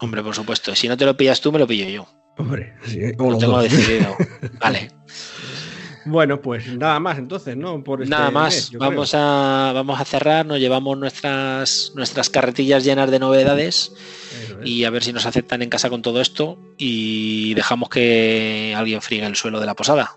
Hombre, 0.00 0.22
por 0.22 0.34
supuesto. 0.34 0.74
Si 0.74 0.88
no 0.88 0.96
te 0.96 1.06
lo 1.06 1.16
pillas 1.16 1.40
tú, 1.40 1.52
me 1.52 1.58
lo 1.58 1.68
pillo 1.68 1.88
yo. 1.88 2.08
Hombre, 2.36 2.74
sí, 2.84 3.00
lo 3.16 3.38
tengo 3.38 3.62
decidido. 3.62 4.16
vale. 4.60 4.90
Bueno, 6.04 6.40
pues 6.40 6.66
nada 6.76 6.98
más 6.98 7.18
entonces, 7.18 7.56
¿no? 7.56 7.84
Por 7.84 8.02
este 8.02 8.10
nada 8.10 8.30
más, 8.30 8.72
vamos 8.72 9.14
a, 9.14 9.72
vamos 9.74 10.00
a 10.00 10.04
cerrar, 10.04 10.46
nos 10.46 10.58
llevamos 10.58 10.98
nuestras, 10.98 11.92
nuestras 11.94 12.30
carretillas 12.30 12.84
llenas 12.84 13.10
de 13.10 13.18
novedades 13.18 13.92
y 14.64 14.84
a 14.84 14.90
ver 14.90 15.04
si 15.04 15.12
nos 15.12 15.26
aceptan 15.26 15.62
en 15.62 15.68
casa 15.68 15.90
con 15.90 16.02
todo 16.02 16.20
esto 16.20 16.58
y 16.78 17.54
dejamos 17.54 17.90
que 17.90 18.74
alguien 18.76 19.02
friegue 19.02 19.26
el 19.26 19.36
suelo 19.36 19.60
de 19.60 19.66
la 19.66 19.74
posada. 19.74 20.16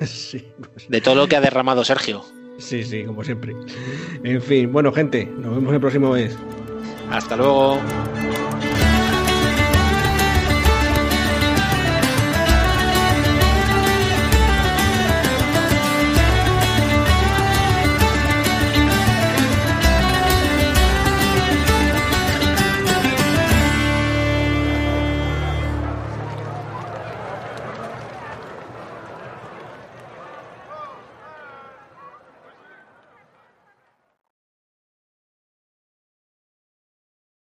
sí, 0.06 0.46
pues, 0.72 0.88
De 0.88 1.00
todo 1.00 1.14
lo 1.14 1.28
que 1.28 1.36
ha 1.36 1.40
derramado 1.40 1.84
Sergio. 1.84 2.24
sí, 2.58 2.84
sí, 2.84 3.04
como 3.04 3.22
siempre. 3.24 3.54
En 4.24 4.40
fin, 4.42 4.72
bueno, 4.72 4.92
gente, 4.92 5.26
nos 5.26 5.54
vemos 5.56 5.74
el 5.74 5.80
próximo 5.80 6.12
mes. 6.12 6.36
Hasta 7.10 7.36
luego. 7.36 7.78